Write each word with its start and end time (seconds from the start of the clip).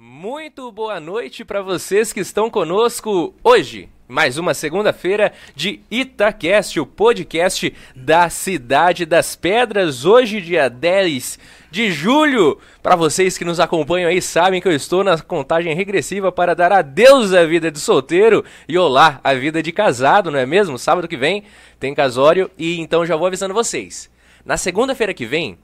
Muito 0.00 0.70
boa 0.70 1.00
noite 1.00 1.44
para 1.44 1.60
vocês 1.60 2.12
que 2.12 2.20
estão 2.20 2.48
conosco 2.48 3.34
hoje. 3.42 3.88
Mais 4.06 4.38
uma 4.38 4.54
segunda-feira 4.54 5.32
de 5.56 5.80
Itacast, 5.90 6.78
o 6.78 6.86
podcast 6.86 7.74
da 7.96 8.30
Cidade 8.30 9.04
das 9.04 9.34
Pedras. 9.34 10.04
Hoje, 10.04 10.40
dia 10.40 10.70
10 10.70 11.40
de 11.68 11.90
julho. 11.90 12.58
Para 12.80 12.94
vocês 12.94 13.36
que 13.36 13.44
nos 13.44 13.58
acompanham 13.58 14.08
aí, 14.08 14.22
sabem 14.22 14.60
que 14.60 14.68
eu 14.68 14.72
estou 14.72 15.02
na 15.02 15.20
contagem 15.20 15.74
regressiva 15.74 16.30
para 16.30 16.54
dar 16.54 16.72
adeus 16.72 17.34
à 17.34 17.44
vida 17.44 17.68
de 17.68 17.80
solteiro 17.80 18.44
e 18.68 18.78
olá 18.78 19.20
à 19.24 19.34
vida 19.34 19.60
de 19.60 19.72
casado, 19.72 20.30
não 20.30 20.38
é 20.38 20.46
mesmo? 20.46 20.78
Sábado 20.78 21.08
que 21.08 21.16
vem 21.16 21.42
tem 21.80 21.92
casório 21.92 22.48
e 22.56 22.78
então 22.78 23.04
já 23.04 23.16
vou 23.16 23.26
avisando 23.26 23.52
vocês. 23.52 24.08
Na 24.44 24.56
segunda-feira 24.56 25.12
que 25.12 25.26
vem, 25.26 25.58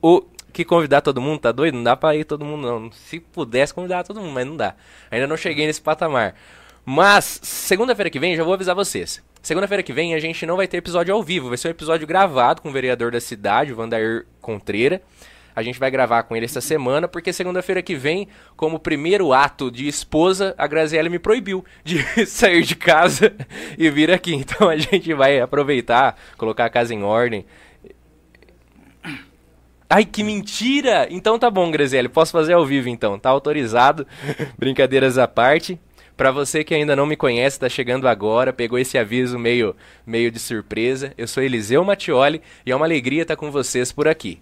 o 0.00 0.22
que 0.58 0.68
convidar 0.68 1.00
todo 1.00 1.20
mundo, 1.20 1.40
tá 1.40 1.52
doido? 1.52 1.74
Não 1.74 1.84
dá 1.84 1.96
pra 1.96 2.16
ir 2.16 2.24
todo 2.24 2.44
mundo, 2.44 2.66
não. 2.66 2.92
Se 2.92 3.20
pudesse 3.20 3.72
convidar 3.72 4.04
todo 4.04 4.20
mundo, 4.20 4.32
mas 4.32 4.46
não 4.46 4.56
dá. 4.56 4.74
Ainda 5.10 5.26
não 5.26 5.36
cheguei 5.36 5.66
nesse 5.66 5.80
patamar. 5.80 6.34
Mas, 6.84 7.40
segunda-feira 7.42 8.10
que 8.10 8.18
vem, 8.18 8.34
já 8.36 8.42
vou 8.42 8.54
avisar 8.54 8.74
vocês. 8.74 9.22
Segunda-feira 9.42 9.82
que 9.82 9.92
vem 9.92 10.14
a 10.14 10.18
gente 10.18 10.44
não 10.44 10.56
vai 10.56 10.66
ter 10.66 10.78
episódio 10.78 11.14
ao 11.14 11.22
vivo, 11.22 11.48
vai 11.48 11.56
ser 11.56 11.68
um 11.68 11.70
episódio 11.70 12.06
gravado 12.06 12.60
com 12.60 12.70
o 12.70 12.72
vereador 12.72 13.12
da 13.12 13.20
cidade, 13.20 13.72
o 13.72 13.76
Vandair 13.76 14.26
Contreira. 14.40 15.00
A 15.54 15.62
gente 15.62 15.78
vai 15.78 15.90
gravar 15.90 16.22
com 16.24 16.36
ele 16.36 16.44
essa 16.44 16.60
semana, 16.60 17.08
porque 17.08 17.32
segunda-feira 17.32 17.82
que 17.82 17.94
vem, 17.94 18.28
como 18.56 18.78
primeiro 18.78 19.32
ato 19.32 19.70
de 19.70 19.86
esposa, 19.88 20.54
a 20.56 20.66
Graziella 20.66 21.08
me 21.08 21.18
proibiu 21.18 21.64
de 21.84 22.04
sair 22.26 22.62
de 22.62 22.74
casa 22.74 23.34
e 23.76 23.90
vir 23.90 24.10
aqui. 24.10 24.34
Então 24.34 24.68
a 24.68 24.76
gente 24.76 25.12
vai 25.14 25.40
aproveitar, 25.40 26.16
colocar 26.36 26.64
a 26.64 26.70
casa 26.70 26.94
em 26.94 27.02
ordem. 27.02 27.44
Ai, 29.90 30.04
que 30.04 30.22
mentira! 30.22 31.08
Então 31.10 31.38
tá 31.38 31.50
bom, 31.50 31.70
Graziele, 31.70 32.10
posso 32.10 32.30
fazer 32.30 32.52
ao 32.52 32.66
vivo 32.66 32.90
então, 32.90 33.18
tá 33.18 33.30
autorizado. 33.30 34.06
Brincadeiras 34.58 35.16
à 35.16 35.26
parte. 35.26 35.80
Para 36.14 36.30
você 36.30 36.62
que 36.62 36.74
ainda 36.74 36.96
não 36.96 37.06
me 37.06 37.16
conhece, 37.16 37.56
está 37.56 37.68
chegando 37.68 38.08
agora, 38.08 38.52
pegou 38.52 38.78
esse 38.78 38.98
aviso 38.98 39.38
meio, 39.38 39.74
meio 40.04 40.30
de 40.30 40.38
surpresa. 40.38 41.14
Eu 41.16 41.26
sou 41.28 41.42
Eliseu 41.42 41.82
Mattioli 41.84 42.42
e 42.66 42.72
é 42.72 42.76
uma 42.76 42.84
alegria 42.84 43.22
estar 43.22 43.36
com 43.36 43.50
vocês 43.50 43.92
por 43.92 44.08
aqui. 44.08 44.40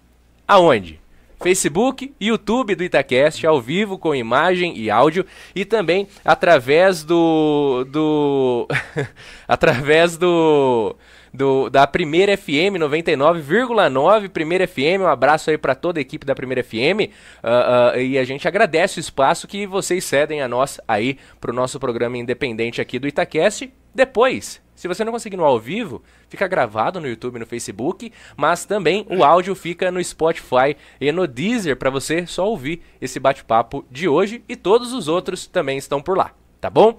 Aonde? 0.49 0.99
Facebook 1.41 2.15
YouTube 2.21 2.75
do 2.75 2.83
Itacast, 2.83 3.47
ao 3.47 3.61
vivo, 3.61 3.99
com 3.99 4.15
imagem 4.15 4.77
e 4.77 4.91
áudio, 4.91 5.27
e 5.55 5.65
também 5.65 6.09
através 6.25 7.05
do. 7.05 7.85
do. 7.91 8.67
através 9.47 10.17
do 10.17 10.97
do, 11.37 11.69
da 11.69 11.87
Primeira 11.87 12.37
FM 12.37 12.81
99,9 12.81 14.29
Primeira 14.31 14.67
FM. 14.67 15.03
Um 15.03 15.07
abraço 15.07 15.51
aí 15.51 15.59
para 15.59 15.75
toda 15.75 16.01
a 16.01 16.03
equipe 16.03 16.25
da 16.25 16.35
Primeira 16.35 16.65
FM. 16.65 17.13
Uh, 17.43 17.97
uh, 17.97 18.01
e 18.01 18.19
a 18.19 18.25
gente 18.25 18.49
agradece 18.49 18.99
o 18.99 19.01
espaço 19.01 19.47
que 19.47 19.67
vocês 19.67 20.05
cedem 20.05 20.41
a 20.41 20.49
nós 20.49 20.81
aí 20.89 21.19
para 21.41 21.51
o 21.51 21.55
nosso 21.55 21.79
programa 21.79 22.17
independente 22.17 22.81
aqui 22.81 22.99
do 22.99 23.07
Itacast. 23.07 23.71
Depois, 23.95 24.63
se 24.75 24.89
você 24.89 25.05
não 25.05 25.13
conseguir 25.13 25.37
no 25.37 25.45
ao 25.45 25.61
vivo, 25.61 26.03
fica 26.29 26.49
gravado 26.49 27.01
no 27.01 27.09
YouTube 27.09 27.39
no 27.39 27.47
Facebook, 27.47 28.13
mas 28.37 28.65
também 28.65 29.07
o 29.09 29.23
áudio 29.23 29.55
fica 29.55 29.91
no 29.91 30.03
Spotify 30.03 30.77
e 31.01 31.13
no 31.13 31.27
Deezer 31.27 31.77
para 31.77 31.91
você 31.91 32.27
só 32.27 32.49
ouvir 32.49 32.83
esse 33.01 33.21
bate-papo 33.21 33.85
de 33.91 34.09
hoje 34.09 34.43
e 34.49 34.57
todos 34.57 34.93
os 34.93 35.07
outros 35.07 35.47
também 35.47 35.77
estão 35.79 36.01
por 36.01 36.17
lá, 36.17 36.33
tá 36.61 36.71
bom? 36.71 36.99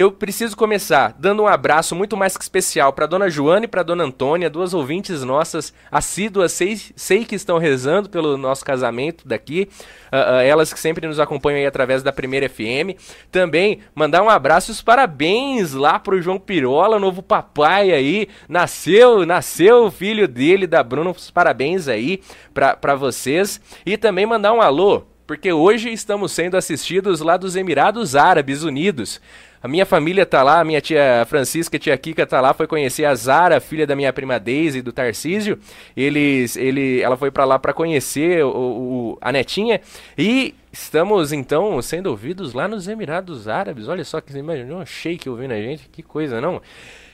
Eu 0.00 0.10
preciso 0.10 0.56
começar 0.56 1.14
dando 1.18 1.42
um 1.42 1.46
abraço 1.46 1.94
muito 1.94 2.16
mais 2.16 2.34
que 2.34 2.42
especial 2.42 2.90
para 2.90 3.04
dona 3.04 3.28
Joana 3.28 3.66
e 3.66 3.68
para 3.68 3.82
dona 3.82 4.02
Antônia, 4.02 4.48
duas 4.48 4.72
ouvintes 4.72 5.22
nossas 5.22 5.74
assíduas, 5.92 6.52
sei, 6.52 6.80
sei 6.96 7.22
que 7.22 7.34
estão 7.34 7.58
rezando 7.58 8.08
pelo 8.08 8.38
nosso 8.38 8.64
casamento 8.64 9.28
daqui, 9.28 9.68
uh, 10.10 10.16
uh, 10.16 10.40
elas 10.40 10.72
que 10.72 10.80
sempre 10.80 11.06
nos 11.06 11.20
acompanham 11.20 11.58
aí 11.58 11.66
através 11.66 12.02
da 12.02 12.14
Primeira 12.14 12.48
FM. 12.48 12.96
Também 13.30 13.80
mandar 13.94 14.22
um 14.22 14.30
abraço 14.30 14.70
e 14.70 14.72
os 14.72 14.80
parabéns 14.80 15.74
lá 15.74 15.98
pro 15.98 16.22
João 16.22 16.38
Pirola, 16.38 16.98
novo 16.98 17.22
papai 17.22 17.92
aí, 17.92 18.26
nasceu, 18.48 19.26
nasceu 19.26 19.84
o 19.84 19.90
filho 19.90 20.26
dele, 20.26 20.66
da 20.66 20.82
Bruno, 20.82 21.10
os 21.10 21.30
parabéns 21.30 21.88
aí 21.88 22.22
para 22.54 22.94
vocês. 22.94 23.60
E 23.84 23.98
também 23.98 24.24
mandar 24.24 24.54
um 24.54 24.62
alô 24.62 25.09
porque 25.30 25.52
hoje 25.52 25.92
estamos 25.92 26.32
sendo 26.32 26.56
assistidos 26.56 27.20
lá 27.20 27.36
dos 27.36 27.54
Emirados 27.54 28.16
Árabes 28.16 28.64
Unidos. 28.64 29.20
A 29.62 29.68
minha 29.68 29.86
família 29.86 30.26
tá 30.26 30.42
lá, 30.42 30.58
a 30.58 30.64
minha 30.64 30.80
tia 30.80 31.24
Francisca, 31.28 31.78
tia 31.78 31.96
Kika 31.96 32.26
tá 32.26 32.40
lá, 32.40 32.52
foi 32.52 32.66
conhecer 32.66 33.04
a 33.04 33.14
Zara, 33.14 33.60
filha 33.60 33.86
da 33.86 33.94
minha 33.94 34.12
prima 34.12 34.40
Daisy 34.40 34.82
do 34.82 34.90
Tarcísio. 34.90 35.56
Eles, 35.96 36.56
ele, 36.56 37.00
ela 37.00 37.16
foi 37.16 37.30
para 37.30 37.44
lá 37.44 37.60
para 37.60 37.72
conhecer 37.72 38.44
o, 38.44 38.48
o, 38.48 39.18
a 39.20 39.30
netinha 39.30 39.80
e 40.18 40.52
estamos 40.72 41.32
então 41.32 41.80
sendo 41.80 42.08
ouvidos 42.08 42.52
lá 42.52 42.66
nos 42.66 42.88
Emirados 42.88 43.46
Árabes. 43.46 43.86
Olha 43.86 44.02
só 44.02 44.20
que 44.20 44.36
imaginou 44.36 44.80
um 44.80 44.84
shake 44.84 45.30
ouvindo 45.30 45.52
a 45.52 45.62
gente, 45.62 45.88
que 45.92 46.02
coisa, 46.02 46.40
não? 46.40 46.60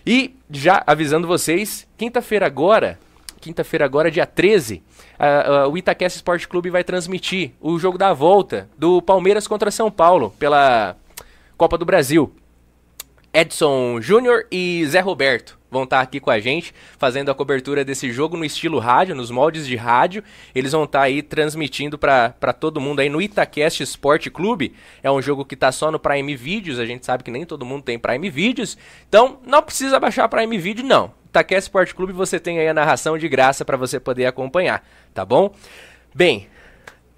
E 0.07 0.35
já 0.51 0.83
avisando 0.87 1.29
vocês, 1.29 1.87
quinta-feira 1.99 2.47
agora, 2.47 2.99
quinta-feira 3.43 3.85
agora, 3.85 4.11
dia 4.11 4.25
13, 4.25 4.83
uh, 5.19 5.69
uh, 5.69 5.71
o 5.71 5.77
Itaquest 5.77 6.17
Sport 6.17 6.47
Clube 6.47 6.71
vai 6.71 6.85
transmitir 6.85 7.53
o 7.61 7.79
jogo 7.79 7.99
da 7.99 8.13
volta 8.13 8.69
do 8.79 9.03
Palmeiras 9.03 9.47
contra 9.47 9.71
São 9.71 9.91
Paulo 9.91 10.35
pela 10.39 10.97
Copa 11.57 11.77
do 11.79 11.85
Brasil. 11.85 12.33
Edson 13.33 14.01
Júnior 14.01 14.47
e 14.51 14.85
Zé 14.87 15.01
Roberto 15.01 15.59
vão 15.71 15.85
estar 15.85 16.01
aqui 16.01 16.19
com 16.19 16.31
a 16.31 16.39
gente, 16.41 16.75
fazendo 16.99 17.31
a 17.31 17.35
cobertura 17.35 17.85
desse 17.85 18.11
jogo 18.11 18.37
no 18.37 18.45
estilo 18.45 18.79
rádio, 18.79 19.15
nos 19.15 19.31
moldes 19.31 19.67
de 19.67 19.77
rádio. 19.77 20.25
Eles 20.55 20.73
vão 20.73 20.85
estar 20.85 21.03
aí 21.03 21.21
transmitindo 21.23 21.99
para 21.99 22.53
todo 22.59 22.81
mundo 22.81 23.01
aí 23.01 23.09
no 23.09 23.21
Itacast 23.21 23.83
Sport 23.83 24.31
Clube. 24.31 24.75
É 25.03 25.11
um 25.11 25.21
jogo 25.21 25.45
que 25.45 25.55
está 25.55 25.71
só 25.71 25.91
no 25.91 25.99
Prime 25.99 26.35
Videos, 26.35 26.79
a 26.79 26.87
gente 26.87 27.05
sabe 27.05 27.25
que 27.25 27.31
nem 27.31 27.45
todo 27.45 27.67
mundo 27.67 27.83
tem 27.83 27.99
Prime 27.99 28.31
Videos. 28.31 28.79
Então, 29.07 29.39
não 29.47 29.63
precisa 29.63 30.01
baixar 30.01 30.29
Prime 30.29 30.57
Video, 30.59 30.85
não. 30.85 31.13
Itacast 31.37 31.69
Sport 31.69 31.93
Clube 31.93 32.13
você 32.13 32.41
tem 32.41 32.59
aí 32.59 32.69
a 32.69 32.75
narração 32.75 33.19
de 33.19 33.29
graça 33.29 33.65
para 33.65 33.77
você 33.77 34.01
poder 34.01 34.27
acompanhar, 34.27 34.85
tá 35.13 35.25
bom? 35.25 35.53
Bem, 36.15 36.49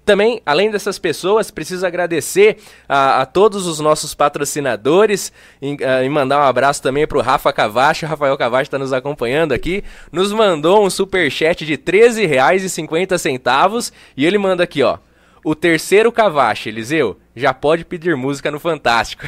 também, 0.03 0.41
além 0.45 0.69
dessas 0.71 0.99
pessoas, 0.99 1.51
preciso 1.51 1.85
agradecer 1.85 2.57
a, 2.87 3.21
a 3.21 3.25
todos 3.25 3.67
os 3.67 3.79
nossos 3.79 4.15
patrocinadores 4.15 5.31
e, 5.61 5.77
a, 5.83 6.03
e 6.03 6.09
mandar 6.09 6.39
um 6.39 6.47
abraço 6.47 6.81
também 6.81 7.07
para 7.07 7.17
o 7.17 7.21
Rafa 7.21 7.53
Cavacho. 7.53 8.05
O 8.05 8.09
Rafael 8.09 8.35
Cavacho 8.35 8.63
está 8.63 8.79
nos 8.79 8.91
acompanhando 8.91 9.53
aqui. 9.53 9.83
Nos 10.11 10.33
mandou 10.33 10.83
um 10.83 10.89
super 10.89 11.31
chat 11.31 11.65
de 11.65 11.73
R$ 11.73 11.77
13,50 11.77 13.93
e 14.17 14.25
ele 14.25 14.37
manda 14.37 14.63
aqui, 14.63 14.81
ó. 14.81 14.97
O 15.45 15.55
terceiro 15.55 16.11
Cavacho, 16.11 16.67
Eliseu, 16.67 17.17
já 17.39 17.53
pode 17.53 17.85
pedir 17.85 18.15
música 18.15 18.51
no 18.51 18.59
Fantástico. 18.59 19.23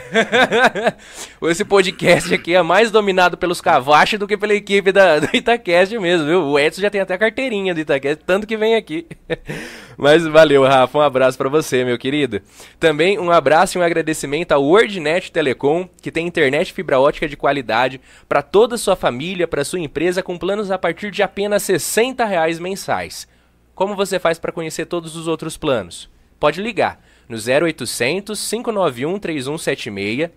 Esse 1.44 1.64
podcast 1.64 2.34
aqui 2.34 2.54
é 2.54 2.62
mais 2.62 2.92
dominado 2.92 3.38
pelos 3.38 3.62
Cavachos 3.62 4.20
do 4.20 4.28
que 4.28 4.38
pela 4.38 4.54
equipe 4.54 4.92
da, 4.92 5.20
do 5.20 5.36
Itacast 5.36 5.98
mesmo, 5.98 6.28
viu? 6.28 6.44
O 6.44 6.60
Edson 6.60 6.82
já 6.82 6.90
tem 6.90 7.02
até 7.02 7.14
a 7.14 7.18
carteirinha 7.18 7.74
do 7.74 7.80
Itacast, 7.80 8.24
tanto 8.26 8.46
que 8.46 8.58
vem 8.58 8.76
aqui. 8.76 9.08
Mas 9.98 10.26
valeu, 10.26 10.64
Rafa, 10.64 10.98
um 10.98 11.02
abraço 11.02 11.38
para 11.38 11.50
você, 11.50 11.86
meu 11.86 11.98
querido. 11.98 12.42
Também 12.80 13.18
um 13.18 13.32
abraço 13.32 13.78
e 13.78 13.82
um 13.82 13.84
agradecimento 13.84 14.52
ao 14.52 14.64
WordNet 14.64 15.32
Telecom, 15.32 15.88
que 16.02 16.12
tem 16.12 16.28
internet 16.28 16.74
fibra 16.74 17.00
ótica 17.00 17.28
de 17.28 17.38
qualidade 17.38 18.02
para 18.28 18.42
toda 18.42 18.76
a 18.76 18.78
sua 18.78 18.96
família, 18.96 19.48
para 19.48 19.64
sua 19.64 19.80
empresa, 19.80 20.22
com 20.22 20.38
planos 20.38 20.72
a 20.72 20.78
partir 20.78 21.12
de 21.12 21.24
apenas 21.24 21.64
60 21.64 22.26
reais 22.26 22.60
mensais. 22.60 23.28
Como 23.74 23.96
você 23.96 24.20
faz 24.20 24.38
para 24.38 24.52
conhecer 24.52 24.86
todos 24.86 25.16
os 25.16 25.28
outros 25.28 25.58
planos? 25.58 26.10
Pode 26.42 26.60
ligar 26.60 27.00
no 27.30 27.38
0800 27.38 28.50
591 28.50 29.20
3176 29.20 30.32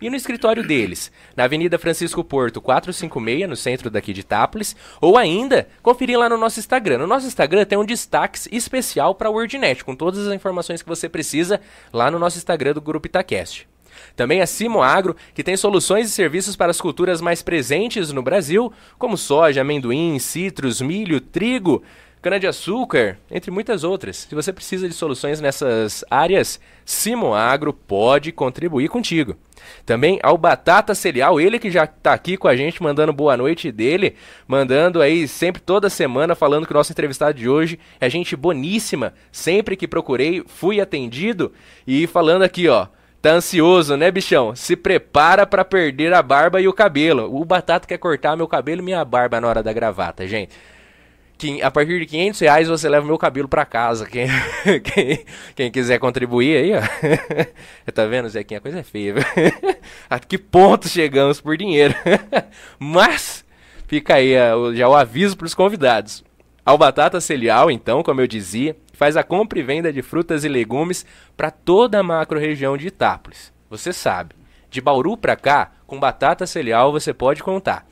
e 0.00 0.08
no 0.08 0.14
escritório 0.14 0.64
deles, 0.64 1.10
na 1.34 1.42
Avenida 1.42 1.76
Francisco 1.76 2.22
Porto 2.22 2.60
456, 2.60 3.48
no 3.48 3.56
centro 3.56 3.90
daqui 3.90 4.12
de 4.12 4.20
Itápolis, 4.20 4.76
ou 5.00 5.18
ainda 5.18 5.66
conferir 5.82 6.16
lá 6.16 6.28
no 6.28 6.38
nosso 6.38 6.60
Instagram. 6.60 6.98
No 6.98 7.06
nosso 7.08 7.26
Instagram 7.26 7.64
tem 7.64 7.76
um 7.76 7.84
destaque 7.84 8.38
especial 8.52 9.12
para 9.12 9.28
a 9.28 9.32
WordNet, 9.32 9.84
com 9.84 9.96
todas 9.96 10.24
as 10.24 10.32
informações 10.32 10.82
que 10.82 10.88
você 10.88 11.08
precisa 11.08 11.60
lá 11.92 12.12
no 12.12 12.18
nosso 12.20 12.38
Instagram 12.38 12.72
do 12.72 12.80
Grupo 12.80 13.08
Itacast. 13.08 13.68
Também 14.14 14.40
a 14.40 14.46
Simo 14.46 14.80
Agro, 14.80 15.16
que 15.34 15.42
tem 15.42 15.56
soluções 15.56 16.08
e 16.08 16.12
serviços 16.12 16.54
para 16.54 16.70
as 16.70 16.80
culturas 16.80 17.20
mais 17.20 17.42
presentes 17.42 18.12
no 18.12 18.22
Brasil, 18.22 18.72
como 18.96 19.18
soja, 19.18 19.62
amendoim, 19.62 20.16
citros, 20.20 20.80
milho, 20.80 21.20
trigo, 21.20 21.82
cana-de-açúcar, 22.22 23.18
entre 23.30 23.50
muitas 23.50 23.82
outras. 23.82 24.26
Se 24.28 24.34
você 24.34 24.52
precisa 24.52 24.88
de 24.88 24.94
soluções 24.94 25.40
nessas 25.40 26.04
áreas, 26.10 26.60
Simo 26.84 27.34
Agro 27.34 27.72
pode 27.72 28.30
contribuir 28.32 28.88
contigo. 28.88 29.36
Também 29.86 30.18
ao 30.22 30.36
Batata 30.36 30.94
Cereal, 30.94 31.40
ele 31.40 31.58
que 31.58 31.70
já 31.70 31.84
está 31.84 32.12
aqui 32.12 32.36
com 32.36 32.48
a 32.48 32.56
gente, 32.56 32.82
mandando 32.82 33.12
boa 33.12 33.36
noite 33.36 33.70
dele, 33.72 34.16
mandando 34.46 35.00
aí 35.00 35.26
sempre 35.26 35.60
toda 35.60 35.90
semana 35.90 36.34
falando 36.34 36.66
que 36.66 36.72
o 36.72 36.76
nosso 36.76 36.92
entrevistado 36.92 37.38
de 37.38 37.48
hoje 37.48 37.78
é 38.00 38.08
gente 38.10 38.36
boníssima. 38.36 39.14
Sempre 39.32 39.76
que 39.76 39.88
procurei, 39.88 40.42
fui 40.46 40.80
atendido 40.80 41.52
e 41.86 42.06
falando 42.06 42.42
aqui, 42.42 42.68
ó. 42.68 42.86
Tá 43.22 43.32
ansioso, 43.32 43.98
né, 43.98 44.10
bichão? 44.10 44.56
Se 44.56 44.74
prepara 44.74 45.46
para 45.46 45.62
perder 45.62 46.14
a 46.14 46.22
barba 46.22 46.58
e 46.58 46.66
o 46.66 46.72
cabelo. 46.72 47.28
O 47.34 47.44
Batata 47.44 47.86
quer 47.86 47.98
cortar 47.98 48.34
meu 48.34 48.48
cabelo 48.48 48.80
e 48.80 48.84
minha 48.84 49.04
barba 49.04 49.38
na 49.38 49.46
hora 49.46 49.62
da 49.62 49.74
gravata, 49.74 50.26
gente. 50.26 50.54
A 51.62 51.70
partir 51.70 51.98
de 52.00 52.06
500 52.06 52.40
reais 52.40 52.68
você 52.68 52.88
leva 52.88 53.06
meu 53.06 53.18
cabelo 53.18 53.48
para 53.48 53.64
casa. 53.64 54.06
Quem, 54.06 54.26
quem, 54.84 55.24
quem, 55.54 55.70
quiser 55.70 55.98
contribuir 55.98 56.56
aí, 56.56 56.72
ó. 56.74 56.80
tá 57.92 58.06
vendo, 58.06 58.28
Zequinha? 58.28 58.58
A 58.58 58.60
coisa 58.60 58.80
é 58.80 58.82
feia, 58.82 59.14
viu? 59.14 59.24
A 60.08 60.18
que 60.18 60.36
ponto 60.38 60.88
chegamos 60.88 61.40
por 61.40 61.56
dinheiro? 61.56 61.94
Mas, 62.78 63.44
fica 63.86 64.14
aí 64.14 64.34
já 64.74 64.88
o 64.88 64.94
aviso 64.94 65.36
para 65.36 65.46
os 65.46 65.54
convidados. 65.54 66.24
Ao 66.64 66.76
Batata 66.76 67.20
Celial, 67.20 67.70
então, 67.70 68.02
como 68.02 68.20
eu 68.20 68.26
dizia, 68.26 68.76
faz 68.92 69.16
a 69.16 69.22
compra 69.22 69.58
e 69.58 69.62
venda 69.62 69.92
de 69.92 70.02
frutas 70.02 70.44
e 70.44 70.48
legumes 70.48 71.06
para 71.36 71.50
toda 71.50 71.98
a 71.98 72.02
macro-região 72.02 72.76
de 72.76 72.88
Itápolis. 72.88 73.52
Você 73.70 73.92
sabe, 73.92 74.34
de 74.68 74.80
Bauru 74.80 75.16
para 75.16 75.36
cá, 75.36 75.72
com 75.86 75.98
Batata 75.98 76.46
Celial 76.46 76.92
você 76.92 77.14
pode 77.14 77.42
contar. 77.42 77.86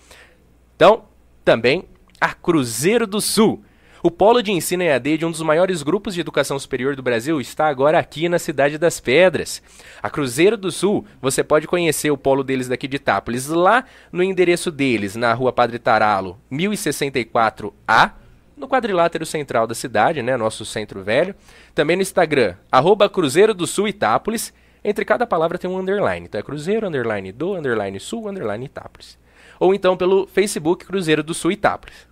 Então, 0.76 1.04
também 1.44 1.86
a 2.20 2.34
Cruzeiro 2.34 3.06
do 3.06 3.20
Sul. 3.20 3.62
O 4.00 4.12
polo 4.12 4.42
de 4.42 4.52
ensino 4.52 4.84
EAD 4.84 5.18
de 5.18 5.26
um 5.26 5.30
dos 5.30 5.42
maiores 5.42 5.82
grupos 5.82 6.14
de 6.14 6.20
educação 6.20 6.56
superior 6.58 6.94
do 6.94 7.02
Brasil 7.02 7.40
está 7.40 7.66
agora 7.66 7.98
aqui 7.98 8.28
na 8.28 8.38
Cidade 8.38 8.78
das 8.78 9.00
Pedras. 9.00 9.60
A 10.00 10.08
Cruzeiro 10.08 10.56
do 10.56 10.70
Sul, 10.70 11.04
você 11.20 11.42
pode 11.42 11.66
conhecer 11.66 12.10
o 12.10 12.16
polo 12.16 12.44
deles 12.44 12.68
daqui 12.68 12.86
de 12.86 12.96
Itápolis, 12.96 13.48
lá 13.48 13.84
no 14.12 14.22
endereço 14.22 14.70
deles, 14.70 15.16
na 15.16 15.34
rua 15.34 15.52
Padre 15.52 15.80
Taralo, 15.80 16.38
1064A, 16.50 18.12
no 18.56 18.68
quadrilátero 18.68 19.26
central 19.26 19.66
da 19.66 19.74
cidade, 19.74 20.22
né, 20.22 20.36
nosso 20.36 20.64
centro 20.64 21.02
velho. 21.02 21.34
Também 21.74 21.96
no 21.96 22.02
Instagram, 22.02 22.54
arroba 22.70 23.08
Cruzeiro 23.08 23.52
do 23.52 23.66
Sul 23.66 23.88
Itápolis. 23.88 24.52
Entre 24.82 25.04
cada 25.04 25.26
palavra 25.26 25.58
tem 25.58 25.68
um 25.68 25.78
underline, 25.78 26.26
então 26.26 26.38
é 26.38 26.42
Cruzeiro, 26.42 26.86
underline 26.86 27.32
do, 27.32 27.54
underline 27.54 27.98
Sul, 27.98 28.28
underline 28.28 28.64
Itápolis. 28.64 29.18
Ou 29.58 29.74
então 29.74 29.96
pelo 29.96 30.26
Facebook 30.28 30.86
Cruzeiro 30.86 31.22
do 31.22 31.34
Sul 31.34 31.50
Itápolis 31.50 32.07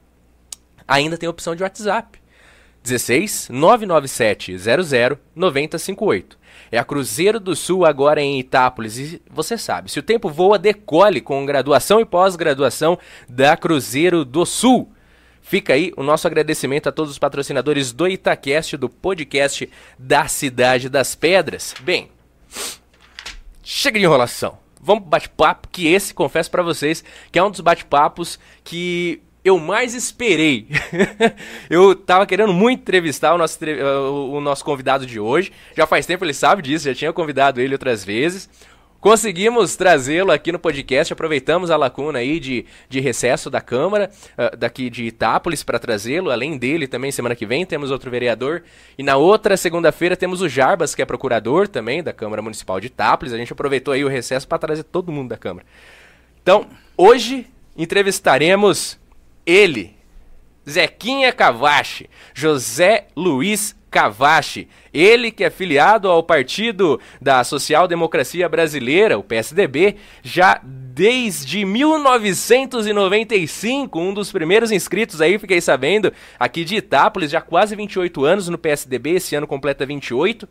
ainda 0.87 1.19
tem 1.19 1.27
a 1.27 1.31
opção 1.31 1.55
de 1.55 1.63
WhatsApp. 1.63 2.19
16 2.83 3.49
997 3.51 4.57
00 4.59 5.19
9058. 5.35 6.39
É 6.71 6.79
a 6.79 6.85
Cruzeiro 6.85 7.41
do 7.41 7.55
Sul 7.55 7.85
agora 7.85 8.21
em 8.21 8.39
Itápolis. 8.39 8.99
E 8.99 9.23
você 9.29 9.59
sabe, 9.59 9.91
se 9.91 9.99
o 9.99 10.03
tempo 10.03 10.29
voa, 10.31 10.59
decole 10.59 11.21
com 11.21 11.45
graduação 11.45 12.01
e 12.01 12.05
pós-graduação 12.05 12.99
da 13.29 13.57
Cruzeiro 13.57 14.25
do 14.25 14.47
Sul. 14.47 14.93
Fica 15.43 15.75
aí 15.75 15.93
o 15.97 16.03
nosso 16.03 16.27
agradecimento 16.27 16.89
a 16.89 16.93
todos 16.93 17.13
os 17.13 17.19
patrocinadores 17.19 17.93
do 17.93 18.09
Itacast, 18.09 18.77
do 18.77 18.89
podcast 18.89 19.71
da 19.97 20.27
Cidade 20.27 20.89
das 20.89 21.15
Pedras. 21.15 21.73
Bem, 21.81 22.11
chega 23.63 23.99
de 23.99 24.05
enrolação. 24.05 24.59
Vamos 24.81 25.05
bate-papo, 25.09 25.69
que 25.71 25.87
esse, 25.87 26.13
confesso 26.13 26.51
para 26.51 26.63
vocês, 26.63 27.03
que 27.31 27.39
é 27.39 27.43
um 27.43 27.51
dos 27.51 27.61
bate-papos 27.61 28.39
que 28.63 29.23
eu 29.47 29.59
mais 29.59 29.95
esperei. 29.95 30.67
eu 31.71 31.95
tava 31.95 32.27
querendo 32.27 32.53
muito 32.53 32.81
entrevistar 32.81 33.33
o 33.33 33.39
nosso, 33.39 33.59
o 33.65 34.41
nosso 34.41 34.65
convidado 34.65 35.07
de 35.07 35.21
hoje. 35.21 35.53
Já 35.77 35.87
faz 35.87 36.05
tempo 36.05 36.25
ele 36.25 36.35
sabe 36.35 36.63
disso, 36.63 36.87
já 36.87 36.95
tinha 36.95 37.13
convidado 37.13 37.61
ele 37.61 37.75
outras 37.75 38.05
vezes. 38.05 38.51
Conseguimos 38.99 39.77
trazê-lo 39.77 40.33
aqui 40.33 40.51
no 40.51 40.59
podcast, 40.59 41.13
aproveitamos 41.13 41.71
a 41.71 41.77
lacuna 41.77 42.19
aí 42.19 42.41
de, 42.41 42.67
de 42.89 42.99
recesso 42.99 43.49
da 43.49 43.61
Câmara, 43.61 44.11
uh, 44.37 44.57
daqui 44.57 44.91
de 44.91 45.05
Itápolis, 45.05 45.63
para 45.63 45.79
trazê-lo. 45.79 46.29
Além 46.29 46.59
dele, 46.59 46.89
também 46.89 47.13
semana 47.13 47.37
que 47.37 47.47
vem 47.47 47.65
temos 47.65 47.93
outro 47.93 48.11
vereador. 48.11 48.65
E 48.99 49.05
na 49.05 49.17
outra 49.17 49.57
segunda-feira 49.57 50.17
temos 50.17 50.41
o 50.41 50.49
Jarbas, 50.49 50.93
que 50.93 51.03
é 51.03 51.05
procurador 51.05 51.69
também 51.69 52.03
da 52.03 52.13
Câmara 52.13 52.43
Municipal 52.43 52.81
de 52.81 52.89
Itápolis. 52.89 53.33
A 53.33 53.39
gente 53.39 53.53
aproveitou 53.53 53.95
aí 53.95 54.05
o 54.05 54.09
recesso 54.09 54.49
para 54.49 54.59
trazer 54.59 54.83
todo 54.83 55.13
mundo 55.13 55.29
da 55.29 55.37
Câmara. 55.37 55.65
Então, 56.43 56.67
hoje 56.97 57.47
entrevistaremos 57.77 58.99
ele, 59.47 59.97
Zequinha 60.69 61.33
Cavache, 61.33 62.11
José 62.35 63.07
Luiz 63.17 63.75
Cavache, 63.89 64.69
ele 64.93 65.31
que 65.31 65.45
é 65.45 65.51
filiado 65.51 66.11
ao 66.11 66.23
Partido 66.23 67.01
da 67.21 67.45
Social 67.45 67.89
Democracia 67.89 68.49
Brasileira, 68.49 69.19
o 69.19 69.23
PSDB, 69.23 69.97
já 70.23 70.59
desde 70.65 71.63
1995, 71.65 74.01
um 74.01 74.13
dos 74.13 74.33
primeiros 74.33 74.73
inscritos 74.73 75.21
aí, 75.21 75.39
fiquei 75.39 75.61
sabendo, 75.61 76.13
aqui 76.39 76.65
de 76.65 76.77
Itápolis, 76.77 77.31
já 77.31 77.41
quase 77.41 77.77
28 77.77 78.25
anos 78.25 78.49
no 78.49 78.59
PSDB, 78.59 79.11
esse 79.13 79.37
ano 79.37 79.47
completa 79.47 79.87
28. 79.87 80.49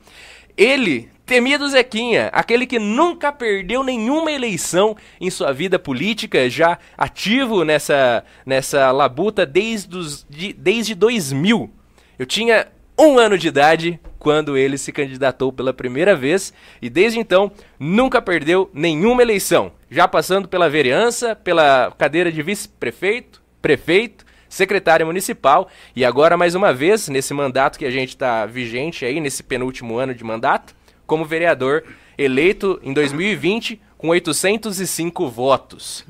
Ele, 0.57 1.09
temido 1.25 1.67
Zequinha, 1.67 2.29
aquele 2.31 2.65
que 2.65 2.77
nunca 2.77 3.31
perdeu 3.31 3.83
nenhuma 3.83 4.31
eleição 4.31 4.95
em 5.19 5.29
sua 5.29 5.51
vida 5.51 5.79
política, 5.79 6.49
já 6.49 6.77
ativo 6.97 7.63
nessa, 7.63 8.23
nessa 8.45 8.91
labuta 8.91 9.45
desde, 9.45 9.97
os, 9.97 10.25
de, 10.29 10.53
desde 10.53 10.93
2000. 10.93 11.69
Eu 12.17 12.25
tinha 12.25 12.67
um 12.97 13.17
ano 13.17 13.37
de 13.37 13.47
idade 13.47 13.99
quando 14.19 14.57
ele 14.57 14.77
se 14.77 14.91
candidatou 14.91 15.51
pela 15.51 15.73
primeira 15.73 16.15
vez 16.15 16.53
e 16.81 16.89
desde 16.89 17.19
então 17.19 17.51
nunca 17.79 18.21
perdeu 18.21 18.69
nenhuma 18.73 19.21
eleição, 19.21 19.71
já 19.89 20.07
passando 20.07 20.47
pela 20.47 20.69
vereança, 20.69 21.35
pela 21.35 21.91
cadeira 21.97 22.31
de 22.31 22.41
vice-prefeito, 22.41 23.41
prefeito, 23.61 24.25
secretário 24.47 25.05
municipal 25.05 25.67
e 25.95 26.05
agora 26.05 26.37
mais 26.37 26.55
uma 26.55 26.73
vez 26.73 27.09
nesse 27.09 27.33
mandato 27.33 27.77
que 27.77 27.85
a 27.85 27.91
gente 27.91 28.09
está 28.09 28.45
vigente 28.45 29.03
aí 29.03 29.19
nesse 29.19 29.43
penúltimo 29.43 29.97
ano 29.97 30.13
de 30.13 30.23
mandato 30.23 30.73
como 31.05 31.25
vereador 31.25 31.83
eleito 32.17 32.79
em 32.83 32.93
2020 32.93 33.81
com 33.97 34.09
805 34.09 35.29
votos. 35.29 36.05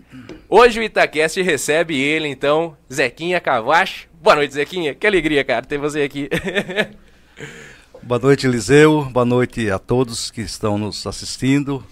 Hoje 0.49 0.79
o 0.79 0.83
Itaquest 0.83 1.37
recebe 1.37 1.99
ele 1.99 2.27
então, 2.27 2.75
Zequinha 2.91 3.39
Cavache. 3.39 4.07
Boa 4.21 4.35
noite, 4.35 4.53
Zequinha. 4.53 4.93
Que 4.93 5.07
alegria, 5.07 5.43
cara, 5.43 5.65
ter 5.65 5.77
você 5.77 6.01
aqui. 6.01 6.29
Boa 8.03 8.19
noite, 8.19 8.45
Eliseu. 8.45 9.05
Boa 9.05 9.25
noite 9.25 9.71
a 9.71 9.79
todos 9.79 10.29
que 10.29 10.41
estão 10.41 10.77
nos 10.77 11.07
assistindo. 11.07 11.83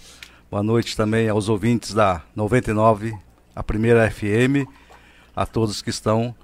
Boa 0.50 0.62
noite 0.62 0.96
também 0.96 1.28
aos 1.28 1.50
ouvintes 1.50 1.94
da 1.94 2.22
99, 2.36 3.16
a 3.56 3.64
primeira 3.64 4.10
FM, 4.12 4.68
a 5.36 5.46
todos 5.46 5.82
que 5.82 5.90
estão 5.90 6.36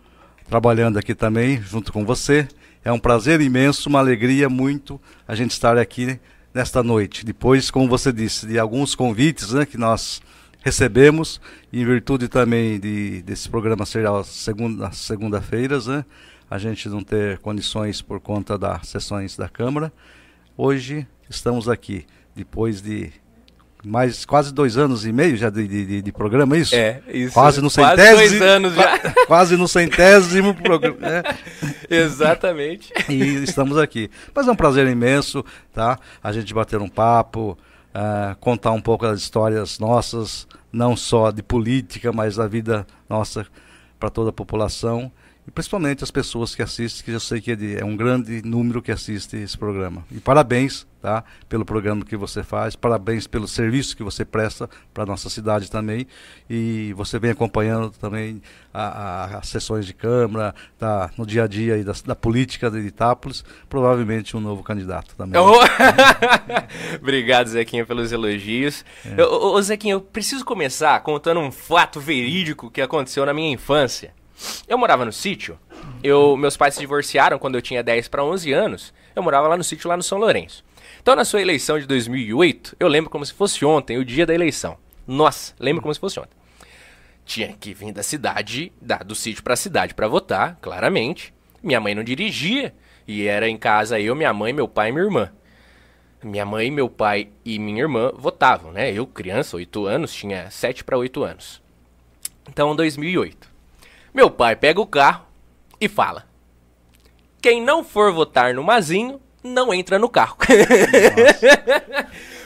trabalhando 0.49 0.97
aqui 0.97 1.13
também 1.13 1.61
junto 1.61 1.93
com 1.93 2.03
você. 2.03 2.47
É 2.83 2.91
um 2.91 2.97
prazer 2.97 3.39
imenso, 3.41 3.89
uma 3.89 3.99
alegria 3.99 4.49
muito 4.49 4.99
a 5.27 5.35
gente 5.35 5.51
estar 5.51 5.77
aqui 5.77 6.19
nesta 6.53 6.81
noite. 6.83 7.25
Depois, 7.25 7.69
como 7.69 7.87
você 7.87 8.11
disse, 8.11 8.47
de 8.47 8.57
alguns 8.57 8.95
convites 8.95 9.51
né, 9.51 9.65
que 9.65 9.77
nós 9.77 10.21
recebemos, 10.61 11.39
em 11.71 11.85
virtude 11.85 12.27
também 12.27 12.79
de, 12.79 13.21
desse 13.21 13.49
programa 13.49 13.85
ser 13.85 14.05
às 14.07 14.27
segunda, 14.27 14.91
segunda-feiras, 14.91 15.87
né, 15.87 16.03
a 16.49 16.57
gente 16.57 16.89
não 16.89 17.03
ter 17.03 17.39
condições 17.39 18.01
por 18.01 18.19
conta 18.19 18.57
das 18.57 18.87
sessões 18.87 19.37
da 19.37 19.47
Câmara. 19.47 19.93
Hoje 20.57 21.07
estamos 21.29 21.69
aqui, 21.69 22.05
depois 22.35 22.81
de 22.81 23.11
mais 23.83 24.25
quase 24.25 24.53
dois 24.53 24.77
anos 24.77 25.05
e 25.05 25.11
meio 25.11 25.37
já 25.37 25.49
de, 25.49 25.67
de, 25.67 26.01
de 26.01 26.11
programa, 26.11 26.55
é 26.55 26.59
isso? 26.59 26.75
É, 26.75 27.01
isso. 27.07 27.33
Quase 27.33 27.61
no 27.61 27.69
centésimo. 27.69 28.17
Quase 28.17 28.39
dois 28.39 28.41
anos 28.41 28.75
já. 28.75 28.99
Quase 29.25 29.57
no 29.57 29.67
centésimo 29.67 30.53
programa. 30.53 30.97
Né? 30.99 31.23
Exatamente. 31.89 32.91
E 33.07 33.43
estamos 33.43 33.77
aqui. 33.77 34.09
Mas 34.33 34.47
é 34.47 34.51
um 34.51 34.55
prazer 34.55 34.87
imenso, 34.87 35.43
tá? 35.73 35.97
A 36.21 36.31
gente 36.31 36.53
bater 36.53 36.81
um 36.81 36.89
papo, 36.89 37.57
uh, 37.95 38.35
contar 38.39 38.71
um 38.71 38.81
pouco 38.81 39.05
das 39.05 39.21
histórias 39.21 39.79
nossas, 39.79 40.47
não 40.71 40.95
só 40.97 41.31
de 41.31 41.41
política, 41.41 42.11
mas 42.11 42.35
da 42.35 42.47
vida 42.47 42.85
nossa 43.07 43.45
para 43.99 44.09
toda 44.09 44.29
a 44.29 44.33
população 44.33 45.11
e 45.49 45.51
principalmente 45.51 46.03
as 46.03 46.11
pessoas 46.11 46.53
que 46.53 46.61
assistem, 46.61 47.03
que 47.03 47.11
eu 47.11 47.19
sei 47.19 47.41
que 47.41 47.53
é, 47.53 47.55
de, 47.55 47.79
é 47.79 47.83
um 47.83 47.97
grande 47.97 48.39
número 48.43 48.83
que 48.83 48.91
assiste 48.91 49.35
esse 49.35 49.57
programa. 49.57 50.05
E 50.11 50.19
parabéns 50.19 50.85
tá, 51.01 51.23
pelo 51.47 51.65
programa 51.65 52.05
que 52.05 52.15
você 52.15 52.43
faz, 52.43 52.75
parabéns 52.75 53.25
pelo 53.25 53.47
serviço 53.47 53.97
que 53.97 54.03
você 54.03 54.23
presta 54.23 54.69
para 54.93 55.01
a 55.01 55.05
nossa 55.07 55.27
cidade 55.27 55.71
também. 55.71 56.05
E 56.47 56.93
você 56.93 57.17
vem 57.17 57.31
acompanhando 57.31 57.89
também 57.89 58.43
as 58.71 59.49
sessões 59.49 59.87
de 59.87 59.93
Câmara, 59.95 60.53
tá, 60.77 61.09
no 61.17 61.25
dia 61.25 61.45
a 61.45 61.47
dia 61.47 61.83
da, 61.83 61.93
da 62.05 62.15
política 62.15 62.69
de 62.69 62.77
Itápolis, 62.81 63.43
provavelmente 63.67 64.37
um 64.37 64.39
novo 64.39 64.61
candidato 64.61 65.15
também. 65.15 65.41
Oh! 65.41 65.57
Obrigado, 67.01 67.47
Zequinha, 67.47 67.87
pelos 67.87 68.11
elogios. 68.11 68.85
É. 69.03 69.23
ô, 69.23 69.59
Zequinha, 69.63 69.95
eu 69.95 70.01
preciso 70.01 70.45
começar 70.45 70.99
contando 70.99 71.39
um 71.39 71.51
fato 71.51 71.99
verídico 71.99 72.69
que 72.69 72.81
aconteceu 72.81 73.25
na 73.25 73.33
minha 73.33 73.51
infância. 73.51 74.18
Eu 74.67 74.77
morava 74.77 75.05
no 75.05 75.11
sítio. 75.11 75.59
Eu, 76.03 76.37
meus 76.37 76.55
pais 76.55 76.73
se 76.73 76.79
divorciaram 76.79 77.37
quando 77.39 77.55
eu 77.55 77.61
tinha 77.61 77.83
10 77.83 78.07
para 78.07 78.23
11 78.23 78.53
anos. 78.53 78.93
Eu 79.15 79.23
morava 79.23 79.47
lá 79.47 79.57
no 79.57 79.63
sítio, 79.63 79.89
lá 79.89 79.97
no 79.97 80.03
São 80.03 80.17
Lourenço. 80.17 80.63
Então, 81.01 81.15
na 81.15 81.25
sua 81.25 81.41
eleição 81.41 81.79
de 81.79 81.85
2008, 81.85 82.75
eu 82.79 82.87
lembro 82.87 83.09
como 83.09 83.25
se 83.25 83.33
fosse 83.33 83.63
ontem, 83.65 83.97
o 83.97 84.05
dia 84.05 84.25
da 84.25 84.33
eleição. 84.33 84.77
Nossa, 85.07 85.53
lembro 85.59 85.81
como 85.81 85.93
se 85.93 85.99
fosse 85.99 86.19
ontem. 86.19 86.37
Tinha 87.25 87.53
que 87.59 87.73
vir 87.73 87.91
da 87.91 88.03
cidade, 88.03 88.71
da, 88.81 88.97
do 88.97 89.15
sítio 89.15 89.43
para 89.43 89.53
a 89.53 89.57
cidade 89.57 89.93
para 89.93 90.07
votar, 90.07 90.57
claramente. 90.61 91.33
Minha 91.61 91.79
mãe 91.79 91.93
não 91.93 92.03
dirigia 92.03 92.73
e 93.07 93.27
era 93.27 93.49
em 93.49 93.57
casa 93.57 93.99
eu, 93.99 94.15
minha 94.15 94.33
mãe, 94.33 94.53
meu 94.53 94.67
pai 94.67 94.89
e 94.89 94.91
minha 94.91 95.05
irmã. 95.05 95.31
Minha 96.21 96.45
mãe, 96.45 96.69
meu 96.69 96.89
pai 96.89 97.29
e 97.45 97.57
minha 97.57 97.81
irmã 97.81 98.11
votavam, 98.13 98.71
né? 98.71 98.91
Eu, 98.91 99.07
criança, 99.07 99.55
8 99.55 99.85
anos, 99.85 100.13
tinha 100.13 100.49
7 100.51 100.83
para 100.83 100.97
8 100.97 101.23
anos. 101.23 101.61
Então, 102.47 102.75
2008. 102.75 103.48
Meu 104.13 104.29
pai 104.29 104.55
pega 104.55 104.81
o 104.81 104.87
carro 104.87 105.25
e 105.79 105.87
fala: 105.87 106.25
quem 107.41 107.61
não 107.61 107.83
for 107.83 108.11
votar 108.11 108.53
no 108.53 108.63
Mazinho, 108.63 109.19
não 109.43 109.73
entra 109.73 109.97
no 109.97 110.09
carro. 110.09 110.37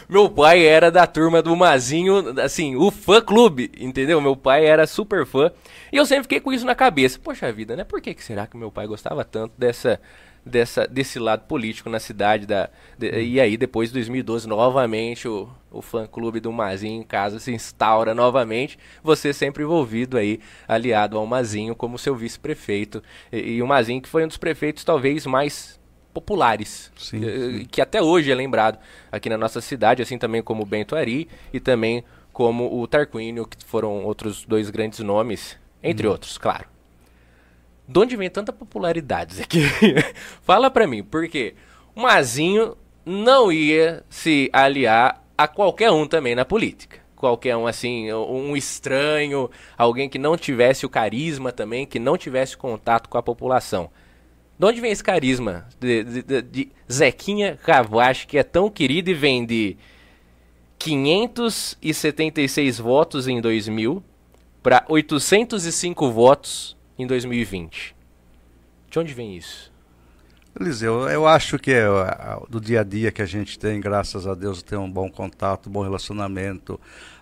Meu 0.08 0.30
pai 0.30 0.66
era 0.66 0.92
da 0.92 1.08
turma 1.08 1.42
do 1.42 1.56
Mazinho, 1.56 2.40
assim, 2.40 2.76
o 2.76 2.92
fã 2.92 3.22
clube, 3.22 3.72
entendeu? 3.80 4.22
Meu 4.22 4.36
pai 4.36 4.66
era 4.66 4.86
super 4.86 5.26
fã. 5.26 5.52
E 5.92 5.98
eu 5.98 6.06
sempre 6.06 6.24
fiquei 6.24 6.40
com 6.40 6.54
isso 6.54 6.66
na 6.66 6.76
cabeça. 6.76 7.18
Poxa 7.18 7.52
vida, 7.52 7.76
né? 7.76 7.84
Por 7.84 8.02
que, 8.02 8.14
que 8.14 8.24
será 8.24 8.46
que 8.46 8.58
meu 8.58 8.72
pai 8.72 8.86
gostava 8.86 9.24
tanto 9.24 9.54
dessa, 9.58 10.00
dessa, 10.46 10.88
desse 10.88 11.20
lado 11.20 11.46
político 11.46 11.90
na 11.90 12.00
cidade? 12.00 12.46
Da, 12.46 12.70
de, 12.98 13.22
e 13.22 13.40
aí, 13.40 13.58
depois 13.58 13.90
de 13.90 13.94
2012, 13.96 14.48
novamente, 14.48 15.28
o, 15.28 15.50
o 15.72 15.82
fã-clube 15.82 16.40
do 16.40 16.52
Mazinho 16.52 17.02
em 17.02 17.04
casa 17.04 17.40
se 17.40 17.52
instaura 17.52 18.14
novamente. 18.14 18.78
Você 19.04 19.34
sempre 19.34 19.64
envolvido 19.64 20.18
aí, 20.18 20.40
aliado 20.68 21.18
ao 21.18 21.26
Mazinho 21.26 21.76
como 21.76 21.98
seu 21.98 22.16
vice-prefeito. 22.16 23.02
E, 23.32 23.56
e 23.56 23.62
o 23.62 23.68
Mazinho 23.68 24.02
que 24.02 24.10
foi 24.10 24.24
um 24.24 24.28
dos 24.28 24.38
prefeitos 24.38 24.84
talvez 24.84 25.26
mais 25.26 25.80
populares, 26.14 26.92
Sim, 26.96 27.22
que, 27.22 27.26
sim. 27.26 27.66
que 27.66 27.82
até 27.82 28.02
hoje 28.02 28.32
é 28.32 28.36
lembrado 28.36 28.78
aqui 29.12 29.30
na 29.30 29.38
nossa 29.38 29.60
cidade, 29.60 30.02
assim 30.02 30.18
também 30.18 30.44
como 30.44 30.62
o 30.62 30.66
Bento 30.66 30.96
Ari 30.96 31.28
e 31.52 31.60
também 31.60 32.04
como 32.32 32.80
o 32.80 32.88
Tarquínio, 32.88 33.48
que 33.48 33.64
foram 33.66 34.04
outros 34.04 34.46
dois 34.46 34.70
grandes 34.70 35.00
nomes, 35.00 35.58
entre 35.82 36.08
outros, 36.08 36.38
claro. 36.38 36.73
De 37.94 38.00
onde 38.00 38.18
vem 38.18 38.28
tanta 38.28 38.52
popularidade 38.52 39.40
aqui? 39.40 39.62
Fala 40.42 40.72
pra 40.72 40.88
mim, 40.88 41.04
porque 41.04 41.54
o 41.96 42.02
Mazinho 42.02 42.76
não 43.06 43.52
ia 43.52 44.04
se 44.10 44.50
aliar 44.52 45.24
a 45.38 45.48
qualquer 45.48 45.92
um 45.92 46.08
também 46.08 46.34
na 46.34 46.44
política. 46.44 46.98
Qualquer 47.16 47.56
um, 47.56 47.68
assim, 47.68 48.12
um 48.12 48.58
estranho, 48.58 49.48
alguém 49.78 50.10
que 50.10 50.18
não 50.18 50.36
tivesse 50.36 50.88
o 50.88 50.90
carisma 50.90 51.52
também, 51.52 51.86
que 51.86 52.00
não 52.00 52.18
tivesse 52.18 52.58
contato 52.58 53.08
com 53.08 53.20
a 53.20 53.22
população. 53.22 53.92
De 54.58 54.66
onde 54.66 54.82
vem 54.82 54.92
esse 54.92 55.04
carisma 55.04 55.68
de, 55.80 56.04
de- 56.04 56.24
de- 56.24 56.42
de 56.42 56.72
Zequinha 56.92 57.60
Cavache, 57.64 58.26
que 58.26 58.40
é 58.40 58.44
tão 58.44 58.72
querido 58.72 59.12
e 59.12 59.14
vem 59.14 59.46
de 59.46 59.78
576 60.80 62.80
votos 62.80 63.28
em 63.28 63.40
2000 63.40 64.04
para 64.64 64.84
805 64.90 66.10
votos 66.12 66.76
em 66.98 67.08
2020? 67.08 67.96
De 68.90 69.00
onde 69.00 69.14
vem 69.14 69.36
isso? 69.36 69.72
Eliseu, 70.60 71.10
eu 71.10 71.28
acho 71.28 71.58
que 71.58 71.72
é 71.72 71.86
do 72.48 72.62
dia 72.62 72.82
a 72.82 72.84
dia 72.84 73.12
que 73.12 73.24
a 73.24 73.26
gente 73.26 73.58
tem, 73.58 73.82
graças 73.82 74.28
a 74.28 74.36
Deus, 74.36 74.62
tem 74.62 74.78
um 74.78 74.90
bom 74.90 75.10
contato, 75.10 75.68
um 75.68 75.72
bom 75.72 75.82
relacionamento. 75.82 76.80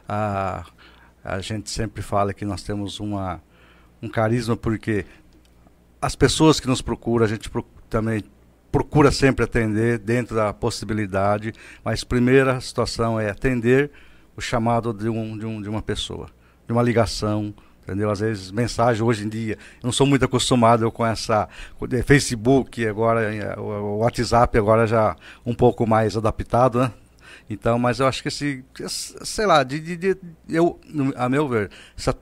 A, 0.07 0.65
a 1.23 1.39
gente 1.39 1.69
sempre 1.69 2.01
fala 2.01 2.33
que 2.33 2.43
nós 2.43 2.61
temos 2.61 2.99
uma, 2.99 3.41
um 4.01 4.09
carisma 4.09 4.57
porque 4.57 5.05
as 6.01 6.13
pessoas 6.13 6.59
que 6.59 6.67
nos 6.67 6.81
procuram, 6.81 7.23
a 7.23 7.29
gente 7.29 7.49
também 7.89 8.21
procura 8.69 9.11
sempre 9.11 9.45
atender 9.45 9.99
dentro 9.99 10.35
da 10.35 10.53
possibilidade, 10.53 11.53
mas 11.85 12.03
primeira 12.03 12.59
situação 12.59 13.19
é 13.19 13.29
atender 13.29 13.91
o 14.35 14.41
chamado 14.41 14.93
de, 14.93 15.07
um, 15.07 15.37
de, 15.37 15.45
um, 15.45 15.61
de 15.61 15.69
uma 15.69 15.81
pessoa, 15.81 16.27
de 16.65 16.73
uma 16.73 16.81
ligação, 16.81 17.53
entendeu? 17.83 18.09
Às 18.09 18.19
vezes 18.19 18.51
mensagem 18.51 19.03
hoje 19.03 19.25
em 19.25 19.29
dia, 19.29 19.53
eu 19.81 19.87
não 19.87 19.91
sou 19.91 20.05
muito 20.07 20.25
acostumado 20.25 20.91
com 20.91 21.05
essa 21.05 21.47
de 21.87 22.03
Facebook, 22.03 22.85
agora 22.87 23.33
eh, 23.33 23.59
o 23.59 23.97
WhatsApp 23.99 24.57
agora 24.57 24.85
já 24.87 25.15
um 25.45 25.53
pouco 25.53 25.85
mais 25.87 26.15
adaptado, 26.17 26.79
né? 26.79 26.91
Então, 27.49 27.77
mas 27.77 27.99
eu 27.99 28.07
acho 28.07 28.21
que 28.21 28.29
esse, 28.29 28.63
sei 28.87 29.45
lá, 29.45 29.61
de, 29.63 29.79
de- 29.79 29.97
de- 29.97 30.17
eu, 30.47 30.79
a 31.17 31.27
meu 31.27 31.49
ver, 31.49 31.69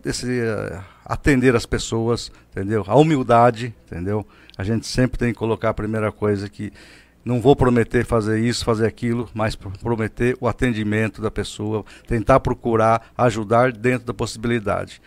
esse 0.06 0.40
eh, 0.42 0.80
atender 1.06 1.56
as 1.56 1.66
pessoas, 1.66 2.32
entendeu? 2.52 2.84
A 2.88 2.96
humildade, 2.96 3.74
entendeu? 3.86 4.26
A 4.58 4.64
gente 4.64 4.88
sempre 4.88 5.18
tem 5.20 5.32
que 5.32 5.38
colocar 5.38 5.70
a 5.70 5.74
primeira 5.74 6.12
coisa 6.12 6.50
que 6.50 6.72
não 7.24 7.40
vou 7.42 7.56
prometer 7.56 8.06
fazer 8.06 8.40
isso, 8.40 8.66
fazer 8.66 8.88
aquilo, 8.88 9.30
mas 9.34 9.56
pro- 9.56 9.72
prometer 9.72 10.36
o 10.42 10.48
atendimento 10.48 11.22
da 11.22 11.30
pessoa, 11.30 11.86
tentar 12.08 12.40
procurar 12.40 13.12
ajudar 13.18 13.72
dentro 13.72 14.08
da 14.08 14.14
possibilidade. 14.14 15.00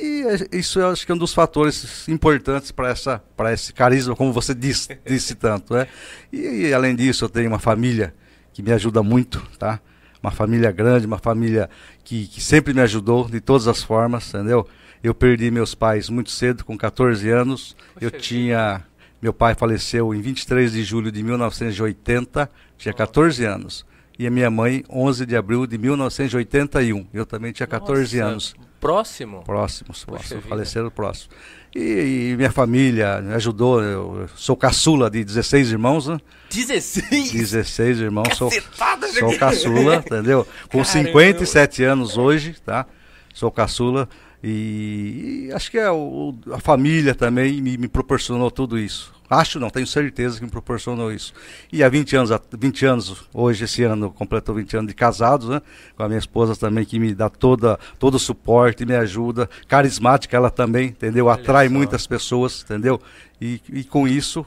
E 0.00 0.24
eh, 0.26 0.58
isso 0.58 0.78
eu 0.78 0.90
acho 0.90 1.04
que 1.04 1.10
é 1.10 1.14
um 1.14 1.18
dos 1.18 1.34
fatores 1.34 2.08
importantes 2.08 2.70
para 2.70 2.88
essa 2.88 3.22
para 3.36 3.52
esse 3.52 3.72
carisma, 3.72 4.14
como 4.14 4.32
você 4.32 4.54
disse, 4.54 4.98
disse 5.04 5.34
tanto, 5.34 5.74
né? 5.74 5.88
E, 6.32 6.66
e, 6.68 6.74
além 6.74 6.94
disso, 6.94 7.24
eu 7.24 7.28
tenho 7.28 7.48
uma 7.48 7.58
família 7.58 8.14
que 8.52 8.62
me 8.62 8.72
ajuda 8.72 9.02
muito, 9.02 9.40
tá? 9.58 9.80
Uma 10.22 10.30
família 10.30 10.70
grande, 10.70 11.06
uma 11.06 11.18
família 11.18 11.68
que, 12.04 12.26
que 12.26 12.40
sempre 12.40 12.72
me 12.72 12.80
ajudou 12.80 13.28
de 13.28 13.40
todas 13.40 13.66
as 13.68 13.82
formas, 13.82 14.28
entendeu? 14.28 14.66
Eu 15.02 15.14
perdi 15.14 15.50
meus 15.50 15.74
pais 15.74 16.08
muito 16.08 16.30
cedo, 16.30 16.64
com 16.64 16.76
14 16.76 17.28
anos. 17.30 17.76
eu 18.00 18.10
Poxa 18.10 18.22
tinha 18.22 18.84
meu 19.20 19.32
pai 19.32 19.54
faleceu 19.54 20.14
em 20.14 20.20
23 20.20 20.72
de 20.72 20.84
julho 20.84 21.10
de 21.10 21.22
1980, 21.24 22.48
tinha 22.76 22.94
14 22.94 23.44
anos. 23.44 23.84
E 24.18 24.26
a 24.26 24.30
minha 24.30 24.50
mãe, 24.50 24.84
11 24.90 25.24
de 25.24 25.36
abril 25.36 25.64
de 25.64 25.78
1981. 25.78 27.06
Eu 27.14 27.24
também 27.24 27.52
tinha 27.52 27.66
14 27.66 28.16
Nossa, 28.16 28.30
anos. 28.30 28.54
Próximo? 28.80 29.42
Próximos, 29.44 30.04
próximos, 30.04 30.44
faleceram 30.44 30.90
próximos. 30.90 31.30
E, 31.74 32.30
e 32.32 32.36
minha 32.36 32.50
família 32.50 33.20
me 33.20 33.34
ajudou. 33.34 33.80
Eu 33.80 34.28
sou 34.34 34.56
caçula 34.56 35.08
de 35.08 35.22
16 35.24 35.70
irmãos, 35.70 36.08
né? 36.08 36.18
16? 36.50 37.30
16 37.30 38.00
irmãos, 38.00 38.36
sou, 38.36 38.50
Cacetada, 38.50 39.08
sou 39.12 39.38
caçula, 39.38 39.96
entendeu? 39.96 40.44
Com 40.62 40.82
Caramba. 40.82 40.84
57 40.84 41.84
anos 41.84 42.16
hoje, 42.16 42.56
tá? 42.64 42.86
Sou 43.32 43.52
caçula. 43.52 44.08
E, 44.42 45.46
e 45.48 45.52
acho 45.52 45.70
que 45.70 45.78
é 45.78 45.90
o- 45.90 46.34
a 46.52 46.58
família 46.58 47.14
também 47.14 47.60
me, 47.60 47.76
me 47.76 47.88
proporcionou 47.88 48.50
tudo 48.50 48.78
isso. 48.78 49.12
Acho 49.30 49.60
não, 49.60 49.68
tenho 49.68 49.86
certeza 49.86 50.38
que 50.38 50.44
me 50.44 50.50
proporcionou 50.50 51.12
isso. 51.12 51.34
E 51.70 51.82
há 51.84 51.88
20 51.88 52.16
anos, 52.16 52.32
a- 52.32 52.40
20 52.58 52.86
anos 52.86 53.28
hoje, 53.34 53.64
esse 53.64 53.82
ano, 53.82 54.10
completou 54.10 54.54
20 54.54 54.74
anos 54.76 54.88
de 54.88 54.94
casados, 54.94 55.48
né? 55.50 55.60
Com 55.96 56.02
a 56.02 56.08
minha 56.08 56.18
esposa 56.18 56.56
também, 56.56 56.84
que 56.84 56.98
me 56.98 57.14
dá 57.14 57.28
toda, 57.28 57.78
todo 57.98 58.14
o 58.14 58.18
suporte, 58.18 58.86
me 58.86 58.94
ajuda. 58.94 59.50
Carismática 59.66 60.34
ela 60.36 60.50
também, 60.50 60.88
entendeu? 60.88 61.28
Atrai 61.28 61.68
muitas 61.68 62.06
pessoas, 62.06 62.62
entendeu? 62.64 62.98
E, 63.40 63.60
e 63.70 63.84
com 63.84 64.08
isso 64.08 64.46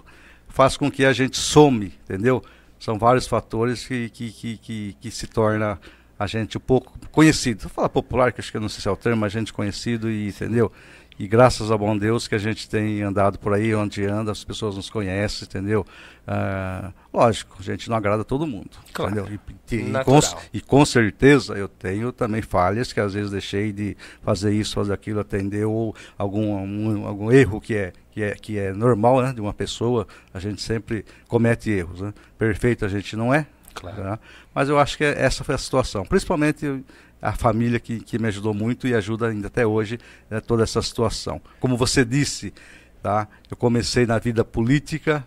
faz 0.50 0.76
com 0.78 0.90
que 0.90 1.06
a 1.06 1.14
gente 1.14 1.38
some, 1.38 1.94
entendeu? 2.04 2.42
São 2.80 2.98
vários 2.98 3.28
fatores 3.28 3.86
que, 3.86 4.10
que, 4.10 4.32
que, 4.32 4.58
que, 4.58 4.96
que 5.00 5.12
se 5.12 5.28
torna 5.28 5.80
a 6.24 6.28
gente 6.28 6.58
um 6.58 6.62
pouco 6.62 6.94
conhecido. 7.12 7.62
Vou 7.64 7.70
falar 7.72 7.90
popular, 7.90 8.32
que 8.32 8.40
acho 8.42 8.52
que 8.52 8.58
eu 8.58 8.62
não 8.62 8.70
sei 8.70 8.82
se 8.82 8.88
é 8.88 8.92
o 8.92 8.96
termo, 8.96 9.22
mas 9.22 9.32
gente 9.34 9.52
conhecido 9.54 10.10
e 10.10 10.28
entendeu? 10.30 10.72
E 11.20 11.28
graças 11.28 11.70
ao 11.70 11.78
bom 11.78 11.96
Deus 11.96 12.28
que 12.28 12.34
a 12.34 12.38
gente 12.40 12.68
tem 12.68 13.04
andado 13.04 13.38
por 13.38 13.54
aí 13.54 13.76
onde 13.76 14.04
anda, 14.06 14.32
as 14.32 14.44
pessoas 14.44 14.76
nos 14.76 14.90
conhecem, 14.90 15.48
entendeu? 15.48 15.86
Ah, 16.26 16.92
lógico, 17.14 17.58
a 17.60 17.64
gente 17.64 17.90
não 17.90 17.96
agrada 17.98 18.24
todo 18.24 18.48
mundo, 18.48 18.70
Claro. 18.94 19.12
entendeu? 19.12 19.40
E, 19.70 19.76
e- 19.76 19.90
e 19.92 20.04
com, 20.04 20.20
e 20.54 20.62
com 20.62 20.86
certeza 20.86 21.54
eu 21.54 21.68
tenho 21.68 22.12
também 22.12 22.42
falhas 22.42 22.92
que 22.94 23.00
às 23.00 23.14
vezes 23.14 23.30
deixei 23.32 23.72
de 23.72 23.96
fazer 24.24 24.52
isso, 24.54 24.74
fazer 24.76 24.94
aquilo, 24.94 25.20
atender 25.20 25.66
ou 25.66 25.96
algum, 26.18 26.56
um- 26.56 27.06
algum 27.06 27.32
erro 27.32 27.60
que 27.62 27.76
é, 27.76 27.94
que 28.12 28.24
é, 28.24 28.32
que 28.36 28.58
é 28.58 28.72
normal 28.74 29.22
né, 29.22 29.34
de 29.34 29.42
uma 29.42 29.54
pessoa. 29.54 30.08
A 30.34 30.40
gente 30.40 30.62
sempre 30.62 31.06
comete 31.28 31.70
erros. 31.70 32.02
Né? 32.02 32.14
Perfeito 32.38 32.86
a 32.86 32.88
gente 32.88 33.16
não 33.16 33.34
é, 33.34 33.46
Claro. 33.74 33.98
tá? 33.98 34.20
mas 34.54 34.70
eu 34.70 34.78
acho 34.80 34.98
que 34.98 35.04
essa 35.04 35.44
foi 35.44 35.56
a 35.56 35.58
situação. 35.58 36.06
Principalmente 36.06 36.84
a 37.22 37.34
família 37.34 37.80
que, 37.80 38.00
que 38.00 38.18
me 38.18 38.28
ajudou 38.28 38.54
muito 38.54 38.88
e 38.88 38.94
ajuda 38.96 39.28
ainda 39.28 39.48
até 39.48 39.66
hoje 39.66 40.00
né, 40.30 40.40
toda 40.40 40.64
essa 40.64 40.82
situação. 40.82 41.42
Como 41.60 41.78
você 41.78 42.04
disse, 42.04 42.54
tá? 43.02 43.28
eu 43.50 43.56
comecei 43.56 44.06
na 44.06 44.18
vida 44.18 44.44
política 44.44 45.26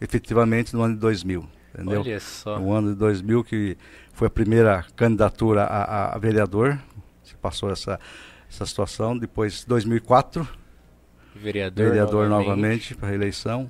efetivamente 0.00 0.74
no 0.74 0.82
ano 0.82 0.94
de 0.94 1.00
2000. 1.00 1.48
Entendeu? 1.74 2.00
Olha 2.02 2.20
só. 2.20 2.58
No 2.58 2.72
ano 2.72 2.90
de 2.90 2.94
2000, 2.96 3.42
que 3.44 3.76
foi 4.12 4.28
a 4.28 4.30
primeira 4.30 4.84
candidatura 4.94 5.64
a, 5.64 6.14
a- 6.14 6.18
vereador, 6.18 6.78
se 7.24 7.34
passou 7.36 7.70
essa, 7.70 7.98
essa 8.48 8.64
situação. 8.64 9.18
Depois, 9.18 9.64
2004, 9.64 10.46
Vereador, 11.34 11.88
vereador 11.88 12.28
novamente 12.28 12.94
para 12.94 13.08
reeleição. 13.08 13.68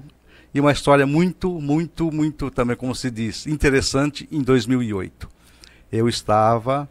E 0.55 0.61
uma 0.61 0.71
história 0.73 1.07
muito, 1.07 1.51
muito, 1.61 2.13
muito 2.13 2.51
também, 2.51 2.77
como 2.77 2.95
se 2.95 3.11
diz, 3.11 3.47
interessante 3.47 4.29
em 4.31 4.41
2008. 4.43 5.29
Eu 5.91 6.09
estava 6.09 6.89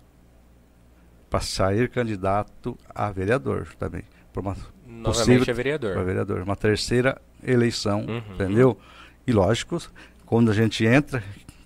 para 1.30 1.40
sair 1.40 1.90
candidato 1.90 2.78
a 2.94 3.10
vereador 3.12 3.68
também, 3.80 4.04
por 4.34 4.42
uma 4.42 4.56
Novamente 4.86 5.04
possível- 5.04 5.46
é 5.48 5.54
vereador. 5.54 5.94
para 5.94 6.04
vereador, 6.04 6.42
uma 6.42 6.56
terceira 6.56 7.20
eleição, 7.44 8.02
Uhum. 8.06 8.22
entendeu? 8.34 8.78
E 9.26 9.32
lógico, 9.32 9.78
quando 10.26 10.52
a 10.52 10.54
gente 10.54 10.86
entra, 10.86 11.24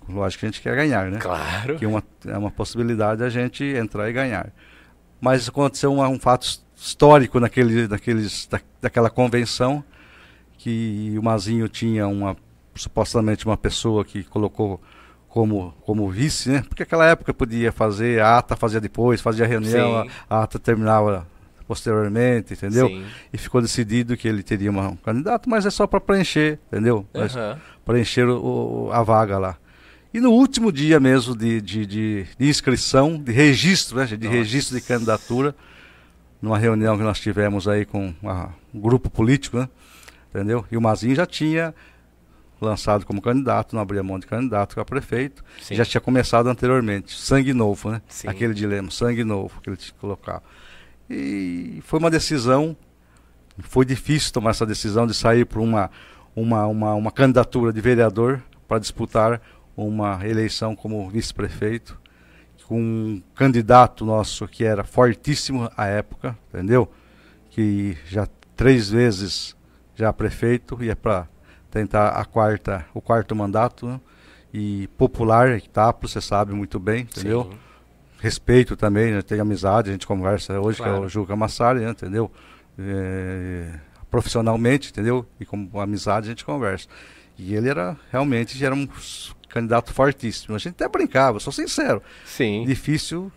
lógico 0.08 0.40
que 0.40 0.46
a 0.46 0.48
gente 0.50 0.62
quer 0.62 0.74
ganhar, 0.76 1.10
né? 1.10 1.18
Claro. 1.18 1.76
Que 1.78 1.84
é 1.84 1.88
uma, 1.88 2.02
é 2.26 2.38
uma 2.38 2.50
possibilidade 2.50 3.22
a 3.22 3.28
gente 3.28 3.62
entrar 3.64 4.08
e 4.08 4.12
ganhar. 4.12 4.50
Mas 5.20 5.48
aconteceu 5.48 5.92
uma- 5.92 6.08
um 6.08 6.18
fato 6.18 6.44
his- 6.46 6.64
histórico 6.76 7.40
naquele, 7.40 7.88
naqueles, 7.88 8.46
da, 8.46 8.60
daquela 8.80 9.10
convenção, 9.10 9.82
que 10.58 11.14
o 11.18 11.22
Mazinho 11.22 11.68
tinha 11.68 12.06
uma, 12.06 12.36
supostamente 12.74 13.46
uma 13.46 13.56
pessoa 13.56 14.04
que 14.04 14.22
colocou 14.24 14.80
como, 15.28 15.72
como 15.82 16.10
vice, 16.10 16.50
né? 16.50 16.62
Porque 16.68 16.82
naquela 16.82 17.06
época 17.06 17.32
podia 17.32 17.70
fazer, 17.72 18.20
a 18.20 18.38
ata 18.38 18.56
fazia 18.56 18.80
depois, 18.80 19.20
fazia 19.20 19.46
reunião, 19.46 20.02
Sim. 20.04 20.10
a, 20.28 20.42
ata 20.42 20.58
terminava 20.58 21.26
posteriormente, 21.66 22.54
entendeu? 22.54 22.88
Sim. 22.88 23.04
E 23.32 23.38
ficou 23.38 23.60
decidido 23.60 24.16
que 24.16 24.26
ele 24.26 24.42
teria 24.42 24.70
uma- 24.70 24.88
um 24.88 24.96
candidato, 24.96 25.48
mas 25.48 25.64
é 25.66 25.70
só 25.70 25.86
para 25.86 26.00
preencher, 26.00 26.58
entendeu? 26.66 27.06
Aham. 27.14 27.58
preencher 27.84 28.26
o- 28.28 28.86
o- 28.88 28.92
a 28.92 29.02
vaga 29.02 29.38
lá. 29.38 29.56
E 30.12 30.20
no 30.20 30.30
último 30.30 30.70
dia 30.72 30.98
mesmo 31.00 31.34
de, 31.36 31.60
de, 31.60 31.86
de- 31.86 32.26
de 32.38 32.48
inscrição, 32.48 33.16
de 33.18 33.32
registro, 33.32 33.96
né, 33.98 34.06
de 34.06 34.16
Nossa. 34.16 34.30
registro 34.30 34.76
de 34.78 34.82
candidatura, 34.84 35.54
numa 36.40 36.58
reunião 36.58 36.96
que 36.96 37.02
nós 37.02 37.18
tivemos 37.20 37.66
aí 37.68 37.84
com 37.84 38.12
a- 38.24 38.48
um 38.74 38.80
grupo 38.80 39.08
político, 39.10 39.58
né, 39.58 39.68
entendeu? 40.30 40.64
E 40.70 40.76
o 40.76 40.80
Mazinho 40.80 41.14
já 41.14 41.26
tinha 41.26 41.74
lançado 42.60 43.06
como 43.06 43.22
candidato, 43.22 43.74
não 43.74 43.82
abria 43.82 44.02
mão 44.02 44.18
de 44.18 44.26
candidato 44.26 44.80
a 44.80 44.84
prefeito, 44.84 45.44
Sim. 45.60 45.76
já 45.76 45.84
tinha 45.84 46.00
começado 46.00 46.48
anteriormente, 46.48 47.16
sangue 47.16 47.52
novo, 47.52 47.90
né? 47.90 48.02
Sim. 48.08 48.28
Aquele 48.28 48.52
dilema, 48.52 48.90
sangue 48.90 49.24
novo 49.24 49.60
que 49.60 49.70
ele 49.70 49.76
tinha 49.76 49.92
que 49.92 49.98
colocar. 49.98 50.42
E 51.08 51.80
foi 51.84 51.98
uma 52.00 52.10
decisão, 52.10 52.76
foi 53.60 53.84
difícil 53.84 54.32
tomar 54.32 54.50
essa 54.50 54.66
decisão 54.66 55.06
de 55.06 55.14
sair 55.14 55.46
por 55.46 55.60
uma, 55.60 55.90
uma, 56.34 56.66
uma, 56.66 56.94
uma 56.94 57.12
candidatura 57.12 57.72
de 57.72 57.80
vereador 57.80 58.42
para 58.66 58.78
disputar 58.78 59.40
uma 59.76 60.26
eleição 60.26 60.74
como 60.74 61.08
vice-prefeito, 61.08 61.98
com 62.66 62.78
um 62.78 63.22
candidato 63.34 64.04
nosso 64.04 64.46
que 64.46 64.62
era 64.62 64.84
fortíssimo 64.84 65.70
à 65.74 65.86
época, 65.86 66.36
entendeu? 66.52 66.90
Que 67.48 67.96
já 68.06 68.28
três 68.54 68.90
vezes 68.90 69.56
já 69.98 70.12
prefeito, 70.12 70.82
ia 70.82 70.94
para 70.94 71.26
tentar 71.72 72.10
a 72.10 72.24
quarta, 72.24 72.86
o 72.94 73.00
quarto 73.00 73.34
mandato, 73.34 73.86
né? 73.86 74.00
e 74.54 74.86
popular, 74.96 75.58
Itápolis, 75.58 76.12
você 76.12 76.20
sabe 76.20 76.54
muito 76.54 76.78
bem, 76.78 77.02
entendeu? 77.02 77.50
Sim. 77.50 77.58
respeito 78.20 78.76
também, 78.76 79.12
né? 79.12 79.22
tem 79.22 79.40
amizade, 79.40 79.90
a 79.90 79.92
gente 79.92 80.06
conversa 80.06 80.58
hoje, 80.60 80.76
que 80.78 80.84
é 80.84 80.86
Claro. 80.86 81.04
o 81.04 81.08
Juca 81.08 81.34
Massari, 81.34 81.80
né? 81.80 81.90
entendeu? 81.90 82.30
É, 82.78 83.74
profissionalmente, 84.08 84.90
entendeu? 84.90 85.26
E 85.38 85.44
como 85.44 85.80
amizade 85.80 86.28
a 86.28 86.30
gente 86.30 86.44
conversa. 86.44 86.86
E 87.36 87.54
ele 87.54 87.68
era, 87.68 87.96
realmente, 88.10 88.64
era 88.64 88.74
um 88.74 88.88
candidato 89.48 89.92
fortíssimo. 89.92 90.54
A 90.54 90.58
gente 90.58 90.74
até 90.74 90.88
brincava, 90.88 91.40
sou 91.40 91.52
sincero. 91.52 92.00
Sim. 92.24 92.64
Difícil 92.64 93.32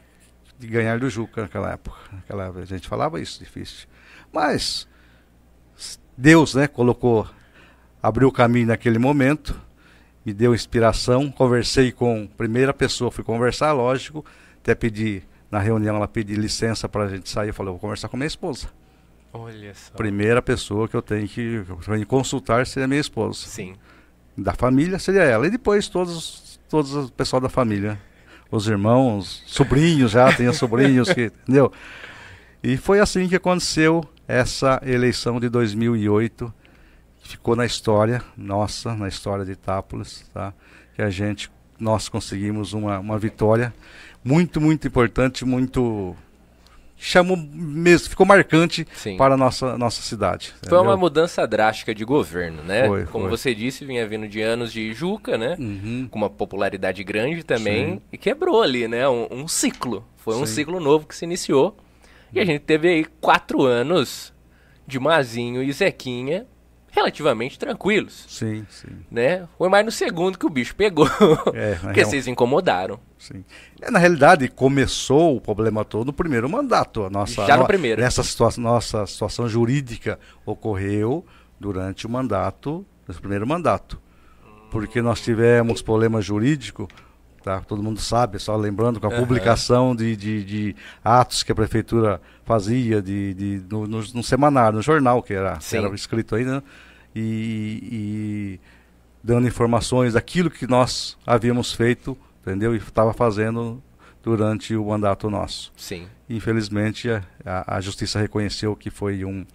de 0.60 0.68
ganhar 0.68 1.00
do 1.00 1.10
Juca 1.10 1.42
naquela 1.42 1.72
época. 1.72 1.98
Naquela 2.12 2.46
época 2.46 2.62
a 2.62 2.66
gente 2.66 2.88
falava 2.88 3.20
isso, 3.20 3.40
difícil. 3.40 3.88
Mas 4.32 4.88
Deus, 6.18 6.56
né, 6.56 6.68
colocou, 6.68 7.28
abriu 8.02 8.28
o 8.28 8.32
caminho 8.32 8.68
naquele 8.68 9.00
momento, 9.00 9.60
me 10.26 10.34
deu 10.34 10.54
inspiração. 10.54 11.32
Conversei 11.32 11.92
com 11.92 12.30
a 12.32 12.38
primeira 12.38 12.74
pessoa, 12.74 13.12
fui 13.12 13.24
conversar, 13.24 13.72
lógico, 13.72 14.24
até 14.60 14.76
pedi 14.76 15.24
na 15.52 15.60
reunião 15.60 15.98
ela 15.98 16.08
pediu 16.08 16.40
licença 16.40 16.88
para 16.88 17.04
a 17.04 17.08
gente 17.10 17.30
sair. 17.30 17.50
Eu 17.50 17.54
falei, 17.54 17.70
eu 17.70 17.74
vou 17.74 17.80
conversar 17.80 18.08
com 18.08 18.16
minha 18.16 18.28
esposa. 18.28 18.70
Olha 19.34 19.74
só. 19.74 19.94
Primeira 19.94 20.42
pessoa 20.42 20.88
que 20.88 20.96
eu 20.96 21.02
tenho 21.02 21.28
que, 21.28 21.64
que 21.66 21.72
eu 21.72 21.78
tenho 21.78 22.00
que 22.00 22.06
consultar 22.06 22.66
seria 22.66 22.88
minha 22.88 23.02
esposa. 23.02 23.40
Sim. 23.48 23.76
Da 24.38 24.54
família 24.54 24.98
seria 24.98 25.24
ela. 25.24 25.46
E 25.46 25.50
depois 25.50 25.90
todos, 25.90 26.60
todos 26.70 26.96
o 26.96 27.12
pessoal 27.12 27.42
da 27.42 27.50
família. 27.50 28.00
Os 28.50 28.68
irmãos, 28.68 29.44
sobrinhos 29.46 30.12
já, 30.12 30.34
tinha 30.34 30.54
sobrinhos 30.54 31.12
que, 31.14 31.26
entendeu? 31.26 31.72
E 32.64 32.78
foi 32.78 33.00
assim 33.00 33.28
que 33.28 33.36
aconteceu 33.36 34.06
essa 34.32 34.82
eleição 34.86 35.40
de 35.40 35.50
2008, 35.50 36.54
que 37.20 37.30
ficou 37.30 37.56
na 37.56 37.66
história 37.66 38.24
nossa, 38.38 38.96
na 38.96 39.08
história 39.08 39.44
de 39.44 39.52
Itápolis, 39.52 40.30
tá? 40.34 40.54
Que 40.96 41.02
a 41.02 41.10
gente, 41.10 41.52
nós 41.78 42.08
conseguimos 42.08 42.74
uma, 42.74 43.00
uma 43.00 43.20
vitória 43.20 43.74
muito, 44.24 44.62
muito 44.62 44.88
importante, 44.88 45.44
muito 45.44 46.16
chamou 46.96 47.36
mesmo, 47.36 48.10
ficou 48.10 48.26
marcante 48.26 48.88
Sim. 48.94 49.18
para 49.18 49.34
a 49.34 49.38
nossa 49.38 49.76
nossa 49.78 50.04
cidade. 50.04 50.54
Foi 50.62 50.78
uma 50.78 50.82
entendeu? 50.84 50.98
mudança 51.00 51.48
drástica 51.48 51.94
de 51.94 52.06
governo, 52.06 52.64
né? 52.64 52.88
Foi, 52.88 53.06
Como 53.06 53.28
foi. 53.28 53.38
você 53.38 53.56
disse, 53.56 53.84
vinha 53.84 54.08
vindo 54.08 54.28
de 54.28 54.40
anos 54.40 54.72
de 54.72 54.94
Juca, 54.94 55.38
né? 55.38 55.58
Uhum. 55.60 56.08
Com 56.10 56.20
uma 56.20 56.30
popularidade 56.30 57.04
grande 57.04 57.44
também. 57.44 57.96
Sim. 57.96 58.02
E 58.14 58.18
quebrou 58.18 58.62
ali, 58.62 58.88
né? 58.88 59.10
Um, 59.10 59.28
um 59.32 59.48
ciclo. 59.48 60.06
Foi 60.18 60.36
um 60.36 60.46
Sim. 60.46 60.54
ciclo 60.54 60.80
novo 60.80 61.08
que 61.08 61.16
se 61.16 61.26
iniciou. 61.26 61.76
E 62.34 62.40
a 62.40 62.46
gente 62.46 62.62
teve 62.62 62.88
aí 62.88 63.06
quatro 63.20 63.64
anos 63.64 64.34
de 64.88 65.00
Mazinho 65.00 65.62
e 65.64 65.72
Zequinha 65.72 66.46
relativamente 66.94 67.58
tranquilos, 67.58 68.26
Sim, 68.28 68.66
sim. 68.70 68.90
né? 69.10 69.48
Foi 69.58 69.70
mais 69.70 69.86
no 69.86 69.92
segundo 69.92 70.38
que 70.38 70.46
o 70.46 70.50
bicho 70.50 70.76
pegou. 70.76 71.08
É, 71.56 71.76
porque 71.80 72.00
real- 72.02 72.10
vocês 72.10 72.28
incomodaram. 72.28 73.00
Sim. 73.18 73.46
É, 73.82 73.90
na 73.90 73.98
realidade, 73.98 74.48
começou 74.50 75.38
o 75.38 75.42
problema 75.42 75.86
todo 75.86 76.08
no 76.08 76.14
primeiro 76.14 76.50
mandato. 76.50 77.04
A 77.06 77.10
nossa, 77.10 77.46
Já 77.46 77.56
no 77.56 77.62
no- 77.62 77.68
primeiro. 77.68 78.02
Nessa 78.02 78.22
situação, 78.24 78.62
nossa 78.64 79.06
situação 79.06 79.48
jurídica 79.48 80.20
ocorreu 80.46 81.26
durante 81.60 82.06
o 82.06 82.10
mandato, 82.10 82.86
nesse 83.08 83.22
primeiro 83.22 83.48
mandato. 83.48 84.02
Porque 84.70 85.02
nós 85.02 85.22
tivemos 85.22 85.82
problema 85.82 86.22
jurídico, 86.22 86.88
tá? 87.44 87.62
todo 87.62 87.82
mundo 87.84 88.00
sabe, 88.00 88.40
só 88.40 88.56
lembrando, 88.56 89.00
com 89.00 89.08
a 89.08 89.10
Aham. 89.10 89.20
publicação 89.20 89.96
de, 89.96 90.16
de, 90.16 90.44
de 90.44 90.76
atos 91.04 91.44
que 91.44 91.52
a 91.52 91.56
prefeitura 91.56 92.22
fazia 92.46 93.02
de, 93.02 93.34
de, 93.34 93.62
no, 93.70 93.88
no, 93.88 93.98
no 94.14 94.24
semanário, 94.24 94.78
no 94.78 94.82
jornal, 94.82 95.22
que 95.24 95.34
era, 95.34 95.58
que 95.58 95.76
era 95.76 95.94
escrito 95.96 96.36
aí, 96.36 96.46
né? 96.46 96.62
E, 97.16 97.80
e 97.92 98.60
dando 99.24 99.48
informações 99.48 100.14
daquilo 100.14 100.50
que 100.50 100.66
nós 100.68 101.18
havíamos 101.26 101.72
feito, 101.74 102.18
entendeu? 102.42 102.74
E 102.74 102.78
estava 102.78 103.14
fazendo 103.14 103.82
durante 104.24 104.76
o 104.76 104.86
mandato 104.86 105.30
nosso. 105.30 105.72
Sim. 105.76 106.08
Infelizmente, 106.30 107.10
a, 107.10 107.22
a, 107.46 107.78
a 107.78 107.82
justiça 107.82 108.20
reconheceu 108.20 108.76
que 108.76 108.90
foi 108.90 109.26
um. 109.26 109.46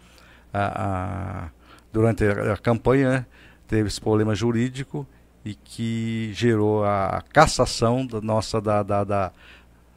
a- 0.53 1.47
a- 1.47 1.51
durante 1.93 2.25
a, 2.25 2.53
a 2.53 2.57
campanha, 2.59 3.11
né, 3.11 3.27
teve 3.67 3.89
esse 3.89 4.01
problema 4.01 4.35
jurídico 4.35 5.07
e 5.47 5.55
que 5.55 6.33
gerou 6.35 6.85
a, 6.85 7.23
cassação 7.23 8.05
da 8.05 8.21
nossa 8.21 8.61
da, 8.61 8.83
da, 8.83 9.05
da- 9.05 9.33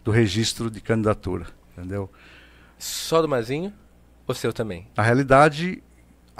do 0.04 0.12
registro 0.12 0.70
de 0.70 0.80
candidatura, 0.80 1.48
entendeu? 1.76 2.08
Só 2.78 3.20
do 3.20 3.28
Mazinho? 3.28 3.74
Ou 4.28 4.36
seu 4.36 4.54
também? 4.54 4.88
Na 4.96 5.02
realidade, 5.02 5.82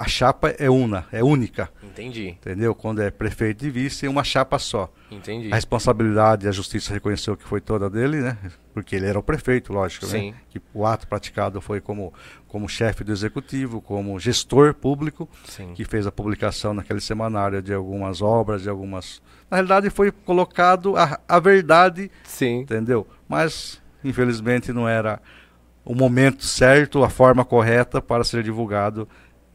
a 0.00 0.08
chapa 0.08 0.48
é 0.58 0.70
una, 0.70 1.04
é 1.12 1.22
única, 1.22 1.68
Entendi. 1.82 2.28
entendeu? 2.28 2.74
Quando 2.74 3.02
é 3.02 3.10
prefeito 3.10 3.66
e 3.66 3.70
vice, 3.70 4.06
é 4.06 4.08
uma 4.08 4.24
chapa 4.24 4.58
só. 4.58 4.90
Entendi. 5.10 5.52
A 5.52 5.54
responsabilidade, 5.54 6.48
a 6.48 6.50
justiça 6.50 6.90
reconheceu 6.90 7.36
que 7.36 7.44
foi 7.44 7.60
toda 7.60 7.90
dele, 7.90 8.22
né? 8.22 8.38
Porque 8.72 8.96
ele 8.96 9.04
era 9.04 9.18
o 9.18 9.22
prefeito, 9.22 9.74
lógico, 9.74 10.06
Sim. 10.06 10.30
né? 10.30 10.38
Que 10.48 10.58
o 10.72 10.86
ato 10.86 11.06
praticado 11.06 11.60
foi 11.60 11.82
como, 11.82 12.14
como 12.48 12.66
chefe 12.66 13.04
do 13.04 13.12
executivo, 13.12 13.82
como 13.82 14.18
gestor 14.18 14.72
público, 14.72 15.28
Sim. 15.44 15.74
que 15.74 15.84
fez 15.84 16.06
a 16.06 16.12
publicação 16.12 16.72
naquele 16.72 17.02
semanário 17.02 17.60
de 17.60 17.74
algumas 17.74 18.22
obras, 18.22 18.62
de 18.62 18.70
algumas. 18.70 19.20
Na 19.50 19.58
realidade, 19.58 19.90
foi 19.90 20.10
colocado 20.10 20.96
a, 20.96 21.20
a 21.28 21.38
verdade, 21.38 22.10
Sim. 22.24 22.60
entendeu? 22.60 23.06
Mas, 23.28 23.82
infelizmente, 24.02 24.72
não 24.72 24.88
era 24.88 25.20
o 25.84 25.94
momento 25.94 26.42
certo, 26.42 27.04
a 27.04 27.10
forma 27.10 27.44
correta 27.44 28.00
para 28.00 28.24
ser 28.24 28.42
divulgado 28.42 29.06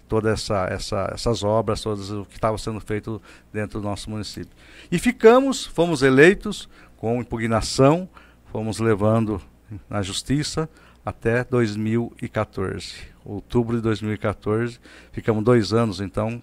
todas 0.08 0.34
essa, 0.34 0.65
essa, 0.65 1.10
essas 1.13 1.44
obras, 1.44 1.82
todas 1.82 2.10
o 2.12 2.26
que 2.26 2.36
estava 2.36 2.58
sendo 2.58 2.80
feito 2.80 3.22
dentro 3.52 3.80
do 3.80 3.88
nosso 3.88 4.10
município. 4.10 4.52
E 4.91 5.00
ficamos, 5.00 5.65
fomos 5.65 6.02
eleitos 6.02 6.70
com 6.98 7.22
impugnação, 7.22 8.08
fomos 8.52 8.80
levando 8.80 9.41
na 9.89 10.02
justiça 10.02 10.70
até 11.06 11.44
2014, 11.44 12.96
outubro 13.24 13.76
de 13.76 13.82
2014. 13.84 14.80
Ficamos 15.12 15.44
dois 15.44 15.74
anos, 15.74 16.00
então, 16.00 16.41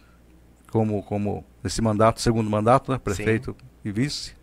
como, 0.71 1.03
como 1.03 1.45
nesse 1.63 1.83
mandato, 1.83 2.21
segundo 2.21 2.49
mandato, 2.49 2.93
né, 2.93 2.99
prefeito 2.99 3.57
e 3.85 3.91
vice. 3.91 4.35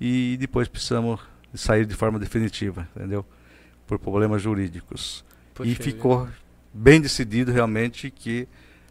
E 0.00 0.36
depois 0.38 0.66
precisamos 0.66 1.20
sair 1.54 1.84
de 1.84 1.94
forma 1.94 2.18
definitiva, 2.18 2.88
entendeu? 2.96 3.24
Por 3.86 3.98
problemas 3.98 4.40
jurídicos. 4.40 5.24
Poxa 5.54 5.70
e 5.70 5.74
vida. 5.74 6.32
Bem 6.72 7.00
decidido 7.00 7.52
realmente 7.52 8.10
que 8.10 8.46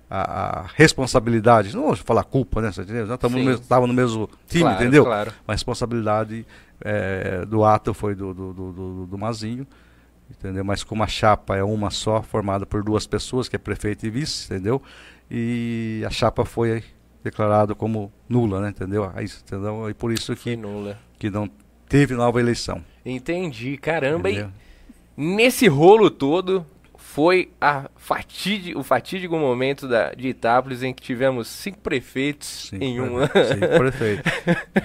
a, 0.09 0.61
a 0.61 0.65
responsabilidade, 0.75 1.75
não 1.75 1.83
vou 1.83 1.95
falar 1.95 2.23
culpa, 2.23 2.61
né? 2.61 2.69
estamos 2.69 3.37
no 3.39 3.43
mesmo- 3.45 3.65
tava 3.65 3.85
no 3.87 3.93
mesmo 3.93 4.29
time, 4.47 4.63
Claro, 4.63 4.81
entendeu? 4.81 5.05
Claro. 5.05 5.33
A 5.47 5.51
responsabilidade 5.51 6.45
eh, 6.81 7.45
do 7.45 7.63
ato 7.63 7.93
foi 7.93 8.15
do, 8.15 8.33
do, 8.33 8.53
do, 8.53 8.71
do- 8.71 9.05
do 9.05 9.17
Mazinho, 9.17 9.67
entendeu? 10.29 10.63
Mas 10.65 10.83
como 10.83 11.03
a 11.03 11.07
chapa 11.07 11.55
é 11.55 11.63
uma 11.63 11.91
só, 11.91 12.21
formada 12.23 12.65
por 12.65 12.83
duas 12.83 13.05
pessoas, 13.05 13.47
que 13.47 13.55
é 13.55 13.59
prefeito 13.59 14.05
e 14.05 14.09
vice, 14.09 14.45
entendeu? 14.51 14.81
E 15.29 16.03
a 16.07 16.09
chapa 16.09 16.43
foi 16.43 16.83
declarada 17.23 17.75
como 17.75 18.11
nula, 18.27 18.61
né? 18.61 18.69
Entendeu? 18.69 19.11
Aí, 19.13 19.25
entendeu? 19.25 19.89
E 19.89 19.93
por 19.93 20.11
isso 20.11 20.35
Foi 20.35 20.35
que, 20.37 20.55
nula. 20.55 20.97
que 21.19 21.29
não 21.29 21.47
teve 21.87 22.15
nova 22.15 22.39
eleição. 22.39 22.83
Entendi. 23.05 23.77
Caramba, 23.77 24.29
entendeu? 24.31 24.49
e 25.17 25.35
nesse 25.35 25.67
rolo 25.67 26.09
todo 26.09 26.65
foi 27.19 27.51
a 27.59 27.89
fatídi- 27.97 28.73
o 28.77 28.81
fatídico 28.81 29.37
momento 29.37 29.89
da, 29.89 30.13
de 30.13 30.29
Itápolis 30.29 30.83
em 30.83 30.93
que 30.93 31.01
tivemos 31.01 31.49
cinco 31.49 31.79
prefeitos 31.79 32.69
Sim, 32.69 32.77
em 32.79 33.01
um 33.01 33.17
ano. 33.17 33.27
Sim, 33.27 33.77
prefeito. 33.77 34.23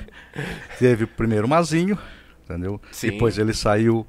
Teve 0.81 1.05
o 1.05 1.07
primeiro 1.07 1.47
Mazinho, 1.47 1.97
entendeu? 2.45 2.81
Sim. 2.91 3.11
Depois 3.11 3.39
ele 3.39 3.55
saiu 3.55 4.05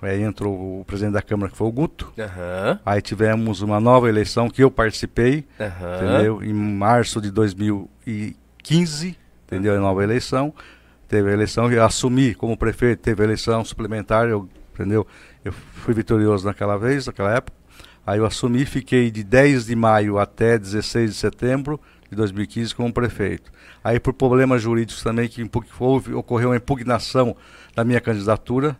Aí 0.00 0.22
entrou 0.22 0.80
o 0.80 0.84
presidente 0.84 1.14
da 1.14 1.22
Câmara, 1.22 1.50
que 1.50 1.58
foi 1.58 1.66
o 1.66 1.72
Guto. 1.72 2.12
Aham. 2.16 2.78
Aí 2.86 3.02
tivemos 3.02 3.60
uma 3.62 3.80
nova 3.80 4.08
eleição 4.08 4.48
que 4.48 4.62
eu 4.62 4.70
participei, 4.70 5.44
Aham. 5.58 5.96
entendeu? 5.96 6.44
Em 6.44 6.52
março 6.52 7.20
de 7.20 7.32
2015, 7.32 9.18
entendeu? 9.44 9.74
A 9.74 9.80
nova 9.80 10.04
eleição. 10.04 10.54
Teve 11.08 11.30
a 11.30 11.32
eleição, 11.32 11.72
eu 11.72 11.82
assumi 11.84 12.32
como 12.32 12.56
prefeito, 12.56 13.00
teve 13.00 13.22
a 13.22 13.24
eleição 13.24 13.64
suplementar, 13.64 14.28
eu, 14.28 14.48
entendeu? 14.78 15.06
Eu 15.44 15.52
fui 15.52 15.92
vitorioso 15.92 16.46
naquela 16.46 16.76
vez, 16.76 17.06
naquela 17.06 17.34
época. 17.34 17.56
Aí 18.06 18.18
eu 18.18 18.24
assumi, 18.24 18.64
fiquei 18.64 19.10
de 19.10 19.24
10 19.24 19.66
de 19.66 19.76
maio 19.76 20.18
até 20.18 20.56
16 20.58 21.10
de 21.10 21.16
setembro 21.16 21.80
de 22.08 22.16
2015 22.16 22.74
como 22.74 22.92
prefeito. 22.92 23.50
Aí 23.82 24.00
por 24.00 24.14
problemas 24.14 24.62
jurídicos 24.62 25.02
também 25.02 25.28
que 25.28 25.48
houve, 25.78 26.14
ocorreu 26.14 26.50
uma 26.50 26.56
impugnação 26.56 27.36
da 27.74 27.84
minha 27.84 28.00
candidatura, 28.00 28.78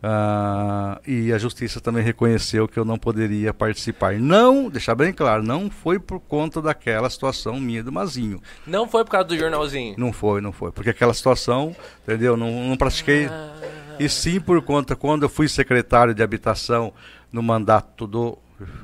ah, 0.00 1.00
e 1.04 1.32
a 1.32 1.38
justiça 1.38 1.80
também 1.80 2.04
reconheceu 2.04 2.68
que 2.68 2.78
eu 2.78 2.84
não 2.84 2.96
poderia 2.96 3.52
participar. 3.52 4.14
Não, 4.14 4.70
deixar 4.70 4.94
bem 4.94 5.12
claro, 5.12 5.42
não 5.42 5.68
foi 5.68 5.98
por 5.98 6.20
conta 6.20 6.62
daquela 6.62 7.10
situação 7.10 7.58
minha 7.58 7.82
do 7.82 7.90
Mazinho. 7.90 8.40
Não 8.66 8.88
foi 8.88 9.04
por 9.04 9.10
causa 9.10 9.26
do 9.26 9.36
jornalzinho. 9.36 9.96
Não 9.98 10.12
foi, 10.12 10.40
não 10.40 10.52
foi. 10.52 10.70
Porque 10.70 10.90
aquela 10.90 11.12
situação, 11.12 11.74
entendeu? 12.04 12.36
Não, 12.36 12.68
não 12.68 12.76
pratiquei. 12.76 13.26
Ah. 13.26 13.87
E 13.98 14.08
sim 14.08 14.40
por 14.40 14.60
conta, 14.62 14.94
quando 14.94 15.24
eu 15.24 15.28
fui 15.28 15.48
secretário 15.48 16.14
de 16.14 16.22
habitação 16.22 16.92
no 17.32 17.42
mandato 17.42 18.06
do 18.06 18.38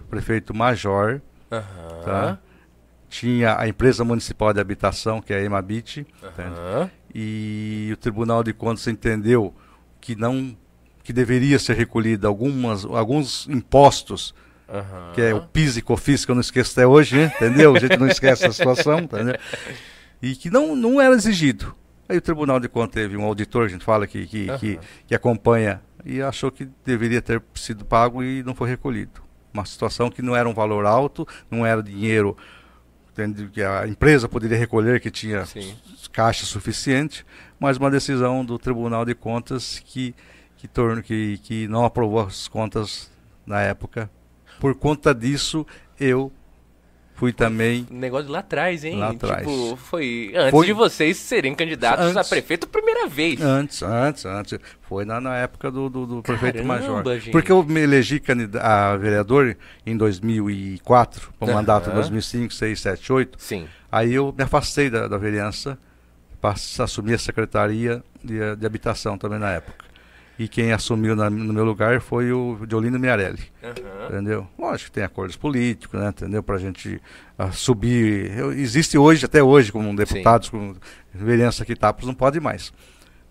prefeito 0.09 0.55
Major, 0.55 1.21
Aham. 1.51 2.03
tá? 2.05 2.39
tinha 3.09 3.57
a 3.59 3.69
empresa 3.69 4.03
municipal 4.05 4.53
de 4.53 4.61
habitação, 4.61 5.21
que 5.23 5.33
é 5.33 5.37
a 5.39 5.43
Emabit? 5.43 6.05
Aham. 6.23 6.91
e 7.15 7.91
o 7.93 7.97
Tribunal 7.97 8.43
de 8.43 8.53
Contas 8.53 8.87
entendeu 8.89 9.55
que 10.01 10.17
não 10.17 10.57
que 11.05 11.13
deveria 11.13 11.59
ser 11.59 11.77
recolhido 11.77 12.27
algumas 12.27 12.85
alguns 12.85 13.47
impostos 13.49 14.35
Aham. 14.69 15.13
que 15.15 15.21
é 15.21 15.33
o 15.35 15.43
PIS 15.43 15.77
e 15.77 15.83
COFINS 15.83 16.25
que 16.25 16.31
eu 16.31 16.35
não 16.35 16.41
esqueço 16.41 16.73
até 16.73 16.87
hoje, 16.87 17.17
né? 17.17 17.33
entendeu? 17.37 17.77
A 17.77 17.79
gente 17.79 17.97
não 17.97 18.09
esquece 18.09 18.47
a 18.47 18.53
situação, 18.53 18.99
entendeu? 19.01 19.37
E 20.21 20.35
que 20.35 20.51
não 20.51 20.75
não 20.75 21.01
era 21.01 21.15
exigido. 21.15 21.73
Aí 22.09 22.19
o 22.19 22.21
Tribunal 22.21 22.61
de 22.61 22.69
Contas 22.69 22.95
teve 22.95 23.17
um 23.17 23.25
auditor, 23.25 23.65
a 23.65 23.69
gente 23.69 23.85
fala 23.85 24.07
que 24.07 24.27
que, 24.27 24.47
que, 24.59 24.73
Aham. 24.75 24.81
que 25.07 25.15
acompanha 25.15 25.81
e 26.05 26.21
achou 26.21 26.51
que 26.51 26.69
deveria 26.85 27.23
ter 27.23 27.43
sido 27.55 27.85
pago 27.85 28.23
e 28.23 28.43
não 28.43 28.55
foi 28.55 28.69
recolhido. 28.69 29.23
Uma 29.53 29.65
situação 29.65 30.11
que 30.11 30.21
não 30.21 30.37
era 30.37 30.49
um 30.49 30.53
valor 30.55 30.85
alto, 30.85 31.27
não 31.51 31.65
era 31.65 31.83
dinheiro 31.83 32.37
que 33.53 33.63
a 33.63 33.87
empresa 33.87 34.29
poderia 34.29 34.59
recolher, 34.59 35.01
que 35.01 35.11
tinha 35.11 35.47
Sim. 35.47 35.77
caixa 36.13 36.45
suficiente, 36.45 37.25
mas 37.61 37.77
uma 37.77 37.91
decisão 37.91 38.45
do 38.45 38.59
Tribunal 38.59 39.05
de 39.05 39.15
Contas 39.15 39.81
que, 39.85 40.15
que, 40.57 40.67
torna, 40.67 41.01
que, 41.01 41.39
que 41.39 41.69
não 41.69 41.85
aprovou 41.85 42.21
as 42.21 42.49
contas 42.49 43.11
na 43.47 43.61
época. 43.61 44.11
Por 44.59 44.75
conta 44.75 45.15
disso, 45.15 45.65
eu 45.99 46.33
fui 47.15 47.33
também. 47.33 47.87
Negócio 47.91 48.31
lá 48.31 48.41
atrás, 48.41 48.85
hein? 48.85 48.97
Lá 48.99 49.11
atrás. 49.11 49.47
Tipo, 49.47 49.77
foi 49.77 50.33
antes 50.35 50.51
Foi- 50.51 50.67
de 50.67 50.73
vocês 50.73 51.17
serem 51.17 51.55
candidatos 51.55 52.17
a 52.17 52.21
Antes. 52.21 52.29
prefeito 52.29 52.65
a 52.65 52.69
primeira 52.69 53.07
vez. 53.07 53.41
Antes, 53.41 53.83
antes, 53.83 54.25
antes. 54.27 54.59
Foi 54.83 55.05
na, 55.05 55.21
na 55.21 55.37
época 55.39 55.71
do, 55.71 55.89
do, 55.89 56.07
do 56.07 56.23
prefeito 56.23 56.63
Major. 56.65 57.03
gente. 57.19 57.31
Porque 57.31 57.51
eu 57.51 57.63
me 57.63 57.81
elegi 57.81 58.21
a 58.61 58.97
vereador 58.97 59.57
em 59.87 59.97
2004, 59.97 61.33
para 61.39 61.47
o 61.47 61.51
Aham. 61.51 61.59
mandato 61.61 61.91
2005, 61.91 62.53
6, 62.53 62.81
7, 62.81 63.13
8. 63.13 63.39
Sim. 63.41 63.67
Aí 63.91 64.13
eu 64.15 64.35
me 64.37 64.45
afastei 64.45 64.91
da, 64.91 65.07
da 65.09 65.17
vereança, 65.17 65.79
pass- 66.41 66.79
assumi 66.81 67.15
a 67.15 67.19
secretaria 67.19 68.03
de, 68.23 68.57
de 68.57 68.67
habitação 68.67 69.17
também 69.17 69.39
na 69.39 69.51
época. 69.53 69.84
E 70.39 70.49
quem 70.49 70.73
assumiu 70.73 71.15
na- 71.15 71.31
no 71.31 71.53
meu 71.53 71.65
lugar 71.65 72.01
foi 72.01 72.33
o 72.33 72.59
Diolino 72.67 72.99
Miarelli, 72.99 73.43
Aham. 73.63 74.07
entendeu? 74.09 74.49
Lógico 74.59 74.91
que 74.91 74.95
tem 74.97 75.05
acordos 75.05 75.37
políticos, 75.37 76.01
né, 76.01 76.09
entendeu? 76.09 76.43
Pra 76.43 76.59
gente 76.59 77.01
ah, 77.39 77.53
subir. 77.53 78.37
Eu- 78.37 78.53
existe 78.53 78.99
hoje, 78.99 79.25
até 79.25 79.41
hoje, 79.43 79.71
como 79.71 79.95
deputados, 79.95 80.49
com 80.49 80.75
vereança 81.15 81.65
que 81.65 81.77
Tapos 81.77 82.05
não 82.07 82.15
pode 82.15 82.41
mais. 82.41 82.73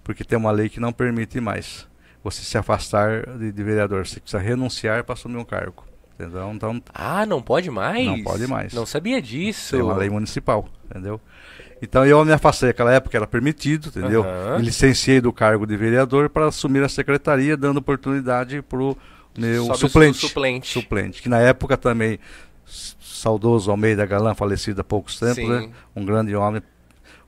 Porque 0.01 0.23
tem 0.23 0.37
uma 0.37 0.51
lei 0.51 0.69
que 0.69 0.79
não 0.79 0.93
permite 0.93 1.39
mais 1.41 1.87
você 2.23 2.41
se 2.41 2.57
afastar 2.57 3.25
de, 3.37 3.51
de 3.51 3.63
vereador. 3.63 4.07
Você 4.07 4.19
precisa 4.21 4.41
renunciar 4.41 5.03
para 5.03 5.13
assumir 5.13 5.37
um 5.37 5.45
cargo. 5.45 5.83
Entendeu? 6.17 6.51
Então 6.53 6.81
Ah, 6.93 7.25
não 7.25 7.41
pode 7.41 7.69
mais? 7.71 8.05
Não 8.05 8.23
pode 8.23 8.47
mais. 8.47 8.71
Não 8.73 8.85
sabia 8.85 9.21
disso. 9.21 9.71
tem 9.75 9.81
uma 9.81 9.97
lei 9.97 10.09
municipal, 10.09 10.69
entendeu? 10.85 11.19
Então 11.83 12.05
eu 12.05 12.23
me 12.23 12.31
afastei 12.31 12.69
naquela 12.69 12.93
época, 12.93 13.17
era 13.17 13.27
permitido, 13.27 13.89
entendeu? 13.89 14.23
Aham. 14.23 14.57
Me 14.59 14.63
licenciei 14.65 15.19
do 15.19 15.33
cargo 15.33 15.65
de 15.67 15.75
vereador 15.75 16.29
para 16.29 16.45
assumir 16.47 16.81
a 16.81 16.87
secretaria, 16.87 17.57
dando 17.57 17.77
oportunidade 17.77 18.61
para 18.61 18.79
o 18.81 18.97
meu 19.37 19.65
suplente, 19.75 20.17
su- 20.19 20.27
suplente. 20.29 20.67
suplente, 20.71 21.21
que 21.21 21.27
na 21.27 21.39
época 21.39 21.75
também, 21.75 22.19
saudoso 22.65 23.69
Almeida 23.69 24.05
Galan, 24.05 24.33
falecido 24.33 24.79
há 24.79 24.83
poucos 24.83 25.19
tempos, 25.19 25.35
Sim. 25.35 25.49
né? 25.49 25.69
um 25.95 26.05
grande 26.05 26.33
homem, 26.35 26.61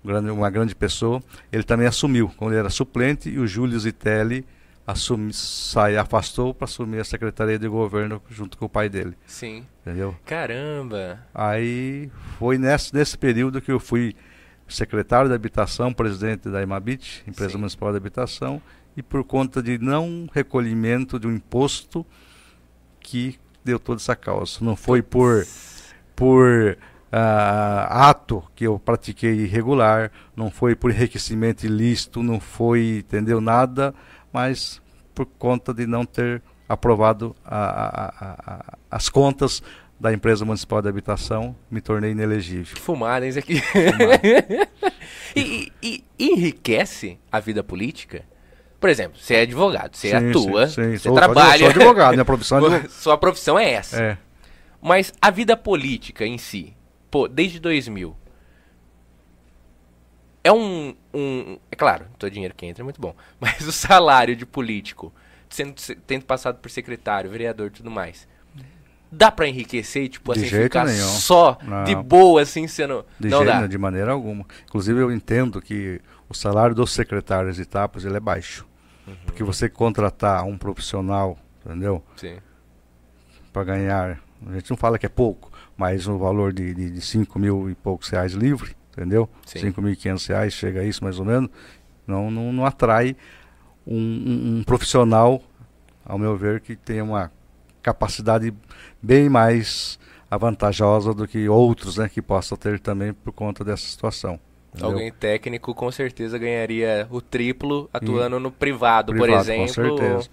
um 0.04 0.08
grande- 0.08 0.30
uma 0.32 0.50
grande 0.50 0.74
pessoa, 0.74 1.22
ele 1.52 1.64
também 1.64 1.88
assumiu, 1.88 2.32
quando 2.38 2.52
ele 2.52 2.60
era 2.60 2.70
suplente, 2.70 3.30
e 3.30 3.38
o 3.40 3.46
Júlio 3.48 3.78
Zitelli 3.78 4.46
assumi, 4.88 5.34
sai, 5.34 5.98
afastou 5.98 6.54
para 6.54 6.66
assumir 6.66 7.00
a 7.00 7.04
secretaria 7.04 7.58
de 7.60 7.68
governo 7.68 8.22
junto 8.30 8.58
com 8.58 8.66
o 8.66 8.70
pai 8.70 8.88
dele, 8.88 9.18
Sim. 9.26 9.66
entendeu? 9.82 10.16
Caramba. 10.26 11.20
Aí 11.34 12.10
foi 12.40 12.58
nesse, 12.58 12.94
nesse 12.94 13.18
período 13.18 13.60
que 13.62 13.72
eu 13.72 13.80
fui 13.80 14.16
secretário 14.68 15.30
de 15.30 15.36
habitação, 15.36 15.94
presidente 15.94 16.50
da 16.50 16.62
Emabit, 16.62 17.24
Empresa 17.28 17.52
Sim. 17.52 17.58
Municipal 17.58 17.92
de 17.92 17.98
Habitação, 17.98 18.62
e 18.98 19.04
por 19.04 19.24
conta 19.24 19.62
de 19.62 19.78
não 19.78 20.28
recolhimento 20.34 21.20
de 21.20 21.28
um 21.28 21.32
imposto 21.36 22.06
que 23.00 23.38
deu 23.64 23.78
toda 23.80 24.00
essa 24.00 24.16
causa. 24.16 24.60
Não 24.62 24.76
foi 24.76 25.02
por, 25.02 25.46
por 26.16 26.78
ah, 27.12 28.10
ato 28.10 28.44
que 28.56 28.66
eu 28.66 28.80
pratiquei 28.80 29.34
irregular, 29.42 30.12
não 30.36 30.50
foi 30.50 30.76
por 30.76 30.92
enriquecimento 30.92 31.66
ilícito, 31.66 32.24
não 32.24 32.40
foi, 32.40 33.00
entendeu, 33.00 33.40
nada, 33.42 33.94
mas 34.34 34.82
por 35.14 35.26
conta 35.26 35.74
de 35.74 35.86
não 35.86 36.06
ter 36.06 36.42
aprovado 36.68 37.36
a- 37.46 37.56
a- 37.56 38.14
a- 38.56 38.78
as 38.90 39.08
contas 39.08 39.62
da 40.00 40.12
empresa 40.14 40.44
municipal 40.46 40.82
de 40.82 40.90
habitação, 40.90 41.56
me 41.72 41.80
tornei 41.82 42.12
inelegível. 42.12 42.76
Que 42.76 42.82
fumada, 42.82 43.26
hein, 43.26 43.30
isso 43.30 43.40
aqui. 43.40 43.62
e, 45.36 45.72
e- 45.82 46.04
e 46.20 46.26
enriquece 46.34 47.18
a 47.32 47.40
vida 47.40 47.64
política? 47.64 48.24
Por 48.80 48.90
exemplo, 48.90 49.18
você 49.20 49.36
é 49.36 49.42
advogado, 49.42 49.96
você 49.96 50.10
Sim, 50.10 50.30
atua, 50.30 50.68
sim, 50.68 50.74
sim. 50.74 50.92
você 50.92 50.98
Sou- 51.00 51.16
trabalha. 51.16 51.58
Sou 51.60 51.68
advogado, 51.70 52.12
minha 52.14 52.26
profissão 52.26 52.58
é 52.58 52.62
advogado. 52.66 52.90
Sua 52.92 53.18
profissão 53.18 53.58
é 53.58 53.72
essa. 53.72 54.02
É. 54.04 54.18
Mas 54.82 55.14
a 55.22 55.32
vida 55.32 55.56
política 55.58 56.26
em 56.26 56.38
si, 56.38 56.76
pô, 57.10 57.28
desde 57.28 57.60
2000, 57.60 58.16
é 60.44 60.52
um, 60.52 60.94
um- 61.14 61.58
É 61.72 61.76
claro, 61.76 62.06
todo 62.20 62.30
dinheiro 62.32 62.54
que 62.56 62.66
entra 62.66 62.84
é 62.84 62.86
muito 62.86 63.02
bom. 63.02 63.16
Mas 63.40 63.62
o 63.68 63.72
salário 63.72 64.36
de 64.36 64.46
político, 64.46 65.12
sendo, 65.50 65.74
tendo 66.06 66.26
passado 66.26 66.60
por 66.60 66.70
secretário, 66.70 67.30
vereador 67.32 67.68
e 67.68 67.72
tudo 67.72 67.90
mais, 67.90 68.28
dá 69.12 69.32
pra 69.32 69.48
enriquecer, 69.48 70.08
tipo 70.10 70.34
De 70.34 70.40
assim, 70.42 70.50
jeito 70.50 70.64
ficar 70.64 70.86
nenhum. 70.86 71.08
só 71.08 71.58
Não. 71.64 71.84
de 71.84 71.96
boa, 71.96 72.42
assim, 72.42 72.68
sendo. 72.68 73.06
De, 73.20 73.30
não 73.30 73.44
jeito, 73.44 73.60
dá. 73.62 73.68
de 73.68 73.78
maneira 73.78 74.12
alguma. 74.12 74.46
Inclusive, 74.68 75.00
eu 75.00 75.12
entendo 75.12 75.62
que 75.62 76.02
o 76.30 76.34
salário 76.34 76.76
dos 76.76 76.92
secretários 76.94 77.56
de 77.56 77.62
etapas 77.64 78.04
ele 78.06 78.18
é 78.18 78.20
baixo. 78.20 78.66
Uhum. 79.08 79.16
Porque 79.26 79.44
você 79.44 79.70
contratar 79.70 80.44
um 80.46 80.58
profissional, 80.58 81.38
entendeu? 81.66 82.04
Sim. 82.18 82.38
Para 83.54 83.64
ganhar, 83.64 84.20
a 84.48 84.54
gente 84.54 84.70
não 84.70 84.78
fala 84.78 84.98
que 85.00 85.06
é 85.06 85.10
pouco, 85.10 85.52
mas 85.78 86.08
um 86.08 86.18
valor 86.18 86.52
de, 86.52 86.74
de, 86.74 86.92
de 86.92 87.02
5 87.02 87.38
mil 87.40 87.70
e 87.70 87.76
poucos 87.76 88.10
reais 88.10 88.34
livre, 88.34 88.76
entendeu? 88.92 89.30
Sim. 89.46 89.72
5.500 89.72 90.28
reais, 90.28 90.54
chega 90.54 90.82
a 90.82 90.84
isso 90.84 91.04
mais 91.04 91.20
ou 91.20 91.26
menos, 91.26 91.50
não, 92.08 92.30
não, 92.30 92.52
não 92.52 92.66
atrai 92.66 93.16
um, 93.88 93.96
um- 93.98 94.58
um 94.60 94.64
profissional, 94.64 95.42
ao 96.04 96.18
meu 96.18 96.36
ver, 96.36 96.60
que 96.60 96.76
tenha 96.76 97.04
uma 97.04 97.32
capacidade 97.86 98.52
bem 99.02 99.30
mais 99.30 100.00
avantajosa 100.30 101.14
do 101.14 101.28
que 101.28 101.48
outros 101.48 101.98
né, 101.98 102.10
que 102.10 102.20
possam 102.22 102.58
ter 102.58 102.80
também 102.80 103.14
por 103.14 103.32
conta 103.32 103.64
dessa 103.64 103.86
situação. 103.86 104.40
entendeu? 104.74 104.90
Alguém 104.90 105.12
técnico 105.12 105.74
com 105.76 105.92
certeza 105.92 106.38
ganharia 106.40 107.08
o 107.12 107.22
triplo 107.22 107.88
atuando 107.94 108.40
no 108.40 108.52
privado, 108.52 109.14
por 109.14 109.22
Privado, 109.22 109.44
exemplo. 109.52 109.68
com 109.68 109.74
certeza. 109.74 110.30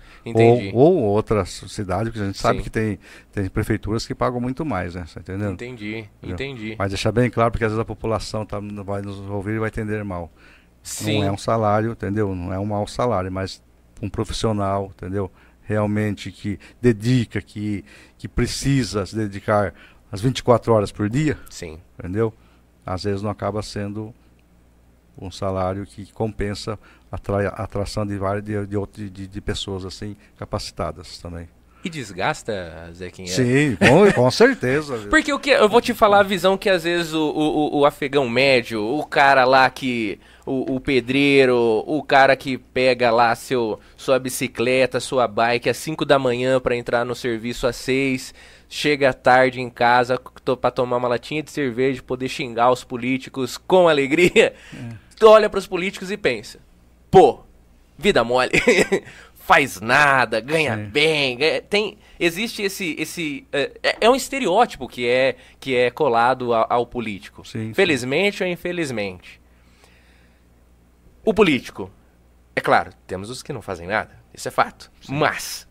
Ou, 0.73 0.97
ou 0.97 1.03
outras 1.03 1.51
cidades, 1.69 2.11
que 2.12 2.19
a 2.19 2.25
gente 2.25 2.38
sabe 2.38 2.59
Sim. 2.59 2.65
que 2.65 2.71
tem, 2.71 2.99
tem 3.31 3.49
prefeituras 3.51 4.07
que 4.07 4.15
pagam 4.15 4.41
muito 4.41 4.65
mais, 4.65 4.95
né? 4.95 5.05
Você 5.07 5.21
entendeu? 5.21 5.53
Entendi, 5.53 6.09
Entendeu? 6.23 6.35
entendi. 6.35 6.75
Mas 6.79 6.88
deixar 6.88 7.12
bem 7.12 7.29
claro, 7.31 7.51
porque 7.53 7.65
às 7.65 7.71
vezes 7.71 7.83
a 7.83 7.85
população 7.85 8.47
tá, 8.47 8.59
vai 8.85 9.03
nos 9.03 9.19
ouvir 9.29 9.57
e 9.57 9.59
vai 9.59 9.69
entender 9.69 10.03
mal. 10.03 10.33
Sim. 10.83 11.21
Não 11.21 11.29
é 11.29 11.31
um 11.33 11.37
salário, 11.38 11.93
entendeu? 11.93 12.35
Não 12.35 12.53
é 12.53 12.59
um 12.59 12.65
mau 12.65 12.87
salário, 12.87 13.31
mas 13.31 13.62
um 14.01 14.09
profissional, 14.09 14.91
entendeu? 14.97 15.31
Realmente 15.64 16.31
que 16.33 16.59
dedica, 16.81 17.40
que, 17.40 17.85
que 18.18 18.29
precisa 18.29 19.07
se 19.07 19.16
dedicar 19.16 19.72
as 20.11 20.20
24 20.20 20.72
horas 20.72 20.92
por 20.92 21.09
dia, 21.09 21.38
Sim. 21.48 21.79
entendeu? 21.98 22.35
Às 22.85 23.05
vezes 23.05 23.22
não 23.22 23.31
acaba 23.31 23.62
sendo 23.62 24.12
um 25.18 25.31
salário 25.31 25.87
que 25.87 26.11
compensa 26.12 26.79
atrai, 27.11 27.46
atração 27.46 28.07
de, 28.07 28.16
várias, 28.16 28.44
de, 28.44 28.66
de, 28.66 29.11
de, 29.11 29.27
de 29.27 29.40
pessoas 29.40 29.85
assim 29.85 30.16
capacitadas 30.38 31.18
também. 31.18 31.48
E 31.85 31.90
desgasta, 31.90 32.90
Zequinha? 32.94 33.29
Sim, 33.29 33.77
com, 33.77 34.12
com 34.12 34.31
certeza. 34.31 34.98
Porque 35.11 35.33
o 35.33 35.38
que 35.38 35.51
eu 35.51 35.68
vou 35.68 35.81
te 35.81 35.92
falar 35.92 36.20
a 36.20 36.22
visão 36.22 36.57
que 36.57 36.70
às 36.70 36.85
vezes 36.85 37.12
o, 37.12 37.29
o, 37.31 37.81
o 37.81 37.87
afegão 37.87 38.29
médio, 38.29 38.83
o 38.83 39.05
cara 39.05 39.44
lá 39.44 39.68
que. 39.68 40.18
O, 40.44 40.74
o, 40.74 40.81
pedreiro, 40.81 41.85
o 41.87 42.02
cara 42.02 42.35
que 42.35 42.59
pega 42.59 43.11
lá 43.11 43.35
seu, 43.35 43.78
sua 43.96 44.18
bicicleta, 44.18 44.98
sua 44.98 45.28
bike 45.28 45.70
às 45.70 45.76
5 45.76 46.05
da 46.05 46.18
manhã 46.18 46.59
para 46.59 46.74
entrar 46.74 47.05
no 47.05 47.14
serviço 47.14 47.66
às 47.66 47.76
6, 47.76 48.35
chega 48.68 49.14
tarde 49.14 49.61
em 49.61 49.70
casa 49.70 50.20
para 50.61 50.70
tomar 50.70 50.96
uma 50.96 51.09
latinha 51.09 51.42
de 51.42 51.50
cerveja, 51.50 52.02
poder 52.02 52.28
xingar 52.28 52.72
os 52.72 52.83
políticos 52.83 53.57
com 53.57 53.88
alegria. 53.88 54.55
É. 55.20 55.24
olha 55.24 55.48
para 55.48 55.59
os 55.59 55.66
políticos 55.66 56.11
e 56.11 56.16
pensa: 56.16 56.59
pô, 57.09 57.40
vida 57.96 58.24
mole. 58.24 58.50
faz 59.42 59.81
nada, 59.81 60.40
ganha 60.40 60.76
Sim. 60.76 60.85
bem, 60.85 61.37
ganha, 61.37 61.61
tem 61.61 61.98
existe 62.18 62.62
esse 62.62 62.94
esse 62.98 63.44
é, 63.52 63.72
é, 63.83 63.96
é, 64.02 64.11
um 64.11 64.14
estereótipo 64.14 64.87
que 64.88 65.07
é 65.07 65.35
que 65.59 65.74
é 65.74 65.90
colado 65.90 66.55
ao, 66.55 66.66
ao 66.70 66.87
político. 66.87 67.44
Sim, 67.46 67.74
Felizmente 67.74 68.38
sim. 68.38 68.44
ou 68.44 68.50
infelizmente. 68.50 69.41
O 71.25 71.33
político, 71.33 71.91
é 72.55 72.61
claro, 72.61 72.93
temos 73.07 73.31
os 73.31 73.43
que 73.43 73.53
não 73.53 73.63
fazem 73.63 73.87
nada, 73.87 74.11
isso 74.35 74.49
é 74.49 74.51
fato. 74.51 74.91
Sim. 75.01 75.15
Mas 75.15 75.69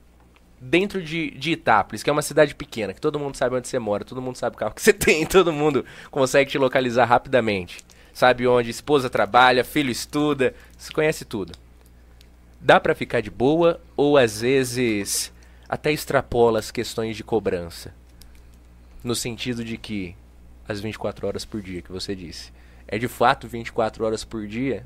dentro 0.60 1.02
de, 1.02 1.32
de 1.32 1.52
Itápolis, 1.52 2.04
que 2.04 2.10
é 2.10 2.14
uma 2.14 2.22
cidade 2.22 2.56
pequena, 2.56 2.94
que 2.94 3.02
todo 3.02 3.20
mundo 3.20 3.36
sabe 3.36 3.56
onde 3.56 3.68
você 3.68 3.80
mora, 3.80 4.06
todo 4.06 4.22
mundo 4.22 4.38
sabe 4.38 4.56
o 4.56 4.60
carro 4.60 4.74
que 4.74 4.82
você 4.82 4.94
tem, 4.94 5.26
todo 5.26 5.52
mundo 5.52 5.86
consegue 6.10 6.52
te 6.52 6.58
localizar 6.58 7.06
rapidamente. 7.06 7.80
Sabe 8.14 8.46
onde 8.46 8.70
esposa 8.70 9.10
trabalha, 9.10 9.64
filho 9.64 9.90
estuda, 9.90 10.54
se 10.78 10.92
conhece 10.92 11.24
tudo 11.26 11.54
dá 12.62 12.80
para 12.80 12.94
ficar 12.94 13.22
de 13.22 13.32
boa 13.32 13.82
ou 13.98 14.18
às 14.18 14.42
vezes 14.42 15.34
até 15.68 15.92
extrapola 15.92 16.60
as 16.60 16.70
questões 16.70 17.18
de 17.18 17.24
cobrança? 17.24 17.94
No 19.04 19.16
sentido 19.16 19.64
de 19.64 19.78
que 19.78 20.16
as 20.68 20.80
24 20.80 21.26
horas 21.26 21.44
por 21.44 21.60
dia 21.62 21.82
que 21.82 21.92
você 21.92 22.16
disse, 22.16 22.54
é 22.88 23.00
de 23.00 23.08
fato 23.08 23.48
24 23.48 24.06
horas 24.06 24.24
por 24.24 24.46
dia? 24.46 24.86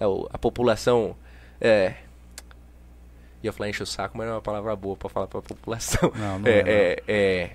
É, 0.00 0.04
a 0.30 0.38
população 0.38 1.14
é, 1.60 1.94
ia 3.42 3.52
falar 3.52 3.68
enche 3.68 3.82
o 3.82 3.86
saco, 3.86 4.16
mas 4.16 4.26
não 4.26 4.32
é 4.32 4.36
uma 4.36 4.42
palavra 4.42 4.74
boa 4.74 4.96
para 4.96 5.10
falar 5.10 5.26
para 5.26 5.40
a 5.40 5.42
população. 5.42 6.10
Não, 6.16 6.38
não 6.38 6.50
é, 6.50 6.60
é, 6.60 7.02
é, 7.06 7.50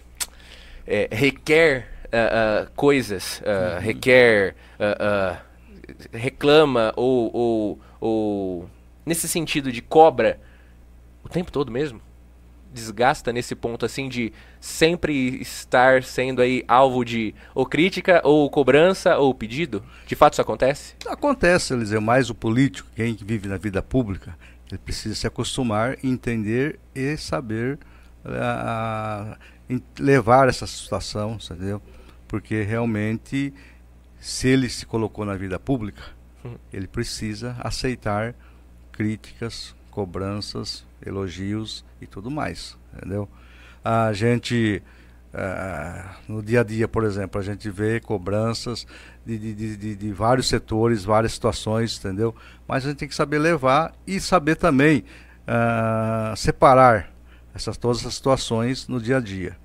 é, 0.86 1.10
requer 1.12 1.90
uh, 2.06 2.68
uh, 2.68 2.72
coisas, 2.76 3.42
uh, 3.42 3.76
uhum. 3.76 3.80
requer, 3.82 4.56
reclama 6.14 6.94
ou, 6.96 7.32
ou, 7.36 7.80
ou 8.00 8.70
nesse 9.04 9.28
sentido 9.28 9.72
de 9.72 9.82
cobra 9.82 10.40
o 11.24 11.30
tempo 11.30 11.52
todo 11.52 11.72
mesmo? 11.72 12.00
Desgasta 12.72 13.34
nesse 13.34 13.56
ponto 13.56 13.86
assim 13.86 14.08
de 14.08 14.32
sempre 14.66 15.40
estar 15.40 16.04
sendo 16.04 16.42
aí 16.42 16.64
alvo 16.68 17.06
de 17.06 17.36
ou 17.54 17.68
crítica, 17.68 18.20
ou 18.24 18.50
cobrança, 18.50 19.16
ou 19.16 19.32
pedido? 19.32 19.84
De 20.08 20.16
fato 20.16 20.34
isso 20.34 20.42
acontece? 20.42 20.96
Acontece, 21.06 21.72
Eliseu, 21.72 22.02
mais 22.02 22.32
o 22.32 22.36
político, 22.36 22.90
quem 22.96 23.14
vive 23.14 23.48
na 23.48 23.58
vida 23.58 23.84
pública, 23.84 24.36
ele 24.72 24.80
precisa 24.80 25.14
se 25.14 25.28
acostumar, 25.28 25.98
entender 26.04 26.80
e 26.96 27.16
saber 27.16 27.78
uh, 28.26 29.38
levar 30.00 30.50
essa 30.50 30.66
situação, 30.66 31.38
entendeu? 31.40 31.80
Porque 32.28 32.64
realmente, 32.64 33.54
se 34.20 34.48
ele 34.48 34.68
se 34.68 34.84
colocou 34.88 35.26
na 35.26 35.36
vida 35.36 35.60
pública, 35.60 36.02
uhum. 36.44 36.58
ele 36.74 36.88
precisa 36.88 37.56
aceitar 37.60 38.34
críticas, 38.92 39.76
cobranças, 39.92 40.84
elogios 41.06 41.86
e 42.02 42.08
tudo 42.08 42.32
mais, 42.32 42.76
entendeu? 42.96 43.30
A 43.88 44.12
gente 44.14 44.82
uh, 45.36 46.10
no 46.28 46.42
dia 46.42 46.62
a 46.62 46.64
dia, 46.64 46.88
por 46.88 47.04
exemplo, 47.04 47.40
a 47.40 47.44
gente 47.44 47.70
vê 47.70 48.00
cobranças 48.00 48.88
de, 49.26 49.38
de, 49.38 49.78
de, 49.78 49.96
de, 49.96 50.12
vários 50.14 50.48
setores, 50.48 51.04
várias 51.04 51.34
situações, 51.34 51.98
entendeu? 52.00 52.34
Mas 52.68 52.86
a 52.86 52.90
gente 52.90 52.98
tem 52.98 53.08
que 53.08 53.16
saber 53.16 53.40
levar 53.40 53.94
e 54.08 54.20
saber 54.20 54.56
também 54.56 55.04
uh, 55.44 56.36
separar 56.36 57.12
essas 57.54 57.78
todas 57.78 58.00
essas 58.00 58.16
situações 58.16 58.88
no 58.88 59.00
dia 59.00 59.18
a 59.18 59.20
dia. 59.20 59.58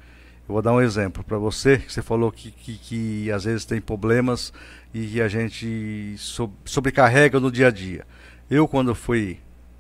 Eu 0.49 0.55
vou 0.55 0.63
dar 0.63 0.73
um 0.73 0.81
exemplo 0.81 1.23
para 1.23 1.39
você, 1.39 1.79
que 1.79 1.93
você 1.93 2.03
falou 2.03 2.33
que, 2.33 2.51
que, 2.51 2.77
que, 2.77 3.31
às 3.31 3.45
vezes 3.45 3.65
tem 3.65 3.81
problemas 3.81 4.53
e 4.93 5.21
a 5.21 5.29
gente 5.29 6.17
sobrecarrega 6.65 7.39
no 7.39 7.53
dia 7.53 7.69
a 7.69 7.71
dia. 7.71 8.05
Eu, 8.51 8.67
quando 8.67 8.93
fui 8.93 9.39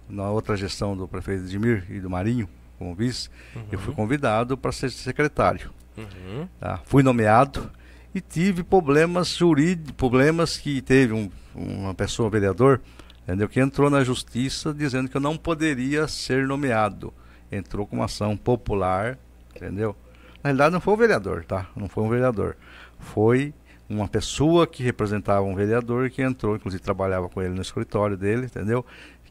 na 0.09 0.31
outra 0.31 0.57
gestão 0.57 0.97
do 0.97 1.09
prefeito 1.09 1.43
Edmir 1.43 1.85
e 1.91 1.99
do 1.99 2.09
Marinho, 2.09 2.49
como 2.81 2.95
vice, 2.95 3.29
uhum. 3.55 3.63
eu 3.71 3.79
fui 3.79 3.91
uhum. 3.91 3.95
convidado 3.95 4.57
para 4.57 4.73
ser 4.73 4.91
secretário. 4.91 5.71
Uhum. 5.99 6.49
Tá? 6.59 6.81
Fui 6.87 7.03
nomeado 7.03 7.71
e 8.15 8.23
tive 8.23 8.65
problemas 8.65 9.37
jurídicos, 9.37 9.93
problemas 9.93 10.57
que 10.57 10.81
teve 10.81 11.13
um, 11.13 11.31
uma 11.55 11.93
pessoa, 11.93 12.31
vereador, 12.31 12.81
entendeu, 13.23 13.47
que 13.51 13.61
entrou 13.61 13.91
na 13.91 14.03
justiça 14.03 14.73
dizendo 14.73 15.11
que 15.11 15.17
eu 15.17 15.21
não 15.21 15.37
poderia 15.37 16.09
ser 16.09 16.47
nomeado. 16.47 17.13
Entrou 17.53 17.87
com 17.87 17.97
uma 17.97 18.07
ação 18.07 18.35
popular, 18.35 19.19
entendeu? 19.55 19.95
Na 20.43 20.49
realidade 20.49 20.73
não 20.73 20.81
foi 20.81 20.95
o 20.95 20.97
vereador, 20.97 21.45
tá? 21.45 21.69
Não 21.77 21.87
foi 21.87 22.03
um 22.03 22.09
vereador. 22.09 22.57
Foi 22.99 23.53
uma 23.91 24.09
pessoa 24.09 24.67
que 24.67 24.83
representava 24.83 25.43
um 25.43 25.55
vereador 25.55 26.09
que 26.09 26.23
entrou, 26.23 26.57
inclusive 26.57 26.83
trabalhava 26.83 27.29
com 27.29 27.43
ele 27.43 27.53
no 27.53 27.61
escritório 27.61 28.17
dele, 28.17 28.47
entendeu? 28.47 28.87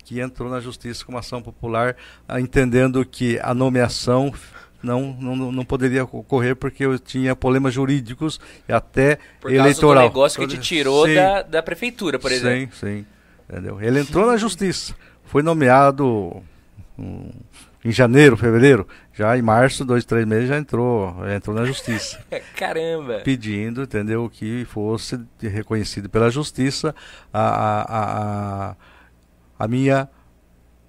Que 0.10 0.20
entrou 0.20 0.50
na 0.50 0.60
justiça 0.60 1.06
com 1.06 1.12
uma 1.12 1.20
ação 1.20 1.40
popular, 1.40 1.96
ah, 2.28 2.42
entendendo 2.42 3.06
que 3.06 3.40
a 3.44 3.54
nomeação 3.54 4.34
não, 4.82 5.16
não, 5.22 5.52
não 5.52 5.64
poderia 5.64 6.04
ocorrer 6.04 6.56
porque 6.56 6.84
eu 6.84 6.98
tinha 6.98 7.36
problemas 7.36 7.76
jurídicos 7.76 8.42
e 8.68 8.74
até 8.74 9.20
por 9.40 9.54
eleitoral. 9.54 10.06
Por 10.06 10.10
negócio 10.10 10.42
que 10.42 10.48
te 10.48 10.60
tirou 10.60 11.08
da, 11.08 11.44
da 11.44 11.62
prefeitura, 11.62 12.18
por 12.18 12.32
exemplo. 12.32 12.76
Sim, 12.76 12.88
sim. 12.88 13.06
Entendeu? 13.48 13.80
Ele 13.80 14.00
entrou 14.00 14.26
na 14.26 14.36
justiça, 14.36 14.96
foi 15.26 15.44
nomeado 15.44 16.42
um, 16.98 17.30
em 17.86 17.92
janeiro, 17.92 18.36
fevereiro, 18.36 18.88
já 19.14 19.38
em 19.38 19.44
março, 19.44 19.86
dois, 19.86 20.04
três 20.06 20.26
meses, 20.26 20.50
já 20.50 20.58
entrou, 20.58 21.16
já 21.24 21.36
entrou 21.36 21.56
na 21.56 21.66
justiça. 21.66 22.20
Caramba! 22.58 23.22
Pedindo, 23.24 23.84
entendeu, 23.84 24.28
que 24.28 24.66
fosse 24.66 25.20
reconhecido 25.40 26.10
pela 26.10 26.32
justiça 26.32 26.96
a, 27.32 27.42
a, 27.42 27.82
a, 27.82 28.70
a 28.72 28.76
minha 29.68 30.10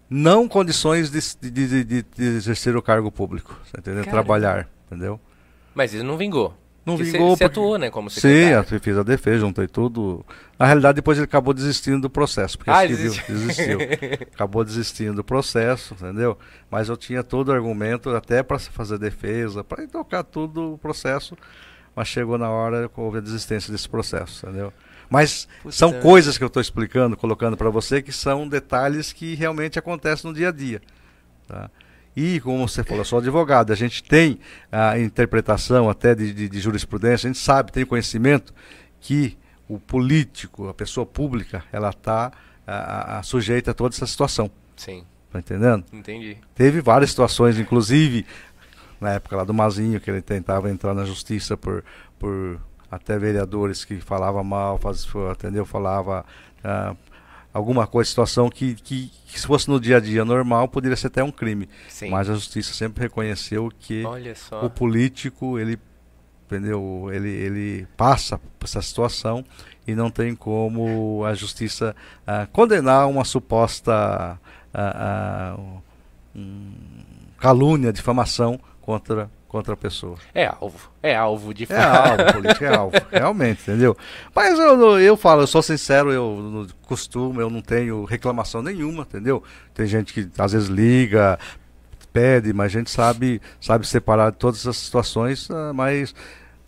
não 0.09 0.49
condições 0.49 1.11
de, 1.11 1.51
de, 1.51 1.85
de, 1.85 2.03
de, 2.03 2.25
exercer 2.25 2.77
o 2.77 2.83
cargo 2.83 3.13
público, 3.13 3.57
entendeu? 3.77 4.05
Trabalhar, 4.05 4.69
entendeu? 4.87 5.21
Mas 5.73 5.95
isso 5.95 6.03
não 6.03 6.17
vingou. 6.17 6.55
Não 6.85 6.97
que 6.97 7.05
vingou. 7.05 7.37
Você 7.37 7.45
atuou, 7.45 7.79
né, 7.79 7.91
como 7.91 8.11
secretário. 8.11 8.67
Sim, 8.67 8.75
eu 8.75 8.81
fiz 8.81 8.97
a 8.97 9.03
defesa, 9.03 9.41
juntei 9.41 9.69
tudo. 9.69 10.25
Na 10.59 10.67
realidade, 10.67 10.97
depois 10.97 11.17
ele 11.17 11.27
acabou 11.27 11.55
desistindo 11.55 12.01
do 12.01 12.11
processo, 12.11 12.59
porque 12.59 12.71
ah, 12.71 12.81
civil 12.81 13.13
desistiu. 13.29 13.79
acabou 14.35 14.65
desistindo 14.65 15.15
do 15.15 15.25
processo, 15.25 15.95
entendeu? 15.95 16.37
Mas 16.69 16.89
eu 16.89 16.97
tinha 16.97 17.23
todo 17.23 17.51
o 17.51 17.53
argumento 17.53 18.11
até 18.11 18.43
para 18.43 18.59
fazer 18.59 18.99
defesa, 18.99 19.63
para 19.63 19.87
tocar 19.87 20.25
tudo 20.25 20.75
o 20.75 20.79
processo, 20.79 21.37
mas 21.95 22.09
chegou 22.09 22.37
na 22.37 22.51
hora 22.51 22.91
houve 22.97 23.19
a 23.19 23.21
desistência 23.21 23.71
desse 23.71 23.89
processo, 23.89 24.47
entendeu? 24.47 24.73
Mas 25.11 25.49
Puta 25.61 25.75
são 25.75 25.93
coisas 26.01 26.39
que 26.39 26.45
eu 26.45 26.47
estou 26.47 26.63
explicando, 26.63 27.17
colocando 27.17 27.57
para 27.57 27.69
você, 27.69 28.01
que 28.01 28.13
são 28.13 28.49
detalhes 28.49 29.13
que 29.13 29.35
realmente 29.35 29.79
acontecem 29.79 30.31
no 30.31 30.37
dia 30.37 30.49
a 30.49 30.53
dia. 30.53 30.81
Tá? 31.49 31.69
E, 32.17 32.41
como 32.41 32.67
você 32.67 32.85
falou, 32.85 33.01
eu 33.01 33.05
sou 33.05 33.19
advogado, 33.19 33.73
a 33.73 33.77
gente 33.77 34.03
tem 34.05 34.39
a 34.71 34.99
interpretação 34.99 35.91
até 35.91 36.15
de, 36.15 36.33
de, 36.33 36.49
de 36.49 36.61
jurisprudência, 36.61 37.29
a 37.29 37.33
gente 37.33 37.43
sabe, 37.43 37.73
tem 37.73 37.85
conhecimento 37.85 38.55
que 39.01 39.37
o 39.69 39.79
político, 39.79 40.69
a 40.69 40.75
pessoa 40.75 41.05
pública, 41.05 41.65
ela 41.73 41.91
está 41.91 42.31
sujeita 43.25 43.73
a 43.73 43.75
toda 43.75 43.95
essa 43.95 44.07
situação. 44.07 44.49
Sim. 44.77 45.05
Tá 45.31 45.39
entendendo? 45.39 45.85
Entendi. 45.93 46.37
Teve 46.55 46.81
várias 46.81 47.11
situações, 47.11 47.59
inclusive 47.59 48.25
na 49.01 49.13
época 49.13 49.37
lá 49.37 49.45
do 49.45 49.55
Mazinho, 49.55 50.01
que 50.01 50.11
ele 50.11 50.21
tentava 50.21 50.71
entrar 50.71 50.93
na 50.93 51.05
justiça 51.05 51.57
por, 51.57 51.85
por 52.19 52.61
até 52.91 53.19
vereadores 53.19 53.85
que 53.85 54.01
falavam 54.01 54.43
mal, 54.43 54.79
faz, 54.79 55.07
entendeu? 55.33 55.65
Falava 55.65 56.25
ah, 56.65 56.95
alguma 57.53 57.87
coisa, 57.87 58.09
situação 58.09 58.49
que, 58.49 58.75
que, 58.75 59.11
que, 59.27 59.41
se 59.41 59.47
fosse 59.47 59.69
no 59.69 59.81
dia 59.81 59.99
a 59.99 60.01
dia 60.01 60.25
normal, 60.25 60.69
poderia 60.69 60.97
ser 60.97 61.09
até 61.09 61.23
um 61.23 61.31
crime. 61.31 61.69
Sim. 61.89 62.11
Mas 62.11 62.29
a 62.29 62.35
justiça 62.35 62.73
sempre 62.73 63.03
reconheceu 63.05 63.71
que 63.79 64.03
o 64.63 64.71
político, 64.71 65.59
ele, 65.59 65.79
entendeu? 66.47 67.09
Ele, 67.13 67.29
ele 67.29 67.89
passa 67.97 68.39
por 68.59 68.65
essa 68.65 68.83
situação 68.83 69.45
e 69.87 69.95
não 69.95 70.11
tem 70.11 70.35
como 70.35 71.25
a 71.25 71.35
justiça 71.35 71.95
uh, 72.23 72.47
condenar 72.53 73.09
uma 73.09 73.25
suposta 73.25 74.39
uh, 74.75 75.61
uh, 75.61 75.83
um, 76.35 76.73
calúnia, 77.39 77.93
difamação 77.93 78.61
contra 78.81 79.31
contra 79.51 79.75
a 79.75 79.77
pessoa. 79.77 80.17
É 80.33 80.47
alvo. 80.47 80.89
É 81.03 81.17
alvo 81.17 81.53
de 81.53 81.67
É 81.69 81.83
alvo, 81.83 82.25
política 82.33 82.67
é 82.67 82.77
alvo, 82.77 82.97
realmente, 83.11 83.63
entendeu? 83.63 83.97
Mas 84.33 84.57
eu, 84.57 85.01
eu 85.01 85.17
falo, 85.17 85.43
eu 85.43 85.47
sou 85.49 85.61
sincero, 85.61 86.13
eu 86.13 86.69
costumo, 86.87 87.41
eu 87.41 87.51
não 87.51 87.61
tenho 87.61 88.05
reclamação 88.05 88.63
nenhuma, 88.63 89.03
entendeu? 89.03 89.43
Tem 89.75 89.87
gente 89.87 90.13
que 90.15 90.31
às 90.41 90.53
vezes 90.53 90.69
liga, 90.69 91.37
pede, 92.13 92.53
mas 92.53 92.67
a 92.67 92.79
gente 92.79 92.93
sabe, 92.93 93.43
sabe 93.61 93.85
separar 93.89 94.31
todas 94.31 94.65
as 94.69 94.77
situações, 94.77 95.51
uh, 95.51 95.75
mas 95.75 96.13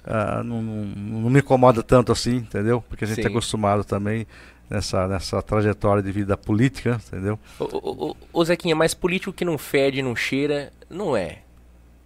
uh, 0.05 0.43
não, 0.43 0.61
não, 0.61 1.31
me 1.31 1.39
incomoda 1.39 1.85
tanto 1.85 2.11
assim, 2.11 2.39
entendeu? 2.39 2.83
Porque 2.89 3.05
a 3.05 3.07
gente 3.07 3.25
é 3.25 3.29
acostumado 3.29 3.85
também 3.85 4.27
nessa, 4.69 5.07
nessa 5.07 5.41
trajetória 5.41 6.03
de 6.03 6.11
vida 6.11 6.37
política, 6.37 7.01
entendeu? 7.07 7.39
O, 7.61 7.65
o, 7.65 8.11
o, 8.11 8.17
o 8.33 8.45
Zequinha, 8.45 8.75
mas 8.75 8.93
político 8.93 9.33
que 9.33 9.45
não 9.45 9.57
fede, 9.57 10.03
não 10.03 10.17
cheira, 10.17 10.73
não 10.91 11.17
é 11.17 11.42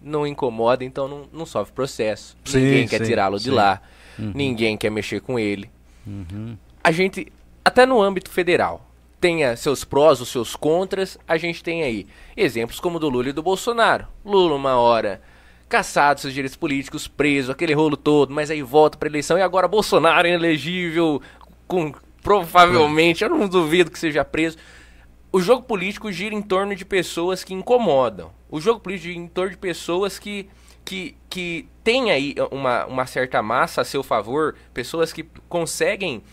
não 0.07 0.25
incomoda, 0.25 0.83
então 0.83 1.07
não, 1.07 1.25
não 1.31 1.45
sofre 1.45 1.73
processo. 1.73 2.35
Sim, 2.45 2.59
ninguém 2.59 2.87
quer 2.87 3.05
tirá-lo 3.05 3.39
de 3.39 3.51
lá, 3.51 3.81
uhum. 4.17 4.31
ninguém 4.33 4.77
quer 4.77 4.89
mexer 4.89 5.21
com 5.21 5.37
ele. 5.37 5.69
Uhum. 6.05 6.57
A 6.83 6.91
gente, 6.91 7.31
até 7.63 7.85
no 7.85 8.01
âmbito 8.01 8.29
federal, 8.29 8.89
tenha 9.19 9.55
seus 9.55 9.83
prós, 9.83 10.21
os 10.21 10.29
seus 10.29 10.55
contras, 10.55 11.17
a 11.27 11.37
gente 11.37 11.63
tem 11.63 11.83
aí 11.83 12.07
exemplos 12.35 12.79
como 12.79 12.99
do 12.99 13.09
Lula 13.09 13.29
e 13.29 13.33
do 13.33 13.43
Bolsonaro. 13.43 14.07
Lula, 14.23 14.55
uma 14.55 14.77
hora 14.77 15.21
caçado 15.67 16.21
seus 16.21 16.33
direitos 16.33 16.55
políticos, 16.55 17.07
preso, 17.07 17.51
aquele 17.51 17.73
rolo 17.73 17.97
todo, 17.97 18.33
mas 18.33 18.49
aí 18.49 18.61
volta 18.61 18.97
para 18.97 19.09
eleição 19.09 19.37
e 19.37 19.41
agora 19.41 19.67
Bolsonaro 19.67 20.25
é 20.25 20.29
inelegível, 20.31 21.21
com 21.67 21.93
provavelmente, 22.23 23.23
eu 23.23 23.29
não 23.29 23.47
duvido 23.47 23.91
que 23.91 23.99
seja 23.99 24.23
preso. 24.23 24.57
O 25.31 25.39
jogo 25.39 25.63
político 25.63 26.11
gira 26.11 26.35
em 26.35 26.41
torno 26.41 26.75
de 26.75 26.83
pessoas 26.83 27.43
que 27.43 27.53
incomodam. 27.53 28.31
O 28.49 28.59
jogo 28.61 28.79
político 28.79 29.17
em 29.17 29.27
torno 29.27 29.51
de 29.51 29.57
pessoas 29.57 30.17
que, 30.17 30.49
que, 30.85 31.15
que 31.29 31.67
têm 31.83 32.11
aí 32.11 32.35
uma, 32.51 32.85
uma 32.85 33.05
certa 33.05 33.41
massa 33.41 33.81
a 33.81 33.85
seu 33.85 34.03
favor, 34.03 34.55
pessoas 34.73 35.11
que 35.11 35.23
conseguem 35.49 36.23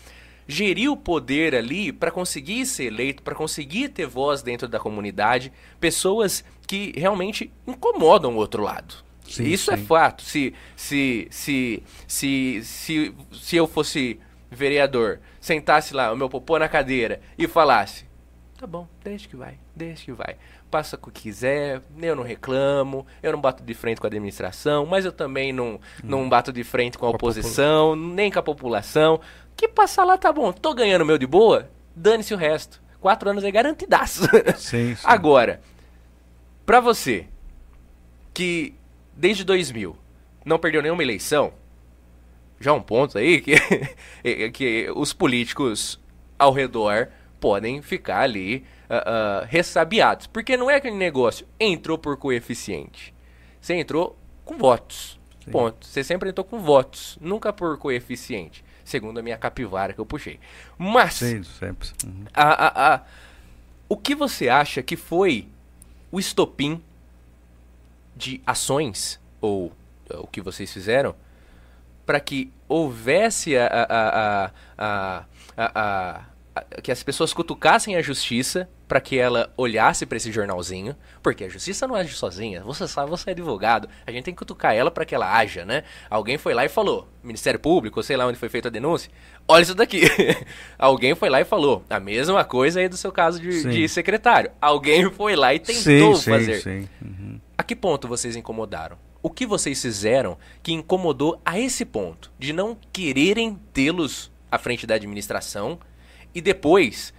gerir 0.47 0.91
o 0.91 0.97
poder 0.97 1.55
ali 1.55 1.91
para 1.91 2.11
conseguir 2.11 2.65
ser 2.65 2.85
eleito, 2.85 3.23
para 3.23 3.35
conseguir 3.35 3.89
ter 3.89 4.05
voz 4.05 4.41
dentro 4.41 4.67
da 4.67 4.79
comunidade, 4.79 5.51
pessoas 5.79 6.43
que 6.67 6.93
realmente 6.95 7.51
incomodam 7.67 8.33
o 8.33 8.37
outro 8.37 8.63
lado. 8.63 9.03
Sim, 9.27 9.43
Isso 9.43 9.71
é 9.71 9.77
sim. 9.77 9.83
é 9.83 9.85
fato. 9.85 10.23
Se, 10.23 10.53
se, 10.75 11.27
se, 11.31 11.83
se, 12.07 12.61
se, 12.63 13.13
se 13.33 13.55
eu 13.55 13.67
fosse 13.67 14.19
vereador, 14.51 15.19
sentasse 15.41 15.93
lá 15.93 16.13
o 16.13 16.17
meu 16.17 16.29
popô 16.29 16.59
na 16.59 16.69
cadeira 16.69 17.19
e 17.37 17.47
falasse: 17.47 18.05
Tá 18.57 18.67
bom, 18.67 18.87
deixa 19.03 19.27
que 19.27 19.35
vai, 19.35 19.57
deixa 19.75 20.05
que 20.05 20.11
vai. 20.11 20.37
Passa 20.69 20.97
o 21.01 21.11
que 21.11 21.21
quiser, 21.21 21.81
eu 22.01 22.15
não 22.15 22.23
reclamo, 22.23 23.05
eu 23.23 23.31
não 23.31 23.39
bato 23.39 23.63
de 23.63 23.73
frente 23.73 24.01
com 24.01 24.07
a 24.07 24.09
administração, 24.09 24.85
mas 24.85 25.05
eu 25.05 25.11
também 25.11 25.53
não, 25.53 25.75
hum. 25.75 25.79
não 26.03 26.27
bato 26.27 26.51
de 26.51 26.63
frente 26.63 26.97
com 26.97 27.05
a 27.05 27.09
oposição, 27.09 27.95
nem 27.95 28.31
com 28.31 28.39
a 28.39 28.43
população. 28.43 29.21
Que 29.55 29.67
passar 29.67 30.03
lá 30.03 30.17
tá 30.17 30.33
bom, 30.33 30.51
tô 30.51 30.73
ganhando 30.73 31.05
meu 31.05 31.17
de 31.17 31.27
boa, 31.27 31.69
dane-se 31.95 32.33
o 32.33 32.37
resto. 32.37 32.81
Quatro 32.99 33.29
anos 33.29 33.43
é 33.43 33.51
garantidaço. 33.51 34.23
Sim, 34.57 34.95
sim. 34.95 35.01
Agora, 35.03 35.61
pra 36.65 36.79
você, 36.79 37.27
que 38.33 38.73
desde 39.15 39.43
2000 39.43 39.95
não 40.43 40.57
perdeu 40.57 40.81
nenhuma 40.81 41.03
eleição, 41.03 41.53
já 42.59 42.73
um 42.73 42.81
ponto 42.81 43.17
aí 43.17 43.41
que, 43.41 43.55
que 44.51 44.89
os 44.95 45.13
políticos 45.13 45.99
ao 46.37 46.51
redor 46.51 47.09
podem 47.39 47.81
ficar 47.81 48.21
ali 48.21 48.65
uh, 48.89 49.43
uh, 49.43 49.45
ressabiados. 49.47 50.27
Porque 50.27 50.57
não 50.57 50.69
é 50.69 50.75
aquele 50.75 50.95
negócio, 50.95 51.47
entrou 51.59 51.97
por 51.97 52.17
coeficiente. 52.17 53.13
Você 53.59 53.73
entrou 53.75 54.17
com 54.43 54.57
votos. 54.57 55.19
Sim. 55.43 55.51
Ponto. 55.51 55.85
Você 55.85 56.03
sempre 56.03 56.29
entrou 56.29 56.45
com 56.45 56.59
votos, 56.59 57.17
nunca 57.21 57.53
por 57.53 57.77
coeficiente. 57.77 58.63
Segundo 58.83 59.19
a 59.19 59.23
minha 59.23 59.37
capivara 59.37 59.93
que 59.93 59.99
eu 59.99 60.05
puxei. 60.05 60.39
Mas. 60.77 61.15
Sim, 61.15 61.43
sempre. 61.43 61.89
Uhum. 62.05 62.25
A, 62.33 62.43
a, 62.43 62.95
a, 62.95 63.01
o 63.89 63.97
que 63.97 64.13
você 64.13 64.49
acha 64.49 64.83
que 64.83 64.95
foi 64.95 65.47
o 66.11 66.19
estopim 66.19 66.81
de 68.15 68.41
ações, 68.45 69.19
ou 69.41 69.67
uh, 69.67 70.19
o 70.19 70.27
que 70.27 70.41
vocês 70.41 70.71
fizeram, 70.71 71.15
para 72.05 72.19
que 72.19 72.51
houvesse 72.67 73.57
a, 73.57 73.67
a, 73.67 74.51
a, 74.77 75.25
a, 75.57 76.25
que 76.81 76.91
as 76.91 77.03
pessoas 77.03 77.33
cutucassem 77.33 77.95
a 77.95 78.01
justiça 78.01 78.69
para 78.87 79.01
que 79.01 79.17
ela 79.17 79.51
olhasse 79.57 80.05
para 80.05 80.17
esse 80.17 80.31
jornalzinho, 80.31 80.95
porque 81.21 81.43
a 81.43 81.49
justiça 81.49 81.87
não 81.87 81.95
age 81.95 82.13
sozinha. 82.13 82.63
Você 82.63 82.87
sabe, 82.87 83.09
você 83.09 83.29
é 83.29 83.33
advogado, 83.33 83.89
a 84.05 84.11
gente 84.11 84.25
tem 84.25 84.33
que 84.33 84.37
cutucar 84.37 84.73
ela 84.73 84.89
para 84.89 85.05
que 85.05 85.13
ela 85.13 85.35
haja, 85.35 85.65
né? 85.65 85.83
Alguém 86.09 86.37
foi 86.37 86.53
lá 86.53 86.63
e 86.63 86.69
falou, 86.69 87.07
Ministério 87.23 87.59
Público, 87.59 88.01
sei 88.03 88.15
lá 88.15 88.25
onde 88.25 88.37
foi 88.37 88.47
feita 88.47 88.67
a 88.67 88.71
denúncia. 88.71 89.11
Olha 89.47 89.63
isso 89.63 89.75
daqui. 89.75 90.01
Alguém 90.77 91.15
foi 91.15 91.29
lá 91.29 91.41
e 91.41 91.45
falou 91.45 91.83
a 91.89 91.99
mesma 91.99 92.43
coisa 92.45 92.79
aí 92.79 92.87
do 92.87 92.97
seu 92.97 93.11
caso 93.11 93.39
de, 93.39 93.63
de 93.63 93.89
secretário. 93.89 94.51
Alguém 94.61 95.09
foi 95.11 95.35
lá 95.35 95.53
e 95.53 95.59
tentou 95.59 96.15
sim, 96.15 96.29
fazer. 96.29 96.61
Sim, 96.61 96.87
uhum. 97.01 97.39
A 97.57 97.63
que 97.63 97.75
ponto 97.75 98.07
vocês 98.07 98.35
incomodaram? 98.35 98.97
O 99.21 99.29
que 99.29 99.45
vocês 99.45 99.81
fizeram 99.81 100.37
que 100.61 100.71
incomodou 100.71 101.41
a 101.43 101.59
esse 101.59 101.83
ponto 101.83 102.31
de 102.37 102.53
não 102.53 102.77
quererem 102.93 103.59
tê-los 103.73 104.31
à 104.51 104.59
frente 104.59 104.85
da 104.85 104.95
administração? 104.95 105.79
E 106.35 106.41
depois 106.41 107.13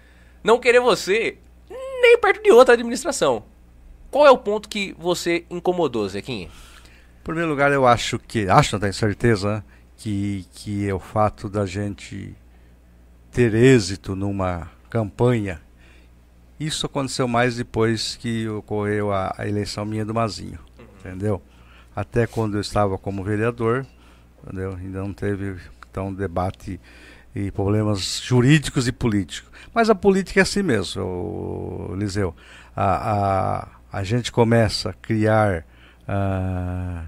não 0.44 0.60
querer 0.60 0.80
você 0.80 1.38
nem 2.02 2.18
perto 2.18 2.42
de 2.42 2.52
outra 2.52 2.74
administração. 2.74 3.44
Qual 4.10 4.26
é 4.26 4.30
o 4.30 4.38
ponto 4.38 4.68
que 4.68 4.94
você 4.98 5.44
incomodou, 5.50 6.08
Zequinha? 6.08 6.46
Em 6.46 7.24
primeiro 7.24 7.50
lugar, 7.50 7.72
eu 7.72 7.86
acho 7.86 8.18
que, 8.18 8.48
acho, 8.48 8.74
não 8.74 8.80
tenho 8.80 8.94
certeza, 8.94 9.64
que, 9.96 10.46
que 10.52 10.88
é 10.88 10.94
o 10.94 11.00
fato 11.00 11.48
da 11.48 11.66
gente 11.66 12.36
ter 13.32 13.52
êxito 13.54 14.14
numa 14.14 14.70
campanha. 14.88 15.60
Isso 16.58 16.86
aconteceu 16.86 17.26
mais 17.26 17.56
depois 17.56 18.16
que 18.16 18.48
ocorreu 18.48 19.12
a, 19.12 19.34
a 19.36 19.48
eleição 19.48 19.84
minha 19.84 20.04
do 20.04 20.14
Mazinho, 20.14 20.58
uhum. 20.78 20.84
entendeu? 21.00 21.42
Até 21.94 22.26
quando 22.26 22.54
eu 22.54 22.60
estava 22.60 22.96
como 22.96 23.24
vereador, 23.24 23.84
entendeu? 24.42 24.74
Ainda 24.74 25.00
não 25.00 25.12
teve 25.12 25.56
então 25.90 26.14
debate 26.14 26.80
e 27.36 27.50
problemas 27.50 28.22
jurídicos 28.24 28.88
e 28.88 28.92
políticos. 28.92 29.50
Mas 29.74 29.90
a 29.90 29.94
política 29.94 30.40
é 30.40 30.42
assim 30.42 30.62
mesmo, 30.62 31.94
Liseu. 31.94 32.34
A, 32.74 33.12
a, 33.12 33.68
a 33.92 34.02
gente 34.02 34.32
começa 34.32 34.88
a 34.88 34.92
criar 34.94 35.66
ah, 36.08 37.04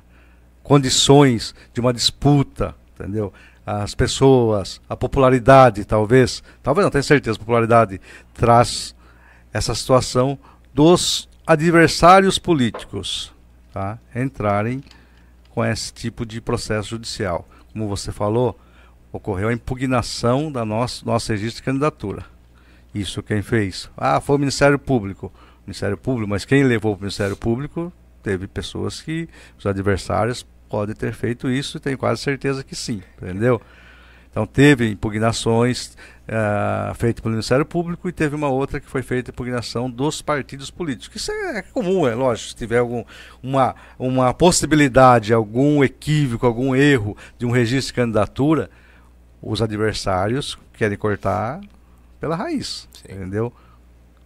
condições 0.63 1.55
de 1.73 1.81
uma 1.81 1.95
disputa, 1.95 2.75
entendeu? 2.95 3.33
As 3.65 3.95
pessoas, 3.95 4.83
a 4.87 4.95
popularidade, 4.95 5.87
talvez, 5.87 6.43
talvez 6.63 6.85
não 6.85 6.91
tenho 6.91 7.05
certeza, 7.05 7.37
a 7.37 7.41
popularidade 7.41 7.99
traz 8.35 8.95
essa 9.51 9.75
situação 9.75 10.39
dos 10.75 11.27
adversários 11.47 12.39
políticos 12.39 13.33
tá? 13.73 13.99
entrarem 14.15 14.85
com 15.49 15.65
esse 15.65 15.91
tipo 15.91 16.27
de 16.27 16.39
processo 16.39 16.91
judicial. 16.91 17.49
Como 17.73 17.89
você 17.89 18.13
falou, 18.13 18.59
ocorreu 19.13 19.49
a 19.49 19.53
impugnação 19.53 20.51
da 20.51 20.65
nosso, 20.65 21.07
nosso 21.07 21.33
registro 21.33 21.57
de 21.57 21.65
candidatura. 21.65 22.25
Isso 22.95 23.23
quem 23.23 23.43
fez? 23.43 23.91
Ah, 23.97 24.21
foi 24.21 24.37
o 24.37 24.39
Ministério 24.39 24.79
Público. 24.79 25.33
Ministério 25.67 25.99
Público, 25.99 26.31
mas 26.31 26.45
quem 26.45 26.65
levou 26.65 26.95
o 26.95 26.99
Ministério 26.99 27.37
Público 27.37 27.93
teve 28.23 28.47
pessoas 28.47 29.01
que, 29.03 29.29
os 29.59 29.67
adversários, 29.67 30.47
podem 30.69 30.95
ter 30.95 31.13
feito 31.13 31.51
isso 31.51 31.77
e 31.77 31.81
tenho 31.81 31.99
quase 31.99 32.23
certeza 32.23 32.65
que 32.65 32.75
sim, 32.75 33.03
entendeu? 33.21 33.61
Então 34.31 34.47
teve 34.47 34.91
impugnações 34.91 35.97
uh, 36.29 36.95
feitas 36.95 37.21
pelo 37.21 37.33
Ministério 37.33 37.65
Público 37.65 38.09
e 38.09 38.13
teve 38.13 38.37
uma 38.37 38.49
outra 38.49 38.79
que 38.79 38.89
foi 38.89 39.03
feita 39.03 39.31
impugnação 39.31 39.91
dos 39.91 40.23
partidos 40.23 40.71
políticos. 40.71 41.23
Isso 41.23 41.33
é 41.33 41.63
comum, 41.63 42.07
é 42.07 42.15
lógico. 42.15 42.51
Se 42.51 42.57
tiver 42.57 42.79
algum, 42.79 43.05
uma, 43.43 43.75
uma 43.99 44.33
possibilidade, 44.33 45.33
algum 45.33 45.83
equívoco, 45.83 46.47
algum 46.47 46.75
erro 46.75 47.17
de 47.39 47.47
um 47.47 47.51
registro 47.51 47.93
de 47.93 48.01
candidatura, 48.01 48.71
os 49.43 49.63
adversários 49.63 50.59
querem 50.73 50.99
cortar 50.99 51.61
pela 52.21 52.37
raiz, 52.37 52.89
Sim. 52.93 53.15
entendeu? 53.15 53.53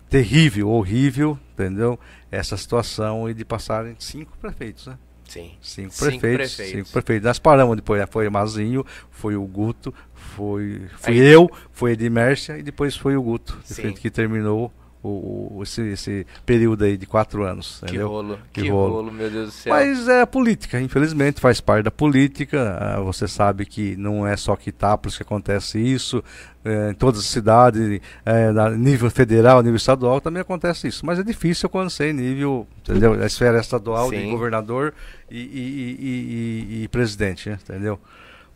terrível, 0.09 0.69
horrível, 0.69 1.39
entendeu? 1.53 1.99
Essa 2.31 2.57
situação 2.57 3.29
e 3.29 3.35
de 3.35 3.45
passarem 3.45 3.97
cinco 3.99 4.37
prefeitos, 4.39 4.87
né? 4.87 4.97
Sim. 5.29 5.53
Cinco, 5.61 5.93
Cinco 5.93 6.11
prefeitos, 6.11 6.55
prefeitos. 6.57 6.73
Cinco 6.73 6.93
prefeitos. 6.93 7.27
Nós 7.27 7.39
paramos 7.39 7.77
depois, 7.77 8.05
foi 8.11 8.27
o 8.27 8.33
Mazinho, 8.33 8.85
foi 9.11 9.37
o 9.37 9.45
Guto, 9.45 9.95
foi, 10.13 10.83
fui 10.99 11.13
Aí- 11.13 11.19
eu, 11.19 11.49
foi 11.73 11.93
Edmércia 11.93 12.59
e 12.59 12.63
depois 12.63 12.97
foi 12.97 13.17
o 13.17 13.23
Guto, 13.23 13.59
que 14.01 14.11
terminou 14.11 14.73
o, 15.03 15.57
o- 15.59 15.63
esse, 15.63 15.81
esse 15.89 16.27
período 16.45 16.85
aí 16.85 16.97
de 16.97 17.07
quatro 17.07 17.43
anos, 17.45 17.79
Que 17.81 17.87
entendeu? 17.87 18.09
rolo, 18.09 18.39
que, 18.53 18.63
Que 18.63 18.69
rolo. 18.69 18.95
rolo. 18.97 19.13
meu 19.13 19.31
Deus 19.31 19.47
do 19.47 19.51
céu. 19.53 19.73
Mas 19.73 20.07
é 20.09 20.21
a 20.21 20.27
política, 20.27 20.81
infelizmente, 20.81 21.41
faz 21.41 21.61
parte 21.61 21.85
da 21.85 21.91
política. 21.91 22.77
Ah, 22.81 23.01
Você 23.01 23.27
sabe 23.27 23.65
que 23.67 23.97
não 23.97 24.27
é 24.27 24.37
só 24.37 24.53
aqui 24.53 24.69
em 24.69 24.71
Itápolis 24.71 25.17
que 25.17 25.23
acontece 25.23 25.79
isso, 25.79 26.23
eh, 26.65 26.91
em 26.91 26.95
todas 26.95 27.21
as 27.21 27.27
cidades, 27.27 28.01
eh, 28.27 28.53
na 28.53 28.69
nível 28.71 29.11
federal, 29.11 29.63
nível 29.63 29.77
estadual, 29.77 30.21
também 30.21 30.43
acontece 30.43 30.89
isso. 30.89 31.05
Mas 31.07 31.19
é 31.19 31.23
difícil 31.23 31.69
quando 31.69 31.89
você 31.91 32.11
é 32.11 32.13
nível, 32.13 32.67
entendeu? 32.83 33.15
A 33.15 33.27
esfera 33.27 33.59
estadual 33.59 34.11
de 34.11 34.19
Sim. 34.19 34.31
governador 34.31 34.93
e, 35.31 35.39
e- 35.39 35.97
e- 36.01 36.83
e- 36.85 36.89
presidente, 36.89 37.49
né? 37.49 37.59
entendeu? 37.63 37.99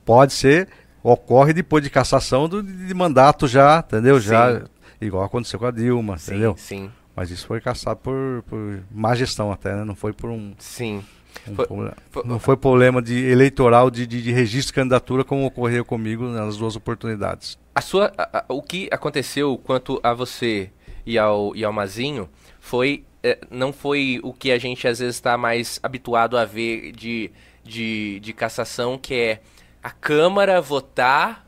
Pode 0.04 0.32
ser, 0.34 0.68
ocorre 1.02 1.52
depois 1.52 1.82
de 1.82 1.90
cassação 1.90 2.48
do, 2.48 2.62
de, 2.62 2.86
de 2.86 2.94
mandato 2.94 3.46
já, 3.48 3.82
entendeu? 3.86 4.20
Já, 4.20 4.60
Sim. 4.60 4.64
Igual 5.06 5.24
aconteceu 5.24 5.58
com 5.58 5.66
a 5.66 5.70
Dilma, 5.70 6.18
sim, 6.18 6.32
entendeu? 6.32 6.54
sim, 6.56 6.90
Mas 7.16 7.30
isso 7.30 7.46
foi 7.46 7.60
caçado 7.60 8.00
por, 8.00 8.42
por 8.48 8.82
má 8.90 9.14
gestão 9.14 9.52
até, 9.52 9.74
né? 9.74 9.84
Não 9.84 9.94
foi 9.94 10.12
por 10.12 10.30
um 10.30 10.52
sim. 10.58 11.02
um 11.48 11.54
Foi- 11.54 11.66
problema- 11.66 11.96
foi- 12.10 12.24
não 12.24 12.38
foi 12.38 12.56
problema 12.56 13.02
de 13.02 13.14
eleitoral 13.30 13.90
de, 13.90 14.06
de, 14.06 14.22
de 14.22 14.32
registro 14.32 14.72
de 14.72 14.74
candidatura 14.74 15.24
como 15.24 15.44
ocorreu 15.46 15.84
comigo 15.84 16.24
nas 16.24 16.56
duas 16.56 16.74
oportunidades. 16.76 17.58
A 17.74 17.80
sua, 17.80 18.12
a- 18.16 18.38
a- 18.38 18.44
o 18.48 18.62
que 18.62 18.88
aconteceu 18.90 19.56
quanto 19.58 20.00
a 20.02 20.12
você 20.14 20.70
e 21.06 21.18
ao, 21.18 21.54
e 21.56 21.64
ao 21.64 21.72
Mazinho 21.72 22.28
foi 22.60 23.04
eh, 23.22 23.38
não 23.50 23.72
foi 23.72 24.20
o 24.22 24.32
que 24.32 24.50
a 24.52 24.58
gente 24.58 24.86
às 24.86 24.98
vezes 24.98 25.16
está 25.16 25.36
mais 25.38 25.80
habituado 25.82 26.36
a 26.36 26.44
ver 26.44 26.92
de, 26.92 27.30
de, 27.64 28.20
de 28.20 28.32
cassação, 28.32 28.98
que 28.98 29.14
é 29.14 29.40
a 29.82 29.90
Câmara 29.90 30.60
votar 30.60 31.43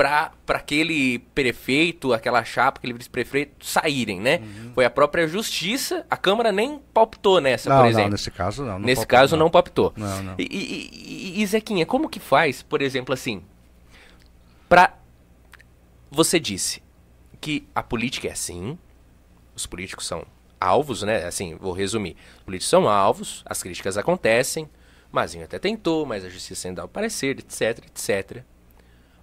para 0.00 0.56
aquele 0.58 1.18
prefeito, 1.34 2.14
aquela 2.14 2.42
chapa, 2.42 2.78
aquele 2.78 2.94
vice-prefeito 2.94 3.66
saírem, 3.66 4.18
né? 4.18 4.40
Foi 4.74 4.84
a 4.86 4.90
própria 4.90 5.28
Justiça, 5.28 6.06
a 6.10 6.16
Câmara 6.16 6.50
nem 6.50 6.78
palpitou 6.94 7.38
nessa, 7.38 7.68
não, 7.68 7.76
por 7.76 7.82
não, 7.82 7.90
exemplo. 7.90 8.10
nesse 8.12 8.30
caso 8.30 8.62
não. 8.64 8.72
não 8.78 8.86
Nesse 8.86 9.02
pode- 9.02 9.08
caso 9.08 9.36
não 9.36 9.50
palpitou. 9.50 9.92
Não, 9.96 10.22
não. 10.22 10.34
E, 10.38 10.42
e- 10.42 11.36
e- 11.38 11.42
e, 11.42 11.46
Zequinha, 11.46 11.84
como 11.84 12.08
que 12.08 12.18
faz, 12.18 12.62
por 12.62 12.80
exemplo, 12.80 13.12
assim, 13.12 13.42
pra... 14.68 14.94
Você 16.10 16.40
disse 16.40 16.82
que 17.40 17.66
a 17.74 17.82
política 17.82 18.26
é 18.28 18.32
assim, 18.32 18.78
os 19.54 19.66
políticos 19.66 20.06
são 20.06 20.24
alvos, 20.60 21.02
né? 21.02 21.24
Assim, 21.26 21.54
vou 21.56 21.72
resumir. 21.72 22.16
Os 22.38 22.42
políticos 22.44 22.70
são 22.70 22.88
alvos, 22.88 23.42
as 23.46 23.62
críticas 23.62 23.96
acontecem, 23.98 24.68
Mazinho 25.12 25.44
até 25.44 25.58
tentou, 25.58 26.06
mas 26.06 26.24
a 26.24 26.28
justiça 26.30 26.68
ainda 26.68 26.82
dá 26.82 26.86
o 26.86 26.88
parecer, 26.88 27.38
etc, 27.38 27.84
etc. 27.86 28.42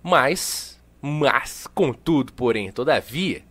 Mas, 0.02 0.80
mas, 1.02 1.68
contudo, 1.74 2.34
porém, 2.34 2.72
todavia, 2.72 3.44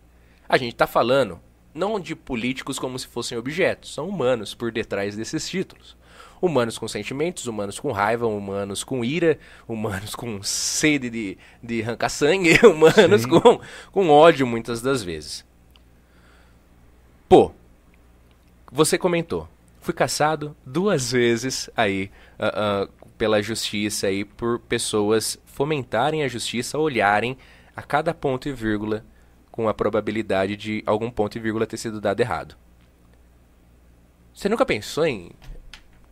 a 0.47 0.57
gente 0.57 0.75
tá 0.75 0.87
falando 0.87 1.39
não 1.73 1.99
de 1.99 2.15
políticos 2.15 2.79
como 2.79 2.97
se 2.97 3.07
fossem 3.07 3.37
objetos, 3.37 3.93
são 3.93 4.09
humanos 4.09 4.53
por 4.55 4.71
detrás 4.71 5.15
desses 5.15 5.47
títulos. 5.47 5.95
Humanos 6.39 6.77
com 6.77 6.87
sentimentos, 6.87 7.47
humanos 7.47 7.79
com 7.79 7.91
raiva, 7.91 8.27
humanos 8.27 8.83
com 8.83 9.03
ira, 9.03 9.39
humanos 9.67 10.13
com 10.13 10.41
sede 10.43 11.09
de, 11.09 11.37
de 11.63 11.81
arrancar 11.81 12.09
sangue, 12.09 12.59
humanos 12.65 13.23
Sim. 13.23 13.29
com, 13.29 13.59
com 13.91 14.09
ódio 14.09 14.45
muitas 14.45 14.81
das 14.81 15.03
vezes. 15.03 15.45
Pô, 17.27 17.51
você 18.71 18.97
comentou, 18.97 19.49
fui 19.81 19.93
caçado 19.93 20.55
duas 20.65 21.11
vezes 21.11 21.69
aí 21.75 22.11
ah, 22.37 22.51
ah, 22.53 22.89
pela 23.17 23.41
justiça 23.41 24.07
aí 24.07 24.23
por 24.23 24.59
pessoas 24.59 25.39
fomentarem 25.57 26.21
a 26.21 26.27
justiça, 26.27 26.77
olharem 26.77 27.35
a 27.75 27.81
cada 27.81 28.13
ponto 28.13 28.47
e 28.47 28.53
vírgula 28.53 29.03
com 29.51 29.67
a 29.67 29.73
probabilidade 29.73 30.55
de 30.55 30.83
algum 30.85 31.09
ponto 31.09 31.35
e 31.35 31.41
vírgula 31.41 31.65
ter 31.65 31.77
sido 31.77 31.99
dado 31.99 32.19
errado. 32.21 32.55
Você 34.31 34.47
nunca 34.47 34.67
pensou 34.67 35.03
em 35.07 35.31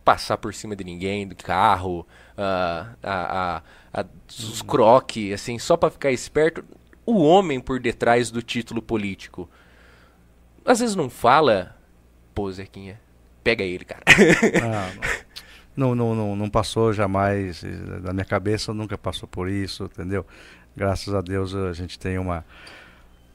passar 0.04 0.36
por 0.36 0.52
cima 0.52 0.74
de 0.74 0.82
ninguém, 0.82 1.28
do 1.28 1.36
carro, 1.36 2.04
ah, 2.36 2.88
a, 3.00 3.56
a, 3.94 4.00
a- 4.00 4.06
os 4.28 4.62
croques, 4.62 5.32
assim, 5.32 5.60
só 5.60 5.76
pra 5.76 5.90
ficar 5.90 6.10
esperto? 6.10 6.64
O 7.04 7.22
homem 7.22 7.60
por 7.60 7.78
detrás 7.78 8.32
do 8.32 8.42
título 8.42 8.82
político. 8.82 9.48
Às 10.64 10.80
vezes 10.80 10.96
não 10.96 11.08
fala, 11.08 11.76
pô, 12.34 12.50
Zequinha, 12.50 13.00
pega 13.44 13.62
ele, 13.62 13.84
cara. 13.84 14.02
Ah, 14.60 14.90
não, 15.76 15.94
não, 15.94 16.14
não, 16.14 16.34
não 16.34 16.48
passou 16.48 16.92
jamais 16.92 17.62
eh, 17.62 17.68
na 18.02 18.12
minha 18.12 18.24
cabeça, 18.24 18.72
nunca 18.72 18.96
passou 18.96 19.28
por 19.28 19.48
isso, 19.48 19.84
entendeu? 19.84 20.24
Graças 20.76 21.14
a 21.14 21.20
Deus 21.20 21.54
a 21.54 21.72
gente 21.72 21.98
tem 21.98 22.18
uma. 22.18 22.44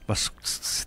Mas 0.06 0.30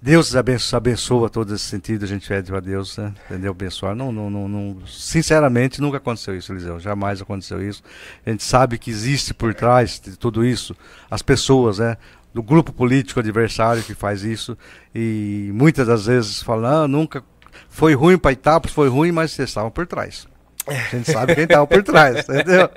Deus 0.02 0.36
abençoa, 0.36 0.78
abençoa 0.78 1.30
todo 1.30 1.56
esse 1.56 1.64
sentido, 1.64 2.04
a 2.04 2.08
gente 2.08 2.28
pede 2.28 2.54
a 2.54 2.60
Deus, 2.60 2.98
né? 2.98 3.14
Entendeu? 3.26 3.52
Abençoar. 3.52 3.96
Não, 3.96 4.12
não, 4.12 4.30
não, 4.30 4.48
não, 4.48 4.88
sinceramente, 4.88 5.82
nunca 5.82 5.98
aconteceu 5.98 6.36
isso, 6.38 6.52
Eliseu. 6.52 6.80
Jamais 6.80 7.22
aconteceu 7.22 7.66
isso. 7.66 7.82
A 8.26 8.30
gente 8.30 8.44
sabe 8.44 8.78
que 8.78 8.92
existe 8.92 9.34
por 9.34 9.54
trás 9.54 10.00
de 10.00 10.18
tudo 10.18 10.46
isso 10.46 10.76
as 11.10 11.22
pessoas, 11.22 11.80
né? 11.80 11.98
Do 12.34 12.44
grupo 12.44 12.74
político 12.74 13.20
adversário 13.22 13.82
que 13.82 13.94
faz 13.94 14.24
isso. 14.24 14.58
E 14.94 15.50
muitas 15.54 15.88
das 15.88 16.06
vezes 16.06 16.44
falam, 16.44 16.84
ah, 16.84 16.88
nunca. 16.88 17.24
Foi 17.70 17.94
ruim 17.94 18.18
para 18.18 18.34
Itapos, 18.34 18.72
foi 18.72 18.90
ruim, 18.90 19.14
mas 19.14 19.32
vocês 19.32 19.50
estavam 19.50 19.72
por 19.72 19.88
trás. 19.88 20.28
A 20.68 20.74
gente 20.96 21.12
sabe 21.12 21.36
quem 21.36 21.44
estava 21.44 21.68
por 21.68 21.84
trás, 21.84 22.28
entendeu? 22.28 22.70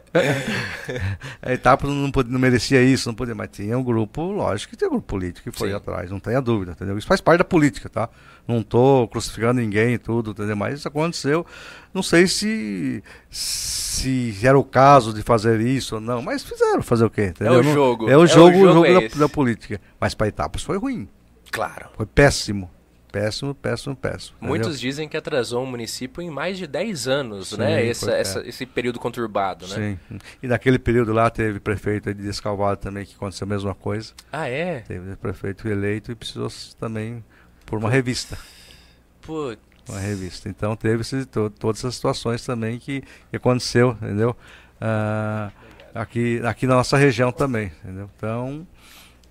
A 1.41 1.53
Itapos 1.55 1.89
não, 1.89 2.11
pode- 2.11 2.31
não 2.31 2.39
merecia 2.39 2.83
isso, 2.83 3.09
não 3.09 3.15
podia, 3.15 3.35
mas 3.35 3.49
tinha 3.51 3.79
um 3.79 3.83
grupo, 3.83 4.23
lógico 4.31 4.71
que 4.71 4.77
tinha 4.77 4.89
um 4.89 4.93
grupo 4.93 5.07
político 5.07 5.51
que 5.51 5.57
foi 5.59 5.71
Sim. 5.71 5.77
atrás, 5.77 6.11
não 6.11 6.21
tenha 6.21 6.41
dúvida, 6.41 6.73
entendeu? 6.73 6.99
Isso 6.99 7.07
faz 7.07 7.21
parte 7.21 7.39
da 7.39 7.45
política, 7.45 7.89
tá? 7.89 8.09
Não 8.47 8.63
tô 8.63 9.09
crucificando 9.09 9.61
ninguém 9.61 9.95
e 9.95 9.99
tudo, 9.99 10.31
entendeu? 10.33 10.57
Mas 10.57 10.79
isso 10.79 10.89
aconteceu. 10.89 11.45
Não 11.93 12.03
sei 12.03 12.27
se, 12.27 13.03
se 13.31 14.35
era 14.43 14.59
o 14.59 14.65
caso 14.65 15.13
de 15.13 15.23
fazer 15.23 15.61
isso 15.61 15.95
ou 15.97 16.01
não, 16.01 16.21
mas 16.23 16.43
fizeram 16.43 16.83
fazer 16.83 17.05
o 17.05 17.11
quê? 17.11 17.27
Entendeu? 17.27 17.61
o 17.61 17.63
Não- 17.63 17.73
jogo. 17.75 18.09
É 18.09 18.17
o 18.17 18.21
É 18.21 18.25
o 18.25 18.27
jogo, 18.27 18.57
o 18.57 18.61
jogo 18.61 18.73
jogo 18.73 18.87
é 18.87 19.09
da, 19.09 19.17
da 19.17 19.29
política. 19.29 19.81
Mas 20.01 20.15
para 20.15 20.29
Itapos 20.29 20.63
foi 20.63 20.77
ruim. 20.79 21.09
Claro. 21.51 21.89
Foi 21.97 22.07
péssimo. 22.07 22.71
Péssimo, 23.11 23.55
péssimo, 23.55 23.97
péssimo. 23.97 24.37
entendeu? 24.37 24.49
Muitos 24.49 24.79
dizem 24.79 25.09
que 25.09 25.17
atrasou 25.17 25.65
o 25.65 25.67
município 25.67 26.23
em 26.23 26.29
mais 26.31 26.59
de 26.59 26.67
10 26.67 27.09
anos, 27.09 27.49
Sim, 27.49 27.57
né? 27.59 27.87
Essa, 27.87 28.13
é. 28.13 28.21
essa- 28.21 28.47
esse 28.47 28.67
período 28.67 28.99
conturbado, 28.99 29.67
né? 29.69 29.99
Sim. 30.11 30.19
E 30.43 30.47
naquele 30.47 30.79
período 30.79 31.13
lá 31.13 31.31
teve 31.31 31.59
prefeito 31.59 32.13
de 32.13 32.23
Descalvado 32.23 32.81
também 32.81 33.05
que 33.07 33.15
aconteceu 33.15 33.47
a 33.47 33.49
mesma 33.49 33.75
coisa. 33.75 34.13
Ah, 34.31 34.49
é? 34.49 34.81
Teve 34.81 35.17
prefeito 35.17 35.67
eleito 35.69 36.13
e 36.13 36.15
precisou 36.15 36.49
também 36.79 37.25
por 37.65 37.79
uma 37.79 37.91
revista. 37.91 38.37
Putz. 39.23 39.61
Uma 39.89 39.99
revista. 40.01 40.49
Então 40.49 40.77
teve 40.77 41.01
esse- 41.01 41.25
to- 41.25 41.49
todas 41.51 41.81
essas 41.81 41.95
situações 41.95 42.45
também 42.45 42.79
que, 42.79 43.03
que 43.31 43.37
aconteceu, 43.37 43.93
entendeu? 44.03 44.37
Ah, 44.81 45.51
aqui, 45.95 46.41
aqui 46.45 46.67
na 46.67 46.75
nossa 46.75 46.97
região 46.99 47.33
também, 47.33 47.73
entendeu? 47.83 48.11
Então, 48.17 48.67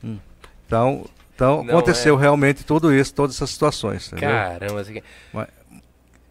hum, 0.04 0.18
então, 0.66 1.06
então 1.38 1.64
Não 1.64 1.78
aconteceu 1.78 2.18
é- 2.18 2.20
realmente 2.20 2.64
tudo 2.66 2.92
isso, 2.92 3.14
todas 3.14 3.36
essas 3.36 3.52
situações, 3.52 4.08
entendeu? 4.08 4.28
Caramba, 4.30 4.84
Zequinha. 4.84 5.04
Mas- 5.32 5.48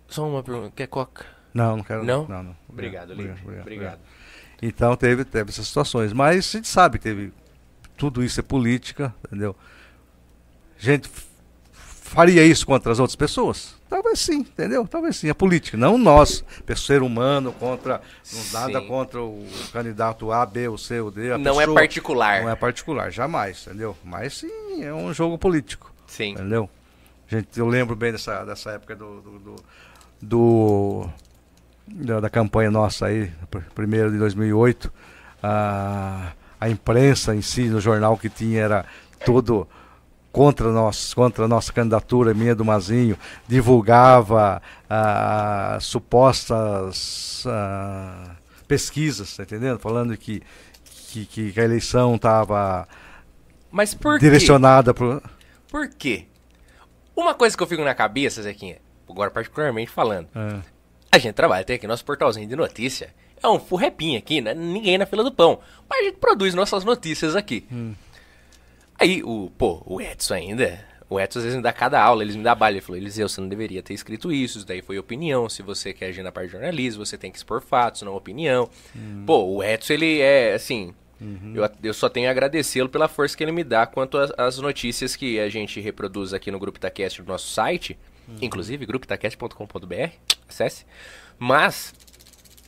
Só 0.09 0.28
uma 0.28 0.42
pergunta. 0.42 0.72
Quer 0.74 0.88
coca? 0.88 1.24
Não, 1.54 1.76
não 1.76 1.84
quero. 1.84 2.02
Não? 2.02 2.26
não, 2.26 2.42
não. 2.42 2.57
Obrigado, 2.68 3.14
Lipe. 3.14 3.40
Obrigado. 3.61 4.00
Então 4.61 4.96
teve, 4.96 5.24
teve 5.24 5.50
essas 5.50 5.68
situações. 5.68 6.12
Mas 6.12 6.48
a 6.48 6.59
gente 6.59 6.66
sabe 6.66 6.98
que 6.98 7.04
teve. 7.04 7.32
Tudo 7.96 8.22
isso 8.24 8.40
é 8.40 8.42
política, 8.42 9.14
entendeu? 9.26 9.54
Gente 10.76 11.09
faria 11.72 12.44
isso 12.44 12.66
contra 12.66 12.90
as 12.90 12.98
outras 12.98 13.14
pessoas? 13.16 13.76
Talvez 13.89 14.18
sim, 14.18 14.39
entendeu? 14.39 14.87
Talvez 14.87 15.16
sim. 15.16 15.28
É 15.28 15.34
política, 15.34 15.76
não 15.76 15.97
nós, 15.97 16.45
ser 16.76 17.03
humano 17.03 17.53
contra. 17.53 18.01
Não 18.32 18.43
nada 18.61 18.80
Sim. 18.80 18.87
contra 18.89 19.22
o 19.22 19.47
candidato 19.72 20.32
A, 20.32 20.45
B, 20.45 20.66
ou 20.68 20.76
C, 20.76 21.01
ou 21.01 21.11
D. 21.11 21.37
Não 21.39 21.53
é 21.61 21.64
pessoa. 21.64 21.74
particular. 21.80 22.43
Não 22.43 22.51
é 22.51 22.57
particular, 22.57 23.11
jamais, 23.12 23.64
entendeu? 23.66 23.97
Mas 24.05 24.39
sim, 24.39 24.82
é 24.82 24.93
um 24.93 25.14
jogo 25.14 25.39
político. 25.39 25.93
Sim. 26.07 26.32
Entendeu? 26.32 26.68
Gente, 27.28 27.49
eu 27.59 27.66
lembro 27.68 27.95
bem 27.95 28.11
dessa, 28.12 28.45
dessa 28.45 28.70
época 28.72 28.95
do, 28.97 29.20
do, 29.20 29.39
do- 29.39 29.57
do- 30.22 31.09
da, 31.89 32.20
da 32.20 32.30
campanha 32.30 32.70
nossa 32.70 33.07
aí, 33.07 33.30
pr- 33.51 33.59
primeiro 33.74 34.11
de 34.11 34.18
2008. 34.18 34.93
A, 35.43 36.32
a 36.61 36.68
imprensa 36.68 37.34
em 37.37 37.43
si, 37.43 37.68
no 37.68 37.80
jornal 37.80 38.16
que 38.16 38.28
tinha, 38.28 38.61
era 38.62 38.84
todo 39.24 39.68
contra 40.37 40.70
nós, 40.70 41.14
contra 41.14 41.47
a 41.47 41.49
nossa 41.49 41.72
candidatura, 41.72 42.34
minha 42.34 42.55
do 42.55 42.62
Mazinho, 42.62 43.16
divulgava 43.49 44.61
ah, 44.89 45.78
supostas 45.80 47.43
ah, 47.47 48.37
pesquisas, 48.68 49.34
tá 49.34 49.45
entendendo? 49.45 49.78
Falando 49.78 50.14
que, 50.14 50.43
que, 51.09 51.24
que 51.24 51.59
a 51.59 51.64
eleição 51.64 52.16
estava 52.16 52.87
direcionada 54.20 54.93
para 54.93 55.22
Por 55.70 55.89
quê? 55.89 56.26
Uma 57.16 57.32
coisa 57.32 57.57
que 57.57 57.62
eu 57.62 57.66
fico 57.66 57.82
na 57.82 57.95
cabeça, 57.95 58.43
Zequinha, 58.43 58.76
agora 59.09 59.30
particularmente 59.30 59.91
falando, 59.91 60.28
É. 60.37 60.61
a 61.12 61.16
gente 61.18 61.32
trabalha, 61.34 61.64
tem 61.64 61.76
aqui 61.76 61.87
nosso 61.87 62.05
portalzinho 62.05 62.47
de 62.47 62.55
notícia. 62.55 63.09
É 63.43 63.49
um 63.49 63.59
furrepinho 63.59 64.18
aqui, 64.18 64.43
né? 64.43 64.53
Ninguém 64.53 64.99
na 64.99 65.07
fila 65.07 65.24
do 65.24 65.32
pão. 65.32 65.61
Mas 65.89 66.01
a 66.01 66.05
gente 66.05 66.18
produz 66.18 66.55
nossas 66.55 66.84
notícias 66.84 67.34
aqui. 67.34 67.66
Aí, 68.99 69.22
o, 69.22 69.51
pô, 69.59 69.82
o 69.86 70.01
Edson 70.01 70.34
ainda. 70.34 70.84
O 71.09 71.20
Edson 71.20 71.38
às 71.38 71.44
vezes 71.44 71.57
me 71.57 71.62
dá 71.62 71.72
cada 71.72 72.03
aula, 72.03 72.22
eles 72.22 72.34
me 72.34 72.42
dá 72.42 72.55
balha. 72.55 72.74
Ele 72.74 72.80
falou, 72.80 72.97
Eliseu, 72.97 73.28
você 73.28 73.40
não 73.40 73.49
deveria 73.49 73.82
ter 73.82 73.94
escrito 73.94 74.32
isso, 74.32 74.59
isso 74.59 74.66
daí 74.66 74.82
foi 74.82 74.99
opinião. 74.99 75.49
Se 75.49 75.62
você 75.62 75.92
quer 75.92 76.07
agir 76.07 76.22
na 76.22 76.32
parte 76.32 76.47
de 76.47 76.53
jornalismo, 76.53 77.05
você 77.07 77.16
tem 77.16 77.30
que 77.30 77.36
expor 77.36 77.61
fatos, 77.62 78.03
não 78.03 78.14
opinião. 78.16 78.68
Pô, 79.24 79.44
o 79.44 79.62
Edson, 79.62 79.92
ele 79.92 80.20
é, 80.20 80.55
assim... 80.55 80.94
Eu, 81.55 81.70
eu 81.82 81.94
só 81.94 82.11
tenho 82.11 82.28
a 82.28 82.30
agradecê-lo 82.30 82.90
pela 82.90 83.09
força 83.09 83.34
que 83.34 83.42
ele 83.42 83.51
me 83.53 83.64
dá 83.64 83.86
quanto 83.86 84.18
às- 84.18 84.59
notícias 84.59 85.16
que 85.16 85.40
a 85.40 85.49
gente 85.49 85.80
reproduz 85.80 86.34
aqui 86.34 86.51
no 86.51 86.59
Grupo 86.59 86.76
Itacast 86.76 87.22
do 87.22 87.28
nosso 87.28 87.49
site. 87.49 87.97
Inclusive, 88.42 88.84
grupoitacast.com.br, 88.84 90.11
acesse. 90.49 90.84
Mas, 91.38 91.94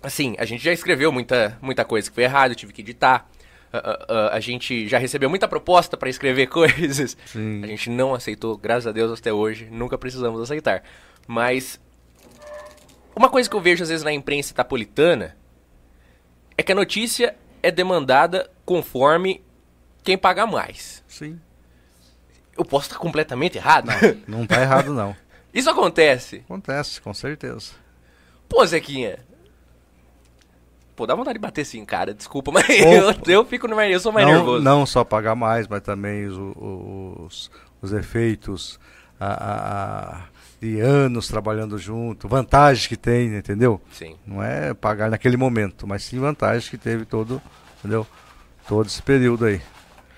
assim, 0.03 0.35
a 0.39 0.45
gente 0.45 0.63
já 0.65 0.73
escreveu 0.73 1.13
muita, 1.13 1.59
muita 1.61 1.85
coisa 1.85 2.09
que 2.09 2.15
foi 2.15 2.25
errada, 2.25 2.53
eu 2.53 2.57
tive 2.57 2.73
que 2.73 2.81
editar. 2.81 3.29
Ah, 3.73 3.79
ah, 3.85 4.07
ah, 4.09 4.37
a 4.37 4.41
gente 4.41 4.89
já 4.89 4.99
recebeu 4.99 5.29
muita 5.29 5.47
proposta 5.47 5.97
para 5.97 6.09
escrever 6.09 6.47
coisas. 6.51 7.17
Sim. 7.27 7.63
A 7.65 7.67
gente 7.67 7.91
não 7.91 8.15
aceitou, 8.15 8.57
graças 8.57 8.87
a 8.87 8.93
Deus, 8.93 9.19
até 9.19 9.33
hoje. 9.33 9.69
Nunca 9.71 9.99
precisamos 9.99 10.41
aceitar. 10.41 10.83
Mas, 11.27 11.81
uma 13.15 13.29
coisa 13.29 13.49
que 13.49 13.55
eu 13.55 13.61
vejo 13.61 13.83
às 13.83 13.89
vezes 13.89 14.05
na 14.05 14.13
imprensa 14.13 14.53
itapolitana 14.53 15.37
é 16.57 16.63
que 16.63 16.73
a 16.73 16.75
notícia 16.75 17.37
é 17.63 17.71
demandada 17.71 18.51
conforme 18.65 19.43
quem 20.03 20.17
paga 20.17 20.47
mais. 20.47 21.05
Sim. 21.07 21.39
Eu 22.57 22.65
posso 22.65 22.87
estar 22.87 22.99
completamente 22.99 23.59
errado? 23.59 23.89
Não 24.27 24.47
tá 24.47 24.61
errado, 24.61 24.93
não. 24.93 25.15
Isso 25.55 25.71
acontece. 25.71 26.43
Acontece, 26.45 27.01
com 27.01 27.15
certeza. 27.15 27.73
Pô, 28.49 28.65
Zequinha. 28.67 29.19
Pô, 30.99 31.07
dá 31.07 31.15
vontade 31.15 31.39
de 31.39 31.41
bater 31.41 31.65
sim, 31.65 31.85
cara. 31.85 32.13
Desculpa, 32.13 32.51
mas 32.53 32.69
eu, 32.69 33.15
eu 33.33 33.45
fico 33.45 33.69
no 33.69 33.77
mais, 33.77 33.93
eu 33.93 34.01
sou 34.01 34.11
mais 34.11 34.27
não, 34.27 34.35
nervoso. 34.35 34.65
não 34.65 34.85
só 34.85 35.05
pagar 35.05 35.37
mais, 35.37 35.69
mas 35.69 35.81
também 35.81 36.27
os, 36.27 36.37
os, 36.37 37.51
os 37.81 37.93
efeitos 37.93 38.81
a, 39.21 40.17
a- 40.17 40.23
de 40.61 40.81
anos 40.81 41.29
trabalhando 41.29 41.79
junto, 41.79 42.27
vantagens 42.27 42.89
que 42.89 42.97
tem, 42.97 43.33
entendeu? 43.37 43.81
Sim. 43.93 44.17
Não 44.27 44.43
é 44.43 44.75
pagar 44.75 45.09
naquele 45.09 45.37
momento, 45.37 45.87
mas 45.87 46.03
sim 46.03 46.19
vantagens 46.19 46.69
que 46.69 46.77
teve 46.77 47.05
todo, 47.05 47.41
entendeu? 47.79 48.05
Todo 48.67 48.87
esse 48.89 49.01
período 49.01 49.45
aí. 49.45 49.61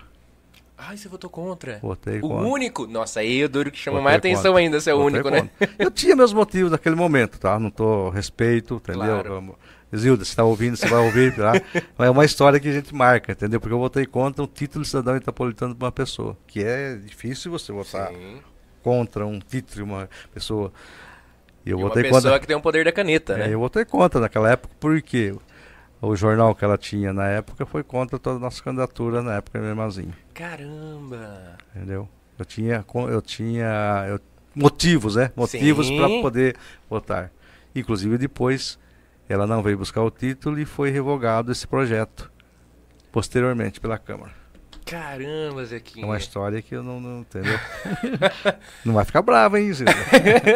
Ai, 0.77 0.97
você 0.97 1.07
votou 1.07 1.29
contra. 1.29 1.77
Votei 1.79 2.17
o 2.17 2.21
contra. 2.21 2.47
único? 2.47 2.87
Nossa, 2.87 3.19
aí 3.19 3.37
eu 3.37 3.47
duro 3.47 3.69
que 3.69 3.77
chama 3.77 3.97
Votei 3.97 4.03
mais 4.05 4.17
atenção 4.17 4.51
contra. 4.53 4.59
ainda, 4.61 4.81
ser 4.81 4.93
o 4.93 4.97
Votei 5.03 5.13
único, 5.21 5.29
né? 5.29 5.41
contra. 5.41 5.69
Eu 5.77 5.91
tinha 5.91 6.15
meus 6.15 6.33
motivos 6.33 6.71
naquele 6.71 6.95
momento, 6.95 7.37
tá? 7.39 7.59
Não 7.59 7.69
tô 7.69 8.09
respeito, 8.09 8.75
entendeu? 8.75 9.01
Claro. 9.03 9.29
Vamos- 9.29 9.55
Zilda, 9.95 10.23
você 10.23 10.35
tá 10.35 10.43
ouvindo, 10.43 10.77
você 10.77 10.87
vai 10.87 10.99
ouvir, 11.05 11.35
tá? 11.35 11.53
Mas 11.97 12.07
é 12.07 12.09
uma 12.11 12.23
história 12.25 12.59
que 12.59 12.69
a 12.69 12.71
gente 12.71 12.93
marca, 12.95 13.31
entendeu? 13.33 13.59
Porque 13.59 13.73
eu 13.73 13.79
votei 13.79 14.05
contra 14.05 14.43
um 14.43 14.47
título 14.47 14.83
de 14.83 14.89
cidadão 14.89 15.17
itapolitano 15.17 15.75
para 15.75 15.85
uma 15.87 15.91
pessoa. 15.91 16.37
Que 16.47 16.63
é 16.63 16.95
difícil 16.95 17.51
você 17.51 17.71
votar 17.73 18.07
Sim. 18.09 18.37
contra 18.81 19.25
um 19.25 19.39
título 19.39 19.75
de 19.75 19.83
uma 19.83 20.09
pessoa. 20.33 20.71
Eu 21.65 21.77
E 21.77 21.81
uma 21.81 21.89
votei 21.89 22.03
pessoa 22.03 22.21
contra. 22.21 22.39
que 22.39 22.47
tem 22.47 22.55
o 22.55 22.61
poder 22.61 22.85
da 22.85 22.91
caneta, 22.91 23.33
É, 23.33 23.37
né? 23.47 23.53
eu 23.53 23.59
votei 23.59 23.83
contra 23.85 24.19
naquela 24.21 24.49
época, 24.49 24.73
porque 24.79 25.35
o 26.01 26.15
jornal 26.15 26.55
que 26.55 26.63
ela 26.65 26.77
tinha 26.77 27.11
na 27.13 27.27
época 27.27 27.65
foi 27.65 27.83
contra 27.83 28.17
toda 28.17 28.37
a 28.37 28.39
nossa 28.39 28.63
candidatura 28.63 29.21
na 29.21 29.35
época 29.35 29.59
mesmo 29.59 29.81
assim, 29.83 30.11
Caramba. 30.33 31.57
entendeu? 31.75 32.07
Eu 32.39 32.45
tinha, 32.45 32.83
eu 33.09 33.21
tinha 33.21 34.05
eu- 34.09 34.19
motivos, 34.55 35.15
né? 35.15 35.31
Motivos 35.35 35.89
para 35.91 36.07
poder 36.21 36.55
votar. 36.89 37.31
Inclusive 37.75 38.17
depois 38.17 38.79
ela 39.29 39.47
não 39.47 39.61
veio 39.63 39.77
buscar 39.77 40.01
o 40.03 40.11
título 40.11 40.59
e 40.59 40.65
foi 40.65 40.89
revogado 40.89 41.51
esse 41.51 41.67
projeto 41.67 42.31
posteriormente 43.11 43.79
pela 43.79 43.97
Câmara. 43.97 44.31
Caramba, 44.85 45.61
É 45.61 45.65
Zequinha. 45.65 46.05
uma 46.05 46.17
história 46.17 46.61
que 46.61 46.75
eu 46.75 46.83
não, 46.83 46.99
não 46.99 47.19
entendeu? 47.21 47.57
não 48.83 48.93
vai 48.93 49.05
ficar 49.05 49.21
brava, 49.21 49.59
hein, 49.59 49.71
Zilda? 49.71 49.93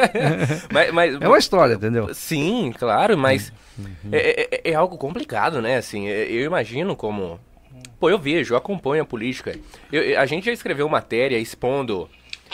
Mas, 0.72 0.92
mas- 0.92 1.22
É 1.22 1.28
uma 1.28 1.38
história, 1.38 1.76
entendeu? 1.76 2.14
Sim, 2.14 2.74
claro, 2.78 3.18
mas 3.18 3.54
Uhum. 3.78 4.10
é, 4.12 4.42
é- 4.66 4.72
é 4.72 4.74
algo 4.74 4.98
complicado, 4.98 5.62
né? 5.62 5.78
Assim, 5.78 6.08
é- 6.08 6.30
eu 6.32 6.46
imagino 6.46 6.96
como. 6.96 7.40
Pô, 8.00 8.10
eu 8.10 8.18
vejo, 8.20 8.54
eu 8.54 8.58
acompanho 8.58 9.04
a 9.04 9.06
política. 9.06 9.58
Eu- 9.92 10.20
a 10.20 10.26
gente 10.26 10.46
já 10.46 10.52
escreveu 10.52 10.88
matéria 10.90 11.38
expondo. 11.38 12.10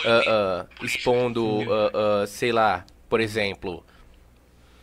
ah, 0.05 0.21
ah, 0.27 0.65
expondo, 0.83 1.59
ah, 1.93 2.25
sei 2.27 2.51
lá, 2.51 2.85
por 3.09 3.19
exemplo. 3.19 3.83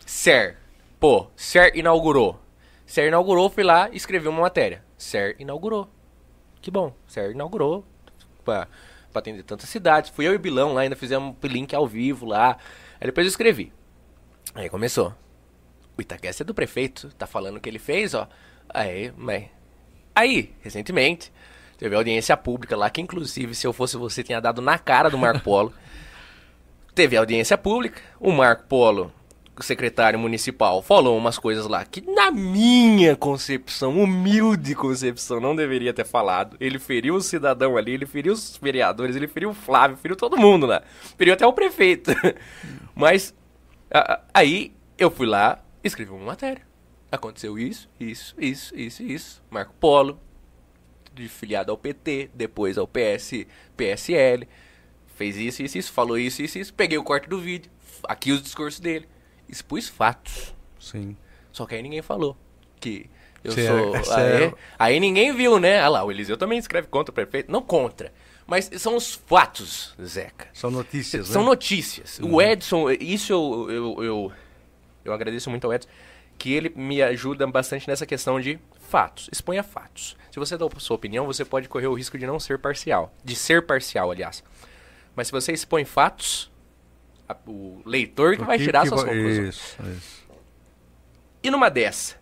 SER. 0.05 0.55
Pô, 0.99 1.27
SER 1.35 1.71
inaugurou. 1.75 2.37
SER 2.85 3.07
inaugurou, 3.07 3.49
fui 3.49 3.63
lá 3.63 3.89
e 3.89 3.95
escrevi 3.95 4.27
uma 4.27 4.41
matéria. 4.41 4.83
SER 4.97 5.35
inaugurou. 5.39 5.89
Que 6.61 6.69
bom, 6.69 6.93
SER 7.07 7.31
inaugurou. 7.31 7.85
Pra, 8.43 8.67
pra 9.11 9.19
atender 9.19 9.43
tantas 9.43 9.69
cidades. 9.69 10.09
Fui 10.09 10.27
eu 10.27 10.33
e 10.33 10.35
o 10.35 10.39
Bilão 10.39 10.73
lá, 10.73 10.81
ainda 10.81 10.97
fizemos 10.97 11.35
um 11.41 11.47
link 11.47 11.73
ao 11.73 11.87
vivo 11.87 12.25
lá. 12.25 12.57
Aí 12.99 13.07
depois 13.07 13.25
eu 13.25 13.29
escrevi. 13.29 13.71
Aí 14.53 14.69
começou. 14.69 15.13
O 15.97 16.01
Itaquest 16.01 16.41
é 16.41 16.43
do 16.43 16.53
prefeito, 16.53 17.13
tá 17.17 17.25
falando 17.25 17.57
o 17.57 17.61
que 17.61 17.69
ele 17.69 17.79
fez, 17.79 18.13
ó. 18.13 18.27
Aí, 18.67 19.13
mas. 19.15 19.45
Aí, 20.13 20.53
recentemente, 20.61 21.31
teve 21.77 21.95
audiência 21.95 22.35
pública 22.35 22.75
lá, 22.75 22.89
que 22.89 22.99
inclusive, 22.99 23.55
se 23.55 23.65
eu 23.65 23.71
fosse 23.71 23.95
você, 23.95 24.21
tinha 24.21 24.41
dado 24.41 24.61
na 24.61 24.77
cara 24.77 25.09
do 25.09 25.17
Marco 25.17 25.41
Polo. 25.41 25.73
teve 26.93 27.15
audiência 27.15 27.57
pública, 27.57 28.01
o 28.19 28.31
Marco 28.31 28.63
Polo, 28.65 29.13
secretário 29.63 30.17
municipal, 30.19 30.81
falou 30.81 31.17
umas 31.17 31.37
coisas 31.37 31.65
lá 31.67 31.83
que, 31.85 32.01
na 32.01 32.31
minha 32.31 33.15
concepção, 33.15 34.01
humilde 34.01 34.75
concepção, 34.75 35.39
não 35.39 35.55
deveria 35.55 35.93
ter 35.93 36.05
falado. 36.05 36.55
Ele 36.59 36.79
feriu 36.79 37.15
o 37.15 37.21
cidadão 37.21 37.75
ali, 37.77 37.91
ele 37.93 38.05
feriu 38.05 38.33
os 38.33 38.57
vereadores, 38.61 39.15
ele 39.15 39.27
feriu 39.27 39.49
o 39.49 39.53
Flávio, 39.53 39.97
feriu 39.97 40.15
todo 40.15 40.37
mundo 40.37 40.65
lá. 40.65 40.81
Feriu 41.17 41.33
até 41.33 41.45
o 41.45 41.53
prefeito. 41.53 42.11
Mas 42.95 43.33
a- 43.91 44.21
aí 44.33 44.73
eu 44.97 45.09
fui 45.11 45.27
lá, 45.27 45.63
escrevi 45.83 46.11
uma 46.11 46.25
matéria. 46.25 46.61
Aconteceu 47.11 47.57
isso, 47.57 47.89
isso, 47.99 48.35
isso, 48.37 48.75
isso, 48.77 49.03
isso. 49.03 49.41
Marco 49.49 49.73
Polo, 49.79 50.19
de 51.13 51.27
filiado 51.27 51.71
ao 51.71 51.77
PT, 51.77 52.29
depois 52.33 52.77
ao 52.77 52.87
PS, 52.87 53.45
PSL, 53.75 54.47
fez 55.15 55.35
isso, 55.37 55.63
isso, 55.63 55.77
isso, 55.77 55.91
falou 55.91 56.17
isso, 56.17 56.41
isso, 56.41 56.59
isso. 56.59 56.73
Peguei 56.73 56.97
o 56.97 57.03
corte 57.03 57.27
do 57.27 57.39
vídeo, 57.39 57.71
aqui 58.07 58.31
os 58.31 58.41
discursos 58.43 58.79
dele, 58.79 59.07
expus 59.49 59.87
fatos. 59.87 60.53
Sim. 60.79 61.15
Só 61.51 61.65
que 61.65 61.75
aí 61.75 61.81
ninguém 61.81 62.01
falou 62.01 62.37
que 62.79 63.09
eu 63.43 63.51
Cê 63.51 63.61
é- 63.61 63.67
sou. 63.67 64.03
cê 64.03 64.13
aí, 64.13 64.43
é- 64.43 64.53
aí 64.77 64.99
ninguém 64.99 65.33
viu, 65.35 65.59
né? 65.59 65.79
Ah 65.81 65.89
lá, 65.89 66.03
o 66.03 66.11
Eliseu 66.11 66.37
também 66.37 66.57
escreve 66.59 66.87
contra 66.87 67.11
o 67.11 67.13
prefeito. 67.13 67.51
Não 67.51 67.61
contra. 67.61 68.11
Mas 68.47 68.69
são 68.77 68.95
os 68.95 69.13
fatos, 69.13 69.93
Zeca. 70.03 70.47
São 70.53 70.71
notícias, 70.71 71.27
São 71.27 71.43
né? 71.43 71.49
notícias. 71.49 72.19
O 72.19 72.41
Edson, 72.41 72.89
isso 72.91 73.31
eu, 73.31 73.69
eu, 73.69 74.03
eu, 74.03 74.31
eu 75.05 75.13
agradeço 75.13 75.49
muito 75.51 75.65
ao 75.65 75.73
Edson, 75.73 75.87
que 76.37 76.51
ele 76.53 76.69
me 76.75 77.01
ajuda 77.01 77.45
bastante 77.45 77.87
nessa 77.87 78.07
questão 78.07 78.39
de 78.41 78.57
fatos. 78.89 79.29
Exponha 79.31 79.61
fatos. 79.61 80.17
Se 80.31 80.39
você 80.39 80.57
dá 80.57 80.65
a 80.65 80.79
sua 80.79 80.95
opinião, 80.95 81.27
você 81.27 81.45
pode 81.45 81.69
correr 81.69 81.85
o 81.87 81.93
risco 81.93 82.17
de 82.17 82.25
não 82.25 82.39
ser 82.39 82.57
parcial. 82.57 83.13
De 83.23 83.35
ser 83.35 83.67
parcial, 83.67 84.09
aliás. 84.09 84.43
Mas 85.15 85.27
se 85.27 85.31
você 85.31 85.51
expõe 85.53 85.85
fatos, 85.85 86.49
a, 87.29 87.37
o 87.47 87.81
leitor 87.85 88.35
que, 88.35 88.43
vai 88.43 88.57
tirar 88.57 88.81
que 88.81 88.89
suas 88.89 89.03
vai... 89.03 89.15
conclusões. 89.15 89.55
Isso, 89.55 89.77
isso. 89.95 90.19
E 91.43 91.51
numa 91.51 91.69
dessa, 91.69 92.19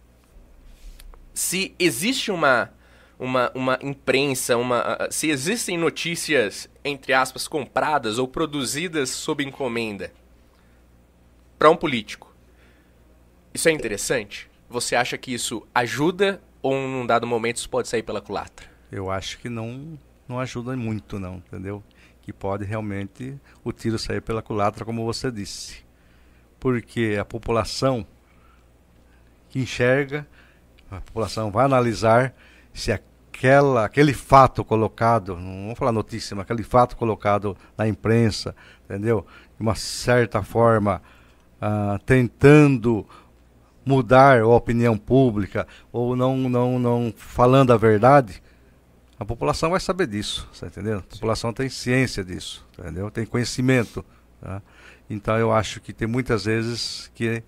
se 1.34 1.74
existe 1.80 2.30
uma, 2.30 2.72
uma, 3.18 3.52
uma 3.56 3.80
imprensa, 3.82 4.58
uma, 4.58 5.08
se 5.10 5.30
existem 5.30 5.78
notícias, 5.78 6.70
entre 6.84 7.14
aspas, 7.14 7.48
compradas 7.48 8.20
ou 8.20 8.28
produzidas 8.28 9.10
sob 9.10 9.44
encomenda 9.44 10.12
para 11.58 11.70
um 11.70 11.76
político, 11.76 12.36
isso 13.54 13.70
é 13.70 13.72
interessante? 13.72 14.50
Você 14.70 14.96
acha 14.96 15.18
que 15.18 15.34
isso 15.34 15.66
ajuda 15.74 16.42
ou 16.62 16.76
num 16.76 17.06
dado 17.06 17.26
momento 17.26 17.58
isso 17.58 17.70
pode 17.70 17.88
sair 17.88 18.04
pela 18.04 18.22
culatra? 18.22 18.68
Eu 18.92 19.10
acho 19.10 19.40
que 19.40 19.50
não, 19.50 19.98
não 20.28 20.40
ajuda 20.40 20.76
muito, 20.76 21.20
não, 21.20 21.38
entendeu? 21.38 21.84
Que 22.28 22.34
pode 22.34 22.66
realmente 22.66 23.40
o 23.64 23.72
tiro 23.72 23.98
sair 23.98 24.22
pela 24.22 24.42
culatra, 24.42 24.84
como 24.84 25.06
você 25.06 25.32
disse. 25.32 25.78
Porque 26.60 27.16
a 27.18 27.24
população 27.24 28.06
que 29.48 29.62
enxerga, 29.62 30.28
a 30.92 31.00
população 31.00 31.50
vai 31.50 31.64
analisar 31.64 32.36
se 32.74 32.92
aquela, 32.92 33.86
aquele 33.86 34.12
fato 34.14 34.66
colocado, 34.66 35.38
não 35.38 35.62
vamos 35.62 35.80
falar 35.80 35.94
notícia, 35.94 36.36
mas 36.36 36.44
aquele 36.44 36.64
fato 36.64 36.98
colocado 36.98 37.56
na 37.78 37.88
imprensa, 37.88 38.54
entendeu? 38.84 39.26
De 39.58 39.64
uma 39.64 39.76
certa 39.76 40.44
forma, 40.44 41.02
ah, 41.62 41.98
tentando 42.06 43.08
mudar 43.86 44.42
a 44.42 44.48
opinião 44.50 44.98
pública 44.98 45.66
ou 45.94 46.14
não, 46.14 46.36
não, 46.36 46.78
não 46.78 47.14
falando 47.16 47.72
a 47.72 47.78
verdade, 47.78 48.44
a 49.20 49.26
população 49.26 49.72
vai 49.72 49.80
saber 49.80 50.08
disso, 50.08 50.48
tá 50.60 50.68
entendendo? 50.68 51.00
A 51.00 51.14
população 51.14 51.52
tem 51.52 51.70
ciência 51.70 52.24
disso, 52.24 52.66
entendeu? 52.78 53.10
Tem 53.10 53.26
conhecimento. 53.26 54.06
Tá? 54.40 54.62
Então 55.10 55.38
eu 55.38 55.52
acho 55.52 55.82
que 55.82 55.92
tem 55.92 56.08
muitas 56.08 56.46
vezes 56.46 57.10
que 57.16 57.44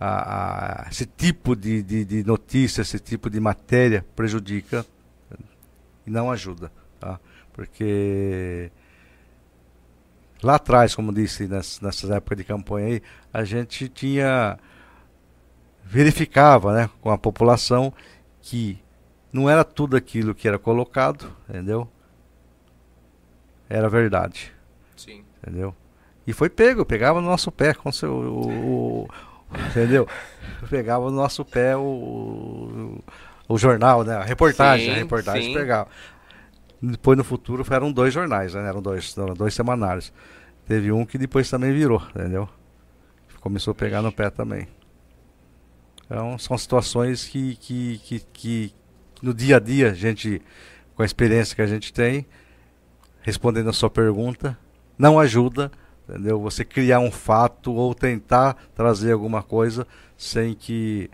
a, 0.00 0.86
a, 0.86 0.90
esse 0.90 1.06
tipo 1.06 1.54
de, 1.54 1.82
de, 1.82 2.04
de, 2.04 2.24
notícia, 2.24 2.82
esse 2.82 2.98
tipo 2.98 3.30
de 3.30 3.38
matéria 3.38 4.04
prejudica 4.16 4.84
e 6.06 6.10
não 6.10 6.30
ajuda. 6.30 6.72
Tá? 6.98 7.20
Porque 7.52 8.70
lá 10.42 10.56
atrás, 10.56 10.94
como 10.94 11.12
disse 11.12 11.46
nessas, 11.46 11.80
nessas 11.80 12.10
épocas 12.10 12.38
de 12.38 12.44
campanha 12.44 12.86
aí, 12.88 13.02
a 13.32 13.44
gente 13.44 13.88
tinha 13.88 14.58
verificava 15.84 16.74
né, 16.74 16.90
com 17.00 17.10
a 17.10 17.16
população 17.16 17.92
que 18.42 18.78
não 19.32 19.48
era 19.48 19.64
tudo 19.64 19.96
aquilo 19.96 20.34
que 20.34 20.48
era 20.48 20.58
colocado, 20.58 21.30
entendeu? 21.48 21.88
Era 23.68 23.88
verdade. 23.88 24.52
Sim. 24.96 25.24
Entendeu? 25.42 25.74
E 26.26 26.32
foi 26.32 26.48
pego, 26.48 26.84
pegava 26.84 27.20
no 27.20 27.26
nosso 27.26 27.50
pé 27.52 27.74
com 27.74 27.90
seu. 27.92 28.12
O, 28.12 28.48
o, 28.48 29.08
entendeu? 29.68 30.06
Pegava 30.68 31.10
no 31.10 31.16
nosso 31.16 31.44
pé 31.44 31.76
o, 31.76 31.80
o, 31.80 33.04
o 33.48 33.58
jornal, 33.58 34.04
né? 34.04 34.16
A 34.16 34.24
reportagem, 34.24 34.86
sim, 34.86 34.92
a 34.92 34.96
reportagem 34.96 35.44
sim. 35.44 35.54
pegava. 35.54 35.88
Depois 36.80 37.18
no 37.18 37.24
futuro 37.24 37.64
eram 37.70 37.92
dois 37.92 38.14
jornais, 38.14 38.54
né? 38.54 38.68
Eram 38.68 38.80
dois, 38.80 39.16
eram 39.16 39.34
dois 39.34 39.54
semanários. 39.54 40.12
Teve 40.66 40.92
um 40.92 41.04
que 41.04 41.18
depois 41.18 41.48
também 41.48 41.72
virou, 41.72 42.02
entendeu? 42.14 42.48
Começou 43.40 43.72
a 43.72 43.74
pegar 43.74 44.02
no 44.02 44.12
pé 44.12 44.30
também. 44.30 44.68
Então, 46.04 46.38
são 46.38 46.56
situações 46.56 47.26
que, 47.26 47.56
que, 47.56 47.98
que, 47.98 48.20
que 48.32 48.74
no 49.22 49.34
dia 49.34 49.56
a 49.56 49.60
dia, 49.60 49.90
a 49.90 49.94
gente, 49.94 50.42
com 50.94 51.02
a 51.02 51.06
experiência 51.06 51.54
que 51.54 51.62
a 51.62 51.66
gente 51.66 51.92
tem, 51.92 52.26
respondendo 53.22 53.70
a 53.70 53.72
sua 53.72 53.90
pergunta, 53.90 54.58
não 54.98 55.18
ajuda, 55.18 55.70
entendeu? 56.08 56.40
Você 56.40 56.64
criar 56.64 57.00
um 57.00 57.10
fato 57.10 57.72
ou 57.72 57.94
tentar 57.94 58.56
trazer 58.74 59.12
alguma 59.12 59.42
coisa 59.42 59.86
sem 60.16 60.54
que 60.54 61.10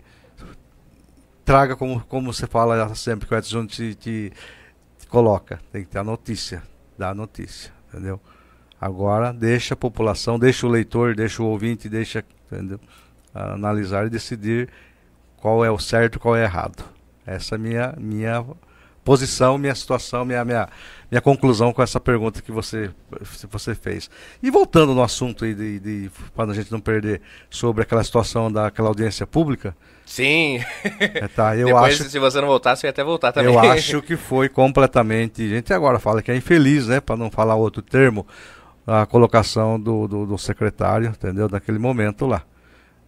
traga 1.43 1.75
como, 1.75 1.99
como 2.05 2.33
você 2.33 2.47
fala 2.47 2.93
sempre 2.95 3.27
que 3.27 3.33
o 3.33 3.37
Edson 3.37 3.67
te, 3.67 3.93
te, 3.95 4.31
te 4.97 5.07
coloca, 5.07 5.59
tem 5.71 5.83
que 5.83 5.89
ter 5.89 5.99
a 5.99 6.03
notícia, 6.03 6.63
dar 6.97 7.11
a 7.11 7.15
notícia, 7.15 7.71
entendeu? 7.89 8.19
Agora 8.79 9.31
deixa 9.31 9.73
a 9.73 9.77
população, 9.77 10.39
deixa 10.39 10.65
o 10.65 10.69
leitor, 10.69 11.15
deixa 11.15 11.41
o 11.41 11.47
ouvinte, 11.47 11.87
deixa, 11.87 12.23
entendeu? 12.51 12.79
analisar 13.35 14.07
e 14.07 14.09
decidir 14.09 14.69
qual 15.37 15.63
é 15.63 15.69
o 15.69 15.77
certo 15.77 16.15
e 16.15 16.19
qual 16.19 16.35
é 16.35 16.41
o 16.41 16.43
errado. 16.43 16.94
Essa 17.25 17.55
é 17.55 17.57
a 17.57 17.59
minha, 17.59 17.93
minha 17.97 18.45
posição, 19.05 19.57
minha 19.57 19.75
situação, 19.75 20.25
minha, 20.25 20.43
minha, 20.43 20.67
minha 21.11 21.21
conclusão 21.21 21.71
com 21.71 21.83
essa 21.83 21.99
pergunta 21.99 22.41
que 22.41 22.51
você, 22.51 22.89
você 23.49 23.75
fez. 23.75 24.09
E 24.41 24.49
voltando 24.49 24.95
no 24.95 25.03
assunto 25.03 25.45
aí, 25.45 25.53
de, 25.53 25.79
de, 25.79 26.11
para 26.35 26.51
a 26.51 26.55
gente 26.55 26.71
não 26.71 26.79
perder, 26.79 27.21
sobre 27.49 27.83
aquela 27.83 28.03
situação 28.03 28.51
daquela 28.51 28.87
audiência 28.87 29.27
pública. 29.27 29.77
Sim. 30.05 30.59
É, 30.99 31.27
tá, 31.27 31.55
eu 31.55 31.67
Depois, 31.73 32.01
acho, 32.01 32.09
se 32.09 32.17
você 32.17 32.41
não 32.41 32.47
voltar, 32.47 32.75
você 32.75 32.87
ia 32.87 32.89
até 32.89 33.03
voltar 33.03 33.31
também. 33.31 33.53
Eu 33.53 33.59
acho 33.71 34.01
que 34.01 34.17
foi 34.17 34.49
completamente. 34.49 35.43
A 35.43 35.49
gente 35.49 35.71
agora 35.71 35.99
fala 35.99 36.21
que 36.23 36.31
é 36.31 36.35
infeliz, 36.35 36.87
né? 36.87 36.99
Para 36.99 37.15
não 37.15 37.29
falar 37.29 37.55
outro 37.55 37.83
termo, 37.83 38.25
a 38.87 39.05
colocação 39.05 39.79
do, 39.79 40.07
do, 40.07 40.25
do 40.25 40.37
secretário, 40.37 41.09
entendeu? 41.09 41.47
Naquele 41.47 41.77
momento 41.77 42.25
lá. 42.25 42.43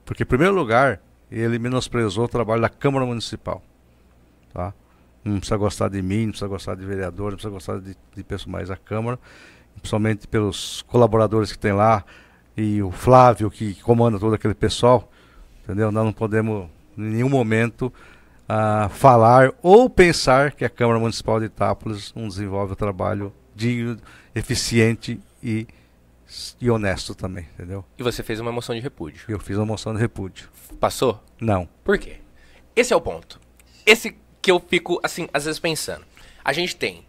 Porque, 0.06 0.24
em 0.24 0.28
primeiro 0.28 0.54
lugar, 0.54 1.02
ele 1.32 1.58
menosprezou 1.58 2.26
o 2.26 2.28
trabalho 2.28 2.62
da 2.62 2.70
Câmara 2.70 3.06
Municipal. 3.06 3.62
Tá? 4.58 4.74
Não 5.24 5.38
precisa 5.38 5.56
gostar 5.56 5.88
de 5.88 6.02
mim, 6.02 6.24
não 6.24 6.30
precisa 6.30 6.48
gostar 6.48 6.74
de 6.74 6.84
vereador, 6.84 7.30
não 7.30 7.38
precisa 7.38 7.52
gostar 7.52 7.80
de, 7.80 7.96
de 8.16 8.24
pessoas 8.24 8.48
mais 8.48 8.70
da 8.70 8.76
Câmara, 8.76 9.20
principalmente 9.76 10.28
pelos 10.28 10.82
colaboradores 10.82 11.52
que 11.52 11.60
tem 11.60 11.74
lá 11.74 12.04
e 12.58 12.82
o 12.82 12.90
Flávio 12.90 13.52
que 13.52 13.76
comanda 13.82 14.18
todo 14.18 14.34
aquele 14.34 14.56
pessoal, 14.56 15.12
entendeu? 15.64 15.92
Nós 15.92 16.04
não 16.04 16.12
podemos 16.12 16.68
em 16.98 17.04
nenhum 17.04 17.30
momento 17.30 17.94
uh, 18.50 18.90
falar 18.90 19.54
ou 19.62 19.88
pensar 19.88 20.54
que 20.54 20.66
a 20.66 20.70
Câmara 20.72 20.98
Municipal 20.98 21.40
de 21.40 21.46
Itápolis 21.46 22.12
não 22.16 22.28
desenvolve 22.28 22.74
o 22.74 22.76
trabalho 22.76 23.32
digno, 23.56 23.96
eficiente 24.34 25.22
e 25.44 25.68
e 26.60 26.70
honesto 26.70 27.14
também, 27.14 27.48
entendeu? 27.54 27.86
E 27.96 28.02
você 28.02 28.24
fez 28.24 28.40
uma 28.40 28.52
moção 28.52 28.74
de 28.74 28.82
repúdio. 28.82 29.22
Eu 29.30 29.40
fiz 29.40 29.56
uma 29.56 29.68
moção 29.68 29.94
de 29.94 30.00
repúdio. 30.00 30.50
Passou? 30.78 31.24
Não. 31.40 31.70
Por 31.86 31.98
quê? 31.98 32.18
Esse 32.76 32.92
é 32.92 32.96
o 32.98 33.00
ponto. 33.00 33.40
Esse 33.86 34.18
que 34.48 34.52
eu 34.52 34.62
fico, 34.62 34.98
assim, 35.04 35.28
às 35.34 35.44
vezes 35.44 35.60
pensando. 35.60 36.06
A 36.42 36.54
gente 36.54 36.74
tem 36.74 37.04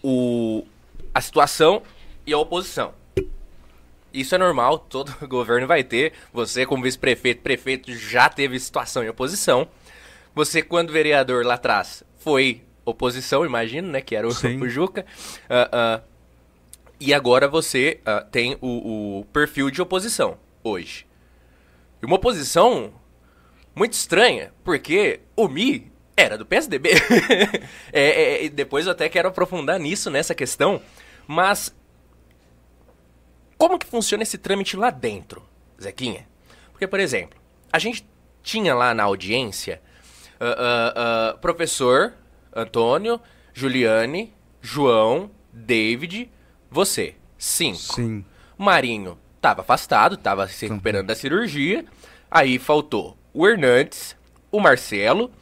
o, 0.00 0.64
a 1.12 1.20
situação 1.20 1.82
e 2.24 2.32
a 2.32 2.38
oposição. 2.38 2.94
Isso 4.12 4.36
é 4.36 4.38
normal, 4.38 4.78
todo 4.78 5.12
governo 5.26 5.66
vai 5.66 5.82
ter. 5.82 6.12
Você, 6.32 6.64
como 6.64 6.84
vice-prefeito, 6.84 7.42
prefeito, 7.42 7.92
já 7.92 8.28
teve 8.28 8.56
situação 8.60 9.02
e 9.02 9.08
oposição. 9.08 9.66
Você, 10.32 10.62
quando 10.62 10.92
vereador 10.92 11.44
lá 11.44 11.54
atrás, 11.54 12.04
foi 12.20 12.62
oposição, 12.84 13.44
imagino, 13.44 13.88
né? 13.88 14.00
Que 14.00 14.14
era 14.14 14.28
o, 14.28 14.30
o 14.62 14.68
Juca. 14.68 15.04
Uh, 15.46 15.98
uh, 15.98 16.04
e 17.00 17.12
agora 17.12 17.48
você 17.48 17.98
uh, 18.02 18.24
tem 18.30 18.56
o, 18.60 19.18
o, 19.18 19.24
perfil 19.32 19.72
de 19.72 19.82
oposição 19.82 20.38
hoje. 20.62 21.04
E 22.00 22.06
uma 22.06 22.14
oposição 22.14 22.92
muito 23.74 23.94
estranha, 23.94 24.52
porque 24.62 25.18
o 25.34 25.48
Mi 25.48 25.89
era 26.20 26.38
do 26.38 26.46
PSDB. 26.46 26.90
é, 27.92 28.44
é, 28.44 28.48
depois 28.48 28.86
eu 28.86 28.92
até 28.92 29.08
quero 29.08 29.28
aprofundar 29.28 29.78
nisso, 29.78 30.10
nessa 30.10 30.34
questão. 30.34 30.80
Mas 31.26 31.74
como 33.56 33.78
que 33.78 33.86
funciona 33.86 34.22
esse 34.22 34.38
trâmite 34.38 34.76
lá 34.76 34.90
dentro, 34.90 35.42
Zequinha? 35.80 36.26
Porque, 36.72 36.86
por 36.86 37.00
exemplo, 37.00 37.38
a 37.72 37.78
gente 37.78 38.08
tinha 38.42 38.74
lá 38.74 38.94
na 38.94 39.02
audiência 39.04 39.80
uh, 40.40 41.34
uh, 41.34 41.38
professor 41.38 42.14
Antônio, 42.54 43.20
Juliane, 43.52 44.32
João, 44.60 45.30
David 45.52 46.30
você, 46.70 47.16
cinco. 47.36 47.96
Sim. 47.96 48.24
Marinho 48.56 49.18
estava 49.36 49.62
afastado, 49.62 50.14
estava 50.14 50.46
se 50.46 50.68
recuperando 50.68 51.08
da 51.08 51.16
cirurgia. 51.16 51.84
Aí 52.30 52.58
faltou 52.58 53.16
o 53.34 53.46
Hernandes, 53.46 54.16
o 54.52 54.60
Marcelo, 54.60 55.32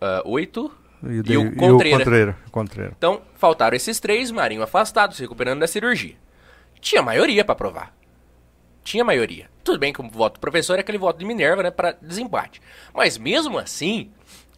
uh, 0.00 0.28
oito, 0.28 0.70
e, 1.02 1.22
de, 1.22 1.32
e, 1.32 1.36
o 1.36 1.54
Contreira. 1.54 1.98
Contreira, 1.98 2.38
Contreira. 2.50 2.92
Então, 2.96 3.22
faltaram 3.36 3.76
esses 3.76 4.00
três, 4.00 4.30
Marinho 4.30 4.62
afastado, 4.62 5.14
se 5.14 5.22
recuperando 5.22 5.60
da 5.60 5.66
cirurgia. 5.66 6.16
Tinha 6.80 7.02
maioria 7.02 7.44
para 7.44 7.54
provar. 7.54 7.96
Tinha 8.82 9.04
maioria. 9.04 9.50
Tudo 9.62 9.78
bem 9.78 9.92
que 9.92 10.00
o 10.00 10.08
voto 10.08 10.34
do 10.34 10.40
professor 10.40 10.76
é 10.76 10.80
aquele 10.80 10.98
voto 10.98 11.18
de 11.18 11.24
Minerva, 11.24 11.62
né, 11.62 11.70
para 11.70 11.92
desempate. 12.00 12.60
Mas 12.94 13.18
mesmo 13.18 13.58
assim, 13.58 14.10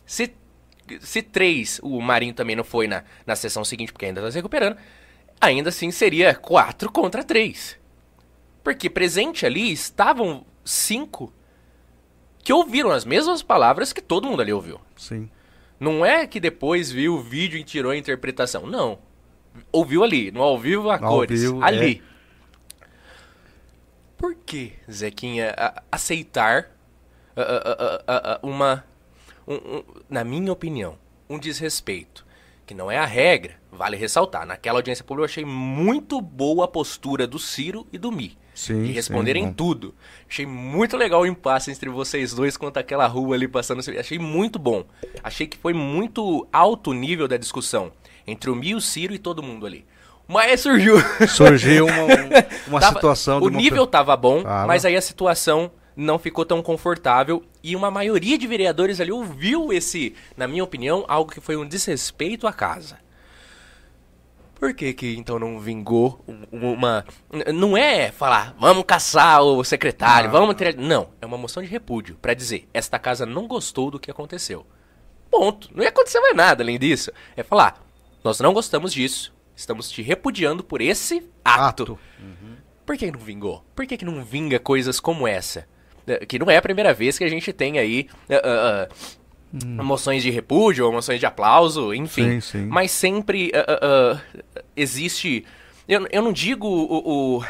se, 0.07 0.33
se 1.01 1.23
três, 1.23 1.81
o 1.83 2.01
Marinho 2.01 2.33
também 2.33 2.57
não 2.57 2.65
foi 2.65 2.87
na, 2.87 3.03
na 3.27 3.35
sessão 3.35 3.65
seguinte, 3.65 3.93
porque 3.93 4.07
ainda 4.07 4.21
está 4.21 4.31
se 4.31 4.39
recuperando, 4.39 4.77
ainda 5.41 5.71
assim 5.71 5.91
seria 5.91 6.35
4 6.35 6.91
contra 6.93 7.25
3. 7.25 7.79
Porque 8.63 8.89
presente 8.89 9.45
ali 9.45 9.73
estavam 9.73 10.45
cinco 10.65 11.33
que 12.43 12.53
ouviram 12.53 12.91
as 12.91 13.05
mesmas 13.05 13.43
palavras 13.43 13.93
que 13.93 14.01
todo 14.01 14.27
mundo 14.29 14.41
ali 14.43 14.53
ouviu. 14.53 14.81
Sim. 14.97 15.31
Não 15.79 16.05
é 16.05 16.27
que 16.27 16.39
depois 16.41 16.91
viu 16.91 17.15
o 17.15 17.21
vídeo 17.23 17.59
e 17.59 17.65
tirou 17.65 17.93
a 17.93 17.97
interpretação. 17.97 18.67
Não. 18.67 18.99
Ouviu 19.73 20.05
ali, 20.05 20.31
no 20.31 20.43
ao 20.43 20.59
vivo 20.59 20.91
a 20.91 20.95
ao 20.95 21.01
cores. 21.01 21.41
Vivo, 21.41 21.63
ali. 21.63 22.03
É. 22.07 22.11
por 24.17 24.35
que, 24.35 24.75
Zequinha, 24.91 25.55
a- 25.57 25.83
aceitar 25.91 26.71
a- 27.35 28.35
a- 28.35 28.41
uma, 28.43 28.85
um- 29.49 29.55
um- 29.79 29.85
na 30.11 30.23
minha 30.25 30.53
opinião, 30.53 30.99
um 31.29 31.39
desrespeito, 31.39 32.27
que 32.67 32.75
não 32.75 32.91
é 32.91 32.99
a 32.99 33.07
regra, 33.07 33.55
vale 33.73 33.97
ressaltar. 33.97 34.45
Naquela 34.47 34.79
audiência 34.79 35.03
pública 35.05 35.23
eu 35.23 35.31
achei 35.31 35.45
muito 35.47 36.21
boa 36.21 36.67
a 36.67 36.69
postura 36.69 37.27
do 37.27 37.39
Ciro 37.39 37.87
e 37.93 37.97
do 37.97 38.13
Mi. 38.13 38.37
Sim, 38.61 38.83
de 38.85 38.93
responderem 38.93 39.47
sim, 39.47 39.53
tudo. 39.53 39.95
Achei 40.29 40.45
muito 40.47 40.97
legal 40.97 41.23
o 41.23 41.27
impasse 41.27 41.71
entre 41.71 41.89
vocês 41.89 42.33
dois 42.35 42.57
quanto 42.57 42.77
aquela 42.79 43.07
rua 43.07 43.35
ali 43.35 43.49
passando. 43.49 43.81
Achei 43.99 44.19
muito 44.19 44.59
bom. 44.59 44.85
Achei 45.25 45.47
que 45.47 45.57
foi 45.57 45.73
muito 45.73 46.47
alto 46.53 46.91
o 46.91 46.95
nível 46.95 47.27
da 47.27 47.37
discussão 47.37 47.91
entre 48.27 48.51
o 48.51 48.55
Mi, 48.55 48.75
o 48.75 48.81
Ciro 48.81 49.15
e 49.15 49.19
todo 49.19 49.43
mundo 49.43 49.65
ali. 49.67 49.85
Mas 50.29 50.61
surgiu. 50.61 50.97
Surgiu 51.29 51.87
uma, 51.89 52.03
um- 52.05 52.69
uma 52.69 52.81
Tava- 52.81 52.95
situação 52.95 53.39
O 53.41 53.49
uma 53.49 53.51
nível 53.51 53.87
tava 53.87 54.17
bom, 54.17 54.43
Tava. 54.43 54.67
mas 54.67 54.85
aí 54.85 54.95
a 54.97 55.01
situação 55.03 55.71
não 55.97 56.19
ficou 56.19 56.45
tão 56.45 56.63
confortável 56.63 57.43
e 57.63 57.75
uma 57.75 57.91
maioria 57.91 58.39
de 58.39 58.47
vereadores 58.47 59.01
ali 59.01 59.11
ouviu 59.11 59.73
esse, 59.73 60.15
na 60.37 60.47
minha 60.47 60.63
opinião, 60.63 61.05
algo 61.09 61.31
que 61.33 61.41
foi 61.41 61.57
um 61.57 61.67
desrespeito 61.67 62.47
à 62.47 62.53
casa. 62.53 62.97
Por 64.61 64.75
que 64.75 64.93
que 64.93 65.17
então 65.17 65.39
não 65.39 65.59
vingou 65.59 66.23
um- 66.29 66.73
uma... 66.75 67.05
Não 67.55 67.77
é 67.77 68.13
falar, 68.13 68.55
vamos 68.61 68.85
caçar 68.87 69.43
o 69.43 69.65
secretário, 69.65 70.31
Não. 70.31 70.39
vamos 70.39 70.55
ter... 70.55 70.77
Não, 70.77 71.09
é 71.21 71.25
uma 71.27 71.39
moção 71.39 71.63
de 71.63 71.69
repúdio 71.69 72.17
pra 72.21 72.35
dizer, 72.35 72.69
esta 72.75 72.99
casa 72.99 73.25
não 73.25 73.49
gostou 73.49 73.91
do 73.91 73.99
que 73.99 74.11
aconteceu. 74.11 74.67
Ponto. 75.31 75.71
Não 75.75 75.83
ia 75.83 75.89
acontecer 75.89 76.21
mais 76.21 76.37
nada 76.37 76.63
além 76.63 76.79
disso. 76.79 77.11
É 77.37 77.43
falar, 77.43 77.83
nós 78.23 78.39
não 78.41 78.53
gostamos 78.53 78.93
disso, 78.93 79.33
estamos 79.57 79.91
te 79.91 80.03
repudiando 80.03 80.63
por 80.63 80.81
esse 80.83 81.27
ato. 81.45 81.83
ato. 81.83 81.99
Por 82.85 82.97
que 82.99 83.11
não 83.11 83.21
vingou? 83.21 83.65
Por 83.75 83.87
que, 83.87 83.97
que 83.97 84.05
não 84.05 84.23
vinga 84.23 84.59
coisas 84.59 85.01
como 85.01 85.27
essa? 85.27 85.67
Eh, 86.07 86.27
Que 86.27 86.39
não 86.39 86.51
é 86.51 86.57
a 86.57 86.63
primeira 86.63 86.93
vez 86.93 87.17
que 87.17 87.25
a 87.25 87.29
gente 87.29 87.53
tem 87.53 87.79
aí 87.79 88.09
eh, 88.29 88.43
eh, 88.45 88.89
moções 89.53 90.23
de 90.23 90.31
repúdio 90.31 90.87
ou 90.87 90.93
moções 90.93 91.19
de 91.21 91.27
aplauso, 91.27 91.93
enfim. 91.95 92.33
Sim, 92.33 92.41
sim. 92.41 92.67
Mas 92.67 92.91
sempre 92.91 93.51
eh, 93.53 93.67
eh, 93.83 94.21
existe. 94.77 95.45
Eu, 95.89 96.07
eu 96.11 96.23
não 96.23 96.33
digo 96.33 96.67
o. 96.67 97.39
o- 97.39 97.45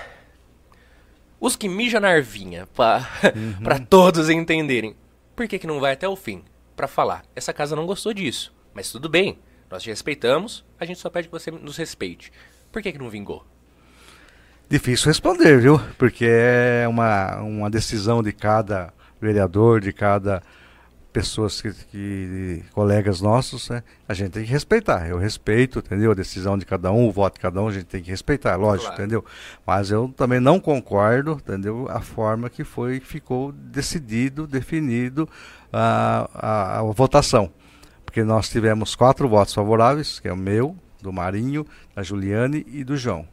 os 1.41 1.57
que 1.57 1.69
mijam 1.69 2.01
na 2.03 2.09
arvinha, 2.09 2.67
pra, 2.75 3.09
Uhum. 3.35 3.55
pra 3.65 3.79
todos 3.79 4.29
entenderem. 4.29 4.95
Por 5.35 5.49
que, 5.49 5.59
que 5.59 5.67
não 5.67 5.81
vai 5.81 5.93
até 5.93 6.07
o 6.07 6.15
fim? 6.17 6.43
Pra 6.77 6.87
falar, 6.87 7.25
essa 7.35 7.53
casa 7.53 7.75
não 7.75 7.87
gostou 7.87 8.13
disso. 8.13 8.53
Mas 8.75 8.91
tudo 8.93 9.09
bem, 9.09 9.39
nós 9.71 9.83
te 9.83 9.89
respeitamos, 9.89 10.65
a 10.79 10.85
gente 10.85 10.99
só 11.01 11.09
pede 11.09 11.29
que 11.29 11.33
você 11.33 11.51
nos 11.51 11.77
respeite. 11.79 12.31
Por 12.71 12.83
que, 12.83 12.93
que 12.93 12.99
não 12.99 13.09
vingou? 13.09 13.45
Difícil 14.69 15.07
responder, 15.09 15.59
viu? 15.61 15.81
Porque 15.99 16.27
é 16.29 16.87
uma, 16.87 17.37
uma 17.41 17.71
decisão 17.71 18.23
de 18.23 18.33
cada 18.33 18.93
vereador, 19.21 19.81
de 19.81 19.93
cada 19.93 20.43
pessoas 21.13 21.61
que, 21.61 21.73
que 21.91 22.63
colegas 22.73 23.21
nossos, 23.21 23.69
né? 23.69 23.83
A 24.09 24.15
gente 24.15 24.31
tem 24.33 24.45
que 24.45 24.51
respeitar. 24.51 25.09
Eu 25.09 25.19
respeito, 25.19 25.81
entendeu? 25.81 26.13
A 26.13 26.15
decisão 26.15 26.57
de 26.57 26.65
cada 26.65 26.93
um, 26.93 27.09
o 27.09 27.13
voto 27.13 27.35
de 27.35 27.41
cada 27.41 27.61
um, 27.61 27.69
a 27.69 27.73
gente 27.73 27.87
tem 27.87 28.03
que 28.03 28.11
respeitar, 28.11 28.57
lógico, 28.57 28.87
Claro. 28.89 29.03
entendeu? 29.03 29.25
Mas 29.67 29.91
eu 29.91 30.13
também 30.17 30.41
não 30.41 30.61
concordo, 30.61 31.33
entendeu? 31.33 31.87
A 31.91 32.01
forma 32.01 32.49
que 32.49 32.63
foi, 32.65 33.01
ficou 33.01 33.53
decidido, 33.53 34.47
definido 34.47 35.29
a, 35.73 36.29
a, 36.33 36.79
a 36.79 36.83
votação. 36.83 37.51
Porque 38.05 38.23
nós 38.25 38.49
tivemos 38.49 38.95
quatro 38.95 39.29
votos 39.29 39.55
favoráveis, 39.55 40.19
que 40.21 40.29
é 40.29 40.33
o 40.33 40.37
meu, 40.37 40.77
do 41.03 41.13
Marinho, 41.13 41.67
da 41.95 42.03
Juliane 42.03 42.65
e 42.69 42.85
do 42.85 42.97
João. 42.97 43.27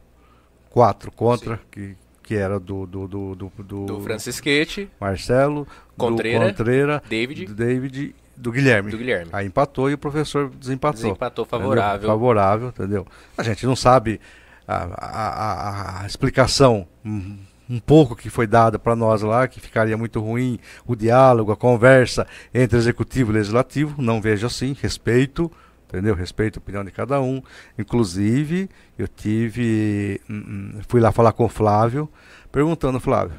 Quatro 0.70 1.10
contra, 1.10 1.60
que, 1.70 1.96
que 2.28 2.34
era 2.36 2.60
do, 2.60 2.84
do, 2.86 3.08
do, 3.08 3.34
do, 3.34 3.52
do 3.56 3.86
Do 3.86 4.00
Francisquete, 4.02 4.86
Marcelo, 5.00 5.66
Contreira, 5.96 6.44
do 6.44 6.48
Contreira, 6.50 7.02
David. 7.08 7.46
David 7.46 8.14
do 8.36 8.52
Guilherme. 8.52 8.90
do 8.90 8.98
Guilherme. 8.98 9.30
Aí 9.32 9.46
empatou 9.46 9.88
e 9.88 9.94
o 9.94 9.98
professor 9.98 10.50
desempatou. 10.50 11.04
Desempatou 11.04 11.46
entendeu? 11.46 11.60
favorável. 11.62 12.06
Favorável, 12.06 12.68
entendeu? 12.68 13.06
A 13.38 13.42
gente 13.42 13.64
não 13.64 13.74
sabe 13.74 14.20
a, 14.66 14.76
a, 14.76 16.02
a- 16.02 16.06
explicação 16.06 16.86
um, 17.02 17.38
um 17.66 17.80
pouco 17.80 18.14
que 18.14 18.28
foi 18.28 18.46
dada 18.46 18.78
para 18.78 18.94
nós 18.94 19.22
lá, 19.22 19.48
que 19.48 19.58
ficaria 19.58 19.96
muito 19.96 20.20
ruim 20.20 20.58
o 20.86 20.94
diálogo, 20.94 21.50
a 21.50 21.56
conversa 21.56 22.26
entre 22.52 22.76
executivo 22.76 23.32
e 23.32 23.36
legislativo. 23.36 24.02
Não 24.02 24.20
vejo 24.20 24.46
assim, 24.46 24.76
respeito, 24.78 25.50
entendeu? 25.88 26.14
Respeito 26.14 26.58
a 26.58 26.62
opinião 26.62 26.84
de 26.84 26.90
cada 26.90 27.20
um. 27.20 27.42
Inclusive, 27.78 28.68
eu 28.98 29.08
tive. 29.08 30.20
hum, 30.28 30.44
hum, 30.76 30.80
fui 30.86 31.00
lá 31.00 31.10
falar 31.10 31.32
com 31.32 31.46
o 31.46 31.48
Flávio, 31.48 32.08
perguntando, 32.52 33.00
Flávio, 33.00 33.36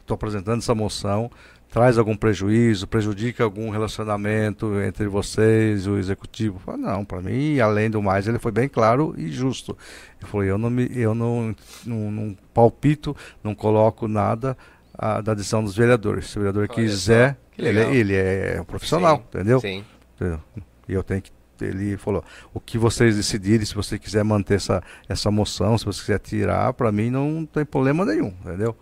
estou 0.00 0.14
apresentando 0.14 0.58
essa 0.58 0.74
moção, 0.74 1.30
traz 1.70 1.98
algum 1.98 2.16
prejuízo, 2.16 2.88
prejudica 2.88 3.44
algum 3.44 3.70
relacionamento 3.70 4.80
entre 4.80 5.06
vocês 5.06 5.86
o 5.86 5.96
executivo? 5.96 6.56
Eu 6.56 6.60
falei, 6.60 6.80
não, 6.80 7.04
para 7.04 7.20
mim, 7.20 7.60
além 7.60 7.90
do 7.90 8.02
mais, 8.02 8.26
ele 8.26 8.38
foi 8.38 8.50
bem 8.50 8.68
claro 8.68 9.14
e 9.16 9.28
justo. 9.30 9.76
Ele 10.20 10.30
falou, 10.30 10.44
eu 10.44 10.58
não, 10.58 10.70
me, 10.70 10.90
eu 10.94 11.14
não, 11.14 11.54
não, 11.86 12.10
não 12.10 12.36
palpito, 12.52 13.16
não 13.44 13.54
coloco 13.54 14.08
nada 14.08 14.56
ah, 14.98 15.20
da 15.20 15.34
decisão 15.34 15.62
dos 15.62 15.76
vereadores. 15.76 16.30
Se 16.30 16.38
o 16.38 16.40
vereador 16.40 16.66
Olha 16.68 16.74
quiser, 16.74 17.38
ele, 17.56 17.80
ele 17.80 18.14
é 18.14 18.58
um 18.60 18.64
profissional, 18.64 19.16
Sim, 19.16 19.22
entendeu? 19.28 19.60
Sim. 19.60 19.84
Entendeu? 20.16 20.40
E 20.88 20.92
eu 20.92 21.02
tenho 21.02 21.22
que. 21.22 21.30
Ele 21.66 21.96
falou: 21.96 22.24
o 22.52 22.60
que 22.60 22.78
vocês 22.78 23.16
decidirem, 23.16 23.64
se 23.64 23.74
você 23.74 23.98
quiser 23.98 24.24
manter 24.24 24.54
essa, 24.54 24.82
essa 25.08 25.30
moção, 25.30 25.76
se 25.76 25.84
você 25.84 26.00
quiser 26.00 26.18
tirar, 26.18 26.72
para 26.72 26.90
mim 26.90 27.10
não 27.10 27.46
tem 27.46 27.64
problema 27.64 28.04
nenhum, 28.04 28.34
entendeu? 28.44 28.76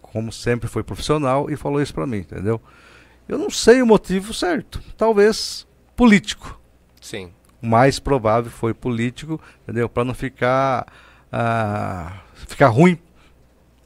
Como 0.00 0.32
sempre 0.32 0.68
foi 0.68 0.82
profissional 0.82 1.50
e 1.50 1.56
falou 1.56 1.82
isso 1.82 1.94
para 1.94 2.06
mim, 2.06 2.18
entendeu? 2.18 2.60
Eu 3.26 3.38
não 3.38 3.50
sei 3.50 3.82
o 3.82 3.86
motivo 3.86 4.34
certo. 4.34 4.80
Talvez 4.96 5.66
político. 5.96 6.60
Sim. 7.00 7.32
O 7.62 7.66
mais 7.66 7.98
provável 7.98 8.50
foi 8.50 8.74
político, 8.74 9.40
entendeu? 9.62 9.88
Para 9.88 10.04
não 10.04 10.14
ficar. 10.14 10.86
ah, 11.32 12.20
ficar 12.46 12.68
ruim 12.68 12.98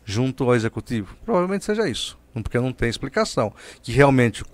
junto 0.05 0.45
ao 0.45 0.55
executivo. 0.55 1.17
Provavelmente 1.25 1.65
seja 1.65 1.89
isso. 1.89 2.19
Porque 2.35 2.59
não 2.59 2.73
tem 2.73 2.89
explicação. 2.89 3.53
Que 3.83 3.93
realmente 3.93 4.45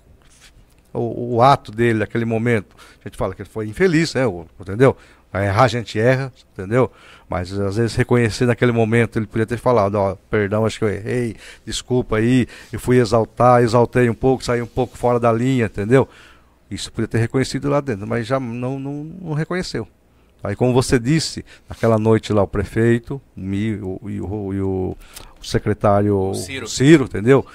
o, 0.95 1.35
o 1.35 1.41
ato 1.41 1.71
dele 1.71 1.99
naquele 1.99 2.25
momento, 2.25 2.75
a 3.03 3.07
gente 3.07 3.17
fala 3.17 3.33
que 3.35 3.41
ele 3.41 3.49
foi 3.49 3.67
infeliz, 3.67 4.13
né? 4.13 4.25
o- 4.25 4.45
entendeu? 4.59 4.95
A 5.33 5.43
errar 5.43 5.63
a 5.63 5.67
gente 5.67 5.99
erra, 5.99 6.31
entendeu? 6.53 6.89
Mas 7.29 7.51
às 7.51 7.75
vezes 7.75 7.95
reconhecer 7.95 8.45
naquele 8.45 8.71
momento, 8.71 9.17
ele 9.19 9.25
podia 9.27 9.45
ter 9.45 9.57
falado, 9.57 9.95
ó, 9.95 10.15
perdão, 10.29 10.65
acho 10.65 10.79
que 10.79 10.85
eu 10.85 10.89
errei, 10.89 11.35
desculpa 11.65 12.17
aí, 12.17 12.47
eu 12.71 12.79
fui 12.79 12.97
exaltar, 12.99 13.61
exaltei 13.61 14.09
um 14.09 14.13
pouco, 14.13 14.43
saí 14.43 14.61
um 14.61 14.67
pouco 14.67 14.97
fora 14.97 15.19
da 15.19 15.31
linha, 15.33 15.65
entendeu? 15.65 16.07
Isso 16.71 16.91
podia 16.91 17.07
ter 17.07 17.17
reconhecido 17.17 17.69
lá 17.69 17.81
dentro, 17.81 18.07
mas 18.07 18.25
já 18.25 18.39
não, 18.39 18.79
não, 18.79 19.03
não 19.21 19.33
reconheceu. 19.33 19.87
Aí, 20.43 20.55
como 20.55 20.73
você 20.73 20.99
disse, 20.99 21.43
naquela 21.67 21.97
noite 21.97 22.31
lá 22.31 22.43
o 22.43 22.47
prefeito, 22.47 23.19
o 23.35 23.99
o- 24.03 24.09
e 24.09 24.21
o, 24.21 24.53
e 24.53 24.61
o 24.61 24.97
secretário 25.41 26.15
O 26.17 26.33
Ciro. 26.67 27.05
entendeu? 27.05 27.45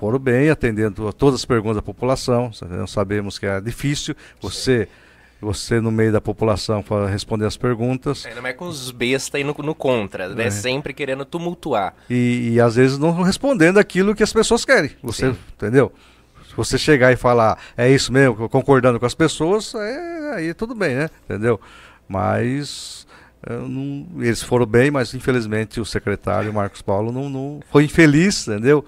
Foram 0.00 0.18
bem 0.18 0.48
atendendo 0.48 1.06
a 1.06 1.12
todas 1.12 1.40
as 1.40 1.44
perguntas 1.44 1.76
da 1.76 1.82
população. 1.82 2.50
Sabemos 2.88 3.38
que 3.38 3.44
é 3.44 3.60
difícil 3.60 4.14
você, 4.40 4.88
você 5.40 5.78
no 5.78 5.90
meio 5.92 6.10
da 6.10 6.22
população 6.22 6.82
para 6.82 7.06
responder 7.06 7.44
as 7.44 7.56
perguntas 7.58 8.24
Ainda 8.24 8.40
mais 8.40 8.56
com 8.56 8.66
os 8.66 8.90
bestas 8.90 9.34
aí 9.34 9.44
no, 9.44 9.54
no 9.58 9.74
contra, 9.74 10.30
né? 10.30 10.46
É. 10.46 10.50
Sempre 10.50 10.94
querendo 10.94 11.24
tumultuar. 11.26 11.94
e, 12.08 12.52
e 12.54 12.60
às 12.60 12.76
vezes 12.76 12.96
não 12.96 13.20
respondendo 13.20 13.76
aquilo 13.78 14.14
que 14.14 14.22
as 14.22 14.32
pessoas 14.32 14.64
querem. 14.64 14.90
Você, 15.02 15.30
Sim. 15.32 15.38
entendeu? 15.54 15.92
Se 16.48 16.56
você 16.56 16.78
chegar 16.78 17.12
e 17.12 17.16
falar, 17.16 17.58
é 17.76 17.88
isso 17.88 18.10
mesmo, 18.12 18.48
concordando 18.48 18.98
com 18.98 19.04
as 19.06 19.14
pessoas, 19.14 19.74
é, 19.74 20.34
aí 20.34 20.54
tudo 20.54 20.74
bem, 20.74 20.96
né? 20.96 21.10
Entendeu? 21.26 21.60
Mas 22.08 23.06
eu 23.48 23.68
não- 23.68 24.06
eles 24.18 24.42
foram 24.42 24.66
bem, 24.66 24.90
mas 24.90 25.14
infelizmente 25.14 25.80
o 25.80 25.84
secretário 25.84 26.52
Marcos 26.52 26.82
Paulo 26.82 27.12
não, 27.12 27.28
não- 27.30 27.60
foi 27.70 27.84
infeliz, 27.84 28.48
entendeu? 28.48 28.84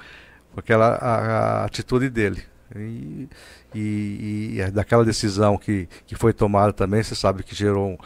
Com 0.53 0.61
aquela 0.61 0.95
a, 0.97 1.63
a 1.63 1.65
atitude 1.65 2.09
dele. 2.11 2.43
E, 2.75 3.29
e, 3.75 4.51
e 4.55 4.61
é 4.61 4.71
daquela 4.71 5.05
decisão 5.05 5.57
que, 5.59 5.89
que 6.07 6.15
foi 6.15 6.33
tomada 6.33 6.73
também, 6.73 7.03
você 7.03 7.15
sabe 7.15 7.43
que 7.43 7.55
gerou 7.55 7.99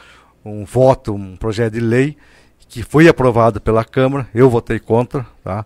um, 0.44 0.60
um 0.60 0.64
voto, 0.64 1.14
um 1.14 1.36
projeto 1.36 1.74
de 1.74 1.80
lei 1.80 2.16
que 2.68 2.82
foi 2.82 3.06
aprovado 3.08 3.60
pela 3.60 3.84
Câmara, 3.84 4.28
eu 4.34 4.50
votei 4.50 4.78
contra, 4.80 5.24
tá? 5.44 5.64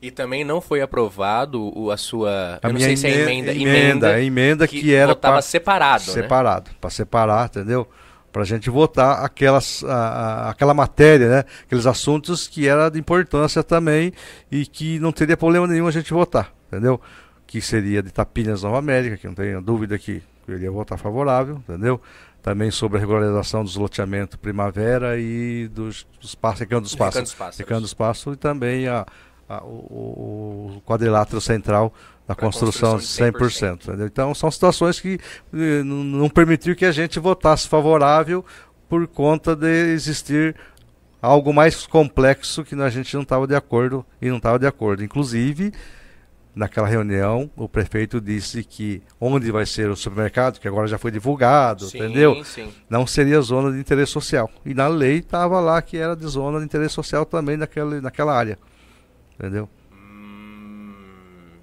E 0.00 0.10
também 0.12 0.44
não 0.44 0.60
foi 0.60 0.80
aprovado 0.80 1.60
o- 1.76 1.90
a 1.90 1.96
sua. 1.96 2.60
A 2.62 2.68
eu 2.68 2.72
não 2.74 2.78
sei 2.80 2.96
se 2.96 3.06
é 3.06 3.22
emenda- 3.22 3.52
emenda. 3.52 3.52
emenda, 3.52 4.22
emenda 4.22 4.68
que 4.68 4.94
era 4.94 5.08
votava 5.08 5.34
pra- 5.36 5.42
separado. 5.42 6.04
Né? 6.06 6.12
separado, 6.12 6.70
para 6.80 6.90
separar, 6.90 7.46
entendeu? 7.46 7.88
Para 8.36 8.42
a 8.42 8.46
gente 8.46 8.68
votar 8.68 9.24
aquelas, 9.24 9.82
a- 9.82 9.94
a- 9.94 10.50
aquela 10.50 10.74
matéria, 10.74 11.26
né? 11.26 11.44
Aqueles 11.64 11.86
assuntos 11.86 12.46
que 12.46 12.68
era 12.68 12.90
de 12.90 12.98
importância 12.98 13.64
também 13.64 14.12
e 14.52 14.66
que 14.66 14.98
não 15.00 15.10
teria 15.10 15.38
problema 15.38 15.66
nenhum 15.66 15.86
a 15.86 15.90
gente 15.90 16.12
votar, 16.12 16.52
entendeu? 16.68 17.00
Que 17.46 17.62
seria 17.62 18.02
de 18.02 18.10
Tapinas 18.10 18.62
Nova 18.62 18.76
América, 18.78 19.16
que 19.16 19.26
não 19.26 19.32
tenho 19.32 19.62
dúvida 19.62 19.98
que 19.98 20.22
eu 20.46 20.54
iria 20.54 20.70
votar 20.70 20.98
favorável, 20.98 21.62
entendeu? 21.66 21.98
Também 22.42 22.70
sobre 22.70 22.98
a 22.98 23.00
regularização 23.00 23.64
dos 23.64 23.74
loteamentos 23.74 24.36
Primavera 24.36 25.18
e 25.18 25.66
dos, 25.68 26.06
dos 26.20 26.34
pássaros, 26.34 26.60
Recanto 26.60 26.82
dos 26.82 26.92
Recanto 26.92 27.06
Pássaros. 27.08 27.30
dos 27.30 27.38
Pássaros. 27.38 27.58
Recanto 27.58 27.80
dos 27.80 27.94
Pássaros 27.94 28.36
e 28.36 28.38
também 28.38 28.86
a, 28.86 29.06
a, 29.48 29.64
o, 29.64 30.76
o, 30.76 30.82
quadrilátero 30.84 31.40
central 31.40 31.90
da 32.26 32.34
construção, 32.34 32.92
construção 32.92 33.28
100%. 33.28 33.78
100%. 33.86 34.06
Então 34.06 34.34
são 34.34 34.50
situações 34.50 34.98
que 34.98 35.18
eh, 35.54 35.82
não 35.84 36.28
permitiu 36.28 36.74
que 36.74 36.84
a 36.84 36.92
gente 36.92 37.20
votasse 37.20 37.68
favorável 37.68 38.44
por 38.88 39.06
conta 39.06 39.54
de 39.54 39.92
existir 39.92 40.56
algo 41.20 41.52
mais 41.52 41.86
complexo 41.86 42.64
que 42.64 42.74
a 42.74 42.90
gente 42.90 43.14
não 43.14 43.22
estava 43.22 43.46
de 43.46 43.54
acordo 43.54 44.04
e 44.20 44.28
não 44.28 44.36
estava 44.38 44.58
de 44.58 44.66
acordo. 44.66 45.04
Inclusive, 45.04 45.72
naquela 46.54 46.88
reunião, 46.88 47.50
o 47.56 47.68
prefeito 47.68 48.20
disse 48.20 48.64
que 48.64 49.02
onde 49.20 49.50
vai 49.50 49.66
ser 49.66 49.90
o 49.90 49.96
supermercado, 49.96 50.58
que 50.58 50.66
agora 50.66 50.86
já 50.86 50.98
foi 50.98 51.10
divulgado, 51.10 51.86
sim, 51.86 51.98
entendeu? 51.98 52.42
Sim. 52.44 52.72
Não 52.88 53.06
seria 53.06 53.40
zona 53.40 53.70
de 53.72 53.78
interesse 53.78 54.12
social. 54.12 54.50
E 54.64 54.72
na 54.72 54.88
lei 54.88 55.18
estava 55.18 55.60
lá 55.60 55.80
que 55.82 55.96
era 55.96 56.16
de 56.16 56.26
zona 56.26 56.58
de 56.58 56.64
interesse 56.64 56.94
social 56.94 57.24
também 57.24 57.56
naquela, 57.56 58.00
naquela 58.00 58.34
área. 58.34 58.58
Entendeu? 59.38 59.68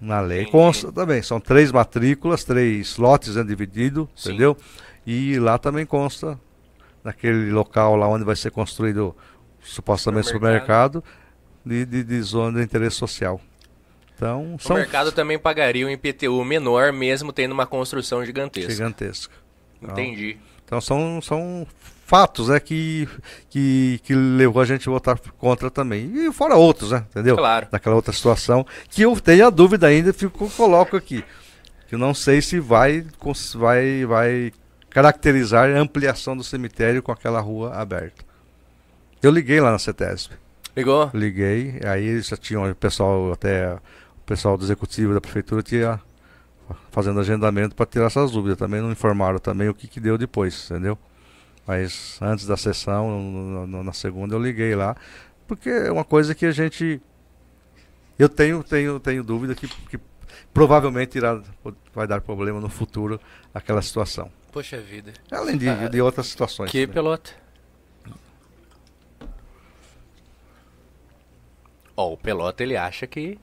Na 0.04 0.20
lei 0.20 0.46
consta 0.46 0.92
também. 0.92 1.24
São 1.24 1.40
três 1.40 1.72
matrículas, 1.72 2.44
três 2.44 2.98
lotes 2.98 3.36
né, 3.36 3.44
divididos, 3.44 4.06
entendeu? 4.20 4.58
E 5.08 5.40
lá 5.40 5.58
também 5.58 5.86
consta, 5.86 6.38
naquele 7.02 7.52
local 7.52 7.96
lá 7.96 8.08
onde 8.08 8.26
vai 8.26 8.36
ser 8.36 8.52
construído 8.52 9.16
supostamente 9.62 10.28
supermercado, 10.28 11.02
supermercado 11.02 11.04
de, 11.66 11.86
de, 11.86 12.04
de 12.04 12.22
zona 12.22 12.60
de 12.60 12.66
interesse 12.66 12.98
social. 12.98 13.40
Então, 14.14 14.58
o 14.64 14.74
mercado 14.74 15.12
também 15.12 15.40
pagaria 15.40 15.88
um 15.88 15.90
IPTU 15.90 16.44
menor, 16.44 16.92
mesmo 16.92 17.32
tendo 17.32 17.54
uma 17.54 17.66
construção 17.66 18.26
gigantesca. 18.26 18.72
Gigantesca. 18.72 19.34
Então, 19.82 19.94
Entendi. 19.94 20.38
Então 20.66 20.82
são, 20.82 21.22
são 21.22 21.66
fatos 22.06 22.50
né, 22.50 22.60
que, 22.60 23.08
que, 23.50 24.00
que 24.04 24.14
levou 24.14 24.62
a 24.62 24.66
gente 24.66 24.88
a 24.88 24.92
votar 24.92 25.18
contra 25.38 25.70
também. 25.70 26.12
E 26.14 26.32
fora 26.32 26.56
outros, 26.56 26.92
né? 26.92 27.06
Entendeu? 27.10 27.36
Claro. 27.36 27.68
Daquela 27.72 27.96
outra 27.96 28.14
situação. 28.14 28.66
Que 28.90 29.04
eu 29.04 29.20
tenho 29.20 29.48
a 29.48 29.50
dúvida 29.50 29.88
ainda, 29.88 30.14
fico, 30.14 30.50
coloco 30.52 30.96
aqui. 30.96 31.24
Que 31.88 31.96
eu 31.96 32.00
não 32.00 32.14
sei 32.14 32.42
se 32.42 32.60
vai, 32.60 33.06
vai, 33.56 34.06
vai 34.06 34.54
caracterizar 34.90 35.70
a 35.70 35.80
ampliação 35.80 36.36
do 36.36 36.44
cemitério 36.44 37.02
com 37.02 37.12
aquela 37.12 37.40
rua 37.40 37.74
aberta. 37.74 38.24
Eu 39.22 39.32
liguei 39.32 39.60
lá 39.60 39.72
na 39.72 39.80
CETESB. 39.80 40.36
Ligou? 40.76 41.10
Liguei, 41.14 41.80
aí 41.86 42.20
já 42.22 42.36
tinha 42.36 42.60
o 42.60 42.76
pessoal 42.76 43.32
até 43.32 43.74
o 43.74 44.26
pessoal 44.26 44.58
do 44.58 44.64
executivo 44.66 45.14
da 45.14 45.22
prefeitura 45.22 45.62
tinha 45.62 46.02
fazendo 46.92 47.20
agendamento 47.20 47.76
para 47.76 47.86
tirar 47.86 48.08
essas 48.08 48.32
dúvidas. 48.32 48.58
Também 48.58 48.82
não 48.82 48.92
informaram 48.92 49.38
também 49.38 49.70
o 49.70 49.74
que, 49.74 49.88
que 49.88 50.00
deu 50.00 50.18
depois, 50.18 50.70
entendeu? 50.70 50.98
Mas 51.66 52.20
antes 52.22 52.46
da 52.46 52.58
sessão, 52.58 53.10
no, 53.20 53.68
no, 53.68 53.84
na 53.84 53.94
segunda, 53.94 54.36
eu 54.36 54.42
liguei 54.42 54.76
lá, 54.76 54.96
porque 55.48 55.70
é 55.70 55.92
uma 55.92 56.04
coisa 56.04 56.36
que 56.36 56.46
a 56.46 56.52
gente. 56.52 57.02
Eu 58.20 58.30
tenho, 58.30 58.64
tenho, 58.64 59.00
tenho 59.00 59.24
dúvida 59.24 59.56
que, 59.56 59.68
que 59.68 60.00
provavelmente 60.54 61.18
irá, 61.18 61.42
vai 61.94 62.06
dar 62.06 62.22
problema 62.22 62.60
no 62.60 62.70
futuro 62.70 63.20
aquela 63.54 63.82
situação. 63.82 64.32
Poxa 64.52 64.80
vida. 64.80 65.14
Além 65.32 65.58
de, 65.58 65.68
ah, 65.68 65.88
de 65.88 66.02
outras 66.02 66.28
situações. 66.28 66.70
Que 66.70 66.86
né? 66.86 66.94
pelota. 66.94 67.32
Ó, 71.96 72.08
oh, 72.08 72.14
o 72.14 72.18
pelota 72.18 72.64
ele 72.64 72.76
acha 72.76 73.08
que 73.08 73.40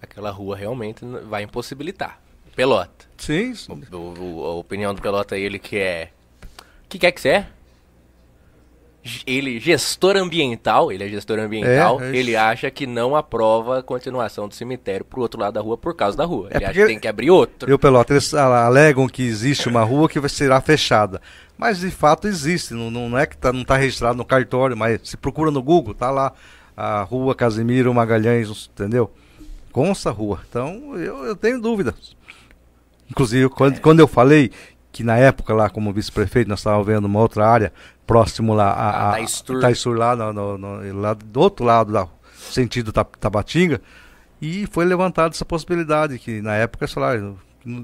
aquela 0.00 0.30
rua 0.30 0.56
realmente 0.56 1.04
vai 1.28 1.42
impossibilitar. 1.42 2.20
Pelota. 2.54 3.06
Sim. 3.18 3.52
O, 3.92 3.96
o, 3.96 4.44
a 4.44 4.54
opinião 4.54 4.94
do 4.94 5.02
Pelota 5.02 5.36
é 5.36 5.40
ele 5.40 5.58
que 5.58 5.76
é. 5.76 6.10
Que 6.88 6.98
quer 6.98 7.12
que 7.12 7.20
você 7.20 7.28
é? 7.28 7.46
Ele, 9.24 9.60
gestor 9.60 10.16
ambiental, 10.16 10.90
ele 10.90 11.04
é 11.04 11.08
gestor 11.08 11.38
ambiental, 11.38 12.02
é, 12.02 12.10
é 12.10 12.16
ele 12.16 12.34
acha 12.34 12.68
que 12.72 12.88
não 12.88 13.14
aprova 13.14 13.78
a 13.78 13.82
continuação 13.82 14.48
do 14.48 14.54
cemitério 14.54 15.04
pro 15.04 15.20
outro 15.20 15.40
lado 15.40 15.54
da 15.54 15.60
rua 15.60 15.78
por 15.78 15.94
causa 15.94 16.16
da 16.16 16.24
rua. 16.24 16.48
É 16.50 16.56
ele 16.56 16.64
acha 16.64 16.80
que 16.80 16.86
tem 16.86 16.98
que 16.98 17.06
abrir 17.06 17.30
outro. 17.30 17.70
E 17.70 17.72
o 17.72 17.78
Pelota, 17.78 18.12
eles 18.12 18.34
alegam 18.34 19.06
que 19.06 19.22
existe 19.22 19.68
uma 19.68 19.84
rua 19.84 20.08
que 20.08 20.28
será 20.28 20.60
fechada. 20.60 21.22
Mas 21.56 21.78
de 21.78 21.90
fato 21.90 22.26
existe, 22.26 22.74
não, 22.74 22.90
não 22.90 23.16
é 23.16 23.26
que 23.26 23.36
tá, 23.36 23.52
não 23.52 23.62
está 23.62 23.76
registrado 23.76 24.16
no 24.16 24.24
cartório, 24.24 24.76
mas 24.76 25.00
se 25.04 25.16
procura 25.16 25.52
no 25.52 25.62
Google, 25.62 25.94
tá 25.94 26.10
lá 26.10 26.32
a 26.76 27.02
rua 27.02 27.32
Casimiro 27.32 27.94
Magalhães, 27.94 28.68
entendeu? 28.72 29.12
consta 29.76 30.08
a 30.08 30.12
rua. 30.12 30.40
Então 30.48 30.96
eu, 30.96 31.26
eu 31.26 31.36
tenho 31.36 31.60
dúvidas. 31.60 32.16
Inclusive, 33.10 33.50
quando, 33.50 33.76
é. 33.76 33.78
quando 33.78 34.00
eu 34.00 34.08
falei 34.08 34.50
que 34.96 35.04
na 35.04 35.18
época 35.18 35.52
lá 35.52 35.68
como 35.68 35.92
vice-prefeito 35.92 36.48
nós 36.48 36.60
estávamos 36.60 36.86
vendo 36.86 37.04
uma 37.04 37.20
outra 37.20 37.46
área 37.46 37.70
próximo 38.06 38.54
lá 38.54 38.70
a, 38.70 38.88
a, 38.88 39.16
a 39.16 39.60
Taistur 39.60 39.94
lá, 39.94 40.16
no, 40.16 40.32
no, 40.32 40.56
no, 40.56 41.00
lá 41.02 41.12
do 41.12 41.38
outro 41.38 41.66
lado 41.66 41.92
da 41.92 42.08
sentido 42.34 42.90
Tabatinga 42.90 43.82
e 44.40 44.66
foi 44.70 44.86
levantada 44.86 45.34
essa 45.34 45.44
possibilidade 45.44 46.18
que 46.18 46.40
na 46.40 46.54
época 46.54 46.86
sei 46.86 47.02
lá, 47.02 47.12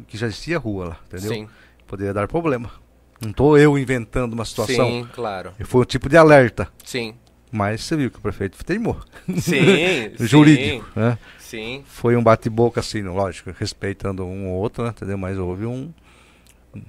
que 0.07 0.17
já 0.17 0.27
existia 0.27 0.59
rua 0.59 0.87
lá, 0.87 0.97
entendeu? 1.07 1.35
Sim. 1.35 1.49
Poderia 1.87 2.15
dar 2.15 2.27
problema. 2.27 2.71
Não 3.21 3.29
estou 3.29 3.59
eu 3.59 3.77
inventando 3.77 4.33
uma 4.33 4.47
situação. 4.47 4.89
Sim, 4.89 5.07
claro. 5.13 5.53
Foi 5.65 5.83
um 5.83 5.85
tipo 5.85 6.09
de 6.09 6.17
alerta. 6.17 6.67
Sim. 6.83 7.15
Mas 7.51 7.83
você 7.83 7.95
viu 7.95 8.11
que 8.11 8.17
o 8.17 8.23
prefeito 8.23 8.65
teimou. 8.65 8.99
Sim. 9.39 10.15
Jurídico, 10.19 10.87
sim. 10.95 11.01
né? 11.01 11.19
Sim. 11.39 11.85
Foi 11.87 12.17
um 12.17 12.23
bate-boca, 12.23 12.81
assim, 12.81 13.03
lógico, 13.03 13.53
respeitando 13.59 14.25
um 14.25 14.49
ou 14.49 14.59
outro, 14.59 14.83
né, 14.83 14.89
entendeu? 14.89 15.19
Mas 15.19 15.37
houve 15.37 15.67
um. 15.67 15.93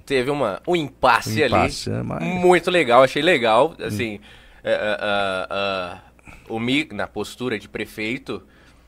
Teve 0.06 0.32
uma, 0.32 0.62
um 0.68 0.76
impasse, 0.76 1.42
um 1.42 1.46
impasse 1.46 1.92
ali. 1.92 2.00
É, 2.00 2.04
mas... 2.04 2.24
Muito 2.24 2.72
legal, 2.72 3.04
achei 3.04 3.22
legal. 3.22 3.76
Hum. 3.80 3.86
Assim, 3.86 4.16
hum. 4.16 4.70
uh, 4.70 5.94
uh, 5.94 6.54
uh, 6.54 6.56
o 6.56 6.60
Mi, 6.60 6.88
na 6.92 7.08
postura 7.08 7.60
de 7.60 7.68
prefeito, 7.68 8.44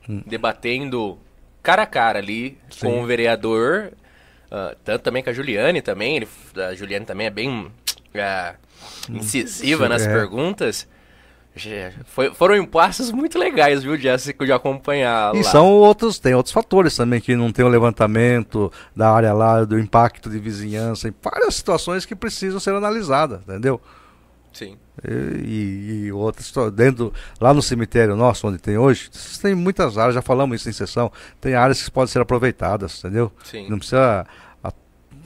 hum. 0.07 0.21
debatendo 0.25 1.17
cara 1.61 1.83
a 1.83 1.87
cara 1.87 2.19
ali 2.19 2.57
Sim. 2.69 2.87
com 2.87 3.01
o 3.01 3.05
vereador. 3.05 3.91
tanto 4.83 5.01
também 5.01 5.23
com 5.23 5.29
a 5.29 5.33
Juliane 5.33 5.81
também. 5.81 6.17
Ele, 6.17 6.27
a 6.69 6.73
Juliane 6.75 7.05
também 7.05 7.27
é 7.27 7.31
bem 7.31 7.71
incisiva 9.09 9.85
Sim, 9.85 9.89
nas 9.89 10.05
é. 10.05 10.13
perguntas. 10.13 10.87
Foi, 12.05 12.33
foram 12.33 12.55
impasses 12.55 13.11
muito 13.11 13.39
legais, 13.39 13.81
viu, 13.81 13.97
Jéssica, 13.97 14.45
de 14.45 14.51
acompanhar 14.51 15.33
E 15.33 15.37
lá. 15.37 15.43
são 15.51 15.71
outros, 15.71 16.19
tem 16.19 16.35
outros 16.35 16.53
fatores 16.53 16.95
também, 16.95 17.21
que 17.21 17.35
não 17.35 17.51
tem 17.51 17.63
o 17.63 17.69
levantamento 17.69 18.71
da 18.95 19.11
área 19.11 19.33
lá, 19.33 19.63
do 19.63 19.79
impacto 19.79 20.29
de 20.29 20.37
vizinhança, 20.37 21.07
em 21.07 21.13
várias 21.23 21.55
situações 21.55 22.05
que 22.05 22.15
precisam 22.15 22.59
ser 22.59 22.73
analisadas, 22.75 23.41
entendeu? 23.41 23.79
Sim. 24.51 24.77
E, 25.03 25.11
e, 25.11 26.05
e 26.05 26.11
outras, 26.11 26.51
dentro, 26.73 27.13
lá 27.39 27.53
no 27.53 27.61
cemitério 27.61 28.15
nosso, 28.15 28.47
onde 28.47 28.57
tem 28.57 28.77
hoje, 28.77 29.09
tem 29.41 29.53
muitas 29.55 29.97
áreas, 29.97 30.15
já 30.15 30.21
falamos 30.21 30.61
isso 30.61 30.69
em 30.69 30.73
sessão, 30.73 31.11
tem 31.41 31.55
áreas 31.55 31.83
que 31.83 31.91
podem 31.91 32.11
ser 32.11 32.21
aproveitadas, 32.21 32.99
entendeu? 32.99 33.31
Sim. 33.43 33.69
Não 33.69 33.77
precisa 33.77 34.25
a, 34.63 34.71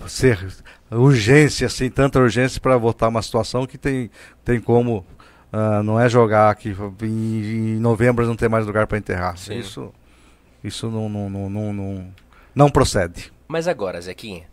ser 0.07 0.47
urgência, 0.91 1.67
assim, 1.67 1.89
tanta 1.89 2.19
urgência 2.19 2.59
para 2.59 2.77
votar 2.77 3.09
uma 3.09 3.21
situação 3.21 3.67
que 3.67 3.77
tem, 3.77 4.09
tem 4.43 4.59
como 4.59 5.05
Uh, 5.51 5.81
não 5.81 5.99
é 5.99 6.07
jogar 6.07 6.53
que 6.55 6.69
em, 7.01 7.05
em, 7.05 7.79
novembro 7.79 8.25
não 8.25 8.35
tem 8.35 8.47
mais 8.47 8.67
lugar 8.67 8.85
para 8.85 8.99
enterrar. 8.99 9.35
Sim. 9.35 9.57
Isso, 9.57 9.91
isso 10.63 10.87
não, 10.89 11.09
não, 11.09 11.27
não, 11.29 11.49
não, 11.49 11.73
não, 11.73 12.13
não 12.53 12.69
procede. 12.69 13.33
Mas 13.47 13.67
agora, 13.67 13.99
Zequinha, 13.99 14.43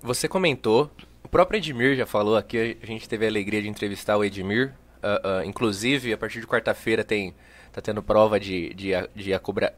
você 0.00 0.28
comentou, 0.28 0.88
o 1.22 1.28
próprio 1.28 1.58
Edmir 1.58 1.96
já 1.96 2.06
falou 2.06 2.36
aqui, 2.36 2.78
a 2.80 2.86
gente 2.86 3.08
teve 3.08 3.26
a 3.26 3.28
alegria 3.28 3.60
de 3.60 3.68
entrevistar 3.68 4.16
o 4.16 4.24
Edmir. 4.24 4.72
Uh, 5.02 5.42
uh, 5.42 5.44
inclusive, 5.44 6.12
a 6.12 6.16
partir 6.16 6.40
de 6.40 6.46
quarta-feira 6.46 7.02
tem 7.02 7.34
tá 7.72 7.80
tendo 7.80 8.00
prova 8.00 8.38
de, 8.38 8.72
de, 8.72 8.92
de 9.16 9.32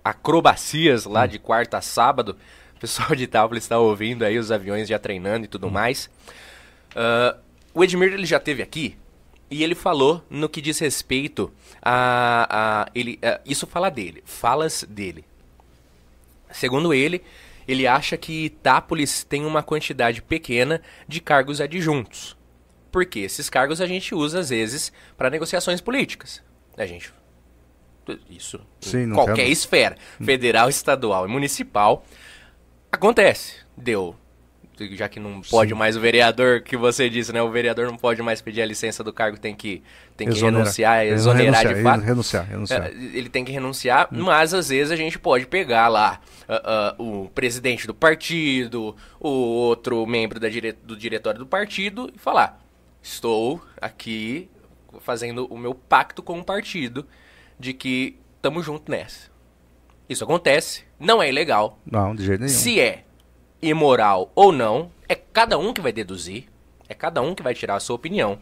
acrobacias 0.05 1.07
lá 1.07 1.25
hum. 1.25 1.29
de 1.29 1.39
quarta 1.39 1.79
a 1.79 1.81
sábado. 1.81 2.37
O 2.77 2.79
pessoal 2.79 3.17
de 3.17 3.25
Itápolis 3.25 3.65
está 3.65 3.79
ouvindo 3.79 4.23
aí 4.23 4.39
os 4.39 4.53
aviões 4.53 4.87
já 4.87 4.99
treinando 4.99 5.47
e 5.47 5.49
tudo 5.49 5.69
hum. 5.69 5.71
mais. 5.71 6.11
O 7.73 7.83
Edmir 7.83 8.13
ele 8.13 8.27
já 8.27 8.39
teve 8.39 8.63
aqui 8.63 8.97
e 9.51 9.63
ele 9.63 9.75
falou 9.75 10.25
no 10.29 10.49
que 10.49 10.61
diz 10.61 10.79
respeito 10.79 11.53
a. 11.81 12.47
a 12.87 12.91
ele, 12.95 13.19
a, 13.23 13.41
isso 13.47 13.67
fala 13.67 13.91
dele, 13.91 14.23
falas 14.25 14.85
dele. 14.89 15.25
Segundo 16.51 16.93
ele, 16.95 17.23
ele 17.67 17.87
acha 17.87 18.17
que 18.17 18.47
Itápolis 18.47 19.25
tem 19.25 19.45
uma 19.45 19.63
quantidade 19.63 20.23
pequena 20.23 20.81
de 21.07 21.21
cargos 21.21 21.61
adjuntos. 21.61 22.37
Porque 22.91 23.21
esses 23.21 23.51
cargos 23.51 23.81
a 23.81 23.87
gente 23.87 24.15
usa 24.15 24.41
às 24.41 24.51
vezes 24.51 24.93
para 25.17 25.31
negociações 25.31 25.81
políticas. 25.81 26.43
A 26.77 26.87
gente. 26.87 27.13
Isso. 28.31 28.61
Sim, 28.81 29.05
em 29.05 29.13
qualquer 29.13 29.37
quero... 29.37 29.51
esfera. 29.51 29.97
Federal, 30.23 30.69
estadual 30.69 31.27
e 31.27 31.31
municipal. 31.31 32.05
Acontece. 32.91 33.57
Deu 33.77 34.17
já 34.93 35.09
que 35.09 35.19
não 35.19 35.41
pode 35.41 35.71
Sim. 35.71 35.79
mais 35.79 35.97
o 35.97 36.01
vereador, 36.01 36.61
que 36.61 36.77
você 36.77 37.09
disse, 37.09 37.33
né? 37.33 37.43
O 37.43 37.51
vereador 37.51 37.87
não 37.87 37.97
pode 37.97 38.23
mais 38.23 38.43
pedir 38.43 38.61
a 38.63 38.67
licença 38.67 39.03
do 39.03 39.13
cargo, 39.13 39.39
tem 39.39 39.55
que, 39.55 39.83
tem 40.17 40.29
que 40.29 40.39
renunciar, 40.39 41.07
exonerar 41.07 41.63
renunciar, 41.63 41.75
de 41.75 41.83
fato. 41.83 42.01
Renunciar, 42.03 42.47
renunciar. 42.47 42.87
É, 42.87 42.91
ele 42.91 43.29
tem 43.29 43.45
que 43.45 43.53
renunciar, 43.53 44.09
hum. 44.13 44.25
mas 44.25 44.53
às 44.53 44.69
vezes 44.69 44.91
a 44.91 44.97
gente 44.97 45.19
pode 45.19 45.47
pegar 45.47 45.89
lá 45.89 46.21
uh, 46.49 47.03
uh, 47.03 47.25
o 47.25 47.29
presidente 47.31 47.87
do 47.87 47.95
partido, 47.95 48.95
o 49.19 49.29
outro 49.29 50.07
membro 50.07 50.39
da 50.39 50.49
dire... 50.49 50.73
do 50.73 50.97
diretório 50.97 51.39
do 51.39 51.47
partido 51.47 52.11
e 52.15 52.19
falar: 52.19 52.61
estou 53.03 53.63
aqui 53.81 54.51
fazendo 55.01 55.47
o 55.47 55.59
meu 55.59 55.75
pacto 55.75 56.23
com 56.23 56.39
o 56.39 56.45
partido 56.45 57.07
de 57.59 57.73
que 57.73 58.19
estamos 58.37 58.65
juntos 58.65 58.89
nessa. 58.89 59.31
Isso 60.09 60.23
acontece, 60.23 60.85
não 61.01 61.23
é 61.23 61.29
ilegal. 61.29 61.79
Não, 61.85 62.15
de 62.15 62.25
jeito 62.25 62.41
nenhum. 62.41 62.53
Se 62.53 62.81
é 62.81 63.06
imoral 63.61 64.31
ou 64.35 64.53
não, 64.53 64.91
é 65.09 65.15
cada 65.15 65.59
um 65.59 65.73
que 65.73 65.81
vai 65.81 65.93
deduzir, 65.93 66.49
é 66.89 66.95
cada 66.95 67.21
um 67.23 67.35
que 67.35 67.43
vai 67.43 67.55
tirar 67.55 67.77
a 67.77 67.81
sua 67.81 67.97
opinião. 67.97 68.39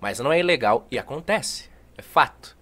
Mas 0.00 0.18
não 0.18 0.32
é 0.32 0.38
ilegal 0.38 0.86
e 0.90 0.98
acontece, 0.98 1.70
é 1.96 2.02
fato. 2.02 2.56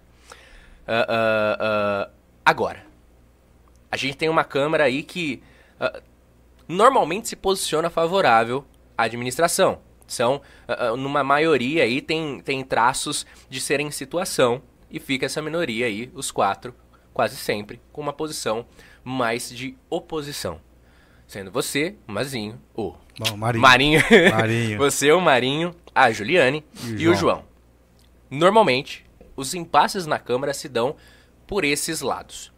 Ah, 0.87 1.05
ah, 1.07 1.57
ah, 1.59 2.09
agora, 2.45 2.85
a 3.91 3.97
gente 3.97 4.17
tem 4.17 4.29
uma 4.29 4.43
Câmara 4.43 4.85
aí 4.85 5.03
que 5.03 5.41
normalmente 6.67 7.27
se 7.27 7.35
posiciona 7.35 7.89
favorável 7.89 8.65
à 8.97 9.03
administração. 9.03 9.79
São, 10.07 10.41
numa 10.97 11.23
maioria 11.23 11.83
aí, 11.83 12.01
tem, 12.01 12.39
tem 12.41 12.63
traços 12.63 13.25
de 13.49 13.59
serem 13.59 13.89
situação 13.91 14.61
e 14.89 14.99
fica 14.99 15.25
essa 15.25 15.41
minoria 15.41 15.87
aí, 15.87 16.11
os 16.13 16.31
quatro, 16.31 16.73
quase 17.13 17.35
sempre, 17.35 17.81
com 17.91 18.01
uma 18.01 18.13
posição 18.13 18.65
mais 19.03 19.49
de 19.49 19.75
oposição. 19.89 20.59
Sendo 21.27 21.51
você, 21.51 21.95
o 22.07 22.11
Mazinho, 22.11 22.61
o 22.75 22.93
Bom, 23.17 23.37
Marinho. 23.37 23.61
Marinho, 23.61 24.01
Marinho. 24.31 24.77
você, 24.79 25.11
o 25.11 25.21
Marinho, 25.21 25.75
a 25.93 26.11
Juliane 26.11 26.65
E 26.83 27.03
e, 27.03 27.07
o 27.07 27.15
João. 27.15 27.45
Normalmente, 28.29 29.05
os 29.35 29.53
impasses 29.53 30.05
na 30.05 30.17
Câmara 30.17 30.53
se 30.53 30.67
dão 30.67 30.95
por 31.45 31.63
esses 31.63 32.01
lados. 32.01 32.51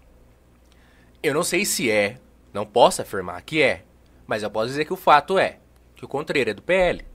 Eu 1.22 1.34
não 1.34 1.44
sei 1.44 1.66
se 1.66 1.92
é, 1.92 2.18
não 2.54 2.66
posso 2.66 3.02
afirmar 3.02 3.42
que 3.42 3.62
é, 3.62 3.84
mas 4.26 4.44
eu 4.44 4.50
posso 4.50 4.68
dizer 4.68 4.86
que 4.86 4.94
o 4.94 4.98
fato 4.98 5.38
é 5.38 5.60
que 5.96 6.06
o 6.06 6.08
Contreira 6.08 6.52
é 6.52 6.54
do 6.54 6.62
PL 6.62 7.06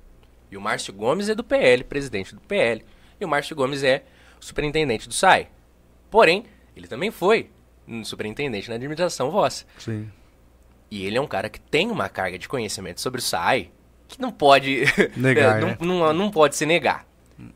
e 0.50 0.56
o 0.56 0.60
Márcio 0.60 0.92
Gomes 0.92 1.28
é 1.28 1.34
do 1.34 1.44
PL, 1.44 1.84
presidente 1.84 2.34
do 2.34 2.40
PL, 2.40 2.84
e 3.20 3.24
o 3.24 3.28
Márcio 3.28 3.54
Gomes 3.54 3.82
é 3.82 4.02
superintendente 4.38 5.08
do 5.08 5.14
SAI. 5.14 5.48
Porém, 6.10 6.44
ele 6.74 6.88
também 6.88 7.10
foi 7.10 7.50
superintendente 8.04 8.68
na 8.68 8.74
administração 8.74 9.30
vossa. 9.30 9.64
Sim. 9.78 10.10
E 10.90 11.04
ele 11.06 11.16
é 11.16 11.20
um 11.20 11.26
cara 11.26 11.48
que 11.48 11.60
tem 11.60 11.90
uma 11.90 12.08
carga 12.08 12.38
de 12.38 12.48
conhecimento 12.48 13.00
sobre 13.00 13.20
o 13.20 13.22
SAI 13.22 13.70
que 14.08 14.20
não 14.20 14.32
pode 14.32 14.84
Negar, 15.16 15.62
é, 15.62 15.64
né? 15.64 15.76
não, 15.80 15.86
não, 15.98 16.12
não 16.12 16.30
pode 16.30 16.56
se 16.56 16.66
negar. 16.66 17.06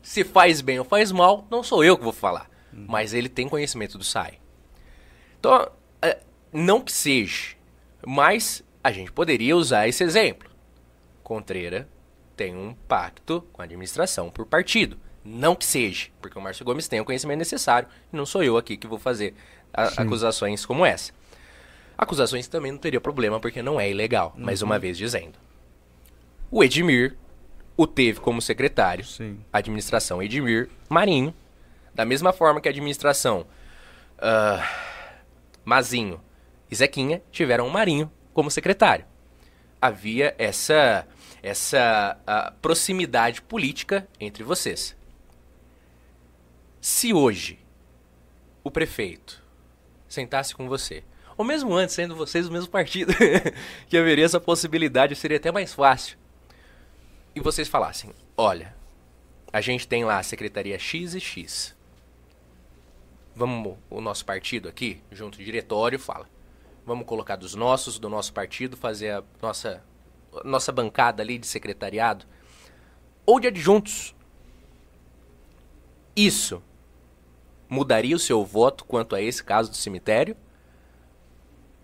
Se 0.01 0.23
faz 0.23 0.61
bem 0.61 0.79
ou 0.79 0.85
faz 0.85 1.11
mal, 1.11 1.45
não 1.51 1.61
sou 1.61 1.83
eu 1.83 1.97
que 1.97 2.03
vou 2.03 2.13
falar. 2.13 2.49
Mas 2.71 3.13
ele 3.13 3.29
tem 3.29 3.47
conhecimento 3.47 3.97
do 3.97 4.03
SAI. 4.03 4.39
Então, 5.39 5.69
é, 6.01 6.19
não 6.51 6.81
que 6.81 6.91
seja, 6.91 7.55
mas 8.05 8.63
a 8.83 8.91
gente 8.91 9.11
poderia 9.11 9.55
usar 9.55 9.87
esse 9.87 10.03
exemplo. 10.03 10.49
Contreira 11.23 11.87
tem 12.35 12.55
um 12.55 12.73
pacto 12.87 13.41
com 13.53 13.61
a 13.61 13.65
administração 13.65 14.29
por 14.29 14.45
partido. 14.45 14.97
Não 15.23 15.55
que 15.55 15.65
seja, 15.65 16.07
porque 16.21 16.37
o 16.37 16.41
Márcio 16.41 16.65
Gomes 16.65 16.87
tem 16.87 16.99
o 16.99 17.05
conhecimento 17.05 17.39
necessário 17.39 17.87
e 18.13 18.15
não 18.15 18.25
sou 18.25 18.43
eu 18.43 18.57
aqui 18.57 18.77
que 18.77 18.85
vou 18.87 18.99
fazer 18.99 19.33
a- 19.73 20.01
acusações 20.03 20.65
como 20.65 20.85
essa. 20.85 21.11
Acusações 21.97 22.47
também 22.47 22.71
não 22.71 22.79
teria 22.79 22.99
problema 22.99 23.39
porque 23.39 23.61
não 23.61 23.79
é 23.79 23.89
ilegal, 23.89 24.33
mais 24.37 24.61
uma 24.61 24.77
vez 24.77 24.97
dizendo. 24.97 25.39
O 26.51 26.63
Edmir 26.63 27.17
o 27.77 27.85
teve 27.85 28.19
como 28.19 28.41
secretário, 28.41 29.03
Sim. 29.03 29.39
administração 29.51 30.23
Edmir 30.23 30.69
Marinho, 30.89 31.33
da 31.93 32.05
mesma 32.05 32.31
forma 32.31 32.61
que 32.61 32.69
a 32.69 32.71
administração 32.71 33.45
ah, 34.17 34.65
Mazinho 35.63 36.21
e 36.69 36.75
Zequinha 36.75 37.21
tiveram 37.31 37.67
o 37.67 37.71
Marinho 37.71 38.11
como 38.33 38.49
secretário. 38.49 39.05
Havia 39.81 40.35
essa 40.37 41.07
essa 41.43 42.17
ah, 42.25 42.53
proximidade 42.61 43.41
política 43.41 44.07
entre 44.19 44.43
vocês. 44.43 44.95
Se 46.81 47.13
hoje 47.13 47.59
o 48.63 48.71
prefeito 48.71 49.43
sentasse 50.07 50.55
com 50.55 50.67
você, 50.67 51.03
ou 51.37 51.43
mesmo 51.43 51.73
antes, 51.73 51.95
sendo 51.95 52.15
vocês 52.15 52.47
do 52.47 52.51
mesmo 52.51 52.69
partido, 52.69 53.13
que 53.89 53.97
haveria 53.97 54.25
essa 54.25 54.39
possibilidade, 54.39 55.15
seria 55.15 55.37
até 55.37 55.51
mais 55.51 55.73
fácil. 55.73 56.17
E 57.35 57.39
vocês 57.39 57.67
falassem: 57.67 58.11
olha, 58.37 58.75
a 59.51 59.59
gente 59.59 59.87
tem 59.87 60.05
lá 60.05 60.19
a 60.19 60.23
secretaria 60.23 60.79
X 60.79 61.13
e 61.13 61.19
X. 61.19 61.75
Vamos, 63.35 63.77
o 63.89 63.99
nosso 63.99 64.25
partido 64.25 64.69
aqui, 64.69 65.01
junto 65.11 65.37
ao 65.37 65.43
diretório, 65.43 65.99
fala. 65.99 66.29
Vamos 66.85 67.05
colocar 67.05 67.35
dos 67.35 67.53
nossos, 67.53 67.99
do 67.99 68.09
nosso 68.09 68.31
partido, 68.31 68.77
fazer 68.77 69.11
a 69.11 69.23
nossa, 69.41 69.83
nossa 70.45 70.71
bancada 70.71 71.21
ali 71.21 71.37
de 71.37 71.47
secretariado. 71.47 72.25
Ou 73.25 73.39
de 73.39 73.47
adjuntos. 73.47 74.15
Isso 76.15 76.63
mudaria 77.67 78.15
o 78.15 78.19
seu 78.19 78.45
voto 78.45 78.85
quanto 78.85 79.15
a 79.15 79.21
esse 79.21 79.43
caso 79.43 79.69
do 79.69 79.75
cemitério? 79.75 80.37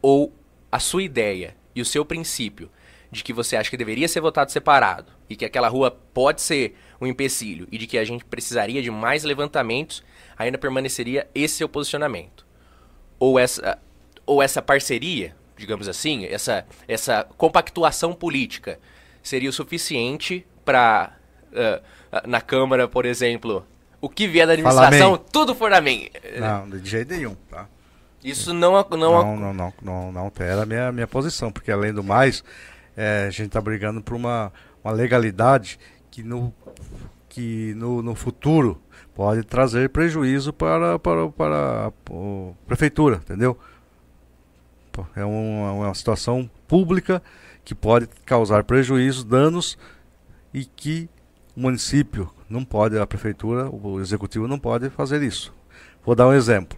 Ou 0.01 0.33
a 0.71 0.79
sua 0.79 1.03
ideia 1.03 1.55
e 1.75 1.81
o 1.81 1.85
seu 1.85 2.05
princípio 2.05 2.69
de 3.11 3.23
que 3.23 3.33
você 3.33 3.57
acha 3.57 3.69
que 3.69 3.77
deveria 3.77 4.07
ser 4.07 4.21
votado 4.21 4.51
separado 4.51 5.11
e 5.29 5.35
que 5.35 5.43
aquela 5.43 5.67
rua 5.67 5.91
pode 5.91 6.41
ser 6.41 6.77
um 6.99 7.05
empecilho 7.05 7.67
e 7.71 7.77
de 7.77 7.85
que 7.85 7.97
a 7.97 8.05
gente 8.05 8.23
precisaria 8.23 8.81
de 8.81 8.89
mais 8.89 9.23
levantamentos, 9.23 10.01
ainda 10.37 10.57
permaneceria 10.57 11.27
esse 11.35 11.55
seu 11.55 11.67
posicionamento? 11.67 12.45
Ou 13.19 13.37
essa, 13.37 13.77
ou 14.25 14.41
essa 14.41 14.61
parceria, 14.61 15.35
digamos 15.57 15.89
assim, 15.89 16.25
essa, 16.25 16.65
essa 16.87 17.25
compactuação 17.37 18.13
política 18.13 18.79
seria 19.21 19.49
o 19.49 19.53
suficiente 19.53 20.45
para, 20.63 21.17
na 22.25 22.39
Câmara, 22.39 22.87
por 22.87 23.05
exemplo, 23.05 23.65
o 23.99 24.07
que 24.07 24.27
vier 24.27 24.47
da 24.47 24.53
administração, 24.53 25.17
tudo 25.17 25.53
for 25.53 25.71
amém? 25.73 26.09
Não, 26.39 26.69
de 26.69 26.89
jeito 26.89 27.13
nenhum, 27.13 27.35
tá? 27.49 27.67
Isso 28.23 28.53
não, 28.53 28.75
não, 28.97 28.97
Não, 29.23 29.37
não, 29.37 29.53
não, 29.53 29.73
não, 29.81 30.11
não 30.11 30.21
altera 30.21 30.63
a 30.63 30.65
minha, 30.65 30.91
minha 30.91 31.07
posição, 31.07 31.51
porque 31.51 31.71
além 31.71 31.93
do 31.93 32.03
mais, 32.03 32.43
é, 32.95 33.25
a 33.27 33.31
gente 33.31 33.47
está 33.47 33.59
brigando 33.59 34.01
por 34.01 34.15
uma, 34.15 34.53
uma 34.83 34.93
legalidade 34.93 35.79
que 36.11 36.21
no, 36.23 36.53
que 37.27 37.73
no, 37.75 38.03
no 38.03 38.13
futuro 38.13 38.79
pode 39.15 39.43
trazer 39.43 39.89
prejuízo 39.89 40.53
para, 40.53 40.99
para, 40.99 41.29
para 41.29 41.87
a 41.87 41.91
prefeitura, 42.67 43.17
entendeu? 43.17 43.57
É 45.15 45.23
uma, 45.23 45.71
uma 45.71 45.93
situação 45.93 46.49
pública 46.67 47.23
que 47.63 47.73
pode 47.73 48.07
causar 48.25 48.63
prejuízo, 48.63 49.25
danos 49.25 49.77
e 50.53 50.65
que 50.65 51.09
o 51.55 51.61
município 51.61 52.29
não 52.49 52.65
pode, 52.65 52.99
a 52.99 53.07
prefeitura, 53.07 53.69
o 53.69 53.99
executivo 53.99 54.47
não 54.47 54.59
pode 54.59 54.89
fazer 54.89 55.23
isso. 55.23 55.53
Vou 56.03 56.15
dar 56.15 56.27
um 56.27 56.33
exemplo 56.33 56.77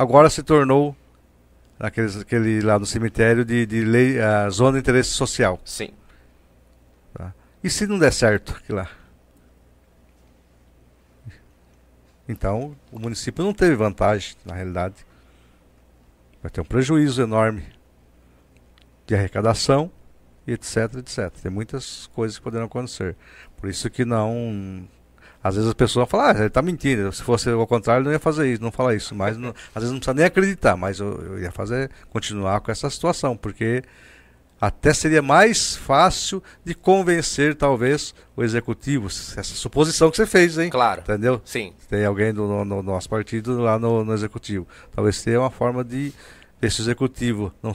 agora 0.00 0.30
se 0.30 0.42
tornou 0.42 0.96
aqueles, 1.78 2.16
aquele 2.16 2.62
lá 2.62 2.78
no 2.78 2.86
cemitério 2.86 3.44
de, 3.44 3.66
de 3.66 3.84
lei, 3.84 4.18
a 4.18 4.48
zona 4.48 4.72
de 4.72 4.78
interesse 4.78 5.10
social. 5.10 5.60
Sim. 5.62 5.90
E 7.62 7.68
se 7.68 7.86
não 7.86 7.98
der 7.98 8.10
certo 8.10 8.54
aquilo 8.56 8.78
lá? 8.78 8.90
Então, 12.26 12.74
o 12.90 12.98
município 12.98 13.44
não 13.44 13.52
teve 13.52 13.74
vantagem, 13.74 14.34
na 14.46 14.54
realidade. 14.54 14.94
Vai 16.42 16.50
ter 16.50 16.62
um 16.62 16.64
prejuízo 16.64 17.20
enorme 17.20 17.62
de 19.06 19.14
arrecadação, 19.14 19.92
e 20.46 20.52
etc, 20.52 20.94
etc. 20.96 21.28
Tem 21.42 21.50
muitas 21.52 22.06
coisas 22.14 22.38
que 22.38 22.42
poderão 22.42 22.64
acontecer. 22.64 23.14
Por 23.58 23.68
isso 23.68 23.90
que 23.90 24.06
não. 24.06 24.88
Às 25.42 25.54
vezes 25.54 25.68
as 25.68 25.74
pessoas 25.74 26.08
falam, 26.08 26.26
ah, 26.26 26.30
ele 26.32 26.46
está 26.46 26.60
mentindo. 26.60 27.10
Se 27.12 27.22
fosse 27.22 27.48
ao 27.48 27.66
contrário, 27.66 28.04
não 28.04 28.12
ia 28.12 28.18
fazer 28.18 28.52
isso, 28.52 28.62
não 28.62 28.70
falar 28.70 28.94
isso. 28.94 29.14
Mas 29.14 29.36
não- 29.36 29.54
às 29.74 29.82
vezes 29.82 29.90
não 29.90 29.98
precisa 29.98 30.14
nem 30.14 30.24
acreditar, 30.26 30.76
mas 30.76 31.00
eu, 31.00 31.12
eu 31.22 31.40
ia 31.40 31.50
fazer, 31.50 31.90
continuar 32.10 32.60
com 32.60 32.70
essa 32.70 32.90
situação, 32.90 33.36
porque 33.36 33.82
até 34.60 34.92
seria 34.92 35.22
mais 35.22 35.74
fácil 35.76 36.42
de 36.62 36.74
convencer, 36.74 37.54
talvez, 37.54 38.14
o 38.36 38.42
executivo. 38.42 39.06
Essa 39.06 39.42
suposição 39.42 40.10
que 40.10 40.16
você 40.18 40.26
fez, 40.26 40.58
hein? 40.58 40.68
Claro. 40.68 41.00
Entendeu? 41.00 41.40
Sim. 41.46 41.72
Tem 41.88 42.04
alguém 42.04 42.34
do 42.34 42.46
no- 42.46 42.64
no 42.66 42.82
nosso 42.82 43.08
partido 43.08 43.58
lá 43.62 43.78
no, 43.78 44.04
no 44.04 44.12
executivo. 44.12 44.68
Talvez 44.94 45.22
tenha 45.22 45.40
uma 45.40 45.50
forma 45.50 45.82
de 45.82 46.12
esse 46.60 46.82
executivo 46.82 47.50
não, 47.62 47.72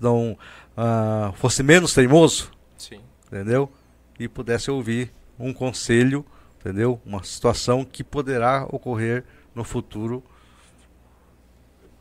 não 0.00 0.36
ah, 0.76 1.32
fosse 1.36 1.62
menos 1.62 1.94
teimoso, 1.94 2.50
Sim. 2.76 2.98
entendeu? 3.28 3.70
E 4.18 4.26
pudesse 4.26 4.68
ouvir 4.72 5.12
um 5.38 5.52
conselho, 5.52 6.26
entendeu? 6.68 7.00
Uma 7.04 7.22
situação 7.24 7.84
que 7.84 8.04
poderá 8.04 8.66
ocorrer 8.70 9.24
no 9.54 9.64
futuro 9.64 10.22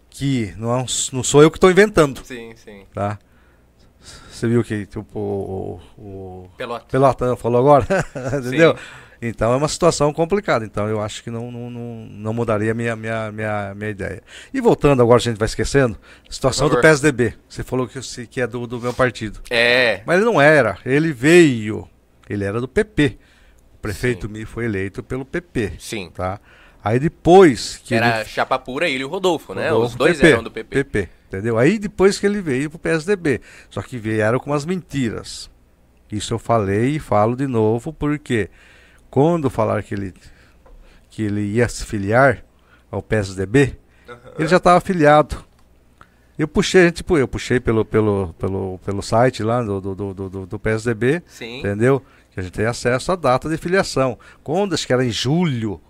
que 0.10 0.54
não, 0.58 0.78
é 0.78 0.86
não 1.14 1.24
sou 1.24 1.42
eu 1.42 1.50
que 1.50 1.58
estou 1.58 1.72
inventando, 1.72 2.22
Sim, 2.26 2.54
sim. 2.56 2.86
tá? 2.94 3.18
Você 4.30 4.48
viu 4.48 4.64
que 4.64 4.86
tipo, 4.86 5.20
o, 5.20 5.80
o, 5.98 6.50
Pelota. 6.58 6.86
Pelotão 6.90 7.38
falou 7.38 7.60
agora, 7.60 7.86
entendeu? 8.38 8.76
Sim. 8.76 8.84
Então 9.20 9.52
é 9.52 9.56
uma 9.56 9.68
situação 9.68 10.14
complicada. 10.14 10.64
Então 10.64 10.88
eu 10.88 11.02
acho 11.02 11.24
que 11.24 11.32
não, 11.32 11.52
não, 11.52 11.70
não, 11.72 12.08
não 12.12 12.34
mudaria 12.34 12.72
a 12.72 12.76
minha, 12.76 12.96
minha, 12.96 13.32
minha, 13.32 13.74
minha 13.76 13.90
ideia. 13.90 14.22
E 14.54 14.62
voltando 14.62 15.02
agora, 15.02 15.18
a 15.18 15.22
gente 15.22 15.38
vai 15.38 15.48
esquecendo, 15.48 15.98
situação 16.30 16.70
do. 16.70 16.80
PSDB. 16.80 17.34
Você 17.50 17.64
falou 17.64 17.88
que, 17.88 18.00
que 18.28 18.40
é 18.40 18.46
do, 18.46 18.68
do 18.68 18.80
meu 18.80 18.94
partido. 18.94 19.40
É. 19.50 20.02
Mas 20.06 20.18
ele 20.18 20.26
não 20.26 20.40
era. 20.40 20.78
Ele 20.86 21.12
veio. 21.12 21.90
Ele 22.30 22.44
era 22.44 22.62
do 22.62 22.68
PP. 22.68 23.18
O 23.78 23.80
prefeito 23.80 24.28
Mi 24.28 24.44
foi 24.44 24.66
eleito 24.66 25.04
pelo 25.04 25.24
PP. 25.24 25.74
Sim. 25.80 26.10
Tá? 26.14 26.40
Aí 26.84 27.00
depois 27.00 27.82
que 27.84 27.94
Era 27.96 28.22
ele... 28.22 28.26
chapa 28.30 28.58
pura 28.58 28.90
ele 28.90 29.04
e 29.04 29.06
o 29.06 29.08
Rodolfo, 29.08 29.54
né? 29.54 29.70
Rodolfo, 29.70 29.92
Os 29.92 29.96
dois 29.96 30.18
PP, 30.18 30.32
eram 30.32 30.44
do 30.44 30.52
PP. 30.52 30.84
PP, 30.84 31.10
entendeu? 31.28 31.58
Aí 31.58 31.78
depois 31.78 32.20
que 32.20 32.26
ele 32.26 32.42
veio 32.42 32.70
pro 32.70 32.80
PSDB. 32.80 33.42
Só 33.70 33.82
que 33.82 33.98
vieram 33.98 34.40
com 34.40 34.52
umas 34.52 34.66
mentiras. 34.66 35.50
Isso 36.12 36.34
eu 36.34 36.40
falei 36.40 36.96
e 36.96 37.00
falo 37.00 37.36
de 37.36 37.46
novo, 37.46 37.92
porque 37.92 38.50
quando 39.10 39.50
falaram 39.50 39.84
que 39.84 39.94
ele, 39.94 40.14
que 41.10 41.24
ele 41.24 41.42
ia 41.42 41.68
se 41.68 41.86
filiar 41.86 42.44
ao 42.90 43.02
PSDB, 43.02 43.78
ele 44.40 44.48
já 44.48 44.58
estava 44.58 44.78
afiliado. 44.78 45.46
Eu 46.38 46.48
puxei, 46.48 46.92
tipo, 46.92 47.18
eu 47.18 47.28
puxei 47.28 47.60
pelo, 47.60 47.84
pelo, 47.84 48.34
pelo, 48.38 48.80
pelo 48.86 49.02
site 49.02 49.42
lá 49.42 49.62
do, 49.62 49.82
do, 49.82 49.96
do, 49.96 50.14
do, 50.30 50.46
do 50.46 50.60
PSDB, 50.60 51.24
Sim. 51.26 51.60
entendeu? 51.60 52.02
Que 52.38 52.42
a 52.42 52.44
gente 52.44 52.54
tem 52.54 52.68
acesso 52.68 53.12
à 53.12 53.16
data 53.16 53.50
de 53.50 53.58
filiação. 53.58 54.16
Quando 54.44 54.76
acho 54.76 54.86
que 54.86 54.94
era 54.94 55.04
em 55.04 55.10
julho, 55.10 55.82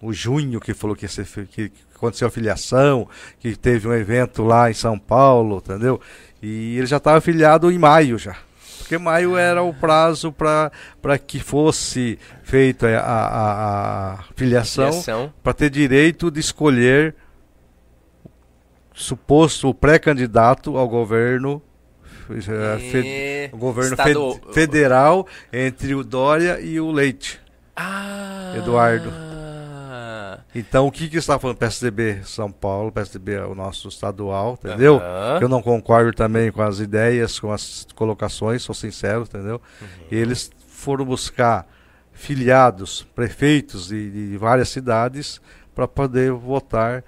o 0.00 0.14
junho 0.14 0.58
que 0.58 0.72
falou 0.72 0.96
que, 0.96 1.06
que 1.06 1.70
aconteceu 1.94 2.26
a 2.26 2.30
filiação, 2.30 3.06
que 3.38 3.54
teve 3.54 3.86
um 3.86 3.92
evento 3.92 4.42
lá 4.42 4.70
em 4.70 4.72
São 4.72 4.98
Paulo, 4.98 5.58
entendeu? 5.58 6.00
E 6.40 6.78
ele 6.78 6.86
já 6.86 6.96
estava 6.96 7.18
afiliado 7.18 7.70
em 7.70 7.78
maio 7.78 8.16
já. 8.16 8.34
Porque 8.78 8.96
maio 8.96 9.36
era 9.36 9.62
o 9.62 9.74
prazo 9.74 10.32
para 10.32 11.18
que 11.18 11.38
fosse 11.38 12.18
feita 12.44 12.88
a, 12.98 13.02
a, 13.02 14.12
a 14.14 14.24
filiação 14.34 14.88
Filiação. 14.92 15.34
para 15.42 15.52
ter 15.52 15.68
direito 15.68 16.30
de 16.30 16.40
escolher 16.40 17.14
suposto 18.94 19.74
pré-candidato 19.74 20.78
ao 20.78 20.88
governo 20.88 21.60
E- 23.06 23.50
o 23.52 23.56
governo 23.56 23.90
Estado- 23.92 24.34
fe- 24.46 24.52
federal 24.52 25.26
entre 25.52 25.94
o 25.94 26.02
Dória 26.04 26.60
e 26.60 26.80
o 26.80 26.90
Leite. 26.90 27.40
Ah. 27.76 28.54
Eduardo. 28.56 29.10
Então 30.54 30.86
o 30.86 30.92
que 30.92 31.08
que 31.08 31.16
está 31.16 31.38
falando 31.38 31.56
PSDB 31.56 32.20
São 32.24 32.50
Paulo, 32.50 32.90
PSDB 32.90 33.34
é 33.34 33.44
o 33.44 33.54
nosso 33.54 33.88
estadual, 33.88 34.58
entendeu? 34.62 34.96
Aham. 34.96 35.38
Eu 35.40 35.48
não 35.48 35.62
concordo 35.62 36.12
também 36.12 36.50
com 36.50 36.60
as 36.62 36.80
ideias, 36.80 37.38
com 37.38 37.52
as 37.52 37.86
colocações, 37.94 38.62
sou 38.62 38.74
sincero, 38.74 39.22
entendeu? 39.22 39.60
Uhum. 39.80 39.86
Eles 40.10 40.50
foram 40.68 41.04
buscar 41.04 41.66
filiados, 42.12 43.06
prefeitos 43.14 43.88
de, 43.88 44.30
de 44.30 44.36
várias 44.36 44.68
cidades 44.68 45.40
para 45.74 45.86
poder 45.86 46.32
votar 46.32 47.04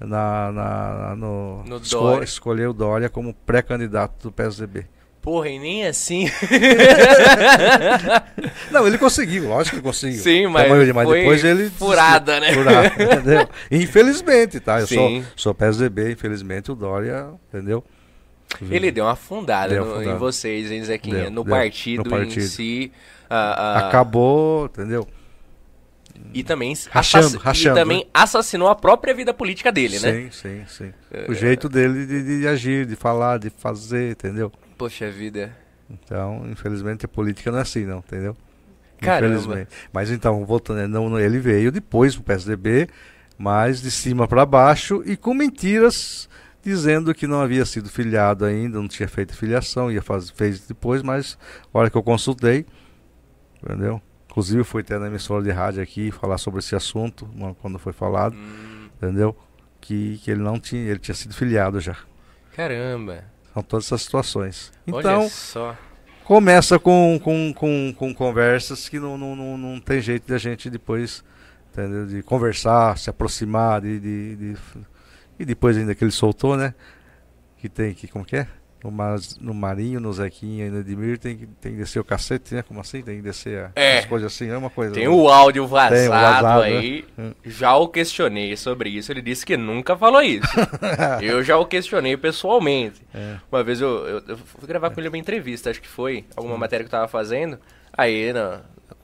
na, 0.00 0.52
na- 0.52 1.16
no, 1.16 1.62
No 1.64 1.76
esco- 1.78 2.00
Dória. 2.00 2.24
escolher 2.24 2.68
o 2.68 2.72
Dória 2.72 3.08
como 3.08 3.32
pré-candidato 3.34 4.24
do 4.24 4.32
PSDB. 4.32 4.86
Porra, 5.22 5.48
e 5.48 5.58
nem 5.58 5.86
assim. 5.86 6.30
Não, 8.70 8.86
ele 8.86 8.98
conseguiu, 8.98 9.48
lógico 9.48 9.76
que 9.76 9.82
conseguiu. 9.82 10.20
Sim, 10.22 10.46
mas 10.46 10.68
maioria, 10.68 10.94
mas 10.94 11.04
foi 11.08 11.18
depois 11.20 11.44
ele 11.44 11.70
furada, 11.70 12.40
né? 12.40 12.52
Furada, 12.52 12.86
entendeu? 13.02 13.48
Infelizmente, 13.70 14.60
tá? 14.60 14.80
Eu 14.80 14.86
sou, 14.86 15.08
Sim. 15.08 15.24
sou 15.34 15.54
PSDB, 15.54 16.12
infelizmente 16.12 16.70
o 16.70 16.74
Dória, 16.74 17.28
entendeu? 17.48 17.84
Ele 18.70 18.90
deu 18.90 19.04
uma 19.04 19.12
afundada 19.12 19.74
Deu 19.74 19.84
no- 19.84 19.92
afundada. 19.94 20.16
em 20.16 20.18
vocês, 20.18 20.70
hein, 20.70 20.82
Zequinha? 20.84 21.22
Deu, 21.22 21.30
no, 21.30 21.44
deu. 21.44 21.50
partido 21.54 22.04
No 22.04 22.10
partido. 22.10 22.44
em 22.44 22.46
si. 22.46 22.92
ah, 23.28 23.54
ah, 23.82 23.88
Acabou, 23.88 24.66
entendeu? 24.66 25.06
E 26.34 26.42
também, 26.44 26.74
Rachando, 26.90 27.26
assass- 27.26 27.42
rachando, 27.42 27.78
e 27.78 27.80
também 27.82 28.06
assassinou 28.12 28.68
a 28.68 28.74
própria 28.74 29.14
vida 29.14 29.32
política 29.34 29.70
dele, 29.72 29.98
né? 29.98 30.12
Sim, 30.12 30.30
sim, 30.30 30.64
sim. 30.68 30.92
O 31.28 31.34
jeito 31.34 31.68
dele 31.68 32.06
de, 32.06 32.40
de 32.40 32.48
agir, 32.48 32.86
de 32.86 32.96
falar, 32.96 33.38
de 33.38 33.50
fazer, 33.50 34.12
entendeu? 34.12 34.52
Poxa 34.78 35.10
vida. 35.10 35.56
Então, 35.88 36.44
infelizmente, 36.50 37.04
a 37.04 37.08
política 37.08 37.50
não 37.50 37.58
é 37.58 37.62
assim, 37.62 37.84
não, 37.84 37.98
entendeu? 37.98 38.36
Caramba. 39.00 39.34
Infelizmente. 39.36 39.70
Mas 39.92 40.10
então, 40.10 40.44
voltando, 40.44 40.78
né, 40.78 40.86
não, 40.86 41.08
não- 41.08 41.20
ele 41.20 41.38
veio 41.38 41.70
depois 41.70 42.14
pro 42.14 42.24
PSDB, 42.24 42.88
mas 43.38 43.80
de 43.82 43.90
cima 43.90 44.26
para 44.26 44.44
baixo 44.46 45.02
e 45.06 45.16
com 45.16 45.34
mentiras 45.34 46.28
dizendo 46.62 47.14
que 47.14 47.26
não 47.28 47.40
havia 47.40 47.64
sido 47.64 47.88
filiado 47.88 48.44
ainda, 48.44 48.78
não 48.80 48.88
tinha 48.88 49.06
feito 49.08 49.36
filiação, 49.36 49.92
ia 49.92 50.02
fazer, 50.02 50.32
fez 50.34 50.60
depois, 50.66 51.00
mas 51.02 51.38
a 51.72 51.78
hora 51.78 51.88
que 51.90 51.96
eu 51.96 52.02
consultei, 52.02 52.66
entendeu? 53.62 54.00
Inclusive 54.36 54.64
fui 54.64 54.82
até 54.82 54.98
na 54.98 55.06
emissora 55.06 55.42
de 55.42 55.50
rádio 55.50 55.82
aqui 55.82 56.10
falar 56.10 56.36
sobre 56.36 56.58
esse 56.58 56.76
assunto, 56.76 57.26
quando 57.62 57.78
foi 57.78 57.94
falado, 57.94 58.36
Hum, 58.36 58.88
entendeu? 58.94 59.34
Que, 59.80 60.18
que 60.18 60.30
ele 60.30 60.42
não 60.42 60.60
tinha, 60.60 60.82
ele 60.82 60.98
tinha 60.98 61.14
sido 61.14 61.32
filiado 61.34 61.80
já. 61.80 61.96
caramba. 62.54 63.24
São 63.54 63.62
todas 63.62 63.86
essas 63.86 64.02
situações. 64.02 64.70
Olha 64.92 65.00
Então, 65.00 65.28
só. 65.30 65.74
começa 66.24 66.78
com, 66.78 67.18
com, 67.24 67.50
com, 67.54 67.94
com 67.96 68.14
conversas 68.14 68.90
que 68.90 68.98
não, 69.00 69.16
não, 69.16 69.34
não, 69.34 69.56
não 69.56 69.80
tem 69.80 70.02
jeito 70.02 70.26
de 70.26 70.34
a 70.34 70.38
gente 70.38 70.68
depois 70.68 71.24
entendeu? 71.72 72.06
de 72.06 72.22
conversar, 72.22 72.98
se 72.98 73.08
aproximar 73.08 73.80
de, 73.80 73.98
de, 73.98 74.36
de- 74.36 74.56
e 75.38 75.44
depois 75.46 75.78
ainda 75.78 75.94
que 75.94 76.04
ele 76.04 76.10
soltou, 76.10 76.56
né? 76.58 76.74
Que 77.56 77.70
tem 77.70 77.94
que, 77.94 78.06
como 78.06 78.22
que 78.24 78.36
é? 78.36 78.48
No, 78.86 78.92
Mas- 78.92 79.36
no 79.40 79.52
Marinho, 79.52 79.98
no 79.98 80.12
Zequinha 80.12 80.66
e 80.66 80.70
no 80.70 80.78
Edmir 80.78 81.18
tem 81.18 81.36
que, 81.36 81.46
tem 81.46 81.72
que 81.72 81.78
descer 81.78 81.98
o 81.98 82.04
cacete, 82.04 82.54
né? 82.54 82.62
Como 82.62 82.80
assim? 82.80 83.02
Tem 83.02 83.16
que 83.16 83.22
descer 83.22 83.70
É. 83.74 83.98
as 83.98 84.04
coisas 84.06 84.32
assim, 84.32 84.48
é 84.48 84.56
uma 84.56 84.70
coisa. 84.70 84.94
Tem 84.94 85.04
né? 85.04 85.08
o 85.08 85.28
áudio 85.28 85.66
vazado, 85.66 85.94
Tem 85.96 86.06
o 86.08 86.10
vazado, 86.10 86.62
aí. 86.62 87.04
né? 87.16 87.32
Já 87.44 87.74
o 87.76 87.88
questionei 87.88 88.56
sobre 88.56 88.90
isso. 88.90 89.10
Ele 89.10 89.20
disse 89.22 89.44
que 89.44 89.56
nunca 89.56 89.96
falou 89.96 90.22
isso. 90.22 90.46
eu 91.20 91.42
já 91.42 91.56
o 91.58 91.66
questionei 91.66 92.16
pessoalmente. 92.16 93.02
É. 93.12 93.36
Uma 93.50 93.64
vez 93.64 93.80
eu, 93.80 94.06
eu, 94.06 94.22
eu 94.28 94.36
fui 94.36 94.66
gravar 94.68 94.90
com 94.90 95.00
ele 95.00 95.08
uma 95.08 95.18
entrevista, 95.18 95.68
acho 95.70 95.80
que 95.82 95.88
foi. 95.88 96.24
Alguma 96.36 96.56
matéria 96.56 96.84
que 96.84 96.88
eu 96.88 96.98
tava 96.98 97.08
fazendo. 97.08 97.58
Aí, 97.92 98.32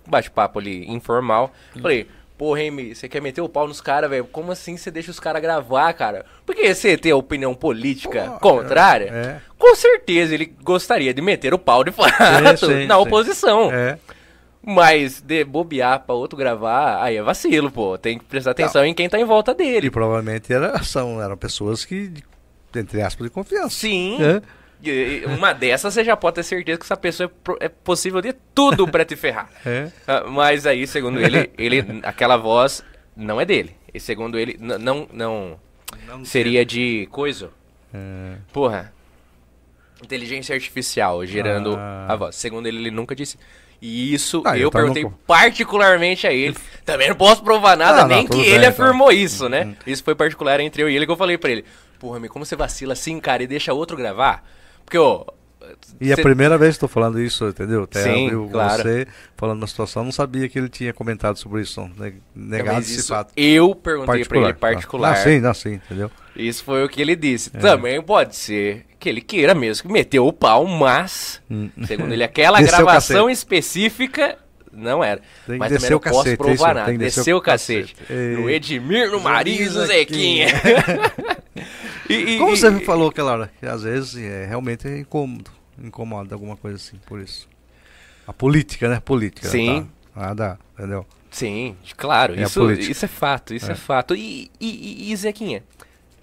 bate-papo 0.07 0.59
ali 0.59 0.87
informal, 0.91 1.53
falei. 1.80 2.07
Porra, 2.39 2.59
Remy, 2.61 2.95
você 2.95 3.09
quer 3.09 3.20
meter 3.22 3.41
o 3.41 3.49
pau 3.49 3.68
nos 3.68 3.80
caras, 3.80 4.11
velho? 4.11 4.24
Como 4.24 4.51
assim 4.51 4.76
você 4.76 4.91
deixa 4.91 5.11
os 5.11 5.20
caras 5.20 5.41
gravar, 5.41 5.93
cara? 5.93 6.24
Porque 6.45 6.74
você 6.74 6.97
tem 6.97 7.12
a 7.12 7.16
opinião 7.16 7.55
política 7.55 8.37
Pô, 8.41 8.57
contrária? 8.57 9.11
é. 9.12 9.41
Com 9.57 9.76
certeza 9.76 10.35
ele 10.35 10.47
gostaria 10.62 11.14
de 11.14 11.22
meter 11.22 11.55
o 11.55 11.59
pau 11.59 11.85
de 11.85 11.93
fato 11.93 12.66
sim, 12.66 12.87
na 12.87 12.97
sim. 12.97 13.01
oposição. 13.01 13.70
É. 13.72 13.97
Mas 14.64 15.20
de 15.20 15.45
bobear 15.45 16.01
pra 16.01 16.14
outro 16.14 16.37
gravar, 16.37 17.03
aí 17.03 17.16
é 17.16 17.22
vacilo, 17.22 17.70
pô. 17.70 17.99
Tem 17.99 18.18
que 18.18 18.24
prestar 18.24 18.53
atenção 18.53 18.85
em 18.85 18.95
quem 18.95 19.09
tá 19.09 19.18
em 19.18 19.24
volta 19.24 19.53
E 19.53 19.55
dele. 19.55 19.91
provavelmente 19.91 20.53
era, 20.53 20.83
são, 20.85 21.20
eram 21.20 21.37
pessoas 21.37 21.85
que, 21.85 22.12
entre 22.74 23.03
aspas, 23.03 23.24
de 23.26 23.30
confiança. 23.33 23.70
Sim. 23.70 24.18
É. 24.22 24.41
Uma 25.37 25.53
dessas 25.53 25.95
você 25.95 26.03
já 26.05 26.16
pode 26.16 26.37
ter 26.37 26.43
certeza 26.43 26.78
que 26.78 26.85
essa 26.85 26.97
pessoa 26.97 27.30
é, 27.61 27.66
é 27.66 27.68
possível 27.68 28.20
de 28.20 28.33
tudo 28.55 28.87
pra 28.89 29.05
te 29.05 29.14
ferrar. 29.16 29.49
É. 29.64 29.91
Ah, 30.07 30.24
Mas 30.28 30.66
aí, 30.66 30.87
segundo 30.87 31.20
ele, 31.20 31.51
ele 31.57 32.01
aquela 32.03 32.37
voz 32.37 32.83
não 33.16 33.41
é 33.41 33.45
dele. 33.45 33.76
E 33.95 34.01
segundo 34.01 34.39
ele, 34.39 34.57
não, 34.59 35.07
não 35.12 35.59
seria 36.24 36.64
de 36.64 37.07
coisa. 37.11 37.51
É. 37.95 38.37
Porra. 38.53 38.93
Inteligência 40.03 40.55
artificial 40.55 41.24
gerando 41.24 41.76
Ah. 41.78 42.07
a 42.09 42.16
voz. 42.16 42.35
Segundo 42.35 42.66
ele, 42.66 42.78
ele 42.78 42.91
nunca 42.91 43.14
disse. 43.14 43.39
E 43.80 44.12
isso 44.14 44.43
Ah, 44.45 44.57
eu 44.57 44.62
eu 44.64 44.70
tava 44.70 44.83
perguntei 44.85 45.05
no- 45.05 45.11
particularmente 45.26 46.26
a 46.26 46.33
ele. 46.33 46.57
Também 46.85 47.09
não 47.09 47.16
posso 47.16 47.43
provar 47.43 47.76
nada, 47.76 47.99
Ah, 48.03 48.03
não, 48.03 48.16
nem 48.16 48.24
que 48.24 48.30
tudo 48.33 48.43
ele 48.45 48.59
bem, 48.61 48.68
afirmou 48.68 49.09
tá. 49.09 49.14
isso, 49.14 49.49
né? 49.49 49.76
Isso 49.87 50.03
foi 50.03 50.14
particular 50.14 50.59
entre 50.61 50.83
eu 50.83 50.89
e 50.91 50.97
ele 50.97 51.05
que 51.07 51.12
eu 51.12 51.16
falei 51.16 51.37
pra 51.39 51.51
ele. 51.51 51.64
Porra, 51.99 52.18
meu, 52.18 52.30
como 52.30 52.45
você 52.45 52.57
vacila 52.57 52.93
assim, 52.95 53.18
cara, 53.20 53.43
e 53.43 53.47
deixa 53.47 53.72
outro 53.72 53.97
gravar? 53.97 54.45
Porque, 54.93 54.99
ó. 54.99 55.24
E 56.01 56.10
é 56.10 56.12
a 56.12 56.16
cê- 56.16 56.23
primeira 56.23 56.59
vez 56.59 56.70
que 56.70 56.77
estou 56.77 56.89
falando 56.89 57.20
isso, 57.20 57.47
entendeu? 57.48 57.85
Até 57.85 58.02
Sim, 58.02 58.24
abriu 58.27 58.48
claro. 58.51 58.82
você 58.82 59.06
falando 59.36 59.59
uma 59.59 59.66
situação, 59.66 60.05
não 60.05 60.12
sabia 60.12 60.48
que 60.48 60.59
ele 60.59 60.69
tinha 60.69 60.93
comentado 60.93 61.36
sobre 61.36 61.62
isso, 61.62 61.81
ne- 61.98 62.14
negado 62.35 62.77
Mas 62.77 62.90
esse 62.90 62.98
isso 63.01 63.09
fato. 63.09 63.32
eu 63.36 63.74
perguntei 63.74 64.24
pra 64.24 64.39
ele 64.39 64.52
Particular. 64.52 64.55
particular. 64.74 65.12
Ah, 65.12 65.16
sim, 65.16 65.40
não, 65.40 65.55
sim, 65.55 65.74
entendeu? 65.74 66.10
Isso 66.36 66.64
foi 66.64 66.85
o 66.85 66.89
que 66.89 67.01
ele 67.01 67.14
disse. 67.16 67.51
É. 67.55 67.59
Também 67.59 68.02
pode 68.02 68.35
ser 68.36 68.85
que 68.98 69.09
ele 69.09 69.20
queira 69.20 69.55
mesmo 69.55 69.86
que 69.86 69.93
meteu 69.93 70.27
o 70.27 70.32
pau, 70.32 70.66
mas, 70.66 71.40
Hum. 71.51 71.70
segundo 71.86 72.12
ele, 72.12 72.24
aquela 72.24 72.60
gravação 72.60 73.31
específica 73.31 74.36
não 74.73 75.03
era. 75.05 75.20
Tem 75.47 75.59
mas 75.59 75.73
também 75.73 75.90
não 75.90 75.97
o 75.97 76.01
posso 76.01 76.16
cacete, 76.19 76.32
é 76.35 76.36
provar 76.36 76.55
isso, 76.55 76.74
nada. 76.74 76.99
Desceu 76.99 77.36
o 77.36 77.40
cacete. 77.40 77.94
cacete. 77.94 78.12
Ei. 78.12 78.36
No 78.36 78.51
Edmir, 78.51 79.11
no 79.11 79.20
Marinho, 79.20 79.70
no 79.73 79.86
Zequinha. 79.86 80.47
E- 82.09 82.15
e- 82.15 82.39
Como 82.39 82.53
e- 82.53 82.57
você 82.59 82.81
falou 82.81 83.09
aquela 83.09 83.32
hora, 83.32 83.51
que 83.59 83.66
às 83.66 83.82
vezes 83.82 84.16
é, 84.16 84.44
realmente 84.47 84.86
é 84.89 84.99
incômodo, 84.99 85.51
incomoda 85.82 86.35
alguma 86.35 86.57
coisa 86.57 86.77
assim, 86.77 86.97
por 87.07 87.20
isso. 87.20 87.49
A 88.27 88.32
política, 88.32 88.89
né? 88.89 89.01
Política. 89.01 89.49
Sim. 89.49 89.89
Tá, 90.15 90.20
nada, 90.20 90.59
entendeu? 90.77 91.07
Sim, 91.31 91.77
claro, 91.97 92.35
É 92.39 92.43
isso, 92.43 92.70
isso 92.73 93.05
é 93.05 93.09
fato, 93.09 93.55
isso 93.55 93.69
é, 93.70 93.73
É. 93.73 93.74
fato. 93.77 94.15
E, 94.15 94.51
e, 94.61 95.07
e- 95.09 95.12
e, 95.12 95.16
Zequinha, 95.16 95.62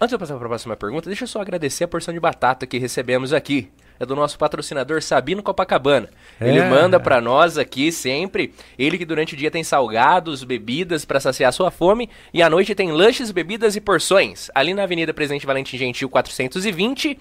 antes 0.00 0.10
de 0.10 0.14
eu 0.14 0.18
passar 0.18 0.34
para 0.36 0.44
a 0.46 0.48
próxima 0.48 0.76
pergunta, 0.76 1.08
deixa 1.08 1.24
eu 1.24 1.28
só 1.28 1.40
agradecer 1.40 1.84
a 1.84 1.88
porção 1.88 2.14
de 2.14 2.20
batata 2.20 2.66
que 2.66 2.78
recebemos 2.78 3.32
aqui. 3.32 3.70
É 4.00 4.06
do 4.06 4.16
nosso 4.16 4.38
patrocinador 4.38 5.02
Sabino 5.02 5.42
Copacabana. 5.42 6.08
Ele 6.40 6.58
É. 6.58 6.68
manda 6.70 6.98
para 6.98 7.20
nós 7.20 7.58
aqui 7.58 7.92
sempre. 7.92 8.54
Ele 8.78 8.96
que 8.96 9.04
durante 9.04 9.34
o 9.34 9.36
dia 9.36 9.50
tem 9.50 9.62
salgados, 9.62 10.42
bebidas 10.42 11.04
para 11.04 11.20
saciar 11.20 11.52
sua 11.52 11.70
fome 11.70 12.08
e 12.32 12.42
à 12.42 12.48
noite 12.48 12.74
tem 12.74 12.90
lanches, 12.90 13.30
bebidas 13.30 13.76
e 13.76 13.80
porções. 13.80 14.50
Ali 14.54 14.72
na 14.72 14.84
Avenida 14.84 15.12
Presidente 15.12 15.44
Valentim 15.46 15.76
Gentil 15.76 16.08
420. 16.08 17.18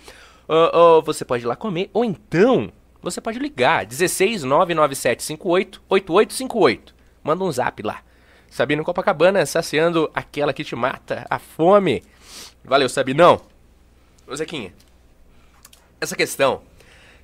ah, 0.48 0.72
ah, 0.74 1.02
você 1.04 1.26
pode 1.26 1.44
ir 1.44 1.48
lá 1.48 1.56
comer 1.58 1.90
ou 1.94 2.06
então 2.06 2.72
você 3.02 3.20
pode 3.22 3.40
ligar 3.40 3.86
16 3.86 4.44
99758 4.46 5.82
8858. 5.90 6.96
Manda 7.24 7.44
um 7.44 7.52
zap 7.52 7.84
lá. 7.84 8.00
Sabino 8.50 8.84
Copacabana, 8.84 9.46
saciando 9.46 10.10
aquela 10.16 10.54
que 10.54 10.64
te 10.64 10.76
mata, 10.76 11.26
a 11.30 11.38
fome. 11.38 12.02
Valeu, 12.64 12.90
Sabinão. 12.90 13.42
Ô, 14.28 14.36
Zequinha, 14.36 14.74
essa 16.00 16.16
questão, 16.16 16.62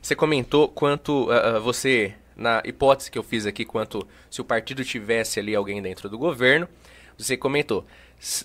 você 0.01 0.15
comentou 0.15 0.67
quanto 0.67 1.29
uh, 1.29 1.59
você, 1.61 2.13
na 2.35 2.61
hipótese 2.65 3.09
que 3.09 3.17
eu 3.17 3.23
fiz 3.23 3.45
aqui, 3.45 3.65
quanto 3.65 4.07
se 4.29 4.41
o 4.41 4.45
partido 4.45 4.83
tivesse 4.83 5.39
ali 5.39 5.55
alguém 5.55 5.81
dentro 5.81 6.09
do 6.09 6.17
governo, 6.17 6.67
você 7.17 7.37
comentou, 7.37 7.85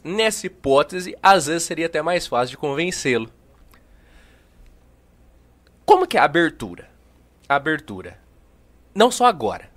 nessa 0.05 0.47
hipótese, 0.47 1.17
às 1.23 1.47
vezes 1.47 1.65
seria 1.65 1.87
até 1.87 2.01
mais 2.01 2.27
fácil 2.27 2.53
de 2.53 2.57
convencê-lo. 2.57 3.31
Como 5.85 6.07
que 6.07 6.17
é 6.17 6.21
a 6.21 6.25
abertura? 6.25 6.89
A 7.49 7.57
abertura. 7.57 8.19
Não 8.95 9.11
só 9.11 9.27
agora, 9.27 9.69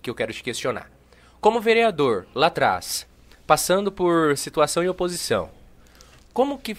que 0.00 0.10
eu 0.10 0.14
quero 0.14 0.32
te 0.32 0.42
questionar. 0.42 0.90
Como 1.40 1.60
vereador, 1.60 2.26
lá 2.34 2.48
atrás, 2.48 3.06
passando 3.46 3.90
por 3.92 4.36
situação 4.36 4.82
e 4.82 4.88
oposição, 4.88 5.50
como 6.32 6.58
que, 6.58 6.76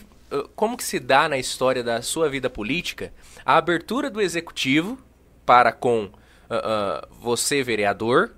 como 0.55 0.77
que 0.77 0.83
se 0.83 0.99
dá 0.99 1.29
na 1.29 1.37
história 1.37 1.83
da 1.83 2.01
sua 2.01 2.29
vida 2.29 2.49
política 2.49 3.13
a 3.45 3.57
abertura 3.57 4.09
do 4.09 4.21
executivo 4.21 4.97
para 5.45 5.71
com 5.71 6.05
uh, 6.05 6.09
uh, 6.09 7.15
você, 7.19 7.63
vereador, 7.63 8.33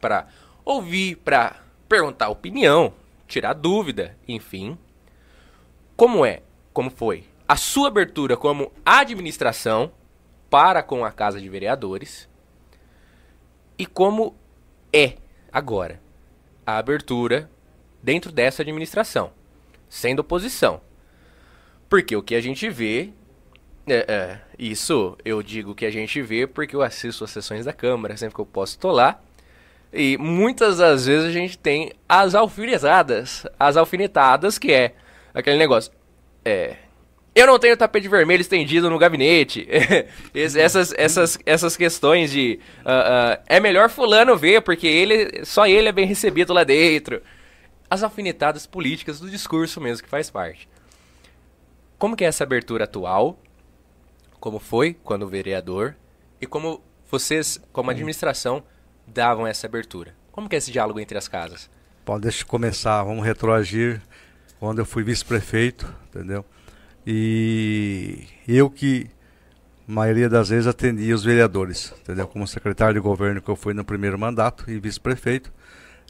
para 0.00 0.28
ouvir, 0.64 1.16
para 1.16 1.56
perguntar 1.88 2.28
opinião, 2.28 2.92
tirar 3.26 3.54
dúvida, 3.54 4.16
enfim. 4.28 4.78
Como 5.96 6.24
é, 6.24 6.42
como 6.72 6.90
foi 6.90 7.24
a 7.50 7.56
sua 7.56 7.88
abertura 7.88 8.36
como 8.36 8.72
administração 8.84 9.90
para 10.48 10.84
com 10.84 11.04
a 11.04 11.10
Casa 11.10 11.40
de 11.40 11.48
Vereadores 11.48 12.28
e 13.76 13.84
como 13.84 14.36
é 14.92 15.16
agora 15.52 16.00
a 16.64 16.78
abertura 16.78 17.50
dentro 18.00 18.30
dessa 18.30 18.62
administração, 18.62 19.32
sendo 19.88 20.20
oposição. 20.20 20.80
Porque 21.90 22.14
o 22.14 22.22
que 22.22 22.36
a 22.36 22.40
gente 22.40 22.70
vê, 22.70 23.10
é, 23.84 24.04
é, 24.08 24.38
isso 24.56 25.18
eu 25.24 25.42
digo 25.42 25.74
que 25.74 25.84
a 25.84 25.90
gente 25.90 26.22
vê 26.22 26.46
porque 26.46 26.76
eu 26.76 26.82
assisto 26.82 27.24
as 27.24 27.32
sessões 27.32 27.64
da 27.64 27.72
Câmara, 27.72 28.16
sempre 28.16 28.36
que 28.36 28.40
eu 28.40 28.46
posso 28.46 28.74
estou 28.74 28.92
lá. 28.92 29.20
E 29.92 30.16
muitas 30.16 30.78
das 30.78 31.06
vezes 31.06 31.26
a 31.26 31.32
gente 31.32 31.58
tem 31.58 31.90
as 32.08 32.36
alfinetadas, 32.36 33.44
as 33.58 33.76
alfinetadas 33.76 34.56
que 34.56 34.72
é 34.72 34.94
aquele 35.34 35.56
negócio. 35.58 35.92
É, 36.44 36.76
eu 37.34 37.44
não 37.44 37.58
tenho 37.58 37.76
tapete 37.76 38.06
vermelho 38.06 38.40
estendido 38.40 38.88
no 38.88 38.96
gabinete. 38.96 39.66
essas, 40.32 40.94
essas, 40.96 41.38
essas 41.44 41.76
questões 41.76 42.30
de 42.30 42.60
uh, 42.80 42.88
uh, 42.88 43.42
é 43.48 43.58
melhor 43.58 43.90
fulano 43.90 44.36
ver 44.36 44.62
porque 44.62 44.86
ele 44.86 45.44
só 45.44 45.66
ele 45.66 45.88
é 45.88 45.92
bem 45.92 46.06
recebido 46.06 46.52
lá 46.52 46.62
dentro. 46.62 47.20
As 47.90 48.04
alfinetadas 48.04 48.64
políticas 48.64 49.18
do 49.18 49.28
discurso 49.28 49.80
mesmo 49.80 50.04
que 50.04 50.08
faz 50.08 50.30
parte. 50.30 50.68
Como 52.00 52.16
que 52.16 52.24
é 52.24 52.28
essa 52.28 52.44
abertura 52.44 52.84
atual? 52.84 53.38
Como 54.40 54.58
foi 54.58 54.94
quando 55.04 55.28
vereador? 55.28 55.94
E 56.40 56.46
como 56.46 56.82
vocês, 57.10 57.60
como 57.74 57.90
administração, 57.90 58.62
davam 59.06 59.46
essa 59.46 59.66
abertura? 59.66 60.14
Como 60.32 60.48
que 60.48 60.54
é 60.54 60.58
esse 60.58 60.72
diálogo 60.72 60.98
entre 60.98 61.18
as 61.18 61.28
casas? 61.28 61.68
Pode 62.02 62.22
deixa 62.22 62.42
eu 62.42 62.46
começar, 62.46 63.02
vamos 63.02 63.22
retroagir 63.22 64.00
quando 64.58 64.78
eu 64.78 64.86
fui 64.86 65.02
vice-prefeito, 65.04 65.94
entendeu? 66.08 66.42
E 67.06 68.24
eu 68.48 68.70
que, 68.70 69.10
maioria 69.86 70.30
das 70.30 70.48
vezes, 70.48 70.66
atendia 70.66 71.14
os 71.14 71.22
vereadores, 71.22 71.92
entendeu? 72.00 72.26
Como 72.26 72.48
secretário 72.48 72.94
de 72.94 73.00
governo 73.00 73.42
que 73.42 73.50
eu 73.50 73.56
fui 73.56 73.74
no 73.74 73.84
primeiro 73.84 74.18
mandato 74.18 74.70
e 74.70 74.80
vice-prefeito. 74.80 75.52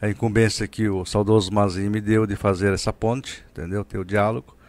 A 0.01 0.09
incumbência 0.09 0.69
que 0.69 0.89
o 0.89 1.05
saudoso 1.05 1.53
Mazinho 1.53 1.91
me 1.91 2.01
deu 2.01 2.29
de 2.29 2.37
fazer 2.37 2.73
essa 2.73 2.93
ponte, 2.93 3.45
entendeu? 3.51 3.85
Ter 3.85 3.99
o 3.99 4.05
diálogo. 4.05 4.60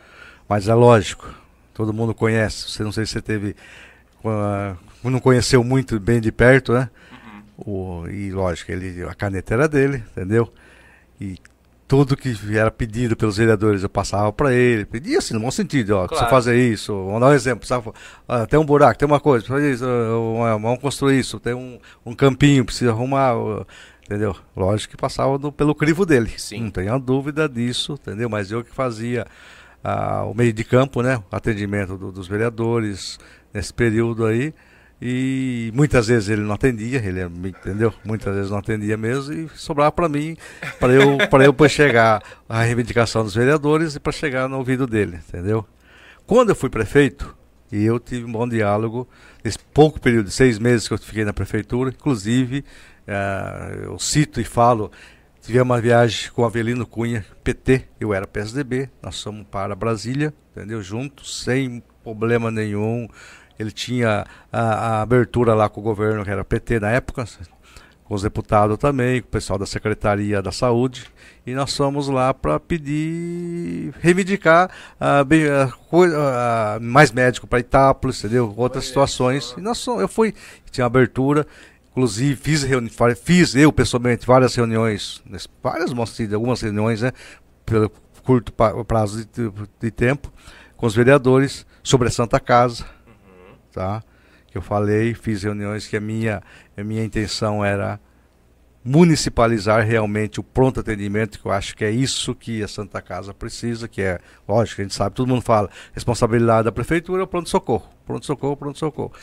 Mas 0.51 0.67
é 0.67 0.73
lógico, 0.73 1.33
todo 1.73 1.93
mundo 1.93 2.13
conhece. 2.13 2.69
Você 2.69 2.83
não 2.83 2.91
sei 2.91 3.05
se 3.05 3.13
você 3.13 3.21
teve. 3.21 3.55
Não 5.01 5.17
conheceu 5.21 5.63
muito 5.63 5.97
bem 5.97 6.19
de 6.19 6.29
perto, 6.29 6.73
né? 6.73 6.89
Uhum. 7.57 8.03
O, 8.03 8.09
e 8.09 8.31
lógico, 8.33 8.69
ele, 8.69 9.01
a 9.05 9.13
caneta 9.13 9.53
era 9.53 9.65
dele, 9.65 10.03
entendeu? 10.11 10.51
E 11.21 11.37
tudo 11.87 12.17
que 12.17 12.35
era 12.53 12.69
pedido 12.69 13.15
pelos 13.15 13.37
vereadores 13.37 13.81
eu 13.81 13.87
passava 13.87 14.33
para 14.33 14.53
ele, 14.53 14.83
pedia 14.83 15.19
assim, 15.19 15.33
no 15.33 15.39
bom 15.39 15.51
sentido, 15.51 15.91
ó, 15.91 16.05
claro. 16.05 16.29
fazer 16.29 16.57
isso, 16.57 16.93
vamos 16.93 17.21
dar 17.21 17.27
um 17.27 17.33
exemplo, 17.33 17.59
precisava, 17.59 17.93
ah, 18.27 18.45
tem 18.45 18.59
um 18.59 18.65
buraco, 18.65 18.99
tem 18.99 19.05
uma 19.05 19.19
coisa, 19.21 19.45
isso, 19.61 19.85
vamos 20.61 20.79
construir 20.79 21.19
isso, 21.19 21.39
tem 21.39 21.53
um, 21.53 21.79
um 22.05 22.13
campinho, 22.13 22.63
precisa 22.63 22.91
arrumar, 22.91 23.33
entendeu? 24.05 24.35
Lógico 24.55 24.91
que 24.91 24.97
passava 24.97 25.37
do, 25.37 25.51
pelo 25.51 25.75
crivo 25.75 26.05
dele, 26.05 26.31
Sim. 26.37 26.63
não 26.63 26.71
tenha 26.71 26.97
dúvida 26.97 27.47
disso, 27.47 27.93
entendeu? 27.93 28.29
Mas 28.29 28.51
eu 28.51 28.63
que 28.63 28.73
fazia 28.73 29.25
o 30.27 30.33
meio 30.33 30.53
de 30.53 30.63
campo, 30.63 31.01
né, 31.01 31.17
o 31.31 31.35
atendimento 31.35 31.97
do, 31.97 32.11
dos 32.11 32.27
vereadores 32.27 33.19
nesse 33.53 33.73
período 33.73 34.25
aí, 34.25 34.53
e 35.01 35.71
muitas 35.73 36.07
vezes 36.07 36.29
ele 36.29 36.41
não 36.41 36.53
atendia, 36.53 37.03
ele 37.03 37.23
entendeu? 37.23 37.91
Muitas 38.05 38.35
vezes 38.35 38.51
não 38.51 38.59
atendia 38.59 38.95
mesmo 38.95 39.33
e 39.33 39.49
sobrava 39.55 39.91
para 39.91 40.07
mim, 40.07 40.37
para 40.79 40.93
eu 40.93 41.17
para 41.27 41.43
eu 41.43 41.55
chegar 41.67 42.21
à 42.47 42.61
reivindicação 42.61 43.23
dos 43.23 43.33
vereadores 43.33 43.95
e 43.95 43.99
para 43.99 44.11
chegar 44.11 44.47
no 44.47 44.57
ouvido 44.57 44.85
dele, 44.85 45.19
entendeu? 45.27 45.65
Quando 46.27 46.49
eu 46.49 46.55
fui 46.55 46.69
prefeito, 46.69 47.35
e 47.71 47.83
eu 47.83 47.99
tive 47.99 48.25
um 48.25 48.31
bom 48.31 48.47
diálogo 48.47 49.07
nesse 49.43 49.57
pouco 49.57 49.99
período 49.99 50.29
seis 50.29 50.59
meses 50.59 50.87
que 50.87 50.93
eu 50.93 50.97
fiquei 50.97 51.23
na 51.23 51.33
prefeitura, 51.33 51.89
inclusive 51.89 52.65
uh, 53.07 53.83
eu 53.83 53.97
cito 53.97 54.41
e 54.41 54.43
falo 54.43 54.91
Tivemos 55.41 55.69
uma 55.69 55.81
viagem 55.81 56.31
com 56.31 56.45
Avelino 56.45 56.85
Cunha, 56.85 57.25
PT, 57.43 57.85
eu 57.99 58.13
era 58.13 58.27
PSDB, 58.27 58.89
nós 59.01 59.21
fomos 59.21 59.43
para 59.49 59.75
Brasília, 59.75 60.31
entendeu? 60.55 60.83
Juntos, 60.83 61.43
sem 61.43 61.81
problema 62.03 62.51
nenhum, 62.51 63.07
ele 63.57 63.71
tinha 63.71 64.23
a, 64.51 64.61
a, 64.61 65.01
abertura 65.01 65.55
lá 65.55 65.67
com 65.67 65.81
o 65.81 65.83
governo, 65.83 66.23
que 66.23 66.29
era 66.29 66.43
PT 66.43 66.79
na 66.79 66.91
época, 66.91 67.25
com 68.03 68.13
os 68.13 68.21
deputados 68.21 68.77
também, 68.77 69.19
com 69.19 69.27
o 69.29 69.31
pessoal 69.31 69.57
da 69.57 69.65
Secretaria 69.65 70.43
da 70.43 70.51
Saúde, 70.51 71.07
e 71.43 71.55
nós 71.55 71.75
fomos 71.75 72.07
lá 72.07 72.33
para 72.35 72.59
pedir, 72.59 73.95
reivindicar 73.99 74.69
uh, 74.99 75.25
bem, 75.25 75.45
uh, 75.47 76.79
mais 76.79 77.11
médico 77.11 77.47
para 77.47 77.59
Itápolis, 77.59 78.19
entendeu? 78.19 78.53
Outras 78.55 78.85
situações. 78.85 79.55
E 79.57 79.61
nós 79.61 79.83
eu 79.87 80.07
fui, 80.07 80.35
tinha 80.69 80.85
abertura, 80.85 81.47
inclusive 81.91 82.35
fiz, 82.35 82.65
fiz 83.23 83.55
eu 83.55 83.71
pessoalmente 83.71 84.25
várias 84.25 84.55
reuniões, 84.55 85.21
várias 85.61 85.91
algumas 86.33 86.61
reuniões, 86.61 87.01
né? 87.01 87.11
Pelo 87.65 87.89
curto 88.23 88.53
prazo 88.85 89.25
de, 89.25 89.51
de 89.79 89.91
tempo, 89.91 90.31
com 90.75 90.85
os 90.85 90.95
vereadores 90.95 91.65
sobre 91.83 92.07
a 92.07 92.11
Santa 92.11 92.39
Casa 92.39 92.85
tá? 93.71 94.03
Que 94.47 94.57
eu 94.57 94.61
falei, 94.61 95.13
fiz 95.13 95.43
reuniões 95.43 95.87
que 95.87 95.95
a 95.95 96.01
minha, 96.01 96.43
a 96.77 96.83
minha 96.83 97.03
intenção 97.03 97.63
era 97.63 97.99
municipalizar 98.83 99.85
realmente 99.85 100.39
o 100.39 100.43
pronto 100.43 100.79
atendimento, 100.79 101.39
que 101.39 101.45
eu 101.45 101.51
acho 101.51 101.75
que 101.75 101.85
é 101.85 101.91
isso 101.91 102.33
que 102.33 102.63
a 102.63 102.67
Santa 102.67 103.01
Casa 103.01 103.33
precisa, 103.33 103.87
que 103.87 104.01
é, 104.01 104.19
lógico, 104.47 104.81
a 104.81 104.83
gente 104.83 104.95
sabe, 104.95 105.15
todo 105.15 105.27
mundo 105.27 105.41
fala, 105.41 105.69
responsabilidade 105.93 106.65
da 106.65 106.71
prefeitura 106.71 107.21
é 107.21 107.23
o 107.23 107.27
pronto-socorro, 107.27 107.87
pronto-socorro, 108.05 108.57
pronto-socorro. 108.57 109.13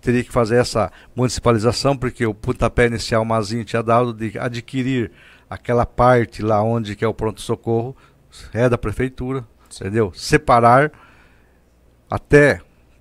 Teria 0.00 0.24
que 0.24 0.32
fazer 0.32 0.56
essa 0.56 0.90
municipalização, 1.14 1.96
porque 1.96 2.24
o 2.24 2.34
pontapé 2.34 2.86
inicial 2.86 3.24
Mazinho 3.24 3.64
tinha 3.64 3.82
dado 3.82 4.12
de 4.12 4.38
adquirir 4.38 5.10
aquela 5.48 5.84
parte 5.84 6.42
lá 6.42 6.62
onde 6.62 6.94
que 6.94 7.04
é 7.04 7.08
o 7.08 7.12
pronto-socorro, 7.12 7.96
é 8.52 8.68
da 8.68 8.78
prefeitura, 8.78 9.44
Sim. 9.68 9.84
entendeu? 9.84 10.12
Separar 10.14 10.92
até 12.08 12.60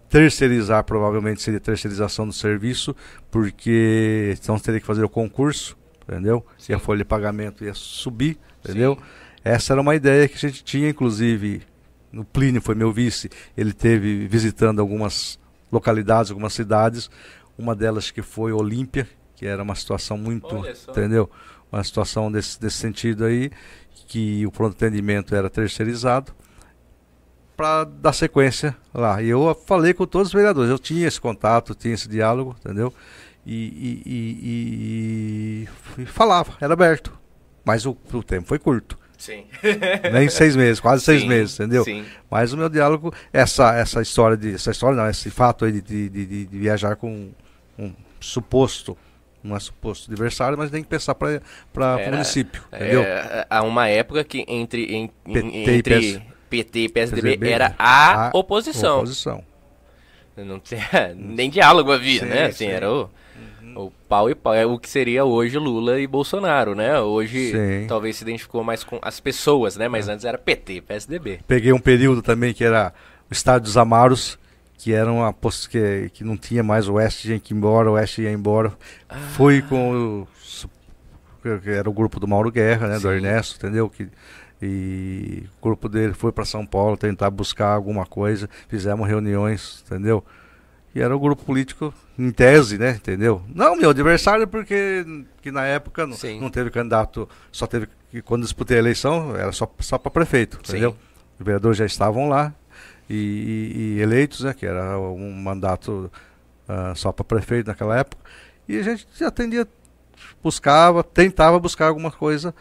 terceirizar, 0.10 0.84
provavelmente 0.84 1.42
seria 1.42 1.60
terceirização 1.60 2.26
do 2.26 2.34
serviço, 2.34 2.96
porque 3.30 4.36
então 4.42 4.58
teria 4.60 4.80
que 4.80 4.86
fazer 4.86 5.04
o 5.04 5.10
concurso, 5.10 5.78
entendeu? 6.04 6.46
Sim. 6.58 6.74
E 6.74 6.76
a 6.76 6.80
folha 6.80 6.98
de 6.98 7.06
pagamento 7.06 7.64
ia 7.64 7.74
subir, 7.74 8.38
entendeu? 8.64 8.96
Sim. 8.96 9.02
Essa 9.44 9.74
era 9.74 9.82
uma 9.82 9.96
ideia 9.96 10.28
que 10.28 10.36
a 10.36 10.50
gente 10.50 10.64
tinha, 10.64 10.90
inclusive, 10.90 11.62
no 12.12 12.26
Plínio 12.26 12.62
foi 12.62 12.76
meu 12.76 12.92
vice, 12.92 13.30
ele 13.56 13.72
teve 13.72 14.28
visitando 14.28 14.80
algumas 14.80 15.39
localidades, 15.72 16.32
algumas 16.32 16.54
cidades, 16.54 17.10
uma 17.58 17.76
delas 17.76 18.12
que 18.12 18.22
foi 18.22 18.52
Olímpia, 18.52 19.08
que 19.36 19.46
era 19.46 19.64
uma 19.64 19.76
situação 19.76 20.18
muito, 20.18 20.64
entendeu? 20.90 21.30
Uma 21.72 21.84
situação 21.84 22.32
desse, 22.32 22.60
desse 22.60 22.78
sentido 22.78 23.26
aí, 23.26 23.52
que 24.08 24.46
o 24.46 24.52
pronto 24.52 24.74
atendimento 24.74 25.36
era 25.36 25.50
terceirizado 25.50 26.34
para 27.56 27.84
dar 27.84 28.14
sequência 28.14 28.76
lá. 28.94 29.22
E 29.22 29.28
eu 29.28 29.54
falei 29.66 29.94
com 29.94 30.06
todos 30.06 30.30
os 30.30 30.34
vereadores, 30.34 30.72
eu 30.72 30.80
tinha 30.80 31.08
esse 31.08 31.20
contato, 31.20 31.76
tinha 31.76 31.94
esse 31.94 32.08
diálogo, 32.08 32.56
entendeu? 32.60 32.94
E, 33.46 34.04
e, 34.06 35.68
e, 35.98 36.02
e 36.02 36.06
falava, 36.06 36.54
era 36.62 36.74
aberto. 36.74 37.18
Mas 37.66 37.86
o, 37.86 37.98
o, 38.14 38.24
tempo 38.24 38.48
foi 38.48 38.60
curto. 38.60 38.98
Sim. 39.20 39.46
Nem 40.12 40.30
seis 40.30 40.56
meses, 40.56 40.80
quase 40.80 41.04
seis 41.04 41.22
sim, 41.22 41.28
meses, 41.28 41.60
entendeu? 41.60 41.84
Sim. 41.84 42.06
Mas 42.32 42.54
o 42.54 42.58
meu 42.58 42.70
diálogo, 42.70 43.14
essa, 43.34 43.76
essa 43.76 44.02
história 44.02 44.38
de. 44.38 44.56
Essa 44.56 44.72
história 44.72 44.96
não, 44.96 45.10
esse 45.10 45.30
fato 45.30 45.66
aí 45.66 45.74
de, 45.74 45.82
de, 45.82 46.10
de, 46.10 46.46
de 46.46 46.58
viajar 46.58 46.96
com 46.96 47.30
um 47.78 47.94
suposto 48.20 48.98
não 49.44 49.56
é 49.56 49.60
suposto 49.60 50.12
adversário, 50.12 50.58
mas 50.58 50.72
tem 50.72 50.82
que 50.84 50.90
pensar 50.90 51.16
para 51.16 51.42
o 51.74 52.12
município, 52.12 52.62
é, 52.72 52.78
entendeu? 52.78 53.04
Há 53.50 53.64
uma 53.64 53.88
época 53.88 54.24
que 54.24 54.46
entre, 54.48 54.84
em, 54.84 55.08
PT, 55.26 55.58
entre 55.72 56.00
e 56.00 56.22
PT 56.50 56.80
e 56.80 56.90
PSDB, 56.90 57.50
era 57.50 57.76
a, 57.78 58.28
a 58.28 58.32
oposição. 58.34 58.98
oposição. 58.98 59.44
Não 60.36 60.60
tinha 60.60 61.14
nem 61.16 61.50
diálogo 61.50 61.92
havia, 61.92 62.22
sim, 62.22 62.26
né? 62.26 62.46
Assim, 62.46 62.66
sim. 62.66 62.72
era 62.72 62.92
o. 62.92 63.10
o 63.76 63.92
pau 64.08 64.30
e 64.30 64.36
pau. 64.36 64.54
É 64.54 64.66
o 64.66 64.78
que 64.78 64.90
seria 64.90 65.26
hoje 65.26 65.58
Lula 65.58 66.00
e 66.00 66.08
Bolsonaro, 66.08 66.76
né? 66.76 67.00
Hoje 67.00 67.52
sim. 67.52 67.88
talvez 67.88 68.18
se 68.18 68.24
identificou 68.24 68.64
mais 68.64 68.84
com 68.84 69.00
as 69.02 69.20
pessoas, 69.20 69.78
né? 69.78 69.88
Mas 69.88 70.08
é. 70.08 70.14
antes 70.14 70.26
era 70.26 70.38
PT, 70.38 70.82
PSDB. 70.82 71.40
Peguei 71.48 71.74
um 71.74 71.80
período 71.80 72.22
também 72.22 72.54
que 72.54 72.64
era 72.64 72.94
o 73.30 73.34
Estádio 73.34 73.66
dos 73.66 73.78
Amaros, 73.78 74.38
que 74.78 74.94
era 74.94 75.12
uma 75.12 75.36
que, 75.70 76.10
que 76.14 76.24
não 76.24 76.38
tinha 76.38 76.64
mais 76.64 76.88
o 76.88 76.94
Oeste, 76.94 77.24
tinha 77.24 77.40
que 77.40 77.54
ir 77.54 77.58
embora, 77.58 77.90
o 77.90 77.94
Oeste 77.94 78.22
ia 78.22 78.32
embora. 78.32 78.74
Ah. 79.08 79.18
Fui 79.36 79.62
com 79.62 80.24
o, 80.24 80.28
era 81.66 81.90
o 81.90 81.94
grupo 81.94 82.20
do 82.20 82.28
Mauro 82.28 82.52
Guerra, 82.52 82.88
né? 82.88 82.96
Sim. 82.96 83.02
Do 83.02 83.12
Ernesto, 83.12 83.56
entendeu? 83.58 83.90
Que, 83.90 84.08
e 84.62 85.44
o 85.58 85.64
grupo 85.64 85.88
dele 85.88 86.14
foi 86.14 86.32
para 86.32 86.44
São 86.44 86.66
Paulo 86.66 86.98
tentar 86.98 87.30
buscar 87.30 87.74
alguma 87.74 88.06
coisa, 88.06 88.50
fizemos 88.68 89.08
reuniões, 89.08 89.84
entendeu? 89.86 90.24
E 90.94 91.02
era 91.02 91.16
o 91.16 91.20
grupo 91.20 91.44
político 91.44 91.94
em 92.18 92.32
tese, 92.32 92.78
né, 92.78 92.92
entendeu? 92.92 93.42
Não 93.54 93.76
meu 93.76 93.92
adversário 93.92 94.48
porque 94.48 95.06
que 95.42 95.52
na 95.52 95.66
época 95.66 96.08
não, 96.08 96.18
não, 96.42 96.50
teve 96.50 96.72
candidato, 96.72 97.30
só 97.52 97.68
teve 97.68 97.88
quando 98.26 98.44
disputei 98.44 98.78
a 98.78 98.80
eleição 98.80 99.36
era 99.36 99.52
só 99.52 99.72
só 99.80 99.98
para 99.98 100.10
prefeito, 100.10 100.58
Sim. 100.64 100.72
entendeu? 100.72 100.98
Os 101.40 101.46
vereadores 101.46 101.78
já 101.78 101.86
estavam 101.86 102.28
lá 102.28 102.54
e, 103.10 103.16
e, 103.16 103.78
e 103.78 104.02
eleitos, 104.02 104.42
né, 104.42 104.54
que 104.54 104.66
era 104.66 105.00
um 105.00 105.32
mandato 105.32 106.12
uh, 106.68 106.96
só 106.96 107.12
para 107.12 107.24
prefeito 107.24 107.68
naquela 107.68 107.98
época. 107.98 108.24
E 108.68 108.78
a 108.78 108.84
gente 108.84 109.06
atendia, 109.24 109.68
buscava, 110.44 111.04
tentava 111.04 111.60
buscar 111.60 111.88
alguma 111.88 112.12
coisa 112.12 112.54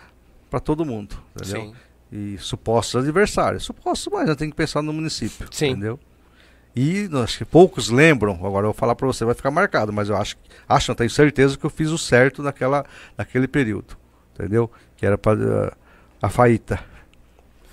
para 0.50 0.60
todo 0.60 0.84
mundo, 0.84 1.16
entendeu? 1.34 1.62
Sim 1.62 1.74
e 2.10 2.38
supostos 2.38 3.02
adversários. 3.02 3.64
Supostos, 3.64 4.12
mas 4.12 4.34
tem 4.36 4.50
que 4.50 4.56
pensar 4.56 4.82
no 4.82 4.92
município, 4.92 5.48
Sim. 5.50 5.70
entendeu? 5.70 6.00
E 6.74 7.08
acho 7.24 7.38
que 7.38 7.44
poucos 7.44 7.88
lembram, 7.88 8.34
agora 8.34 8.64
eu 8.66 8.72
vou 8.72 8.74
falar 8.74 8.94
para 8.94 9.06
você, 9.06 9.24
vai 9.24 9.34
ficar 9.34 9.50
marcado, 9.50 9.92
mas 9.92 10.08
eu 10.08 10.16
acho, 10.16 10.36
acho, 10.68 10.90
não 10.90 10.94
tenho 10.94 11.10
certeza 11.10 11.56
que 11.56 11.64
eu 11.64 11.70
fiz 11.70 11.90
o 11.90 11.98
certo 11.98 12.42
naquela, 12.42 12.84
naquele 13.16 13.48
período, 13.48 13.96
entendeu? 14.34 14.70
Que 14.96 15.04
era 15.04 15.18
para 15.18 15.38
uh, 15.38 15.76
a 16.22 16.28
Faíta. 16.28 16.78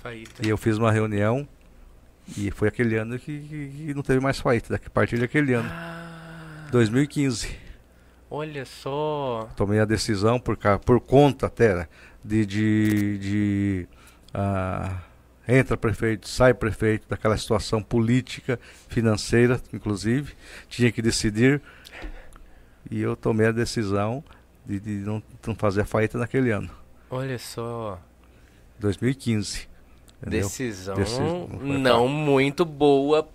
Faíta. 0.02 0.44
E 0.44 0.48
eu 0.48 0.56
fiz 0.56 0.76
uma 0.76 0.90
reunião 0.90 1.46
e 2.36 2.50
foi 2.50 2.68
aquele 2.68 2.96
ano 2.96 3.18
que, 3.18 3.38
que, 3.38 3.68
que 3.68 3.94
não 3.94 4.02
teve 4.02 4.18
mais 4.18 4.40
Faíta, 4.40 4.74
a 4.74 4.90
partir 4.90 5.18
daquele 5.18 5.52
ano, 5.52 5.68
ah, 5.70 6.66
2015. 6.72 7.56
Olha 8.28 8.64
só. 8.64 9.48
Tomei 9.56 9.78
a 9.78 9.84
decisão 9.84 10.40
por, 10.40 10.58
por 10.84 11.00
conta 11.00 11.46
até 11.46 11.86
de, 12.24 12.44
de, 12.44 13.18
de 13.18 13.88
ah, 14.34 15.00
entra 15.46 15.76
prefeito, 15.76 16.28
sai 16.28 16.52
prefeito, 16.54 17.08
daquela 17.08 17.36
situação 17.36 17.82
política, 17.82 18.58
financeira, 18.88 19.60
inclusive, 19.72 20.34
tinha 20.68 20.90
que 20.90 21.00
decidir. 21.00 21.60
E 22.90 23.00
eu 23.00 23.16
tomei 23.16 23.46
a 23.46 23.52
decisão 23.52 24.22
de, 24.64 24.78
de 24.80 24.90
não, 24.98 25.22
não, 25.46 25.54
fazer 25.54 25.82
a 25.82 25.84
faíta 25.84 26.18
naquele 26.18 26.50
ano. 26.50 26.70
Olha 27.10 27.38
só. 27.38 28.00
2015. 28.78 29.68
Entendeu? 30.20 30.42
Decisão 30.42 30.94
Deci 30.94 31.20
não 31.20 32.08
muito 32.08 32.64
boa 32.64 33.28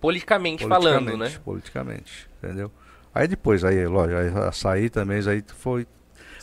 politicamente, 0.00 0.66
politicamente, 0.66 0.68
falando, 0.68 1.16
né? 1.16 1.38
Politicamente, 1.44 2.28
entendeu? 2.38 2.70
Aí 3.14 3.28
depois, 3.28 3.64
aí, 3.64 3.86
lógico, 3.86 4.18
aí, 4.18 4.28
a 4.48 4.52
sair 4.52 4.90
também, 4.90 5.20
aí 5.28 5.44
foi. 5.58 5.86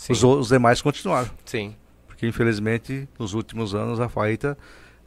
Os, 0.10 0.24
os 0.24 0.50
demais 0.50 0.82
continuaram. 0.82 1.30
Sim 1.46 1.76
porque 2.22 2.28
infelizmente 2.28 3.10
nos 3.18 3.34
últimos 3.34 3.74
anos 3.74 4.00
a 4.00 4.08
Faíta 4.08 4.56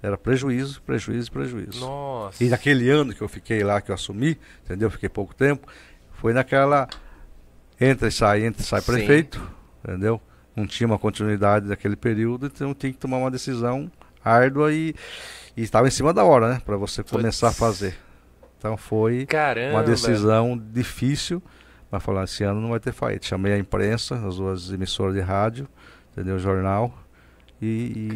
era 0.05 0.19
prejuízo, 0.19 0.83
prejuízo, 0.83 1.33
prejuízo. 1.33 1.81
Nossa. 1.81 2.45
E 2.45 2.49
naquele 2.51 2.91
ano 2.91 3.15
que 3.15 3.23
eu 3.23 3.29
fiquei 3.29 3.65
lá, 3.65 3.81
que 3.81 3.91
eu 3.91 3.95
assumi, 3.95 4.39
entendeu? 4.63 4.91
Fiquei 4.91 5.09
pouco 5.09 5.35
tempo, 5.35 5.67
foi 6.13 6.35
naquela 6.35 6.87
entra 7.81 8.09
e 8.09 8.13
sai, 8.13 8.45
entra 8.45 8.61
e 8.61 8.65
sai 8.67 8.83
Sim. 8.83 8.93
prefeito, 8.93 9.51
entendeu? 9.83 10.21
Não 10.55 10.67
tinha 10.67 10.87
uma 10.87 10.99
continuidade 10.99 11.69
daquele 11.69 11.97
período, 11.97 12.47
então 12.47 12.75
tinha 12.75 12.93
que 12.93 12.99
tomar 12.99 13.17
uma 13.17 13.31
decisão 13.31 13.91
árdua 14.23 14.75
e, 14.75 14.95
e 15.57 15.63
estava 15.63 15.89
em 15.89 15.91
cima 15.91 16.13
da 16.13 16.23
hora, 16.23 16.53
né? 16.53 16.63
Para 16.63 16.77
você 16.77 17.03
começar 17.03 17.49
a 17.49 17.53
fazer. 17.53 17.97
Então 18.59 18.77
foi 18.77 19.25
Caramba. 19.25 19.79
uma 19.79 19.83
decisão 19.83 20.63
difícil, 20.71 21.43
mas 21.91 22.03
falar 22.03 22.25
esse 22.25 22.45
ano 22.45 22.61
não 22.61 22.69
vai 22.69 22.81
ter 22.81 22.93
Faíta. 22.93 23.25
Chamei 23.25 23.55
a 23.55 23.59
imprensa, 23.59 24.17
as 24.17 24.37
duas 24.37 24.71
emissoras 24.71 25.15
de 25.15 25.23
rádio, 25.23 25.67
entendeu? 26.13 26.39
Jornal 26.39 26.93
e, 27.61 28.11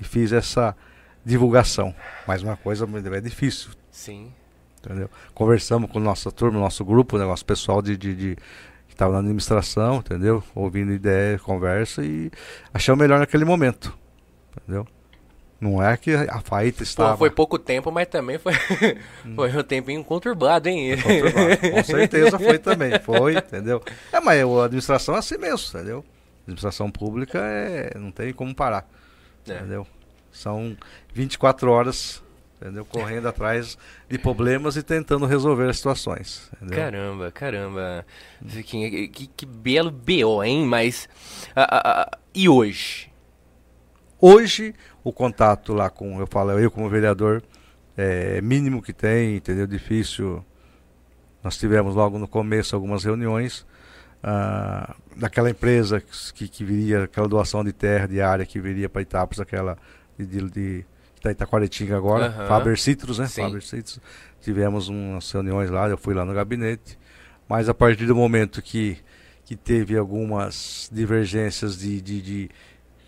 e, 0.00 0.04
fiz 0.04 0.32
essa 0.32 0.74
divulgação. 1.24 1.94
Mas 2.26 2.42
uma 2.42 2.56
coisa 2.56 2.88
é 3.14 3.20
difícil. 3.20 3.70
Sim. 3.90 4.32
Entendeu? 4.78 5.08
Conversamos 5.34 5.90
com 5.90 6.00
nossa 6.00 6.30
turma, 6.32 6.58
nosso 6.58 6.84
grupo, 6.84 7.16
né, 7.16 7.24
nosso 7.24 7.44
pessoal 7.44 7.80
de, 7.80 7.96
de, 7.96 8.14
de 8.14 8.36
que 8.88 8.94
estava 8.94 9.12
na 9.12 9.20
administração, 9.20 9.98
entendeu? 9.98 10.42
Ouvindo 10.54 10.92
ideia, 10.92 11.38
conversa 11.38 12.04
e 12.04 12.30
achamos 12.74 13.00
melhor 13.00 13.20
naquele 13.20 13.44
momento. 13.44 13.96
Entendeu? 14.56 14.86
Não 15.60 15.80
é 15.80 15.96
que 15.96 16.12
a 16.12 16.40
Faíta 16.40 16.82
estava. 16.82 17.12
Pô, 17.12 17.18
foi 17.18 17.30
pouco 17.30 17.56
tempo, 17.56 17.92
mas 17.92 18.08
também 18.08 18.36
foi, 18.36 18.52
foi 19.36 19.56
um 19.56 19.62
tempinho 19.62 20.02
conturbado, 20.02 20.68
hein? 20.68 20.96
Conturbado. 20.96 21.70
Com 21.70 21.84
certeza 21.84 22.36
foi 22.36 22.58
também. 22.58 22.98
Foi, 22.98 23.36
entendeu? 23.36 23.80
É, 24.12 24.18
mas 24.18 24.42
a 24.42 24.64
administração 24.64 25.14
é 25.14 25.18
assim 25.18 25.38
mesmo, 25.38 25.68
entendeu? 25.68 26.04
administração 26.42 26.90
pública 26.90 27.38
é, 27.38 27.96
não 27.96 28.10
tem 28.10 28.32
como 28.32 28.54
parar. 28.54 28.88
É. 29.48 29.54
Entendeu? 29.54 29.86
São 30.32 30.76
24 31.12 31.70
horas 31.70 32.22
entendeu? 32.62 32.84
correndo 32.84 33.26
atrás 33.26 33.76
de 34.08 34.18
problemas 34.18 34.76
e 34.76 34.82
tentando 34.82 35.26
resolver 35.26 35.68
as 35.68 35.76
situações. 35.76 36.50
Entendeu? 36.56 36.78
Caramba, 36.78 37.30
caramba. 37.32 38.06
Que, 38.64 39.08
que, 39.08 39.26
que 39.26 39.46
belo 39.46 39.90
BO, 39.90 40.42
hein? 40.42 40.64
Mas. 40.64 41.08
e 42.34 42.48
hoje? 42.48 43.10
Hoje, 44.20 44.74
o 45.02 45.12
contato 45.12 45.74
lá 45.74 45.90
com, 45.90 46.20
eu 46.20 46.26
falo, 46.28 46.52
eu 46.52 46.70
como 46.70 46.88
vereador, 46.88 47.42
é 47.96 48.40
mínimo 48.40 48.80
que 48.80 48.92
tem, 48.92 49.36
entendeu? 49.36 49.66
Difícil. 49.66 50.44
Nós 51.42 51.58
tivemos 51.58 51.96
logo 51.96 52.18
no 52.18 52.28
começo 52.28 52.76
algumas 52.76 53.02
reuniões 53.02 53.66
ah, 54.22 54.94
daquela 55.16 55.50
empresa 55.50 56.00
que, 56.00 56.46
que 56.46 56.64
viria, 56.64 57.04
aquela 57.04 57.26
doação 57.26 57.64
de 57.64 57.72
terra, 57.72 58.06
de 58.06 58.20
área 58.20 58.46
que 58.46 58.60
viria 58.60 58.88
para 58.88 59.02
Itapas, 59.02 59.40
aquela 59.40 59.76
de, 60.26 60.50
de, 60.50 60.84
de 61.22 61.30
Itaquaretinga 61.30 61.96
agora, 61.96 62.34
uhum. 62.38 62.46
Faber 62.46 62.78
Citrus, 62.78 63.18
né? 63.18 63.26
Sim. 63.26 63.42
Faber 63.42 63.62
Citrus. 63.62 64.00
Tivemos 64.40 64.88
umas 64.88 65.30
reuniões 65.30 65.70
lá, 65.70 65.88
eu 65.88 65.96
fui 65.96 66.14
lá 66.14 66.24
no 66.24 66.34
gabinete, 66.34 66.98
mas 67.48 67.68
a 67.68 67.74
partir 67.74 68.06
do 68.06 68.16
momento 68.16 68.60
que, 68.60 68.98
que 69.44 69.54
teve 69.54 69.96
algumas 69.96 70.90
divergências 70.92 71.78
de, 71.78 72.00
de, 72.00 72.22
de 72.22 72.50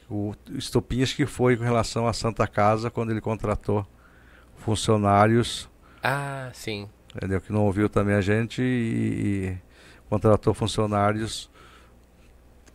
o 0.09 0.35
estopinhas 0.53 1.13
que 1.13 1.27
foi 1.27 1.57
com 1.57 1.65
relação 1.65 2.07
à 2.07 2.13
Santa 2.13 2.47
Casa 2.47 2.91
quando 2.91 3.11
ele 3.11 3.21
contratou 3.21 3.87
funcionários. 4.57 5.69
Ah, 6.03 6.51
sim. 6.53 6.89
Entendeu? 7.15 7.41
Que 7.41 7.53
não 7.53 7.65
ouviu 7.65 7.89
também 7.89 8.15
a 8.15 8.21
gente 8.21 8.61
e, 8.63 8.65
e 8.65 9.59
contratou 10.09 10.53
funcionários 10.53 11.51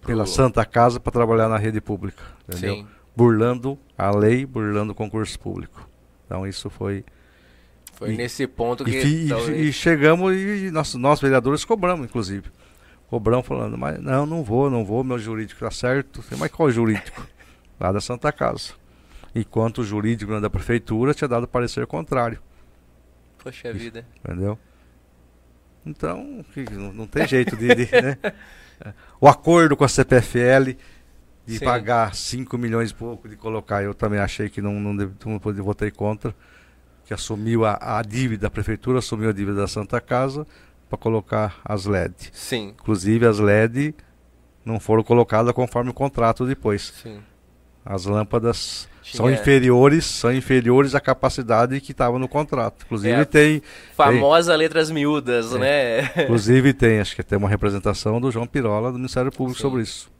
pela 0.05 0.25
Santa 0.25 0.65
Casa 0.65 0.99
para 0.99 1.11
trabalhar 1.11 1.49
na 1.49 1.57
rede 1.57 1.81
pública, 1.81 2.23
entendeu? 2.47 2.75
Sim. 2.75 2.87
Burlando 3.19 3.77
a 3.97 4.15
lei, 4.15 4.45
burlando 4.45 4.93
o 4.93 4.95
concurso 4.95 5.37
público. 5.37 5.89
Então 6.25 6.47
isso 6.47 6.69
foi 6.69 7.03
foi 7.95 8.13
e, 8.13 8.17
nesse 8.17 8.47
ponto 8.47 8.85
que 8.85 8.97
e, 8.97 9.27
talvez... 9.27 9.59
e 9.59 9.73
chegamos 9.73 10.33
e 10.33 10.71
nós, 10.71 10.95
nós 10.95 11.19
vereadores 11.19 11.65
cobramos 11.65 12.05
inclusive. 12.05 12.49
Cobramos 13.09 13.45
falando, 13.45 13.77
mas 13.77 13.99
não, 13.99 14.25
não 14.25 14.41
vou, 14.41 14.69
não 14.69 14.85
vou, 14.85 15.03
meu 15.03 15.19
jurídico 15.19 15.65
está 15.65 15.69
certo. 15.69 16.23
Mas 16.37 16.49
qual 16.49 16.71
jurídico? 16.71 17.27
Lá 17.77 17.91
da 17.91 17.99
Santa 17.99 18.31
Casa. 18.31 18.71
Enquanto 19.35 19.79
o 19.79 19.83
jurídico 19.83 20.39
da 20.39 20.49
prefeitura 20.49 21.13
tinha 21.13 21.27
dado 21.27 21.45
parecer 21.45 21.85
contrário. 21.87 22.39
Poxa 23.43 23.73
vida. 23.73 24.05
Entendeu? 24.23 24.57
Então, 25.85 26.45
não 26.93 27.05
tem 27.05 27.27
jeito 27.27 27.57
de. 27.57 27.67
de 27.75 27.91
né? 27.91 28.17
O 29.19 29.27
acordo 29.27 29.75
com 29.75 29.83
a 29.83 29.89
CPFL 29.89 30.77
de 31.49 31.57
Sim. 31.57 31.65
pagar 31.65 32.13
5 32.13 32.59
milhões 32.59 32.91
e 32.91 32.93
pouco, 32.93 33.27
de 33.27 33.35
colocar, 33.35 33.81
eu 33.81 33.95
também 33.95 34.19
achei 34.19 34.49
que 34.49 34.61
não, 34.61 34.79
não, 34.79 34.95
deve, 34.95 35.13
não 35.25 35.39
votei 35.63 35.89
contra, 35.89 36.35
que 37.03 37.11
assumiu 37.11 37.65
a, 37.65 37.97
a 37.97 38.03
dívida, 38.03 38.45
a 38.45 38.51
prefeitura 38.51 38.99
assumiu 38.99 39.29
a 39.29 39.33
dívida 39.33 39.61
da 39.61 39.67
Santa 39.67 39.99
Casa 39.99 40.45
para 40.87 40.95
colocar 40.99 41.59
as 41.65 41.87
LED. 41.87 42.13
Sim. 42.31 42.75
Inclusive 42.79 43.25
as 43.25 43.39
LED 43.39 43.95
não 44.63 44.79
foram 44.79 45.01
colocadas 45.01 45.51
conforme 45.53 45.89
o 45.89 45.93
contrato 45.93 46.45
depois. 46.45 46.93
Sim. 47.01 47.19
As 47.83 48.05
lâmpadas 48.05 48.87
Tinha... 49.01 49.17
são 49.17 49.31
inferiores, 49.31 50.05
são 50.05 50.31
inferiores 50.31 50.93
à 50.93 50.99
capacidade 50.99 51.81
que 51.81 51.93
estava 51.93 52.19
no 52.19 52.27
contrato. 52.27 52.85
Inclusive 52.85 53.21
é 53.21 53.25
tem 53.25 53.63
famosa 53.95 54.51
tem, 54.51 54.59
letras 54.59 54.91
miúdas, 54.91 55.55
é, 55.55 55.57
né? 55.57 56.23
Inclusive 56.25 56.73
tem, 56.73 56.99
acho 56.99 57.15
que 57.15 57.23
tem 57.23 57.39
uma 57.39 57.49
representação 57.49 58.21
do 58.21 58.29
João 58.29 58.45
Pirola 58.45 58.91
do 58.91 58.99
Ministério 58.99 59.31
Público 59.31 59.57
Sim. 59.57 59.63
sobre 59.63 59.81
isso. 59.81 60.18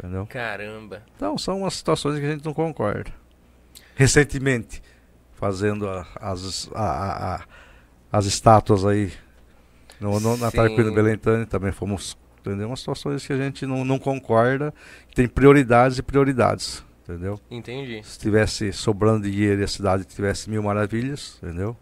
Entendeu? 0.00 0.26
Caramba. 0.26 1.02
Então 1.14 1.36
são 1.36 1.58
umas 1.58 1.74
situações 1.74 2.18
que 2.18 2.24
a 2.24 2.30
gente 2.30 2.44
não 2.44 2.54
concorda. 2.54 3.12
Recentemente, 3.94 4.82
fazendo 5.34 5.86
a, 5.86 6.06
as, 6.16 6.70
a, 6.74 7.34
a, 7.34 7.44
as 8.10 8.24
estátuas 8.24 8.86
aí 8.86 9.12
no, 10.00 10.18
no, 10.18 10.38
na 10.38 10.50
Tarquino 10.50 10.94
Belentani 10.94 11.44
também 11.44 11.70
fomos 11.70 12.16
entendeu? 12.40 12.68
Umas 12.68 12.80
situações 12.80 13.26
que 13.26 13.32
a 13.34 13.36
gente 13.36 13.66
não, 13.66 13.84
não 13.84 13.98
concorda, 13.98 14.72
tem 15.14 15.28
prioridades 15.28 15.98
e 15.98 16.02
prioridades, 16.02 16.82
entendeu? 17.02 17.38
Entendi. 17.50 18.02
Se 18.02 18.18
tivesse 18.18 18.72
sobrando 18.72 19.30
dinheiro 19.30 19.60
e 19.60 19.64
a 19.64 19.68
cidade 19.68 20.04
tivesse 20.04 20.48
mil 20.48 20.62
maravilhas, 20.62 21.38
entendeu? 21.42 21.76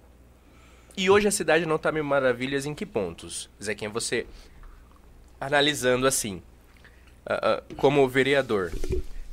E 0.97 1.09
hoje 1.09 1.29
a 1.29 1.31
cidade 1.31 1.65
não 1.65 1.77
está 1.77 1.93
mil 1.93 2.03
maravilhas 2.03 2.67
em 2.67 2.75
que 2.75 2.85
pontos? 2.85 3.49
Zequinha, 3.63 3.89
você 3.89 4.27
analisando 5.41 6.09
assim, 6.09 6.43
como 7.77 8.09
vereador, 8.09 8.73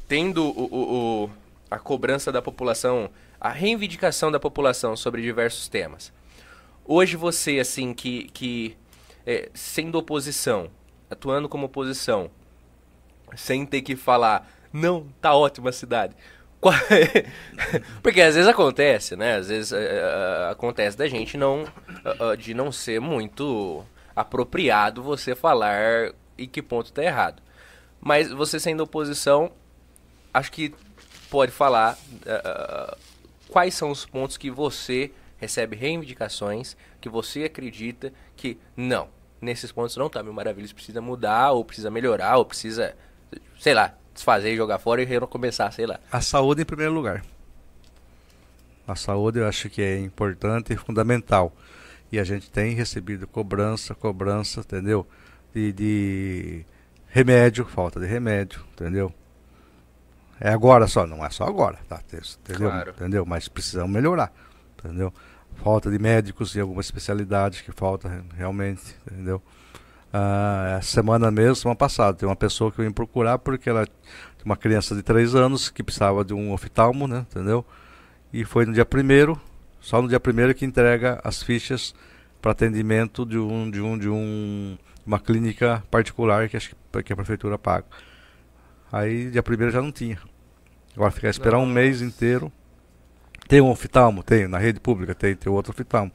tendo 0.08 0.44
o, 0.44 0.66
o, 0.66 1.24
o, 1.26 1.30
a 1.70 1.80
cobrança 1.80 2.32
da 2.32 2.42
população, 2.42 3.10
a 3.40 3.50
reivindicação 3.50 4.32
da 4.32 4.40
população 4.40 4.96
sobre 4.96 5.22
diversos 5.22 5.68
temas. 5.68 6.12
Hoje 6.84 7.16
você, 7.16 7.60
assim, 7.60 7.94
que, 7.94 8.26
que 8.34 8.78
é, 9.26 9.50
sendo 9.54 9.98
oposição, 9.98 10.70
atuando 11.10 11.50
como 11.50 11.66
oposição, 11.66 12.30
sem 13.36 13.66
ter 13.66 13.82
que 13.82 13.96
falar, 13.96 14.48
não, 14.72 15.08
tá 15.22 15.34
ótima 15.34 15.70
a 15.70 15.74
cidade. 15.74 16.16
Porque 18.02 18.22
às 18.22 18.36
vezes 18.36 18.50
acontece, 18.50 19.16
né? 19.16 19.36
Às 19.36 19.50
vezes 19.50 19.72
uh, 19.72 20.52
acontece 20.52 20.98
da 20.98 21.08
gente 21.08 21.38
não 21.38 21.64
uh, 21.64 22.36
de 22.36 22.54
não 22.54 22.72
ser 22.72 23.00
muito 23.00 23.86
apropriado 24.16 25.04
você 25.04 25.36
falar 25.36 26.12
em 26.38 26.48
que 26.48 26.62
ponto 26.62 26.92
tá 26.92 27.04
errado. 27.04 27.42
Mas 28.06 28.30
você 28.30 28.60
sendo 28.60 28.84
oposição, 28.84 29.52
acho 30.32 30.52
que 30.52 30.72
pode 31.28 31.52
falar 31.52 31.98
uh, 31.98 32.96
quais 33.50 33.74
são 33.74 33.90
os 33.90 34.06
pontos 34.06 34.38
que 34.38 34.52
você 34.52 35.12
recebe 35.40 35.76
reivindicações, 35.76 36.78
que 37.02 37.10
você 37.10 37.46
acredita 37.46 38.14
que 38.36 38.60
não, 38.78 39.08
nesses 39.42 39.72
pontos 39.72 39.98
não 39.98 40.08
tá 40.08 40.22
mil 40.22 40.34
maravilhas, 40.34 40.72
precisa 40.72 41.02
mudar, 41.02 41.54
ou 41.54 41.66
precisa 41.66 41.90
melhorar, 41.90 42.38
ou 42.38 42.46
precisa, 42.46 42.96
sei 43.60 43.74
lá, 43.74 43.96
desfazer 44.14 44.56
jogar 44.56 44.78
fora 44.78 45.02
e 45.02 45.06
recomeçar, 45.06 45.74
sei 45.74 45.88
lá. 45.88 46.00
A 46.12 46.22
saúde 46.22 46.62
em 46.62 46.66
primeiro 46.66 46.94
lugar. 46.94 47.26
A 48.88 48.96
saúde 48.96 49.40
eu 49.40 49.48
acho 49.48 49.68
que 49.68 49.82
é 49.82 49.98
importante 49.98 50.72
e 50.72 50.78
fundamental. 50.78 51.52
E 52.12 52.20
a 52.20 52.24
gente 52.24 52.52
tem 52.52 52.76
recebido 52.76 53.26
cobrança, 53.26 53.96
cobrança, 53.96 54.60
entendeu? 54.60 55.08
De, 55.52 55.74
de 55.74 56.66
remédio, 57.16 57.66
falta 57.66 58.00
de 58.00 58.06
remédio, 58.06 58.62
entendeu? 58.74 59.12
É 60.40 60.50
agora 60.50 60.86
só, 60.86 61.08
não 61.08 61.26
é 61.26 61.30
só 61.30 61.46
agora, 61.46 61.80
tá? 61.88 62.02
Entendeu? 62.44 62.70
Claro. 62.70 62.92
Entendeu? 62.92 63.26
Mas 63.26 63.48
precisamos 63.48 63.90
melhorar, 63.90 64.34
entendeu? 64.78 65.14
falta 65.56 65.90
de 65.90 65.98
médicos 65.98 66.56
em 66.56 66.60
algumas 66.60 66.86
especialidades 66.86 67.62
que 67.62 67.72
falta 67.72 68.24
realmente, 68.36 68.96
entendeu? 69.10 69.42
Ah, 70.14 70.80
semana 70.82 71.32
mesmo, 71.32 71.56
semana 71.56 71.76
passada, 71.78 72.18
tem 72.18 72.28
uma 72.28 72.36
pessoa 72.36 72.72
que 72.72 72.80
eu 72.80 72.86
vim 72.86 72.92
procurar 72.92 73.38
porque 73.38 73.70
ela 73.70 73.86
tinha 73.86 74.46
uma 74.46 74.58
criança 74.58 74.96
de 74.96 75.02
3 75.02 75.36
anos 75.36 75.70
que 75.70 75.84
precisava 75.84 76.24
de 76.24 76.34
um 76.34 76.52
oftalmo, 76.52 77.08
né, 77.08 77.26
entendeu? 77.30 77.66
E 78.32 78.44
foi 78.44 78.66
no 78.66 78.74
dia 78.74 78.86
primeiro, 78.86 79.40
só 79.80 80.02
no 80.02 80.08
dia 80.08 80.20
primeiro 80.20 80.54
que 80.54 80.66
entrega 80.66 81.20
as 81.24 81.42
fichas 81.42 81.94
para 82.42 82.52
atendimento 82.52 83.26
de 83.26 83.38
um 83.38 83.72
de 83.72 83.82
um 83.82 83.98
de 83.98 84.10
um 84.10 84.78
uma 85.06 85.20
clínica 85.20 85.84
particular 85.92 86.50
que 86.50 86.58
acho 86.58 86.76
que 87.04 87.14
a 87.14 87.16
prefeitura 87.16 87.58
paga. 87.58 87.86
Aí 88.92 89.30
dia 89.30 89.44
primeiro 89.44 89.72
já 89.72 89.82
não 89.82 89.92
tinha. 89.92 90.20
Agora 90.96 91.12
ficar 91.12 91.30
esperar 91.30 91.60
um 91.60 91.66
mês 91.66 92.02
inteiro 92.02 92.52
tem 93.48 93.62
um 93.62 93.70
oftalmo? 93.70 94.24
Tem, 94.24 94.48
na 94.48 94.58
rede 94.58 94.80
pública 94.80 95.14
tem, 95.14 95.36
tem 95.36 95.52
outro 95.52 95.72
oftalmo. 95.72 96.12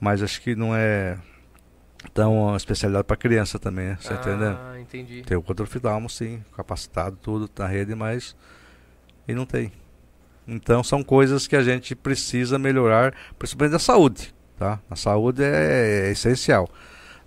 Mas 0.00 0.22
acho 0.22 0.40
que 0.40 0.54
não 0.54 0.74
é 0.74 1.18
tão 2.14 2.56
especialidade 2.56 3.04
para 3.04 3.16
criança 3.16 3.58
também, 3.58 3.88
né? 3.88 3.98
Você 4.00 4.12
ah, 4.12 4.16
entendendo? 4.16 4.58
entendi. 4.80 5.22
Tem 5.22 5.36
outro 5.36 5.64
oftalmo, 5.64 6.08
sim, 6.08 6.42
capacitado, 6.56 7.18
tudo 7.20 7.50
na 7.58 7.66
rede, 7.66 7.94
mas 7.94 8.36
e 9.26 9.34
não 9.34 9.44
tem. 9.44 9.72
Então 10.46 10.82
são 10.82 11.02
coisas 11.02 11.46
que 11.46 11.56
a 11.56 11.62
gente 11.62 11.94
precisa 11.94 12.58
melhorar, 12.58 13.14
principalmente 13.38 13.72
da 13.72 13.78
saúde, 13.78 14.34
tá? 14.56 14.80
A 14.88 14.96
saúde 14.96 15.42
é, 15.42 16.06
é 16.06 16.10
essencial. 16.10 16.68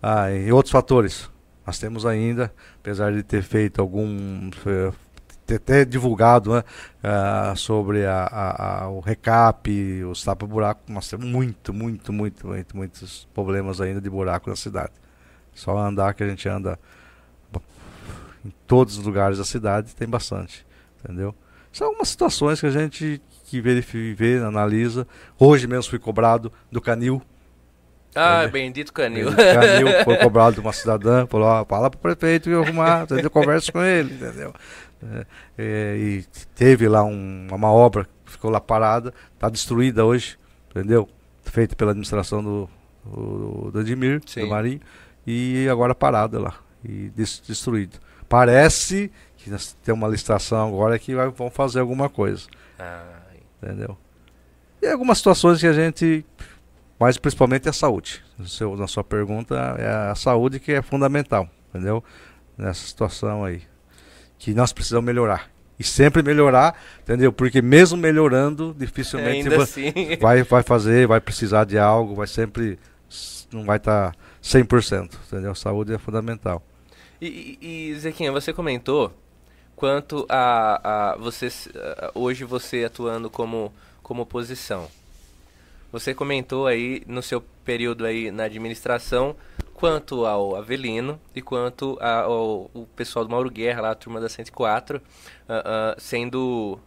Ah, 0.02 0.32
e 0.32 0.52
outros 0.52 0.72
fatores. 0.72 1.30
Nós 1.66 1.78
temos 1.78 2.06
ainda, 2.06 2.52
apesar 2.80 3.14
de 3.14 3.22
ter 3.24 3.44
feito 3.44 3.80
algum 3.80 4.50
ter 5.46 5.56
até 5.56 5.86
divulgado 5.86 6.54
né, 6.54 6.64
uh, 7.04 7.58
sobre 7.58 8.06
a, 8.06 8.24
a, 8.24 8.84
a, 8.84 8.90
o 8.90 9.00
recap, 9.00 9.70
os 10.06 10.24
tapa-buraco. 10.24 10.82
Nós 10.88 11.10
temos 11.10 11.26
muito, 11.26 11.74
muito, 11.74 12.14
muito, 12.14 12.48
muito, 12.48 12.78
muitos 12.78 13.28
problemas 13.34 13.82
ainda 13.82 14.00
de 14.00 14.10
buraco 14.10 14.50
na 14.50 14.56
cidade. 14.56 14.94
Só 15.54 15.78
andar 15.78 16.14
que 16.14 16.24
a 16.24 16.28
gente 16.28 16.48
anda 16.48 16.80
em 18.44 18.52
todos 18.66 18.98
os 18.98 19.06
lugares 19.06 19.38
da 19.38 19.44
cidade 19.44 19.96
tem 19.96 20.08
bastante, 20.08 20.66
entendeu? 21.04 21.36
São 21.72 21.88
algumas 21.88 22.10
situações 22.10 22.60
que 22.60 22.66
a 22.66 22.72
gente 22.72 23.22
que 23.46 23.62
verifica, 23.62 24.16
vê, 24.18 24.38
analisa. 24.38 25.08
Hoje 25.38 25.68
mesmo 25.68 25.90
fui 25.90 26.00
cobrado 26.00 26.52
do 26.72 26.82
canil. 26.82 27.22
Ah, 28.16 28.48
bendito 28.48 28.92
canil. 28.94 29.32
Bendito 29.32 29.54
canil 29.54 29.88
foi 30.04 30.18
cobrado 30.18 30.56
de 30.56 30.60
uma 30.60 30.74
cidadã, 30.74 31.26
falou, 31.28 31.48
ó, 31.48 31.66
fala 31.66 31.90
pro 31.90 32.00
prefeito 32.00 32.50
eu 32.50 32.64
arrumar, 32.64 33.04
entendeu? 33.04 33.30
Conversa 33.30 33.72
com 33.72 33.82
ele, 33.82 34.14
entendeu? 34.14 34.54
É, 35.04 35.26
é, 35.58 35.98
e 35.98 36.26
teve 36.56 36.88
lá 36.88 37.04
um, 37.04 37.48
uma 37.52 37.72
obra 37.72 38.08
que 38.26 38.34
ficou 38.34 38.52
lá 38.52 38.60
parada, 38.60 39.14
está 39.34 39.50
destruída 39.50 40.06
hoje, 40.06 40.38
entendeu? 40.70 41.08
Feita 41.44 41.76
pela 41.76 41.92
administração 41.92 42.44
do, 42.44 42.70
do, 43.06 43.72
do 43.72 43.82
Edmir, 43.82 44.22
Sim. 44.26 44.42
do 44.42 44.48
Marinho, 44.48 44.82
e 45.26 45.68
agora 45.70 45.96
parada 45.96 46.40
lá, 46.40 46.56
e 46.84 47.12
destruído. 47.16 48.00
Parece 48.30 49.12
que 49.38 49.50
nós 49.50 49.76
temos 49.84 50.02
uma 50.02 50.08
licitação 50.08 50.70
agora 50.70 50.98
que 51.00 51.16
vai, 51.16 51.30
vão 51.30 51.50
fazer 51.50 51.80
alguma 51.80 52.10
coisa. 52.10 52.48
Entendeu? 53.62 53.98
E 54.82 54.88
algumas 54.88 55.20
situações 55.20 55.60
que 55.60 55.68
a 55.68 55.74
gente, 55.74 56.26
mas 57.02 57.18
principalmente 57.18 57.68
a 57.68 57.74
saúde. 57.74 58.24
Seu, 58.46 58.78
na 58.78 58.86
sua 58.86 59.04
pergunta, 59.04 59.56
é 59.80 60.12
a 60.12 60.14
saúde 60.14 60.60
que 60.60 60.72
é 60.72 60.84
fundamental, 60.84 61.50
entendeu? 61.70 62.04
Nessa 62.56 62.86
situação 62.86 63.44
aí 63.44 63.64
que 64.38 64.54
nós 64.54 64.72
precisamos 64.72 65.04
melhorar. 65.04 65.50
E 65.80 65.84
sempre 65.84 66.22
melhorar, 66.22 66.80
entendeu? 67.02 67.34
Porque 67.34 67.60
mesmo 67.60 67.98
melhorando, 67.98 68.76
dificilmente 68.78 69.50
vai, 69.50 69.58
assim. 69.58 69.92
vai, 70.22 70.44
vai 70.44 70.62
fazer, 70.62 71.08
vai 71.08 71.20
precisar 71.20 71.64
de 71.64 71.76
algo, 71.76 72.14
vai 72.14 72.28
sempre, 72.28 72.78
não 73.52 73.66
vai 73.66 73.78
estar 73.78 74.12
tá 74.12 74.18
100%, 74.44 75.12
entendeu? 75.28 75.56
Saúde 75.56 75.96
é 75.96 75.98
fundamental. 75.98 76.62
E, 77.20 77.58
e 77.60 77.96
Zequinha, 77.96 78.32
você 78.32 78.54
comentou 78.54 79.12
quanto 79.76 80.24
a, 80.30 81.14
a 81.14 81.18
você, 81.18 81.48
hoje 82.14 82.44
você 82.44 82.84
atuando 82.84 83.28
como, 83.28 83.74
como 84.04 84.22
oposição. 84.22 84.88
Você 85.92 86.14
comentou 86.14 86.68
aí 86.68 87.04
no 87.06 87.22
seu 87.22 87.42
período 87.66 88.06
aí 88.06 88.32
na 88.32 88.44
administração 88.46 89.36
quanto 89.74 90.26
ao 90.26 90.56
Avelino 90.56 91.20
e 91.36 91.42
quanto 91.42 91.98
ao, 92.00 92.70
ao 92.74 92.88
pessoal 92.96 93.26
do 93.26 93.32
Mauro 93.32 93.50
Guerra, 93.50 93.82
lá, 93.82 93.92
a 93.92 93.96
turma 93.96 94.22
da 94.22 94.30
104, 94.30 94.98
uh, 94.98 95.02
uh, 95.02 96.00
sendo 96.00 96.80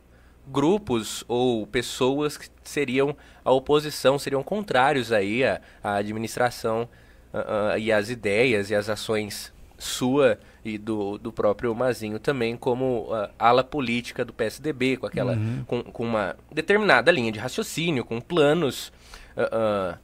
grupos 0.47 1.25
ou 1.29 1.67
pessoas 1.67 2.37
que 2.37 2.49
seriam 2.63 3.17
a 3.45 3.53
oposição, 3.53 4.19
seriam 4.19 4.43
contrários 4.43 5.13
aí 5.13 5.45
à, 5.45 5.61
à 5.83 5.97
administração 5.97 6.89
uh, 7.33 7.79
e 7.79 7.93
às 7.93 8.09
ideias 8.11 8.71
e 8.71 8.75
às 8.75 8.89
ações 8.89 9.54
sua 9.85 10.39
e 10.65 10.78
do, 10.78 11.19
do 11.19 11.31
próprio 11.31 11.74
Mazinho 11.74 12.19
também 12.19 12.56
como 12.56 13.02
uh, 13.12 13.28
ala 13.39 13.62
política 13.62 14.24
do 14.24 14.32
PSDB, 14.32 14.97
com 14.97 15.06
aquela 15.06 15.35
uhum. 15.35 15.65
com, 15.66 15.82
com 15.82 16.05
uma 16.05 16.36
determinada 16.51 17.12
linha 17.12 17.31
de 17.31 17.39
raciocínio, 17.39 18.05
com 18.05 18.20
planos, 18.20 18.89
uh, 19.36 19.94
uh, 19.94 19.98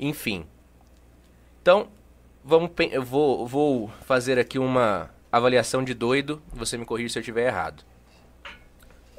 enfim. 0.00 0.44
Então, 1.60 1.88
vamos, 2.42 2.70
eu 2.90 3.02
vou, 3.02 3.46
vou 3.46 3.90
fazer 4.06 4.38
aqui 4.38 4.58
uma 4.58 5.10
avaliação 5.30 5.84
de 5.84 5.92
doido. 5.92 6.40
Você 6.52 6.78
me 6.78 6.84
corrige 6.84 7.12
se 7.12 7.18
eu 7.18 7.20
estiver 7.20 7.46
errado. 7.46 7.84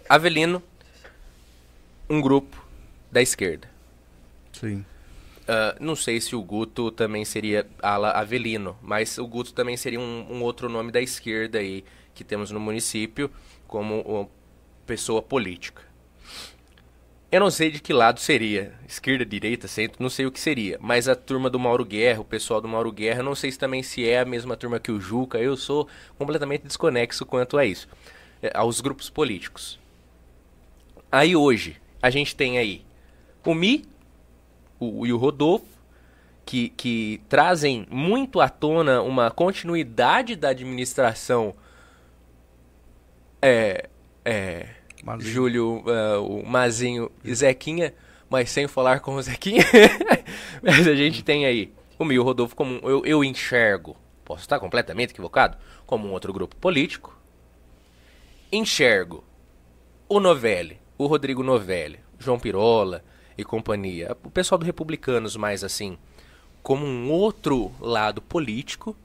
Avelino, 0.09 0.63
um 2.09 2.21
grupo 2.21 2.65
da 3.11 3.21
esquerda. 3.21 3.69
Sim. 4.53 4.83
Uh, 5.47 5.77
não 5.79 5.95
sei 5.95 6.19
se 6.19 6.35
o 6.35 6.43
Guto 6.43 6.91
também 6.91 7.23
seria 7.23 7.65
ala 7.81 8.11
Avelino, 8.11 8.77
mas 8.81 9.17
o 9.17 9.25
Guto 9.25 9.53
também 9.53 9.77
seria 9.77 9.99
um, 9.99 10.27
um, 10.29 10.43
outro 10.43 10.67
nome 10.67 10.91
da 10.91 11.01
esquerda 11.01 11.59
aí 11.59 11.85
que 12.13 12.21
temos 12.21 12.51
no 12.51 12.59
município, 12.59 13.31
como 13.65 14.29
pessoa 14.85 15.21
política. 15.21 15.83
Eu 17.31 17.39
não 17.41 17.51
sei 17.51 17.69
de 17.69 17.79
que 17.79 17.93
lado 17.93 18.19
seria, 18.19 18.73
esquerda, 18.87 19.25
direita, 19.25 19.67
centro, 19.67 20.01
não 20.01 20.09
sei 20.09 20.25
o 20.25 20.31
que 20.31 20.39
seria, 20.39 20.77
mas 20.81 21.07
a 21.07 21.15
turma 21.15 21.49
do 21.49 21.59
Mauro 21.59 21.85
Guerra, 21.85 22.21
o 22.21 22.25
pessoal 22.25 22.59
do 22.59 22.67
Mauro 22.67 22.91
Guerra, 22.91 23.21
não 23.21 23.35
sei 23.35 23.51
se 23.51 23.59
também 23.59 23.83
se 23.83 24.07
é 24.07 24.19
a 24.19 24.25
mesma 24.25 24.57
turma 24.57 24.79
que 24.79 24.91
o 24.91 24.99
Juca, 24.99 25.37
eu 25.37 25.55
sou 25.55 25.87
completamente 26.17 26.65
desconexo 26.65 27.25
quanto 27.25 27.57
a 27.57 27.65
isso, 27.65 27.87
é, 28.41 28.51
aos 28.53 28.81
grupos 28.81 29.09
políticos. 29.09 29.79
Aí 31.11 31.35
hoje, 31.35 31.77
a 32.01 32.09
gente 32.09 32.35
tem 32.35 32.57
aí 32.57 32.85
o 33.45 33.53
Mi 33.53 33.85
o, 34.79 35.05
e 35.05 35.13
o 35.13 35.17
Rodolfo, 35.17 35.65
que, 36.45 36.69
que 36.69 37.21
trazem 37.27 37.85
muito 37.89 38.39
à 38.39 38.47
tona 38.47 39.01
uma 39.01 39.29
continuidade 39.29 40.35
da 40.35 40.49
administração 40.49 41.53
é, 43.41 43.89
é, 44.23 44.67
Mazinho. 45.03 45.33
Júlio, 45.33 45.83
uh, 45.85 46.21
o 46.21 46.45
Mazinho 46.45 47.11
e 47.23 47.33
Zequinha, 47.33 47.93
mas 48.29 48.49
sem 48.49 48.67
falar 48.67 48.99
com 48.99 49.15
o 49.15 49.21
Zequinha. 49.21 49.63
mas 50.61 50.87
a 50.87 50.95
gente 50.95 51.23
tem 51.23 51.45
aí 51.45 51.73
o 51.97 52.05
Mil 52.05 52.23
Rodolfo 52.23 52.55
como 52.55 52.79
eu, 52.83 53.05
eu 53.05 53.23
enxergo, 53.23 53.95
posso 54.23 54.41
estar 54.41 54.59
completamente 54.59 55.11
equivocado, 55.11 55.57
como 55.85 56.07
um 56.07 56.11
outro 56.11 56.33
grupo 56.33 56.55
político. 56.55 57.17
Enxergo 58.51 59.23
o 60.09 60.19
Novelli, 60.19 60.79
o 60.97 61.05
Rodrigo 61.05 61.43
Novelli, 61.43 61.99
João 62.17 62.39
Pirola 62.39 63.03
e 63.37 63.43
companhia, 63.43 64.15
o 64.23 64.31
pessoal 64.31 64.57
do 64.57 64.65
Republicanos 64.65 65.35
mais 65.35 65.63
assim, 65.63 65.97
como 66.63 66.85
um 66.85 67.11
outro 67.11 67.71
lado 67.79 68.21
político 68.21 68.95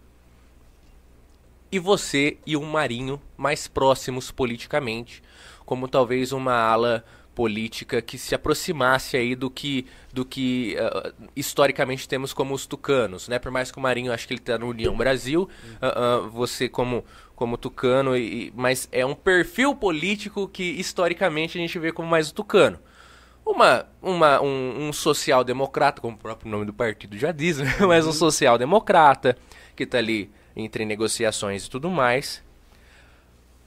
e 1.70 1.78
você 1.78 2.36
e 2.46 2.56
o 2.56 2.62
Marinho 2.62 3.20
mais 3.36 3.66
próximos 3.68 4.30
politicamente, 4.30 5.22
como 5.64 5.88
talvez 5.88 6.32
uma 6.32 6.54
ala 6.54 7.04
política 7.34 8.02
que 8.02 8.18
se 8.18 8.34
aproximasse 8.34 9.16
aí 9.16 9.34
do 9.34 9.50
que 9.50 9.86
do 10.12 10.24
que 10.24 10.76
uh, 10.76 11.30
historicamente 11.34 12.06
temos 12.06 12.34
como 12.34 12.52
os 12.52 12.66
tucanos, 12.66 13.26
né? 13.26 13.38
Por 13.38 13.50
mais 13.50 13.70
que 13.70 13.78
o 13.78 13.80
Marinho 13.80 14.12
acho 14.12 14.26
que 14.26 14.34
ele 14.34 14.40
está 14.40 14.58
no 14.58 14.68
União 14.68 14.94
Brasil, 14.94 15.48
uh, 15.80 16.26
uh, 16.26 16.30
você 16.30 16.68
como 16.68 17.04
como 17.34 17.56
tucano, 17.56 18.16
e, 18.16 18.52
mas 18.54 18.88
é 18.92 19.04
um 19.04 19.14
perfil 19.14 19.74
político 19.74 20.46
que 20.46 20.62
historicamente 20.62 21.58
a 21.58 21.60
gente 21.60 21.76
vê 21.78 21.90
como 21.90 22.08
mais 22.08 22.30
o 22.30 22.34
tucano. 22.34 22.78
Uma, 23.44 23.86
uma, 24.00 24.40
um, 24.40 24.88
um 24.88 24.92
social-democrata, 24.92 26.00
como 26.00 26.16
o 26.16 26.18
próprio 26.18 26.50
nome 26.50 26.64
do 26.64 26.72
partido 26.72 27.18
já 27.18 27.32
diz, 27.32 27.58
né? 27.58 27.74
mas 27.86 28.06
um 28.06 28.12
social-democrata 28.12 29.36
que 29.74 29.82
está 29.82 29.98
ali 29.98 30.30
entre 30.54 30.84
negociações 30.84 31.66
e 31.66 31.70
tudo 31.70 31.90
mais. 31.90 32.42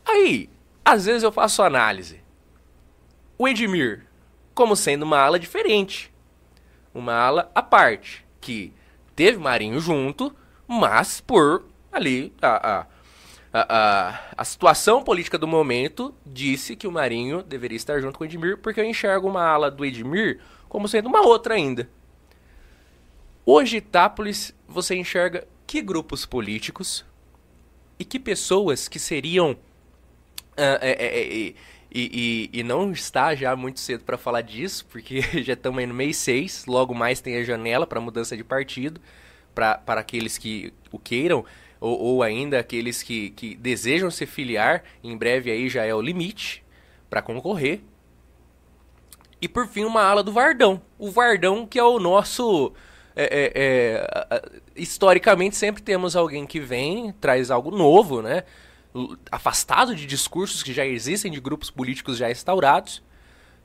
Aí, 0.05 0.49
às 0.83 1.05
vezes 1.05 1.23
eu 1.23 1.31
faço 1.31 1.61
análise. 1.61 2.21
O 3.37 3.47
Edmir, 3.47 4.05
como 4.53 4.75
sendo 4.75 5.03
uma 5.03 5.19
ala 5.19 5.37
diferente. 5.37 6.13
Uma 6.93 7.13
ala 7.13 7.51
à 7.53 7.61
parte. 7.61 8.25
Que 8.39 8.71
teve 9.15 9.37
Marinho 9.37 9.79
junto, 9.79 10.33
mas 10.67 11.19
por 11.19 11.65
ali 11.91 12.33
a, 12.41 12.79
a, 12.79 12.85
a, 13.57 14.19
a, 14.35 14.43
situação 14.43 15.01
política 15.01 15.37
do 15.37 15.47
momento 15.47 16.13
disse 16.25 16.75
que 16.75 16.87
o 16.87 16.91
Marinho 16.91 17.41
deveria 17.41 17.77
estar 17.77 18.01
junto 18.01 18.17
com 18.17 18.23
o 18.25 18.27
Edmir, 18.27 18.57
porque 18.57 18.81
eu 18.81 18.85
enxergo 18.85 19.29
uma 19.29 19.43
ala 19.43 19.71
do 19.71 19.85
Edmir 19.85 20.41
como 20.67 20.89
sendo 20.89 21.07
uma 21.07 21.21
outra 21.21 21.53
ainda. 21.53 21.89
Hoje, 23.45 23.77
Itápolis, 23.77 24.53
você 24.67 24.95
enxerga 24.95 25.47
que 25.65 25.81
grupos 25.81 26.25
políticos 26.25 27.05
e 27.97 28.03
que 28.03 28.19
pessoas 28.19 28.87
que 28.87 28.99
seriam 28.99 29.57
Uh, 30.55 30.79
é, 30.79 30.91
é, 30.91 31.19
é, 31.19 31.27
e, 31.27 31.55
e, 31.91 32.49
e, 32.53 32.63
não 32.63 32.89
está 32.93 33.35
já 33.35 33.53
muito 33.57 33.81
cedo 33.81 34.05
para 34.05 34.17
falar 34.17 34.39
disso, 34.39 34.85
porque 34.89 35.21
já 35.43 35.51
estamos 35.51 35.79
aí 35.79 35.85
no 35.85 35.93
mês 35.93 36.15
6, 36.15 36.65
logo 36.65 36.93
mais 36.93 37.19
tem 37.19 37.35
a 37.35 37.43
janela 37.43 37.85
para 37.85 37.99
mudança 37.99 38.37
de 38.37 38.43
partido, 38.43 39.01
para 39.53 39.81
aqueles 39.87 40.37
que 40.37 40.73
o 40.93 40.97
queiram, 40.97 41.43
ou, 41.79 41.99
ou 41.99 42.23
ainda 42.23 42.59
aqueles 42.59 43.03
que, 43.03 43.31
que 43.31 43.55
desejam 43.55 44.09
se 44.11 44.25
filiar, 44.25 44.83
em 45.03 45.15
breve 45.15 45.51
aí 45.51 45.69
já 45.69 45.83
é 45.83 45.93
o 45.93 46.01
limite 46.01 46.63
para 47.09 47.21
concorrer. 47.21 47.81
E 49.41 49.47
por 49.47 49.67
fim, 49.67 49.83
uma 49.83 50.01
ala 50.01 50.23
do 50.23 50.31
Vardão. 50.31 50.81
O 50.97 51.11
Vardão 51.11 51.65
que 51.65 51.77
é 51.77 51.83
o 51.83 51.99
nosso. 51.99 52.73
É, 53.15 53.23
é, 53.23 53.51
é, 53.55 54.51
historicamente 54.75 55.55
sempre 55.55 55.81
temos 55.81 56.15
alguém 56.15 56.45
que 56.45 56.59
vem, 56.59 57.13
traz 57.13 57.49
algo 57.49 57.71
novo, 57.71 58.21
né? 58.21 58.43
afastado 59.31 59.95
de 59.95 60.05
discursos 60.05 60.63
que 60.63 60.71
já 60.71 60.85
existem, 60.85 61.31
de 61.31 61.39
grupos 61.39 61.69
políticos 61.69 62.17
já 62.17 62.31
instaurados, 62.31 63.03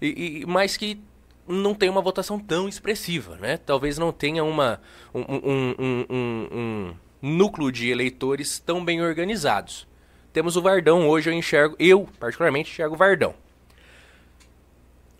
e, 0.00 0.42
e, 0.42 0.46
mas 0.46 0.76
que 0.76 1.00
não 1.46 1.74
tem 1.74 1.88
uma 1.88 2.00
votação 2.00 2.38
tão 2.38 2.68
expressiva, 2.68 3.36
né? 3.36 3.56
Talvez 3.56 3.98
não 3.98 4.12
tenha 4.12 4.42
uma, 4.44 4.80
um, 5.14 5.20
um, 5.20 5.74
um, 5.78 6.06
um, 6.10 6.94
núcleo 7.20 7.70
de 7.70 7.90
eleitores 7.90 8.58
tão 8.58 8.84
bem 8.84 9.02
organizados. 9.02 9.86
Temos 10.32 10.56
o 10.56 10.62
Vardão, 10.62 11.08
hoje 11.08 11.28
eu 11.28 11.34
enxergo, 11.34 11.76
eu 11.78 12.08
particularmente 12.18 12.70
enxergo 12.70 12.94
o 12.94 12.98
Vardão. 12.98 13.34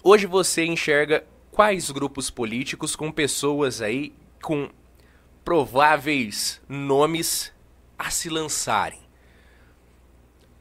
Hoje 0.03 0.27
você 0.27 0.65
enxerga 0.65 1.25
quais 1.51 1.91
grupos 1.91 2.31
políticos 2.31 2.97
com 2.97 3.13
pessoas 3.13 3.83
aí 3.83 4.15
com 4.41 4.71
prováveis 5.45 6.61
nomes 6.69 7.53
a 7.99 8.09
se 8.09 8.29
lançarem? 8.29 9.01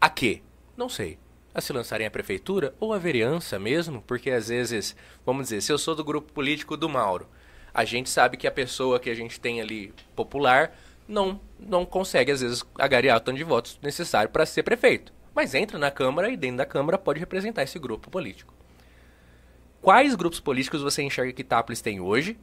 A 0.02 0.10
quê? 0.10 0.42
Não 0.76 0.90
sei. 0.90 1.18
A 1.54 1.62
se 1.62 1.72
lançarem 1.72 2.08
a 2.08 2.12
prefeitura 2.12 2.74
ou 2.80 2.94
a 2.94 2.98
vereança 2.98 3.60
mesmo, 3.60 4.02
porque 4.02 4.32
às 4.32 4.50
vezes, 4.50 4.96
vamos 5.26 5.44
dizer, 5.44 5.62
se 5.62 5.72
eu 5.72 5.78
sou 5.78 5.96
do 5.96 6.04
grupo 6.04 6.34
político 6.34 6.76
do 6.76 6.90
Mauro, 6.90 7.28
a 7.74 7.86
gente 7.86 8.10
sabe 8.10 8.36
que 8.36 8.48
a 8.48 8.52
pessoa 8.52 9.00
que 9.00 9.10
a 9.10 9.16
gente 9.16 9.40
tem 9.40 9.62
ali 9.62 9.94
popular 10.16 10.76
não 11.10 11.42
não 11.60 11.86
consegue 11.86 12.32
às 12.32 12.40
vezes 12.40 12.64
agariar 12.78 13.18
o 13.18 13.20
tanto 13.20 13.38
de 13.38 13.44
votos 13.44 13.78
necessário 13.82 14.30
para 14.30 14.46
ser 14.46 14.64
prefeito, 14.64 15.12
mas 15.36 15.54
entra 15.54 15.78
na 15.78 15.92
Câmara 15.92 16.30
e 16.30 16.38
dentro 16.38 16.58
da 16.58 16.66
Câmara 16.66 16.98
pode 16.98 17.20
representar 17.20 17.64
esse 17.64 17.78
grupo 17.78 18.10
político. 18.10 18.54
Quais 19.82 20.16
grupos 20.16 20.40
políticos 20.40 20.82
você 20.82 21.02
enxerga 21.02 21.34
que 21.34 21.42
Itápolis 21.42 21.82
tem 21.82 22.00
hoje? 22.00 22.38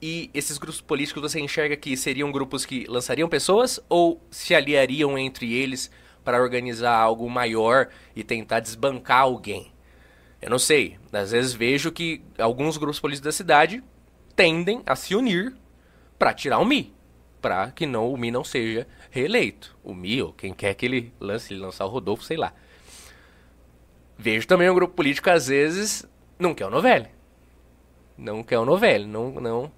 E 0.00 0.30
esses 0.34 0.58
grupos 0.58 0.80
políticos 0.80 1.22
você 1.22 1.40
enxerga 1.40 1.76
que 1.76 1.96
seriam 1.96 2.30
grupos 2.30 2.64
que 2.64 2.84
lançariam 2.88 3.28
pessoas 3.28 3.80
ou 3.88 4.20
se 4.30 4.54
aliariam 4.54 5.16
entre 5.16 5.52
eles 5.52 5.90
para 6.24 6.40
organizar 6.40 6.96
algo 6.96 7.28
maior 7.30 7.88
e 8.14 8.22
tentar 8.22 8.60
desbancar 8.60 9.20
alguém. 9.20 9.72
Eu 10.40 10.50
não 10.50 10.58
sei, 10.58 10.98
às 11.12 11.30
vezes 11.30 11.52
vejo 11.52 11.92
que 11.92 12.22
alguns 12.38 12.76
grupos 12.76 12.98
políticos 12.98 13.24
da 13.24 13.32
cidade 13.32 13.82
tendem 14.34 14.82
a 14.84 14.96
se 14.96 15.14
unir 15.14 15.54
para 16.18 16.34
tirar 16.34 16.58
o 16.58 16.64
Mi, 16.64 16.92
para 17.42 17.70
que 17.72 17.84
não 17.84 18.10
o 18.10 18.16
Mi 18.16 18.30
não 18.30 18.42
seja 18.42 18.86
reeleito. 19.10 19.76
O 19.84 19.92
Mi 19.92 20.22
ou 20.22 20.32
quem 20.32 20.54
quer 20.54 20.72
que 20.74 20.86
ele 20.86 21.12
lance, 21.20 21.52
ele 21.52 21.60
lançar 21.60 21.84
o 21.84 21.90
Rodolfo, 21.90 22.24
sei 22.24 22.38
lá. 22.38 22.54
Vejo 24.16 24.46
também 24.46 24.70
um 24.70 24.74
grupo 24.74 24.94
político 24.94 25.28
às 25.28 25.48
vezes 25.48 26.06
não 26.38 26.54
quer 26.54 26.66
o 26.66 26.70
Novelli. 26.70 27.08
Não 28.16 28.42
quer 28.42 28.58
o 28.58 28.64
Novelli, 28.64 29.04
não 29.04 29.32
não 29.32 29.72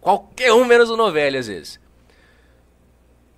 qualquer 0.00 0.52
um 0.52 0.64
menos 0.64 0.90
o 0.90 0.96
Novelli 0.96 1.38
às 1.38 1.48
vezes 1.48 1.80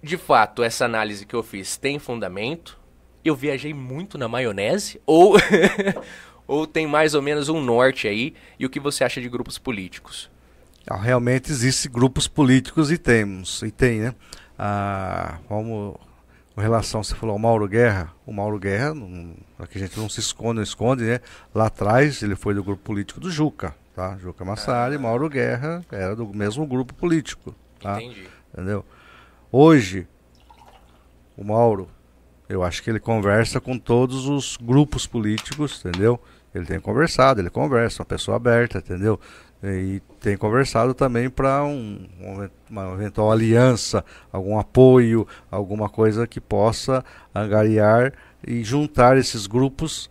de 0.02 0.16
fato, 0.16 0.62
essa 0.62 0.84
análise 0.84 1.26
que 1.26 1.34
eu 1.34 1.42
fiz 1.42 1.76
tem 1.76 1.98
fundamento? 1.98 2.78
Eu 3.24 3.34
viajei 3.34 3.74
muito 3.74 4.16
na 4.16 4.28
maionese? 4.28 5.00
Ou, 5.05 5.36
ou 6.46 6.66
tem 6.66 6.86
mais 6.86 7.14
ou 7.14 7.22
menos 7.22 7.48
um 7.48 7.60
norte 7.60 8.06
aí? 8.06 8.34
E 8.59 8.64
o 8.64 8.70
que 8.70 8.80
você 8.80 9.05
acha 9.05 9.20
de 9.20 9.28
grupos 9.28 9.59
políticos? 9.59 10.30
Ah, 10.90 10.97
realmente 10.97 11.52
existem 11.52 11.90
grupos 11.90 12.27
políticos 12.27 12.90
e 12.90 12.97
temos, 12.97 13.62
e 13.62 13.70
tem, 13.70 14.01
né? 14.01 14.15
Ah, 14.59 15.39
vamos, 15.48 15.97
com 16.55 16.60
relação, 16.60 17.02
você 17.05 17.15
falou 17.15 17.36
o 17.36 17.39
Mauro 17.39 17.69
Guerra, 17.69 18.12
o 18.27 18.32
Mauro 18.32 18.59
Guerra, 18.59 18.94
aqui 19.59 19.77
a 19.77 19.81
gente 19.81 19.98
não 19.98 20.09
se 20.09 20.20
esconde, 20.20 20.56
não 20.56 20.62
esconde, 20.62 21.05
né? 21.05 21.20
Lá 21.55 21.66
atrás 21.66 22.23
ele 22.23 22.35
foi 22.35 22.55
do 22.55 22.65
grupo 22.65 22.82
político 22.82 23.20
do 23.20 23.31
Juca, 23.31 23.74
tá? 23.94 24.16
Juca 24.16 24.44
Massari, 24.44 24.97
ah. 24.97 24.98
Mauro 24.98 25.28
Guerra 25.28 25.85
era 25.93 26.16
do 26.16 26.27
mesmo 26.35 26.66
grupo 26.66 26.94
político, 26.94 27.55
tá? 27.81 28.01
Entendi. 28.02 28.27
Entendeu? 28.52 28.85
Hoje, 29.52 30.09
o 31.36 31.44
Mauro, 31.44 31.89
eu 32.48 32.62
acho 32.62 32.82
que 32.82 32.89
ele 32.89 32.98
conversa 32.98 33.60
com 33.60 33.78
todos 33.78 34.27
os 34.27 34.56
grupos 34.56 35.06
políticos, 35.06 35.85
entendeu? 35.85 36.19
Ele 36.55 36.65
tem 36.65 36.81
conversado, 36.81 37.40
ele 37.40 37.51
conversa, 37.51 38.02
uma 38.02 38.06
pessoa 38.06 38.36
aberta, 38.36 38.78
entendeu? 38.78 39.20
E 39.62 40.01
tem 40.20 40.36
conversado 40.36 40.94
também 40.94 41.28
para 41.28 41.64
um, 41.64 42.06
uma 42.70 42.93
eventual 42.94 43.32
aliança, 43.32 44.05
algum 44.30 44.59
apoio, 44.59 45.26
alguma 45.51 45.89
coisa 45.89 46.26
que 46.26 46.40
possa 46.40 47.05
angariar 47.35 48.12
e 48.47 48.62
juntar 48.62 49.16
esses 49.16 49.47
grupos 49.47 50.09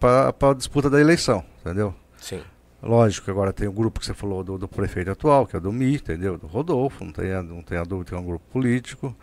para 0.00 0.34
a 0.50 0.54
disputa 0.54 0.88
da 0.88 1.00
eleição, 1.00 1.44
entendeu? 1.60 1.94
Sim. 2.16 2.40
Lógico 2.82 3.26
que 3.26 3.30
agora 3.30 3.52
tem 3.52 3.66
o 3.66 3.72
grupo 3.72 4.00
que 4.00 4.06
você 4.06 4.14
falou 4.14 4.44
do, 4.44 4.58
do 4.58 4.68
prefeito 4.68 5.10
atual, 5.10 5.46
que 5.46 5.56
é 5.56 5.60
do 5.60 5.72
MI, 5.72 5.96
entendeu? 5.96 6.36
Do 6.36 6.46
Rodolfo, 6.46 7.04
não 7.04 7.12
tem, 7.12 7.30
não 7.42 7.62
tem 7.62 7.78
a 7.78 7.84
dúvida 7.84 8.10
que 8.10 8.14
é 8.14 8.18
um 8.18 8.24
grupo 8.24 8.44
político. 8.50 9.14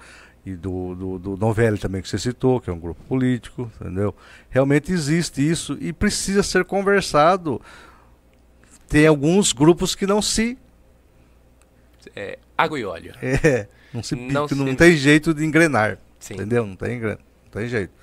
e 0.46 0.56
do, 0.56 0.96
do, 0.96 1.20
do 1.20 1.38
Novelli 1.38 1.78
também 1.78 2.02
que 2.02 2.10
você 2.10 2.18
citou, 2.18 2.60
que 2.60 2.70
é 2.70 2.74
um 2.74 2.80
grupo 2.80 3.02
político, 3.04 3.72
entendeu? 3.80 4.16
Realmente 4.50 4.92
existe 4.92 5.48
isso 5.48 5.78
e 5.80 5.94
precisa 5.94 6.42
ser 6.42 6.66
conversado. 6.66 7.62
Tem 8.92 9.08
alguns 9.08 9.54
grupos 9.54 9.96
que 9.96 10.06
não 10.06 10.22
se. 10.22 10.58
É, 12.14 12.38
água 12.58 12.78
e 12.78 12.84
óleo. 12.84 13.14
É, 13.22 13.68
não 13.94 14.04
se 14.04 14.16
não, 14.16 14.48
se... 14.48 14.56
não 14.56 14.76
tem 14.76 14.96
jeito 14.98 15.34
de 15.34 15.46
engrenar. 15.46 15.98
Sim. 16.20 16.34
Entendeu? 16.34 16.66
Não 16.66 16.76
tem, 16.76 17.00
não 17.00 17.18
tem 17.52 17.68
jeito. 17.68 17.94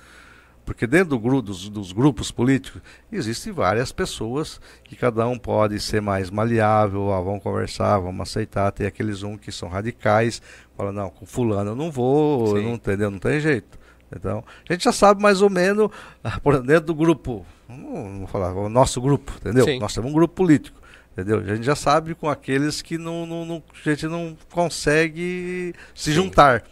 Porque 0.65 0.85
dentro 0.85 1.17
do, 1.17 1.41
dos, 1.41 1.67
dos, 1.67 1.91
grupos 1.91 2.31
políticos 2.31 2.81
existem 3.11 3.51
várias 3.51 3.91
pessoas 3.91 4.61
que 4.83 4.95
cada 4.95 5.27
um 5.27 5.37
pode 5.37 5.79
ser 5.79 5.99
mais 5.99 6.29
maleável, 6.29 7.11
ah, 7.11 7.19
vamos 7.21 7.41
conversar, 7.41 7.97
vamos 7.97 8.21
aceitar. 8.29 8.71
Tem 8.71 8.85
aqueles 8.85 9.23
um 9.23 9.35
que 9.35 9.51
são 9.51 9.67
radicais, 9.67 10.41
falam, 10.77 10.91
não, 10.91 11.09
com 11.09 11.25
fulano 11.25 11.71
eu 11.71 11.75
não 11.75 11.89
vou, 11.89 12.53
não, 12.61 12.73
entendeu? 12.73 13.09
Não 13.09 13.17
tem 13.17 13.39
jeito. 13.39 13.79
Então, 14.15 14.43
a 14.67 14.73
gente 14.73 14.83
já 14.83 14.91
sabe 14.91 15.21
mais 15.21 15.41
ou 15.41 15.49
menos, 15.49 15.89
ah, 16.23 16.39
por 16.39 16.61
dentro 16.61 16.85
do 16.85 16.95
grupo, 16.95 17.45
vou 17.67 18.27
falar, 18.27 18.53
o 18.53 18.69
nosso 18.69 19.01
grupo, 19.01 19.33
entendeu? 19.39 19.65
Sim. 19.65 19.79
Nós 19.79 19.93
temos 19.93 20.11
um 20.11 20.13
grupo 20.13 20.35
político. 20.35 20.78
Entendeu? 21.19 21.39
A 21.39 21.55
gente 21.55 21.65
já 21.65 21.75
sabe 21.75 22.15
com 22.15 22.29
aqueles 22.29 22.81
que 22.81 22.97
não, 22.97 23.25
não, 23.25 23.45
não 23.45 23.63
a 23.73 23.89
gente 23.89 24.07
não 24.07 24.37
consegue 24.49 25.73
se 25.93 26.11
Sim. 26.11 26.13
juntar. 26.13 26.63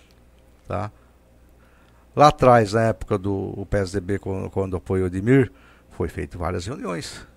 Tá? 0.65 0.90
Lá 2.15 2.30
atrás, 2.30 2.72
na 2.72 2.84
época 2.84 3.18
do 3.18 3.68
PSDB, 3.69 4.19
quando, 4.19 4.49
quando 4.49 4.78
apoiou 4.78 5.03
o 5.03 5.07
Edmir, 5.07 5.52
foi 5.91 6.07
feito 6.07 6.38
várias 6.38 6.65
reuniões, 6.65 7.28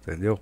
entendeu? 0.00 0.38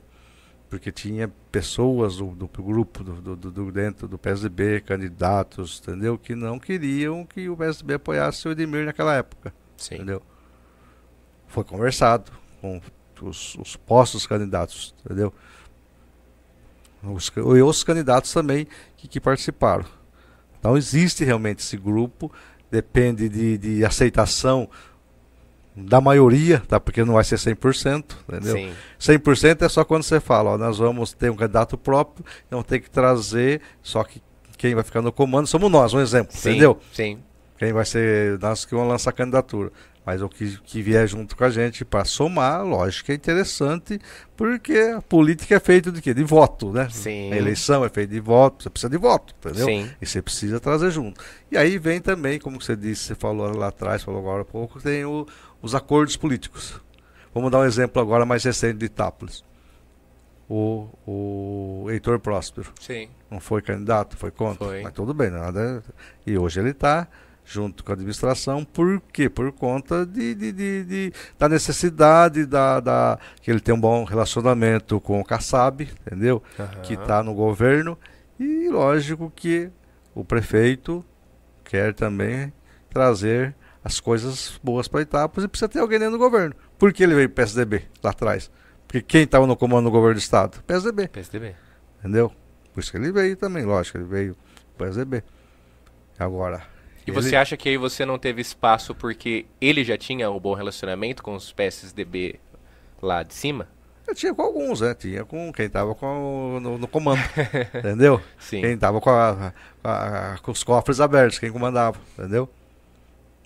Porque 0.68 0.92
tinha 0.92 1.32
pessoas 1.50 2.18
do, 2.18 2.26
do 2.26 2.46
grupo 2.62 3.02
do, 3.02 3.36
do, 3.36 3.50
do, 3.50 3.72
dentro 3.72 4.06
do 4.06 4.18
PSDB, 4.18 4.82
candidatos, 4.82 5.80
entendeu? 5.82 6.18
Que 6.18 6.34
não 6.34 6.58
queriam 6.58 7.24
que 7.24 7.48
o 7.48 7.56
PSDB 7.56 7.94
apoiasse 7.94 8.46
o 8.46 8.52
Edmir 8.52 8.84
naquela 8.84 9.14
época, 9.14 9.52
Sim. 9.78 9.94
entendeu? 9.94 10.22
Foi 11.46 11.64
conversado 11.64 12.30
com 12.60 12.80
os, 13.22 13.54
os 13.56 13.76
postos 13.76 14.26
candidatos, 14.26 14.94
entendeu? 15.04 15.32
Os, 17.02 17.30
e 17.36 17.62
os 17.62 17.84
candidatos 17.84 18.32
também 18.32 18.66
que, 18.96 19.06
que 19.06 19.20
participaram. 19.20 19.84
Então 20.58 20.76
existe 20.76 21.24
realmente 21.24 21.60
esse 21.60 21.76
grupo 21.76 22.32
depende 22.70 23.28
de, 23.28 23.56
de 23.56 23.84
aceitação 23.84 24.68
da 25.76 26.00
maioria, 26.00 26.60
tá? 26.66 26.80
Porque 26.80 27.04
não 27.04 27.14
vai 27.14 27.24
ser 27.24 27.36
100%, 27.36 28.04
entendeu? 28.28 28.56
Sim. 28.98 29.18
100% 29.18 29.62
é 29.62 29.68
só 29.68 29.84
quando 29.84 30.02
você 30.02 30.18
fala, 30.18 30.50
ó, 30.50 30.58
nós 30.58 30.78
vamos 30.78 31.12
ter 31.12 31.30
um 31.30 31.36
candidato 31.36 31.78
próprio, 31.78 32.24
não 32.50 32.62
tem 32.62 32.80
que 32.80 32.90
trazer, 32.90 33.60
só 33.80 34.02
que 34.02 34.20
quem 34.56 34.74
vai 34.74 34.82
ficar 34.82 35.00
no 35.00 35.12
comando 35.12 35.46
somos 35.46 35.70
nós, 35.70 35.94
um 35.94 36.00
exemplo, 36.00 36.36
sim, 36.36 36.50
entendeu? 36.50 36.80
Sim. 36.92 37.20
Quem 37.56 37.72
vai 37.72 37.84
ser 37.84 38.38
nós 38.40 38.64
que 38.64 38.74
vamos 38.74 38.88
lançar 38.88 39.10
a 39.10 39.12
candidatura. 39.12 39.70
Mas 40.08 40.22
o 40.22 40.28
que, 40.30 40.58
que 40.64 40.80
vier 40.80 41.06
junto 41.06 41.36
com 41.36 41.44
a 41.44 41.50
gente 41.50 41.84
para 41.84 42.02
somar, 42.02 42.64
lógico 42.64 43.04
que 43.04 43.12
é 43.12 43.14
interessante, 43.14 44.00
porque 44.34 44.72
a 44.96 45.02
política 45.02 45.56
é 45.56 45.60
feita 45.60 45.92
de 45.92 46.00
quê? 46.00 46.14
De 46.14 46.24
voto, 46.24 46.72
né? 46.72 46.88
Sim. 46.90 47.30
A 47.30 47.36
eleição 47.36 47.84
é 47.84 47.90
feita 47.90 48.14
de 48.14 48.18
voto, 48.18 48.62
você 48.62 48.70
precisa 48.70 48.88
de 48.88 48.96
voto, 48.96 49.34
entendeu? 49.38 49.66
Sim. 49.66 49.90
E 50.00 50.06
você 50.06 50.22
precisa 50.22 50.58
trazer 50.58 50.90
junto. 50.92 51.22
E 51.52 51.58
aí 51.58 51.76
vem 51.76 52.00
também, 52.00 52.38
como 52.38 52.58
você 52.58 52.74
disse, 52.74 53.02
você 53.02 53.14
falou 53.14 53.54
lá 53.54 53.66
atrás, 53.66 54.02
falou 54.02 54.18
agora 54.18 54.40
há 54.40 54.44
pouco, 54.46 54.80
tem 54.80 55.04
o, 55.04 55.26
os 55.60 55.74
acordos 55.74 56.16
políticos. 56.16 56.80
Vamos 57.34 57.50
dar 57.50 57.58
um 57.58 57.64
exemplo 57.66 58.00
agora 58.00 58.24
mais 58.24 58.42
recente 58.42 58.78
de 58.78 58.86
Itápolis. 58.86 59.44
O, 60.48 60.88
o 61.06 61.90
Heitor 61.90 62.18
Próspero. 62.18 62.72
Sim. 62.80 63.10
Não 63.30 63.40
foi 63.40 63.60
candidato, 63.60 64.16
foi 64.16 64.30
contra. 64.30 64.68
Foi. 64.68 64.80
Mas 64.80 64.92
tudo 64.94 65.12
bem, 65.12 65.28
nada. 65.28 65.84
E 66.26 66.38
hoje 66.38 66.60
ele 66.60 66.70
está 66.70 67.06
junto 67.48 67.82
com 67.82 67.90
a 67.90 67.94
administração, 67.94 68.62
por 68.62 69.00
quê? 69.10 69.28
Por 69.30 69.50
conta 69.52 70.04
de, 70.04 70.34
de, 70.34 70.52
de, 70.52 70.84
de 70.84 71.12
da 71.38 71.48
necessidade 71.48 72.44
da, 72.44 72.78
da, 72.78 73.18
que 73.40 73.50
ele 73.50 73.58
tem 73.58 73.74
um 73.74 73.80
bom 73.80 74.04
relacionamento 74.04 75.00
com 75.00 75.18
o 75.18 75.24
Kassab, 75.24 75.82
entendeu? 75.82 76.42
Uhum. 76.58 76.82
Que 76.82 76.92
está 76.92 77.22
no 77.22 77.32
governo. 77.32 77.98
E 78.38 78.68
lógico 78.68 79.32
que 79.34 79.70
o 80.14 80.22
prefeito 80.22 81.02
quer 81.64 81.94
também 81.94 82.52
trazer 82.90 83.54
as 83.82 83.98
coisas 83.98 84.60
boas 84.62 84.86
para 84.86 85.00
Etapas 85.00 85.42
e 85.42 85.48
precisa 85.48 85.68
ter 85.68 85.78
alguém 85.78 85.98
dentro 85.98 86.18
do 86.18 86.18
governo. 86.18 86.54
Por 86.78 86.92
que 86.92 87.02
ele 87.02 87.14
veio 87.14 87.30
para 87.30 87.42
o 87.42 87.46
PSDB 87.46 87.84
lá 88.02 88.10
atrás? 88.10 88.50
Porque 88.86 89.00
quem 89.00 89.22
estava 89.22 89.46
no 89.46 89.56
comando 89.56 89.86
do 89.86 89.90
governo 89.90 90.16
do 90.16 90.20
Estado? 90.20 90.62
PSDB. 90.66 91.08
PSDB. 91.08 91.56
Entendeu? 91.98 92.30
Por 92.74 92.80
isso 92.80 92.90
que 92.90 92.98
ele 92.98 93.10
veio 93.10 93.36
também, 93.36 93.64
lógico, 93.64 93.96
ele 93.96 94.04
veio 94.04 94.36
para 94.76 94.86
o 94.86 94.88
PSDB. 94.90 95.24
Agora, 96.18 96.62
e 97.08 97.10
você 97.10 97.36
acha 97.36 97.56
que 97.56 97.68
aí 97.68 97.76
você 97.76 98.04
não 98.04 98.18
teve 98.18 98.40
espaço 98.40 98.94
porque 98.94 99.46
ele 99.60 99.82
já 99.82 99.96
tinha 99.96 100.30
um 100.30 100.38
bom 100.38 100.54
relacionamento 100.54 101.22
com 101.22 101.34
os 101.34 101.52
PSDB 101.52 102.38
lá 103.00 103.22
de 103.22 103.34
cima? 103.34 103.68
Eu 104.06 104.14
tinha 104.14 104.34
com 104.34 104.42
alguns, 104.42 104.80
né? 104.80 104.94
Tinha 104.94 105.24
com 105.24 105.52
quem 105.52 105.66
estava 105.66 105.94
no, 106.00 106.78
no, 106.78 106.88
comando, 106.88 107.20
entendeu? 107.76 108.20
Sim. 108.38 108.62
Quem 108.62 108.72
estava 108.72 109.00
com, 109.00 109.10
com, 110.42 110.50
os 110.50 110.64
cofres 110.64 110.98
abertos, 110.98 111.38
quem 111.38 111.52
comandava, 111.52 111.98
entendeu? 112.18 112.48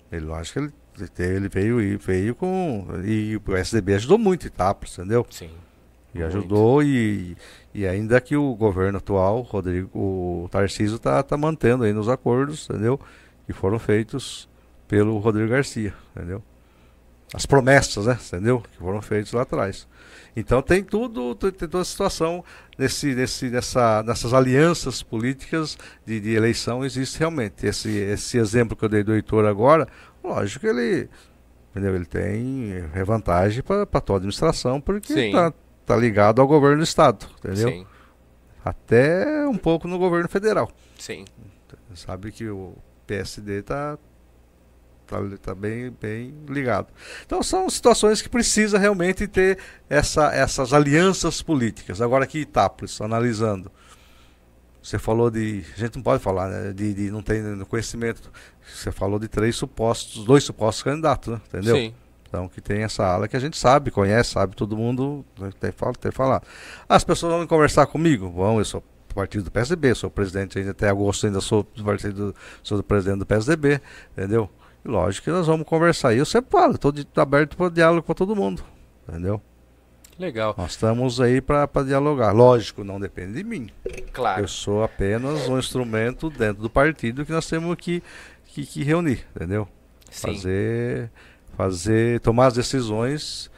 Ele, 0.09 0.25
lógico 0.25 0.71
que 0.93 1.01
ele, 1.19 1.35
ele 1.35 1.49
veio 1.49 1.81
e 1.81 1.97
veio 1.97 2.33
com. 2.33 2.87
E 3.03 3.37
o 3.45 3.57
SDB 3.57 3.95
ajudou 3.95 4.17
muito 4.17 4.47
Itápolis, 4.47 4.97
entendeu? 4.97 5.25
Sim. 5.29 5.49
E 6.15 6.19
muito. 6.19 6.27
ajudou, 6.27 6.81
e, 6.81 7.35
e 7.73 7.85
ainda 7.85 8.21
que 8.21 8.37
o 8.37 8.55
governo 8.55 8.99
atual, 8.99 9.41
Rodrigo, 9.41 9.89
o 9.93 10.47
Tarcísio, 10.49 10.95
está 10.95 11.21
tá 11.23 11.35
mantendo 11.35 11.83
aí 11.83 11.91
nos 11.91 12.07
acordos, 12.07 12.69
entendeu? 12.69 12.99
Que 13.45 13.53
foram 13.53 13.79
feitos 13.79 14.49
pelo 14.87 15.17
Rodrigo 15.17 15.49
Garcia, 15.49 15.93
entendeu? 16.15 16.43
As 17.33 17.45
promessas, 17.45 18.05
né, 18.05 18.17
entendeu? 18.27 18.61
Que 18.61 18.77
foram 18.77 19.01
feitas 19.01 19.31
lá 19.31 19.41
atrás. 19.41 19.87
Então 20.35 20.61
tem 20.61 20.83
tudo, 20.83 21.33
tem 21.35 21.51
toda 21.51 21.81
a 21.81 21.85
situação 21.85 22.43
nesse, 22.77 23.13
nesse, 23.15 23.49
nessa, 23.49 24.03
nessas 24.03 24.33
alianças 24.33 25.01
políticas 25.01 25.77
de, 26.05 26.19
de, 26.19 26.33
eleição 26.33 26.83
existe 26.83 27.19
realmente. 27.19 27.65
Esse, 27.65 27.89
esse 27.89 28.37
exemplo 28.37 28.75
que 28.75 28.85
eu 28.85 28.89
dei 28.89 29.03
do 29.03 29.13
Heitor 29.13 29.45
agora, 29.45 29.87
lógico 30.23 30.61
que 30.61 30.67
ele, 30.67 31.09
entendeu? 31.71 31.95
ele 31.95 32.05
tem 32.05 32.87
vantagem 33.05 33.63
para 33.63 33.85
toda 33.85 34.13
a 34.13 34.17
administração, 34.17 34.79
porque 34.79 35.13
está 35.13 35.53
tá 35.85 35.95
ligado 35.95 36.41
ao 36.41 36.47
governo 36.47 36.77
do 36.77 36.83
Estado, 36.83 37.25
entendeu? 37.39 37.69
Sim. 37.69 37.87
Até 38.63 39.45
um 39.47 39.57
pouco 39.57 39.87
no 39.87 39.97
governo 39.97 40.29
federal. 40.29 40.71
Sim. 40.97 41.25
Sabe 41.95 42.31
que 42.31 42.47
o 42.47 42.75
PSD 43.05 43.59
está 43.59 43.97
tá, 45.05 45.17
tá 45.41 45.55
bem, 45.55 45.91
bem 46.01 46.33
ligado. 46.47 46.87
Então 47.25 47.43
são 47.43 47.69
situações 47.69 48.21
que 48.21 48.29
precisa 48.29 48.77
realmente 48.77 49.27
ter 49.27 49.57
essa, 49.89 50.33
essas 50.33 50.73
alianças 50.73 51.41
políticas. 51.41 52.01
Agora 52.01 52.23
aqui 52.23 52.39
Itápolis, 52.39 52.99
analisando. 53.01 53.71
Você 54.81 54.99
falou 54.99 55.31
de. 55.31 55.63
A 55.77 55.79
gente 55.79 55.95
não 55.95 56.03
pode 56.03 56.21
falar, 56.21 56.49
né? 56.49 56.73
De, 56.73 56.93
de 56.93 57.09
não 57.09 57.21
tem 57.21 57.41
conhecimento. 57.69 58.29
Você 58.67 58.91
falou 58.91 59.17
de 59.17 59.29
três 59.29 59.55
supostos, 59.55 60.25
dois 60.25 60.43
supostos 60.43 60.83
candidatos, 60.83 61.33
né? 61.33 61.41
entendeu? 61.47 61.75
Sim. 61.75 61.93
Então 62.27 62.49
que 62.49 62.59
tem 62.59 62.83
essa 62.83 63.05
ala 63.05 63.27
que 63.27 63.37
a 63.37 63.39
gente 63.39 63.57
sabe, 63.57 63.91
conhece, 63.91 64.31
sabe, 64.31 64.55
todo 64.55 64.75
mundo 64.75 65.23
tem 65.59 65.71
que 65.71 66.11
falar. 66.11 66.41
As 66.89 67.03
pessoas 67.03 67.31
vão 67.31 67.45
conversar 67.45 67.85
comigo? 67.85 68.29
Vão, 68.29 68.57
eu 68.57 68.65
sou 68.65 68.83
partido 69.13 69.45
do 69.45 69.51
PSDB, 69.51 69.95
sou 69.95 70.09
presidente 70.09 70.59
ainda 70.59 70.71
até 70.71 70.89
agosto, 70.89 71.25
ainda 71.25 71.41
sou 71.41 71.67
do 71.75 71.83
partido, 71.83 72.35
sou 72.61 72.77
do 72.77 72.83
presidente 72.83 73.19
do 73.19 73.25
PSDB, 73.25 73.81
entendeu? 74.11 74.49
E 74.83 74.87
lógico 74.87 75.25
que 75.25 75.31
nós 75.31 75.47
vamos 75.47 75.65
conversar. 75.67 76.13
E 76.13 76.17
eu 76.17 76.25
sempre 76.25 76.51
falo, 76.51 76.75
estou 76.75 76.93
aberto 77.15 77.55
para 77.55 77.69
diálogo 77.69 78.05
com 78.05 78.13
todo 78.13 78.35
mundo, 78.35 78.63
entendeu? 79.07 79.41
Legal. 80.17 80.53
Nós 80.57 80.71
estamos 80.71 81.19
aí 81.19 81.41
para 81.41 81.67
dialogar. 81.85 82.31
Lógico, 82.31 82.83
não 82.83 82.99
depende 82.99 83.33
de 83.33 83.43
mim. 83.43 83.69
Claro. 84.11 84.41
Eu 84.41 84.47
sou 84.47 84.83
apenas 84.83 85.47
um 85.47 85.57
instrumento 85.57 86.29
dentro 86.29 86.61
do 86.61 86.69
partido 86.69 87.25
que 87.25 87.31
nós 87.31 87.47
temos 87.47 87.75
que, 87.75 88.03
que, 88.45 88.65
que 88.65 88.83
reunir, 88.83 89.25
entendeu? 89.35 89.67
Sim. 90.11 90.27
Fazer, 90.27 91.11
fazer, 91.57 92.19
tomar 92.19 92.47
as 92.47 92.53
decisões, 92.53 93.49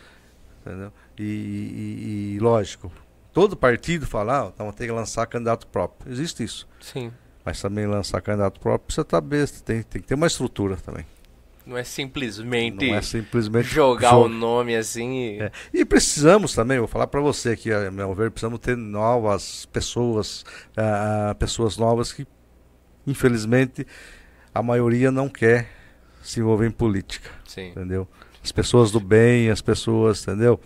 entendeu? 0.62 0.92
E, 1.18 1.24
e, 1.24 2.36
e 2.36 2.40
lógico, 2.40 2.92
todo 3.36 3.58
partido 3.58 4.08
falar, 4.08 4.44
ah, 4.44 4.52
então 4.56 4.72
tem 4.72 4.88
que 4.88 4.94
lançar 4.94 5.28
candidato 5.28 5.68
próprio. 5.68 6.10
Existe 6.10 6.42
isso. 6.42 6.66
Sim. 6.80 7.12
Mas 7.44 7.62
também 7.62 7.86
lançar 7.86 8.22
candidato 8.22 8.62
próprio 8.62 8.88
precisa 8.88 9.02
estar 9.02 9.20
besta, 9.20 9.60
tem, 9.60 9.84
tem 9.84 10.02
que 10.02 10.08
ter 10.08 10.16
uma 10.16 10.26
estrutura 10.26 10.78
também. 10.78 11.06
Não 11.66 11.78
é 11.78 11.84
simplesmente, 11.84 12.88
Não 12.88 12.96
é 12.96 13.02
simplesmente 13.02 13.68
jogar 13.68 14.16
o 14.16 14.30
nome 14.30 14.74
assim. 14.76 15.18
E... 15.18 15.42
É. 15.42 15.52
e 15.74 15.84
precisamos 15.84 16.54
também, 16.54 16.80
vou 16.80 16.88
falar 16.88 17.08
para 17.08 17.20
você 17.20 17.50
aqui, 17.50 17.74
a 17.74 17.92
meu 17.92 18.16
ver, 18.16 18.32
precisamos 18.32 18.60
ter 18.60 18.78
novas 18.78 19.66
pessoas, 19.66 20.46
uh, 20.78 21.36
pessoas 21.38 21.76
novas 21.76 22.14
que, 22.14 22.26
infelizmente, 23.06 23.86
a 24.54 24.64
maioria 24.64 25.12
não 25.12 25.28
quer 25.28 25.70
se 26.24 26.40
envolver 26.40 26.68
em 26.68 26.72
política. 26.72 27.30
Sim. 27.46 27.72
Entendeu? 27.72 28.08
As 28.42 28.52
pessoas 28.54 28.92
do 28.92 29.00
bem, 29.02 29.50
as 29.50 29.62
pessoas, 29.62 30.22
entendeu? 30.22 30.58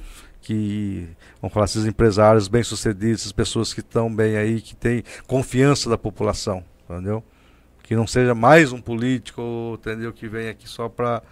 que, 0.41 1.07
vamos 1.41 1.53
falar, 1.53 1.66
esses 1.66 1.86
empresários 1.86 2.48
bem-sucedidos, 2.48 3.22
essas 3.22 3.32
pessoas 3.32 3.74
que 3.74 3.80
estão 3.80 4.14
bem 4.14 4.38
aí, 4.38 4.61
que 4.61 4.76
têm 4.76 5.03
confiança 5.28 5.90
da 5.90 5.98
população, 5.98 6.64
entendeu? 6.90 7.24
que 7.90 7.95
não 7.95 8.06
seja 8.06 8.36
mais 8.36 8.72
um 8.72 8.80
político, 8.80 9.76
entendeu? 9.80 10.14
Que 10.14 10.28
vem 10.28 10.48
aqui 10.48 10.70
só 10.70 10.88
para 10.88 11.24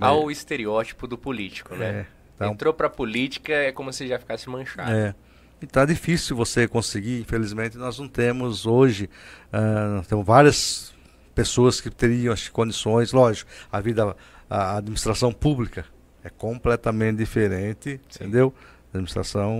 Há 0.00 0.12
o 0.12 0.28
estereótipo 0.28 1.06
do 1.06 1.16
político, 1.16 1.76
né? 1.76 1.86
É, 1.86 2.06
então, 2.34 2.52
Entrou 2.52 2.74
pra 2.74 2.90
política 2.90 3.52
é 3.52 3.70
como 3.70 3.92
se 3.92 4.08
já 4.08 4.18
ficasse 4.18 4.50
manchado. 4.50 4.90
É. 4.90 5.14
E 5.60 5.66
tá 5.68 5.84
difícil 5.84 6.34
você 6.34 6.66
conseguir, 6.66 7.20
infelizmente 7.20 7.78
nós 7.78 7.96
não 7.96 8.08
temos 8.08 8.66
hoje, 8.66 9.08
uh, 9.52 10.04
temos 10.08 10.26
várias 10.26 10.92
pessoas 11.32 11.80
que 11.80 11.88
teriam 11.90 12.34
as 12.34 12.48
condições, 12.48 13.12
lógico, 13.12 13.48
a 13.70 13.80
vida, 13.80 14.16
a 14.50 14.78
administração 14.78 15.32
pública 15.32 15.84
é 16.24 16.28
completamente 16.28 17.18
diferente, 17.18 18.00
Sim. 18.08 18.24
entendeu? 18.24 18.52
Administração 18.92 19.58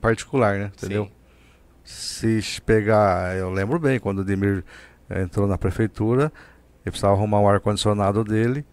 particular, 0.00 0.58
né? 0.58 0.72
Entendeu? 0.76 1.10
Sim. 1.84 2.40
Se 2.40 2.60
pegar, 2.60 3.36
eu 3.36 3.50
lembro 3.50 3.78
bem, 3.78 3.98
quando 3.98 4.20
o 4.20 4.24
Demir 4.24 4.64
entrou 5.10 5.46
na 5.46 5.58
prefeitura, 5.58 6.32
ele 6.84 6.90
precisava 6.90 7.14
arrumar 7.14 7.40
o 7.40 7.48
ar-condicionado 7.48 8.22
dele, 8.22 8.64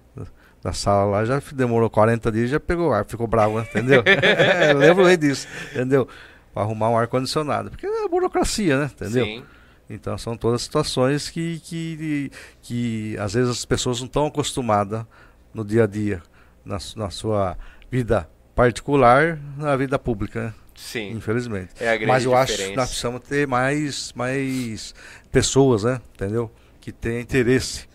da 0.61 0.73
sala 0.73 1.05
lá, 1.05 1.25
já 1.25 1.41
demorou 1.53 1.89
40 1.89 2.31
dias, 2.31 2.49
já 2.49 2.59
pegou 2.59 2.93
ar, 2.93 3.05
ficou 3.05 3.25
bravo, 3.25 3.59
entendeu? 3.61 4.03
eu 4.69 4.77
lembro 4.77 5.05
bem 5.05 5.17
disso, 5.17 5.47
entendeu? 5.71 6.07
Para 6.53 6.63
arrumar 6.63 6.89
um 6.89 6.97
ar-condicionado, 6.97 7.69
porque 7.69 7.85
é 7.85 8.07
burocracia, 8.07 8.77
né? 8.77 8.91
Entendeu? 8.93 9.25
Sim. 9.25 9.43
Então 9.89 10.17
são 10.17 10.37
todas 10.37 10.61
situações 10.61 11.29
que, 11.29 11.59
que, 11.61 12.31
que 12.61 13.17
às 13.17 13.33
vezes 13.33 13.49
as 13.49 13.65
pessoas 13.65 13.99
não 13.99 14.07
estão 14.07 14.27
acostumadas 14.27 15.03
no 15.53 15.63
dia 15.65 15.85
a 15.85 15.87
dia, 15.87 16.21
na, 16.63 16.77
na 16.95 17.09
sua 17.09 17.57
vida 17.89 18.29
particular, 18.59 19.39
na 19.57 19.73
vida 19.77 19.97
pública, 19.97 20.43
né? 20.47 20.53
Sim. 20.75 21.11
Infelizmente. 21.11 21.69
É 21.79 21.87
a 21.89 21.95
grande 21.95 22.07
Mas 22.07 22.25
eu 22.25 22.31
diferença. 22.31 22.53
acho 22.61 22.69
que 22.71 22.75
nós 22.75 22.89
precisamos 22.89 23.21
ter 23.21 23.47
mais, 23.47 24.11
mais 24.13 24.93
pessoas, 25.31 25.85
né? 25.85 26.01
Entendeu? 26.13 26.51
Que 26.81 26.91
tenham 26.91 27.21
interesse. 27.21 27.87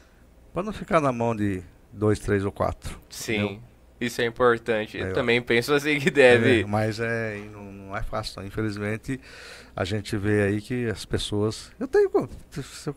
Para 0.55 0.62
não 0.62 0.73
ficar 0.73 1.03
na 1.03 1.12
mão 1.12 1.36
de 1.36 1.62
dois, 1.93 2.19
três 2.19 2.47
ou 2.47 2.51
quatro. 2.53 2.99
Sim. 3.11 3.35
Entendeu? 3.35 3.61
Isso 4.01 4.23
é 4.23 4.24
importante. 4.24 4.97
Eu 4.97 5.09
É, 5.09 5.11
também 5.12 5.41
penso 5.43 5.74
assim 5.74 5.99
que 6.01 6.11
deve. 6.11 6.62
É, 6.62 6.66
mas 6.66 6.99
é, 6.99 7.39
não, 7.53 7.65
não 7.70 7.97
é 7.97 8.03
fácil, 8.03 8.41
não. 8.41 8.47
infelizmente 8.47 9.20
a 9.77 9.85
gente 9.85 10.16
vê 10.16 10.45
aí 10.45 10.61
que 10.62 10.86
as 10.86 11.05
pessoas. 11.05 11.70
Eu 11.78 11.86
tenho. 11.86 12.11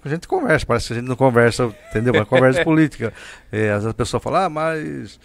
A 0.06 0.10
gente 0.10 0.26
conversa, 0.27 0.65
parece 0.65 0.88
que 0.88 0.94
a 0.94 0.95
gente 0.98 1.07
não 1.07 1.15
conversa, 1.18 1.73
entendeu? 1.89 2.14
Uma 2.14 2.26
conversa 2.26 2.64
política. 2.65 3.14
É, 3.52 3.69
às 3.69 3.84
vezes 3.84 3.88
a 3.88 3.94
pessoa 3.94 4.19
fala, 4.22 4.45
ah, 4.45 4.49
mas. 4.49 5.19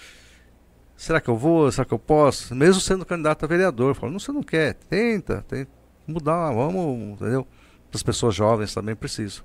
Será 1.02 1.20
que 1.20 1.28
eu 1.28 1.36
vou? 1.36 1.68
Será 1.72 1.84
que 1.84 1.92
eu 1.92 1.98
posso? 1.98 2.54
Mesmo 2.54 2.80
sendo 2.80 3.04
candidato 3.04 3.44
a 3.44 3.48
vereador. 3.48 3.92
Falo, 3.92 4.12
não, 4.12 4.20
você 4.20 4.30
não 4.30 4.40
quer. 4.40 4.74
Tenta, 4.74 5.44
tenta 5.48 5.68
mudar, 6.06 6.52
vamos, 6.52 7.20
entendeu? 7.20 7.44
As 7.92 8.04
pessoas 8.04 8.36
jovens 8.36 8.72
também 8.72 8.94
precisam. 8.94 9.42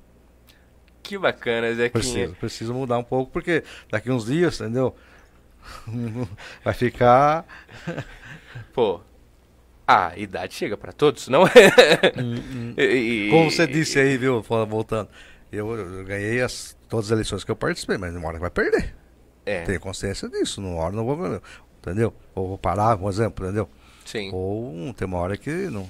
Que 1.01 1.17
bacana, 1.17 1.69
Zequinha. 1.73 1.89
Precisa, 1.89 2.35
precisa 2.39 2.73
mudar 2.73 2.99
um 2.99 3.03
pouco, 3.03 3.31
porque 3.31 3.63
daqui 3.89 4.11
uns 4.11 4.27
dias, 4.27 4.61
entendeu? 4.61 4.95
Vai 6.63 6.75
ficar. 6.75 7.43
Pô. 8.71 9.01
A 9.87 10.15
idade 10.15 10.53
chega 10.53 10.77
pra 10.77 10.91
todos, 10.91 11.27
não 11.27 11.47
é? 11.47 11.49
E- 12.77 13.29
Como 13.31 13.49
você 13.49 13.65
disse 13.65 13.97
aí, 13.97 14.15
viu? 14.15 14.43
Voltando. 14.43 15.09
Eu, 15.51 15.75
eu 15.75 16.05
ganhei 16.05 16.39
as, 16.39 16.77
todas 16.87 17.07
as 17.07 17.11
eleições 17.13 17.43
que 17.43 17.49
eu 17.49 17.55
participei, 17.55 17.97
mas 17.97 18.13
hora 18.15 18.33
que 18.35 18.41
vai 18.41 18.51
perder. 18.51 18.93
É, 19.47 19.61
Tenho 19.61 19.79
consciência 19.79 20.27
disso. 20.29 20.61
Numa 20.61 20.81
hora 20.81 20.95
não 20.95 21.05
vou. 21.05 21.41
Entendeu? 21.79 22.13
Ou 22.35 22.49
vou 22.49 22.57
parar, 22.57 22.97
por 22.97 23.09
exemplo, 23.09 23.45
entendeu? 23.45 23.69
sim. 24.03 24.29
Ou 24.33 24.73
hum, 24.73 24.93
tem 24.93 25.07
uma 25.07 25.17
hora 25.17 25.37
que 25.37 25.51
não. 25.69 25.89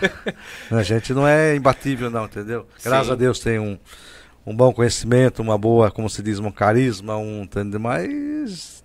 a 0.70 0.82
gente 0.82 1.12
não 1.12 1.26
é 1.26 1.54
imbatível, 1.54 2.10
não, 2.10 2.24
entendeu? 2.24 2.66
Graças 2.82 3.06
Sim. 3.06 3.12
a 3.12 3.16
Deus 3.16 3.38
tem 3.38 3.58
um, 3.58 3.78
um 4.46 4.54
bom 4.54 4.72
conhecimento, 4.72 5.40
uma 5.42 5.56
boa, 5.56 5.90
como 5.90 6.08
se 6.08 6.22
diz, 6.22 6.38
um 6.38 6.50
carisma, 6.50 7.16
um. 7.16 7.42
Entendeu? 7.42 7.80
Mas. 7.80 8.84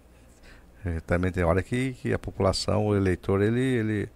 é, 0.86 1.00
também 1.02 1.32
tem 1.32 1.44
hora 1.44 1.64
que, 1.64 1.94
que 1.94 2.14
a 2.14 2.20
população, 2.20 2.88
o 2.88 2.96
eleitor, 2.96 3.42
ele. 3.42 3.62
ele 3.62 4.10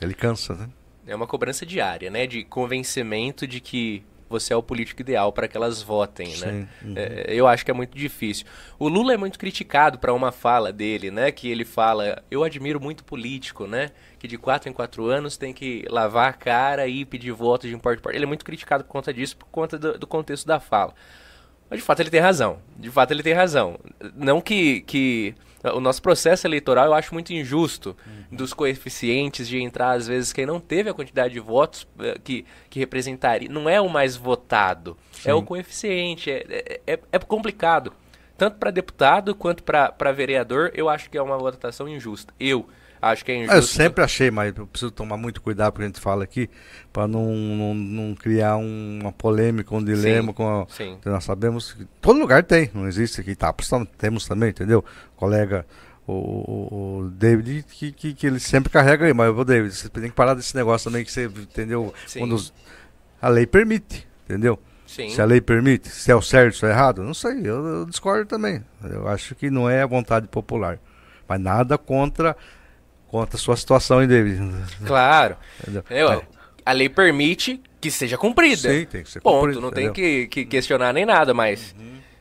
ele 0.00 0.14
cansa, 0.14 0.54
né? 0.54 0.68
É 1.06 1.16
uma 1.16 1.26
cobrança 1.26 1.66
diária, 1.66 2.10
né? 2.10 2.26
De 2.26 2.44
convencimento 2.44 3.46
de 3.46 3.60
que 3.60 4.04
você 4.28 4.52
é 4.52 4.56
o 4.56 4.62
político 4.62 5.00
ideal 5.00 5.32
para 5.32 5.48
que 5.48 5.56
elas 5.56 5.82
votem, 5.82 6.28
né? 6.28 6.34
Sim, 6.34 6.68
uhum. 6.82 6.94
É, 6.96 7.26
eu 7.28 7.46
acho 7.46 7.64
que 7.64 7.70
é 7.70 7.74
muito 7.74 7.96
difícil. 7.96 8.46
O 8.78 8.88
Lula 8.88 9.14
é 9.14 9.16
muito 9.16 9.38
criticado 9.38 9.98
para 9.98 10.12
uma 10.12 10.30
fala 10.30 10.72
dele, 10.72 11.10
né? 11.10 11.32
Que 11.32 11.48
ele 11.48 11.64
fala, 11.64 12.22
eu 12.30 12.44
admiro 12.44 12.80
muito 12.80 13.04
político, 13.04 13.66
né? 13.66 13.90
Que 14.18 14.28
de 14.28 14.36
quatro 14.36 14.68
em 14.68 14.72
quatro 14.72 15.06
anos 15.06 15.36
tem 15.36 15.52
que 15.52 15.84
lavar 15.88 16.30
a 16.30 16.32
cara 16.32 16.86
e 16.86 17.04
pedir 17.04 17.32
voto 17.32 17.66
de 17.66 17.74
importe 17.74 18.02
por 18.02 18.14
Ele 18.14 18.24
é 18.24 18.26
muito 18.26 18.44
criticado 18.44 18.84
por 18.84 18.90
conta 18.90 19.12
disso, 19.12 19.36
por 19.36 19.46
conta 19.46 19.78
do, 19.78 19.98
do 19.98 20.06
contexto 20.06 20.46
da 20.46 20.60
fala. 20.60 20.94
Mas 21.70 21.80
de 21.80 21.84
fato 21.84 22.00
ele 22.00 22.10
tem 22.10 22.20
razão. 22.20 22.58
De 22.76 22.90
fato 22.90 23.10
ele 23.12 23.22
tem 23.22 23.32
razão. 23.32 23.78
Não 24.14 24.40
que, 24.40 24.80
que 24.82 25.34
o 25.74 25.80
nosso 25.80 26.00
processo 26.00 26.46
eleitoral 26.46 26.86
eu 26.86 26.94
acho 26.94 27.12
muito 27.12 27.32
injusto 27.32 27.96
dos 28.30 28.52
coeficientes 28.54 29.48
de 29.48 29.60
entrar 29.60 29.92
às 29.92 30.06
vezes 30.06 30.32
quem 30.32 30.46
não 30.46 30.60
teve 30.60 30.88
a 30.90 30.94
quantidade 30.94 31.34
de 31.34 31.40
votos 31.40 31.86
eh, 32.00 32.18
que, 32.22 32.46
que 32.70 32.78
representaria. 32.78 33.48
Não 33.48 33.68
é 33.68 33.80
o 33.80 33.88
mais 33.88 34.16
votado, 34.16 34.96
é 35.24 35.34
o 35.34 35.42
coeficiente. 35.42 36.30
É, 36.30 36.80
é, 36.86 36.98
é 37.12 37.18
complicado. 37.18 37.92
Tanto 38.36 38.56
para 38.56 38.70
deputado 38.70 39.34
quanto 39.34 39.64
para 39.64 40.12
vereador, 40.12 40.70
eu 40.72 40.88
acho 40.88 41.10
que 41.10 41.18
é 41.18 41.22
uma 41.22 41.36
votação 41.36 41.88
injusta. 41.88 42.32
Eu 42.38 42.68
acho 43.00 43.24
que 43.24 43.32
é 43.32 43.36
injusto. 43.36 43.54
Eu 43.56 43.62
sempre 43.62 44.04
achei, 44.04 44.30
mas 44.30 44.56
eu 44.56 44.66
preciso 44.66 44.90
tomar 44.90 45.16
muito 45.16 45.40
cuidado 45.40 45.72
porque 45.72 45.84
a 45.84 45.86
gente 45.88 46.00
fala 46.00 46.24
aqui, 46.24 46.48
para 46.92 47.06
não, 47.08 47.26
não, 47.34 47.74
não 47.74 48.14
criar 48.14 48.56
um- 48.56 48.98
uma 49.02 49.12
polêmica, 49.12 49.74
um 49.74 49.82
dilema 49.84 50.28
Sim, 50.28 50.32
com 50.34 50.60
a, 50.62 50.66
sim. 50.68 50.98
Nós 51.04 51.24
sabemos 51.24 51.72
que 51.72 51.84
todo 52.00 52.18
lugar 52.18 52.42
tem, 52.44 52.70
não 52.74 52.86
existe 52.86 53.20
aqui, 53.20 53.34
tá? 53.34 53.54
Temos 53.96 54.26
também, 54.26 54.50
entendeu? 54.50 54.84
Colega, 55.16 55.66
o, 56.06 56.12
o- 56.12 56.98
o 57.00 57.08
David, 57.10 57.64
que, 57.68 57.92
que, 57.92 58.14
que 58.14 58.26
ele 58.26 58.40
sempre 58.40 58.70
carrega 58.70 59.06
aí, 59.06 59.12
mas 59.14 59.30
o 59.36 59.44
David, 59.44 59.74
você 59.74 59.88
tem 59.88 60.04
que 60.04 60.12
parar 60.16 60.34
desse 60.34 60.54
negócio 60.56 60.90
também 60.90 61.04
que 61.04 61.12
você, 61.12 61.24
entendeu? 61.26 61.92
Sim. 62.06 62.20
Quando 62.20 62.36
a 63.20 63.28
lei 63.28 63.46
permite, 63.46 64.06
entendeu? 64.24 64.58
Sim. 64.86 65.10
Se 65.10 65.20
a 65.20 65.24
lei 65.26 65.38
permite, 65.40 65.88
se 65.90 66.10
é 66.10 66.14
o 66.16 66.22
certo, 66.22 66.56
se 66.56 66.64
é 66.64 66.70
errado, 66.70 67.02
não 67.02 67.12
sei, 67.12 67.40
eu, 67.44 67.66
eu 67.66 67.84
discordo 67.84 68.24
também. 68.24 68.64
Eu 68.82 69.06
acho 69.06 69.34
que 69.34 69.50
não 69.50 69.68
é 69.68 69.82
a 69.82 69.86
vontade 69.86 70.26
popular. 70.28 70.78
Mas 71.28 71.38
nada 71.38 71.76
contra, 71.76 72.34
contra 73.08 73.36
a 73.36 73.38
sua 73.38 73.56
situação, 73.56 74.00
hein, 74.02 74.08
David? 74.08 74.40
Claro. 74.86 75.36
Eu- 75.90 76.10
É. 76.12 76.20
A 76.64 76.72
lei 76.72 76.88
permite 76.88 77.60
que 77.80 77.90
seja 77.90 78.18
cumprida. 78.18 78.68
Sim, 78.70 78.84
tem 78.84 79.02
que 79.02 79.10
ser 79.10 79.20
Ponto, 79.20 79.36
cumprido, 79.40 79.60
não 79.60 79.70
tem? 79.70 79.86
Uhum. 79.86 79.92
que, 79.94 80.26
que 80.26 80.44
questionar 80.44 80.92
nem 80.92 81.06
nada, 81.06 81.32
mas 81.32 81.74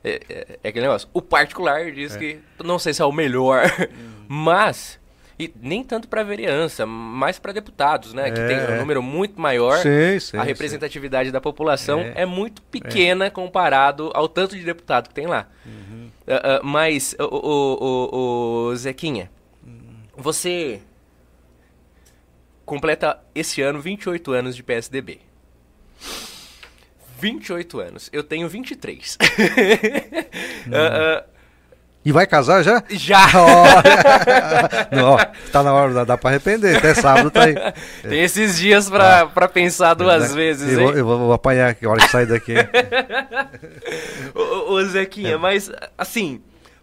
é, 0.03 0.21
é- 0.29 0.57
é 0.63 0.69
aquele 0.69 0.85
negócio. 0.85 1.09
O 1.13 1.21
particular 1.21 1.91
diz 1.91 2.15
que 2.15 2.39
não 2.63 2.79
sei 2.79 2.93
se 2.93 3.01
é 3.01 3.05
o 3.05 3.11
melhor, 3.11 3.63
Uhum. 3.79 3.87
mas 4.29 4.97
e 5.39 5.53
nem 5.61 5.83
tanto 5.83 6.07
para 6.07 6.23
vereança, 6.23 6.83
mais 6.85 7.37
para 7.37 7.51
deputados, 7.51 8.11
né, 8.13 8.31
que 8.31 8.39
É, 8.39 8.47
tem 8.47 8.57
um 8.57 8.75
é. 8.75 8.79
número 8.79 9.03
muito 9.03 9.39
maior. 9.39 9.77
Sim, 9.79 10.19
sim, 10.19 10.37
a 10.37 10.41
sim. 10.41 10.47
representatividade 10.47 11.29
da 11.31 11.39
população 11.41 11.99
É. 11.99 12.21
é, 12.21 12.25
muito 12.25 12.61
pequena 12.63 13.29
comparado 13.29 14.09
ao 14.15 14.27
tanto 14.29 14.55
de 14.55 14.63
deputado 14.63 15.09
que 15.09 15.13
tem 15.13 15.27
lá. 15.27 15.45
Uhum. 15.65 16.07
Ah, 16.27 16.41
ah, 16.55 16.59
mas, 16.63 17.15
o, 17.19 17.23
o, 17.23 17.77
o- 17.81 18.67
o 18.71 18.75
Zequinha, 18.75 19.23
Uhum. 19.25 19.36
Você 20.17 20.81
completa 22.65 23.19
esse 23.33 23.61
ano 23.61 23.79
28 23.79 24.31
anos 24.33 24.55
de 24.55 24.63
PSDB. 24.63 25.19
28 27.19 27.79
anos. 27.79 28.09
Eu 28.11 28.23
tenho 28.23 28.47
23. 28.49 29.17
Ah, 30.69 31.23
ah, 31.23 31.23
E 32.03 32.11
vai 32.11 32.27
casar 32.27 32.61
já? 32.61 32.83
já! 32.89 33.25
não, 34.91 35.11
ó, 35.15 35.25
tá 35.49 35.63
na 35.63 35.73
hora, 35.73 36.05
dá, 36.05 36.17
pra 36.17 36.29
arrepender. 36.31 36.75
Até 36.75 36.93
sábado 36.93 37.31
tá 37.31 37.45
aí. 37.45 37.55
Tem 38.03 38.21
esses 38.21 38.57
dias 38.57 38.89
pra, 38.89 39.27
pra 39.27 39.47
pensar 39.47 39.93
duas 39.93 40.35
vezes, 40.35 40.73
eu, 40.73 40.79
hein? 40.79 40.85
vou, 40.87 40.97
eu 40.97 41.05
vou, 41.05 41.33
apanhar 41.33 41.69
aqui, 41.69 41.85
a 41.85 41.89
hora 41.89 42.01
que 42.01 42.11
sair 42.11 42.25
daqui. 42.25 42.53
Ô, 44.35 44.41
ô, 44.41 44.73
ô, 44.73 44.83
Zequinha, 44.83 45.35
É. 45.35 45.37
mas 45.37 45.71
assim, 45.97 46.41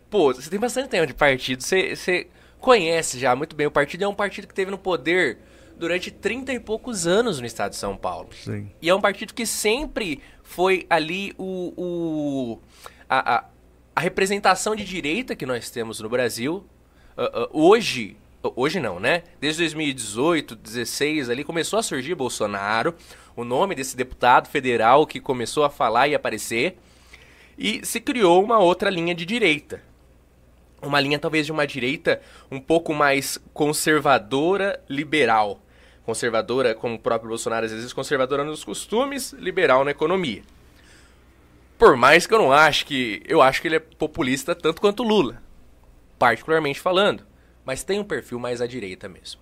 pô, 0.09 0.33
você 0.33 0.49
tem 0.49 0.59
bastante 0.59 0.89
tempo 0.89 1.07
de 1.07 1.15
partido, 1.15 1.63
você, 1.63 1.95
você 1.95 2.27
conhece 2.65 3.19
já 3.19 3.37
muito 3.37 3.55
bem 3.55 3.67
o 3.67 3.71
partido, 3.71 4.05
é 4.05 4.09
um 4.09 4.15
partido 4.15 4.49
que 4.49 4.55
teve 4.55 4.71
no 4.71 4.79
poder 4.79 5.37
durante 5.77 6.11
30 6.11 6.51
e 6.55 6.59
poucos 6.59 7.07
anos 7.07 7.39
no 7.39 7.45
estado 7.45 7.73
de 7.73 7.77
São 7.77 7.95
Paulo. 7.95 8.31
Sim. 8.33 8.71
E 8.81 8.89
é 8.89 8.95
um 8.95 9.03
partido 9.03 9.35
que 9.35 9.45
sempre 9.45 10.23
foi 10.43 10.87
ali 10.89 11.35
o, 11.37 11.75
o 11.77 12.59
a, 13.07 13.35
a, 13.35 13.45
a 13.95 14.01
representação 14.01 14.75
de 14.75 14.83
direita 14.83 15.37
que 15.37 15.45
nós 15.45 15.69
temos 15.69 16.01
no 16.01 16.09
Brasil. 16.09 16.65
Ah, 17.19 17.31
ah, 17.35 17.49
hoje, 17.53 18.17
hoje 18.57 18.81
não, 18.81 18.99
né? 18.99 19.25
Desde 19.39 19.61
2018, 19.61 20.57
16 20.57 21.29
ali 21.29 21.45
começou 21.45 21.79
a 21.79 21.83
surgir 21.83 22.15
Bolsonaro, 22.15 22.95
o 23.37 23.45
nome 23.45 23.75
desse 23.75 23.95
deputado 23.95 24.49
federal 24.49 25.07
que 25.07 25.21
começou 25.21 25.65
a 25.65 25.71
falar 25.71 26.09
e 26.09 26.15
aparecer, 26.15 26.79
e 27.59 27.85
se 27.85 28.01
criou 28.01 28.43
uma 28.43 28.59
outra 28.59 28.89
linha 28.89 29.15
de 29.15 29.27
direita. 29.27 29.83
Uma 30.87 31.01
linha 31.01 31.19
talvez 31.19 31.47
de 31.47 31.53
uma 31.53 31.67
direita 31.67 32.21
um 32.51 32.61
pouco 32.61 32.93
mais 32.93 33.39
conservadora, 33.53 34.83
liberal. 34.89 35.61
Conservadora, 36.05 36.75
como 36.75 36.97
o 36.97 36.99
próprio 36.99 37.29
Bolsonaro 37.29 37.65
às 37.65 37.73
vezes, 37.73 37.93
conservadora 37.93 38.45
nos 38.45 38.63
costumes, 38.63 39.33
liberal 39.33 39.85
na 39.85 39.91
economia. 39.91 40.43
Por 41.79 41.97
mais 41.97 42.27
que 42.27 42.35
eu 42.35 42.39
não 42.39 42.53
acho 42.53 42.87
que. 42.87 43.23
Eu 43.27 43.43
acho 43.43 43.61
que 43.61 43.69
ele 43.69 43.77
é 43.77 43.81
populista 43.81 44.55
tanto 44.55 44.81
quanto 44.81 45.03
Lula. 45.03 45.43
Particularmente 46.19 46.81
falando. 46.81 47.27
Mas 47.65 47.83
tem 47.83 47.99
um 47.99 48.05
perfil 48.05 48.39
mais 48.39 48.61
à 48.61 48.67
direita 48.67 49.09
mesmo. 49.09 49.41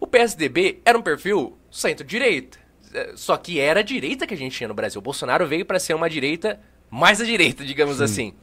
O 0.00 0.06
PSDB 0.06 0.80
era 0.84 0.96
um 0.96 1.02
perfil 1.02 1.58
centro-direita. 1.70 2.58
É, 2.92 3.12
só 3.16 3.36
que 3.36 3.58
era 3.58 3.80
a 3.80 3.82
direita 3.82 4.26
que 4.26 4.34
a 4.34 4.36
gente 4.36 4.56
tinha 4.56 4.68
no 4.68 4.74
Brasil. 4.74 5.00
O 5.00 5.02
Bolsonaro 5.02 5.46
veio 5.46 5.66
para 5.66 5.78
ser 5.80 5.94
uma 5.94 6.08
direita 6.08 6.60
mais 6.90 7.20
à 7.20 7.24
direita, 7.24 7.64
digamos 7.64 7.96
Sim. 7.96 8.04
assim. 8.04 8.34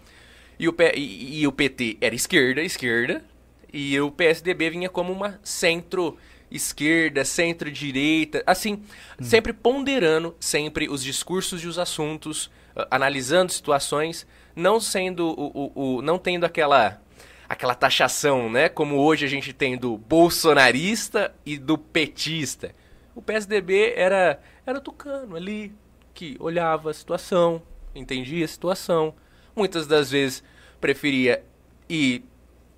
E 0.59 0.67
o, 0.67 0.73
P, 0.73 0.91
e, 0.95 1.41
e 1.41 1.47
o 1.47 1.51
PT 1.51 1.97
era 2.01 2.13
esquerda, 2.13 2.61
esquerda. 2.61 3.23
E 3.73 3.99
o 3.99 4.11
PSDB 4.11 4.69
vinha 4.69 4.89
como 4.89 5.11
uma 5.11 5.39
centro-esquerda, 5.43 7.23
centro-direita. 7.23 8.43
Assim, 8.45 8.73
hum. 9.19 9.23
sempre 9.23 9.53
ponderando 9.53 10.35
sempre 10.39 10.89
os 10.89 11.03
discursos 11.03 11.63
e 11.63 11.67
os 11.67 11.79
assuntos, 11.79 12.47
uh, 12.75 12.85
analisando 12.91 13.51
situações, 13.51 14.27
não 14.55 14.79
sendo 14.79 15.27
o, 15.27 15.71
o, 15.73 15.97
o 15.97 16.01
não 16.01 16.17
tendo 16.17 16.45
aquela 16.45 17.01
aquela 17.51 17.75
taxação, 17.75 18.49
né? 18.49 18.69
Como 18.69 18.95
hoje 18.95 19.25
a 19.25 19.27
gente 19.27 19.51
tem 19.51 19.77
do 19.77 19.97
bolsonarista 19.97 21.35
e 21.45 21.57
do 21.57 21.77
petista. 21.77 22.73
O 23.13 23.21
PSDB 23.21 23.93
era, 23.97 24.39
era 24.65 24.79
tucano 24.79 25.35
ali, 25.35 25.73
que 26.13 26.37
olhava 26.39 26.89
a 26.89 26.93
situação, 26.93 27.61
entendia 27.93 28.45
a 28.45 28.47
situação. 28.47 29.13
Muitas 29.55 29.87
das 29.87 30.11
vezes 30.11 30.43
preferia 30.79 31.43
ir 31.89 32.23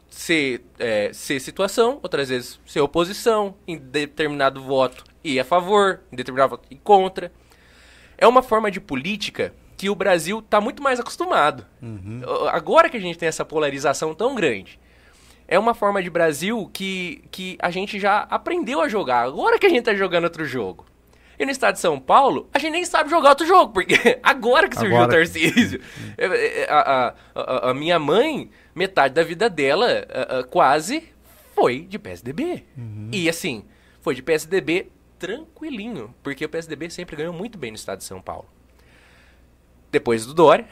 ser, 0.10 0.64
é, 0.78 1.12
ser 1.14 1.40
situação, 1.40 2.00
outras 2.04 2.30
vezes 2.30 2.60
ser 2.66 2.82
oposição, 2.82 3.56
em 3.68 3.78
determinado 3.78 4.62
voto 4.62 5.04
ir 5.24 5.40
a 5.40 5.44
favor, 5.44 6.02
em 6.12 6.16
determinado 6.16 6.52
voto 6.52 6.68
ir 6.70 6.80
contra. 6.84 7.32
É 8.18 8.28
uma 8.28 8.42
forma 8.42 8.70
de 8.70 8.80
política 8.80 9.54
que 9.78 9.90
o 9.90 9.96
Brasil 9.96 10.40
está 10.40 10.62
muito 10.62 10.84
mais 10.84 11.00
acostumado. 11.00 11.66
Uhum. 11.82 12.22
Agora 12.50 12.90
que 12.90 12.98
a 12.98 13.00
gente 13.00 13.18
tem 13.18 13.28
essa 13.28 13.44
polarização 13.44 14.14
tão 14.14 14.36
grande, 14.36 14.80
é 15.48 15.58
uma 15.58 15.74
forma 15.74 16.02
de 16.02 16.10
Brasil 16.10 16.70
que, 16.72 17.24
que 17.32 17.58
a 17.60 17.70
gente 17.70 18.00
já 18.00 18.20
aprendeu 18.30 18.82
a 18.82 18.88
jogar. 18.88 19.26
Agora 19.26 19.60
que 19.60 19.66
a 19.66 19.70
gente 19.70 19.80
está 19.80 19.94
jogando 19.94 20.26
outro 20.26 20.46
jogo. 20.46 20.86
E 21.38 21.46
no 21.46 21.52
estado 21.52 21.76
de 21.76 21.80
São 21.80 22.00
Paulo, 22.00 22.50
a 22.54 22.60
gente 22.60 22.72
nem 22.72 22.86
sabe 22.86 23.10
jogar 23.10 23.30
outro 23.30 23.46
jogo, 23.46 23.74
porque 23.74 24.20
agora 24.22 24.68
que 24.68 24.76
surgiu 24.76 24.96
agora. 24.98 25.10
o 25.10 25.16
Tarcísio. 25.16 25.82
É, 26.18 26.26
é, 26.26 26.62
é, 26.62 26.68
a, 26.70 27.14
a, 27.36 27.70
a, 27.70 27.74
minha 27.74 27.98
mãe, 27.98 28.50
metade 28.76 29.14
da 29.14 29.24
vida 29.24 29.50
dela, 29.50 30.06
a, 30.10 30.44
quase 30.44 31.04
foi 31.56 31.82
de 31.82 31.98
PSDB. 31.98 32.64
Uhum. 32.78 33.10
E 33.12 33.28
assim, 33.28 33.66
foi 34.02 34.16
de 34.16 34.22
PSDB 34.22 34.92
tranquilinho, 35.18 36.14
porque 36.22 36.46
o 36.46 36.50
PSDB 36.50 36.90
sempre 36.90 37.16
ganhou 37.16 37.34
muito 37.34 37.58
bem 37.58 37.72
no 37.72 37.78
estado 37.78 38.00
de 38.00 38.04
São 38.04 38.22
Paulo. 38.22 38.46
Depois 39.92 40.26
do 40.26 40.34
Dória. 40.34 40.68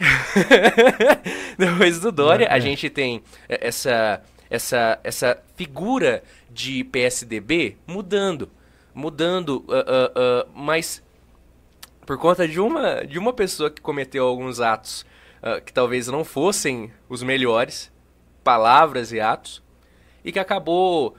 Depois 1.57 1.99
do 1.99 2.11
Dória, 2.11 2.45
é, 2.45 2.53
a 2.53 2.59
gente 2.59 2.89
tem 2.89 3.23
essa, 3.47 4.21
essa, 4.49 4.99
essa 5.03 5.41
figura 5.55 6.23
de 6.49 6.83
PSDB 6.83 7.77
mudando. 7.85 8.49
Mudando, 8.93 9.63
uh, 9.67 9.73
uh, 9.73 10.45
uh, 10.45 10.49
mas 10.53 11.03
por 12.05 12.17
conta 12.17 12.47
de 12.47 12.59
uma, 12.59 13.05
de 13.05 13.17
uma 13.17 13.31
pessoa 13.31 13.69
que 13.69 13.81
cometeu 13.81 14.25
alguns 14.25 14.59
atos 14.59 15.05
que 15.65 15.73
talvez 15.73 16.07
não 16.07 16.23
fossem 16.23 16.93
os 17.09 17.23
melhores, 17.23 17.91
palavras 18.43 19.11
e 19.11 19.19
atos, 19.19 19.63
e 20.23 20.31
que 20.31 20.37
acabou 20.37 21.15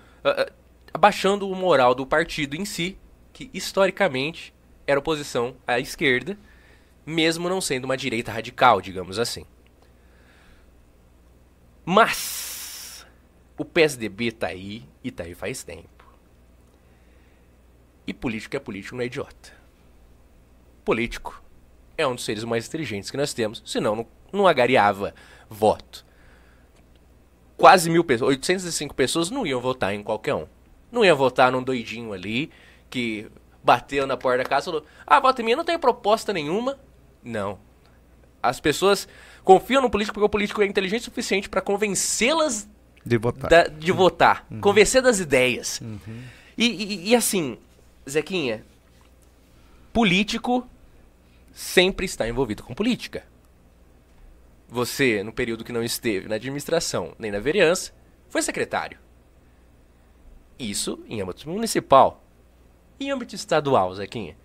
abaixando 0.94 1.50
o 1.50 1.56
moral 1.56 1.92
do 1.92 2.06
partido 2.06 2.54
em 2.54 2.64
si, 2.64 2.96
que 3.32 3.50
historicamente 3.52 4.54
era 4.86 5.00
oposição 5.00 5.56
à 5.66 5.80
esquerda 5.80 6.38
mesmo 7.04 7.48
não 7.48 7.60
sendo 7.60 7.84
uma 7.84 7.96
direita 7.96 8.32
radical, 8.32 8.80
digamos 8.80 9.18
assim. 9.18 9.44
Mas 11.84 13.04
o 13.58 13.64
PSDB 13.64 14.32
tá 14.32 14.48
aí 14.48 14.84
e 15.02 15.10
tá 15.10 15.24
aí 15.24 15.34
faz 15.34 15.62
tempo. 15.64 16.01
E 18.06 18.12
político 18.12 18.56
é 18.56 18.58
político, 18.58 18.96
não 18.96 19.02
é 19.02 19.06
idiota. 19.06 19.52
Político 20.84 21.42
é 21.96 22.06
um 22.06 22.14
dos 22.14 22.24
seres 22.24 22.44
mais 22.44 22.66
inteligentes 22.66 23.10
que 23.10 23.16
nós 23.16 23.32
temos, 23.32 23.62
senão 23.64 23.94
não, 23.94 24.06
não 24.32 24.46
agariava 24.46 25.14
voto. 25.48 26.04
Quase 27.56 27.88
mil 27.88 28.02
pessoas, 28.02 28.30
805 28.30 28.94
pessoas 28.94 29.30
não 29.30 29.46
iam 29.46 29.60
votar 29.60 29.94
em 29.94 30.02
qualquer 30.02 30.34
um. 30.34 30.46
Não 30.90 31.04
iam 31.04 31.16
votar 31.16 31.52
num 31.52 31.62
doidinho 31.62 32.12
ali 32.12 32.50
que 32.90 33.30
bateu 33.62 34.06
na 34.06 34.16
porta 34.16 34.38
da 34.38 34.48
casa 34.48 34.64
e 34.64 34.72
falou: 34.72 34.86
Ah, 35.06 35.20
vota 35.20 35.40
em 35.40 35.44
mim, 35.44 35.54
não 35.54 35.64
tem 35.64 35.78
proposta 35.78 36.32
nenhuma, 36.32 36.78
não. 37.22 37.58
As 38.42 38.58
pessoas 38.58 39.06
confiam 39.44 39.80
no 39.80 39.88
político 39.88 40.14
porque 40.14 40.26
o 40.26 40.28
político 40.28 40.60
é 40.60 40.66
inteligente 40.66 41.02
o 41.02 41.04
suficiente 41.04 41.48
para 41.48 41.60
convencê-las 41.60 42.68
de 43.04 43.18
votar. 43.18 43.50
Da, 43.50 43.64
de 43.64 43.92
votar. 43.92 44.46
Uhum. 44.50 44.60
Convencer 44.60 45.02
das 45.02 45.18
ideias. 45.18 45.80
Uhum. 45.80 46.22
E, 46.56 46.66
e, 46.66 47.08
e 47.10 47.16
assim, 47.16 47.58
Zequinha, 48.08 48.64
político 49.92 50.68
sempre 51.52 52.06
está 52.06 52.28
envolvido 52.28 52.62
com 52.62 52.74
política. 52.74 53.24
Você, 54.68 55.22
no 55.22 55.32
período 55.32 55.64
que 55.64 55.72
não 55.72 55.82
esteve 55.82 56.28
na 56.28 56.36
administração 56.36 57.14
nem 57.18 57.30
na 57.30 57.38
vereança, 57.38 57.92
foi 58.28 58.40
secretário. 58.40 58.98
Isso 60.58 61.04
em 61.06 61.20
âmbito 61.20 61.48
municipal. 61.48 62.24
Em 62.98 63.10
âmbito 63.10 63.34
estadual, 63.34 63.94
Zequinha. 63.94 64.36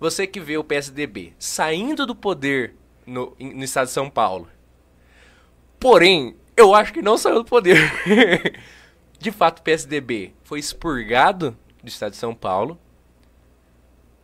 Você 0.00 0.26
que 0.26 0.40
vê 0.40 0.56
o 0.56 0.64
PSDB 0.64 1.34
saindo 1.38 2.06
do 2.06 2.14
poder 2.14 2.74
no, 3.06 3.36
no 3.38 3.64
estado 3.64 3.86
de 3.86 3.92
São 3.92 4.10
Paulo. 4.10 4.48
Porém, 5.78 6.36
eu 6.56 6.74
acho 6.74 6.92
que 6.92 7.02
não 7.02 7.16
saiu 7.16 7.36
do 7.36 7.44
poder. 7.44 7.78
de 9.18 9.30
fato, 9.30 9.60
o 9.60 9.62
PSDB 9.62 10.34
foi 10.42 10.58
expurgado 10.58 11.56
do 11.82 11.88
estado 11.88 12.12
de 12.12 12.18
São 12.18 12.34
Paulo. 12.34 12.78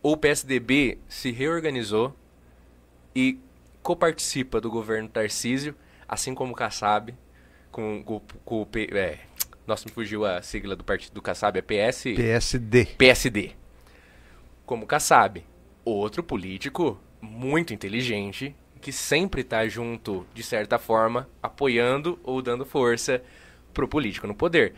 Ou 0.05 0.13
o 0.13 0.17
PSDB 0.17 0.99
se 1.09 1.31
reorganizou 1.31 2.15
e 3.15 3.39
coparticipa 3.81 4.61
do 4.61 4.69
governo 4.69 5.09
Tarcísio, 5.09 5.73
assim 6.07 6.35
como 6.35 6.53
o 6.53 6.55
Kassab, 6.55 7.11
com, 7.71 8.03
com, 8.03 8.21
com 8.45 8.61
o. 8.61 8.67
É, 8.95 9.17
nossa, 9.65 9.83
me 9.83 9.91
fugiu 9.91 10.23
a 10.23 10.43
sigla 10.43 10.75
do 10.75 10.83
partido 10.83 11.13
do 11.15 11.23
Kassab, 11.23 11.57
é 11.57 11.61
PS... 11.63 12.03
PSD. 12.15 12.85
PSD. 12.85 13.51
Como 14.63 14.83
o 14.83 14.87
Kassab 14.87 15.43
outro 15.83 16.21
político 16.21 16.99
muito 17.19 17.73
inteligente 17.73 18.55
que 18.79 18.91
sempre 18.91 19.41
está 19.41 19.67
junto, 19.67 20.23
de 20.35 20.43
certa 20.43 20.77
forma, 20.77 21.27
apoiando 21.41 22.19
ou 22.23 22.43
dando 22.43 22.63
força 22.63 23.23
pro 23.73 23.87
político 23.87 24.27
no 24.27 24.35
poder. 24.35 24.75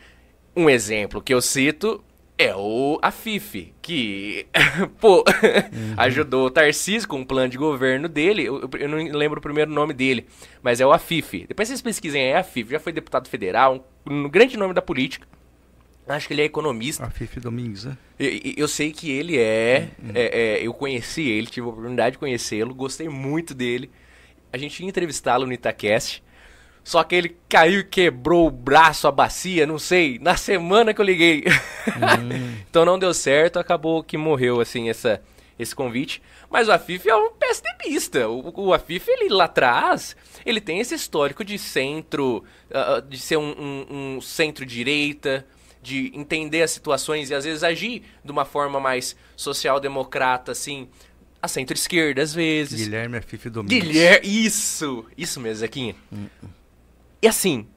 Um 0.56 0.70
exemplo 0.70 1.22
que 1.22 1.34
eu 1.34 1.42
cito 1.42 2.02
é 2.38 2.56
o 2.56 3.00
Afif, 3.02 3.74
que, 3.82 4.46
pô, 5.02 5.20
uhum. 5.20 5.94
ajudou 5.98 6.48
o 6.48 6.52
Tarcísio 6.52 7.10
com 7.10 7.22
o 7.22 7.26
plano 7.26 7.50
de 7.50 7.58
governo 7.58 8.08
dele. 8.08 8.44
Eu, 8.44 8.70
eu, 8.80 8.88
não 8.90 8.98
lembro 8.98 9.40
o 9.40 9.42
primeiro 9.42 9.72
nome 9.72 9.94
dele, 9.94 10.28
mas 10.62 10.80
é 10.80 10.86
o 10.86 10.92
Afif. 10.92 11.46
Depois 11.48 11.68
vocês 11.68 11.82
pesquisem, 11.82 12.22
é 12.22 12.38
Afif. 12.38 12.70
Já 12.70 12.80
foi 12.80 12.94
deputado 12.94 13.28
federal, 13.28 13.88
um, 14.06 14.26
um 14.26 14.30
grande 14.30 14.56
nome 14.56 14.74
da 14.74 14.82
política. 14.82 15.28
Acho 16.08 16.28
que 16.28 16.34
ele 16.34 16.42
é 16.42 16.46
economista. 16.46 17.04
A 17.04 17.10
Fifi 17.10 17.40
Domingues, 17.40 17.84
né? 17.84 17.98
Eu, 18.18 18.30
eu, 18.56 18.68
sei 18.68 18.92
que 18.92 19.12
ele 19.12 19.38
é, 19.38 19.90
hum, 20.02 20.08
hum. 20.08 20.12
é, 20.16 20.58
é, 20.60 20.66
Eu 20.66 20.74
conheci 20.74 21.28
ele, 21.28 21.48
tive 21.48 21.68
a 21.68 21.70
oportunidade 21.70 22.14
de 22.14 22.18
conhecê-lo, 22.18 22.74
gostei 22.74 23.10
muito 23.10 23.54
dele. 23.54 23.92
A 24.52 24.58
gente 24.58 24.82
ia 24.82 24.88
entrevistá-lo 24.88 25.46
no 25.46 25.52
Itacast. 25.52 26.24
Só 26.88 27.04
que 27.04 27.16
ele 27.16 27.36
caiu 27.50 27.82
e 27.82 27.84
quebrou 27.84 28.48
o 28.48 28.50
braço, 28.50 29.10
a 29.10 29.12
bacia, 29.12 29.68
não 29.68 29.78
sei, 29.78 30.18
na 30.20 30.38
semana 30.38 30.94
que 30.94 31.02
eu 31.02 31.06
liguei. 31.06 31.44
Hum. 31.88 32.58
então 32.70 32.84
não 32.84 33.00
deu 33.00 33.14
certo, 33.14 33.58
acabou 33.58 34.04
que 34.04 34.18
morreu, 34.18 34.60
assim, 34.60 34.90
essa, 34.90 35.22
esse 35.58 35.74
convite. 35.74 36.22
Mas 36.50 36.68
o 36.68 36.72
Afif 36.72 37.08
é 37.10 37.16
um 37.16 37.32
PSDBista. 37.32 38.28
O, 38.30 38.68
o 38.68 38.74
Afif, 38.74 39.10
ele 39.10 39.30
lá 39.30 39.46
atrás, 39.46 40.16
ele 40.46 40.60
tem 40.62 40.80
esse 40.80 40.94
histórico 40.94 41.44
de 41.46 41.58
centro, 41.58 42.44
uh, 42.70 43.02
de 43.02 43.18
ser 43.18 43.38
um, 43.38 43.56
um, 43.58 43.86
um 43.90 44.22
centro-direita, 44.22 45.46
de 45.82 46.12
entender 46.14 46.62
as 46.62 46.72
situações 46.72 47.30
e 47.30 47.34
às 47.34 47.46
vezes 47.46 47.64
agir 47.64 48.04
de 48.24 48.32
uma 48.32 48.46
forma 48.46 48.80
mais 48.80 49.16
social-democrata, 49.36 50.52
assim, 50.52 50.90
a 51.42 51.48
centro-esquerda 51.48 52.22
às 52.22 52.34
vezes. 52.34 52.82
Guilherme 52.82 53.18
Afife 53.18 53.50
Domingos. 53.50 53.78
Guilherme, 53.78 54.46
isso! 54.46 55.06
Isso 55.18 55.40
mesmo, 55.40 55.60
Zequinha. 55.60 55.96
Hum. 56.12 56.28
E 57.20 57.28
assim, 57.28 57.68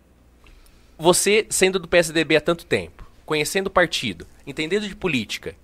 você 0.98 1.46
sendo 1.48 1.78
do 1.78 1.88
PSDB 1.88 2.36
há 2.36 2.40
tanto 2.42 2.66
tempo, 2.66 3.10
conhecendo 3.24 3.68
o 3.68 3.70
partido, 3.70 4.26
entendendo 4.46 4.86
de 4.86 4.94
política, 4.94 5.56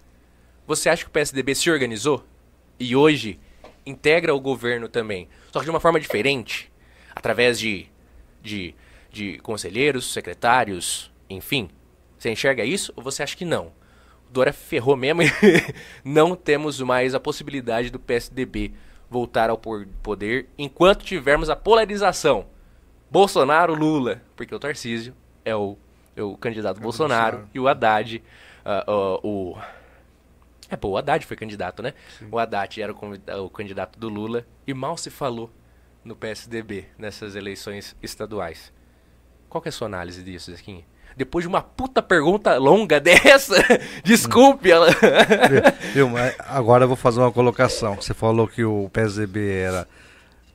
você 0.66 0.88
acha 0.88 1.04
que 1.04 1.10
o 1.10 1.12
PSDB 1.12 1.54
se 1.54 1.70
organizou? 1.70 2.24
E 2.80 2.96
hoje 2.96 3.38
integra 3.84 4.34
o 4.34 4.40
governo 4.40 4.88
também, 4.88 5.28
só 5.52 5.58
que 5.58 5.66
de 5.66 5.70
uma 5.70 5.80
forma 5.80 6.00
diferente, 6.00 6.72
através 7.14 7.58
de, 7.58 7.86
de, 8.42 8.74
de 9.10 9.38
conselheiros, 9.40 10.10
secretários, 10.10 11.12
enfim, 11.28 11.68
você 12.18 12.30
enxerga 12.30 12.64
isso 12.64 12.94
ou 12.96 13.02
você 13.02 13.22
acha 13.22 13.36
que 13.36 13.44
não? 13.44 13.66
O 14.26 14.32
Dória 14.32 14.54
ferrou 14.54 14.96
mesmo 14.96 15.22
e 15.22 15.30
não 16.02 16.34
temos 16.34 16.80
mais 16.80 17.14
a 17.14 17.20
possibilidade 17.20 17.90
do 17.90 18.00
PSDB 18.00 18.72
voltar 19.10 19.50
ao 19.50 19.58
poder 19.58 20.48
enquanto 20.56 21.04
tivermos 21.04 21.50
a 21.50 21.54
polarização 21.54 22.46
Bolsonaro, 23.16 23.74
Lula, 23.74 24.20
porque 24.36 24.55
o 24.55 24.59
Tarcísio 24.59 25.14
é 25.43 25.56
o, 25.56 25.78
é 26.14 26.22
o 26.22 26.36
candidato 26.36 26.78
é 26.78 26.82
Bolsonaro, 26.82 27.38
Bolsonaro, 27.38 27.51
e 27.55 27.59
o 27.59 27.66
Haddad, 27.66 28.22
uh, 28.62 28.93
uh, 28.93 29.26
o... 29.26 29.59
É, 30.68 30.76
pô, 30.76 30.88
o 30.88 30.98
Haddad 30.98 31.24
foi 31.24 31.34
candidato, 31.34 31.82
né? 31.82 31.94
Sim. 32.18 32.28
O 32.30 32.38
Haddad 32.38 32.78
era 32.78 32.93
o, 32.93 33.44
o 33.44 33.48
candidato 33.48 33.98
do 33.98 34.10
Lula 34.10 34.47
e 34.66 34.74
mal 34.74 34.98
se 34.98 35.09
falou 35.09 35.51
no 36.05 36.14
PSDB 36.14 36.88
nessas 36.98 37.34
eleições 37.34 37.97
estaduais. 38.02 38.70
Qual 39.48 39.62
que 39.62 39.68
é 39.68 39.70
a 39.70 39.72
sua 39.72 39.86
análise 39.86 40.22
disso, 40.22 40.55
Zequinha? 40.55 40.84
Depois 41.16 41.43
de 41.43 41.48
uma 41.48 41.62
puta 41.62 42.02
pergunta 42.02 42.59
longa 42.59 43.01
dessa, 43.01 43.56
desculpe 44.05 44.70
ela. 44.70 44.88
Viu, 45.94 46.10
agora 46.40 46.84
eu 46.84 46.88
vou 46.88 46.98
fazer 46.98 47.20
uma 47.20 47.32
colocação. 47.32 47.94
Você 47.94 48.12
falou 48.12 48.47
que 48.47 48.62
o 48.62 48.90
PSDB 48.93 49.52
era 49.52 49.88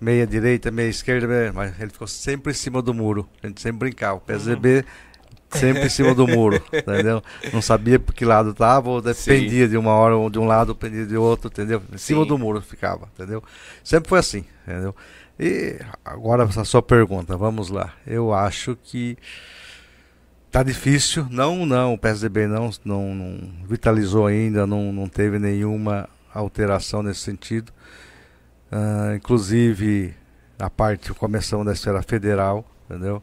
meia 0.01 0.25
direita, 0.25 0.71
meia 0.71 0.89
esquerda, 0.89 1.27
meia... 1.27 1.53
mas 1.53 1.79
ele 1.79 1.91
ficou 1.91 2.07
sempre 2.07 2.51
em 2.51 2.55
cima 2.55 2.81
do 2.81 2.93
muro. 2.93 3.29
A 3.43 3.47
gente 3.47 3.61
sempre 3.61 3.79
brincava. 3.89 4.17
O 4.17 4.21
PSDB 4.21 4.77
uhum. 4.77 5.59
sempre 5.59 5.85
em 5.85 5.89
cima 5.89 6.15
do 6.15 6.27
muro, 6.27 6.61
entendeu? 6.73 7.21
Não 7.53 7.61
sabia 7.61 7.99
por 7.99 8.13
que 8.13 8.25
lado 8.25 8.49
estava, 8.49 8.89
ou 8.89 8.99
dependia 8.99 9.65
Sim. 9.65 9.69
de 9.69 9.77
uma 9.77 9.91
hora 9.91 10.15
de 10.31 10.39
um 10.39 10.45
lado, 10.45 10.73
dependia 10.73 11.05
de 11.05 11.15
outro, 11.15 11.49
entendeu? 11.49 11.83
Em 11.93 11.97
cima 11.99 12.23
Sim. 12.23 12.27
do 12.27 12.37
muro 12.37 12.59
ficava, 12.61 13.07
entendeu? 13.13 13.43
Sempre 13.83 14.09
foi 14.09 14.19
assim, 14.19 14.43
entendeu? 14.67 14.95
E 15.39 15.79
agora 16.03 16.43
a 16.43 16.65
sua 16.65 16.81
pergunta, 16.81 17.37
vamos 17.37 17.69
lá. 17.69 17.93
Eu 18.05 18.33
acho 18.33 18.75
que 18.75 19.17
tá 20.51 20.63
difícil. 20.63 21.27
Não, 21.29 21.65
não, 21.65 21.93
o 21.93 21.97
PSDB 21.97 22.47
não, 22.47 22.69
não, 22.83 23.15
não 23.15 23.39
vitalizou 23.67 24.25
ainda, 24.25 24.65
não, 24.65 24.91
não 24.91 25.07
teve 25.07 25.39
nenhuma 25.39 26.09
alteração 26.33 27.03
nesse 27.03 27.21
sentido. 27.21 27.71
Uh, 28.71 29.15
inclusive 29.15 30.15
a 30.57 30.69
parte, 30.69 31.13
começando 31.13 31.65
da 31.65 31.73
esfera 31.73 32.01
federal, 32.01 32.65
entendeu? 32.85 33.21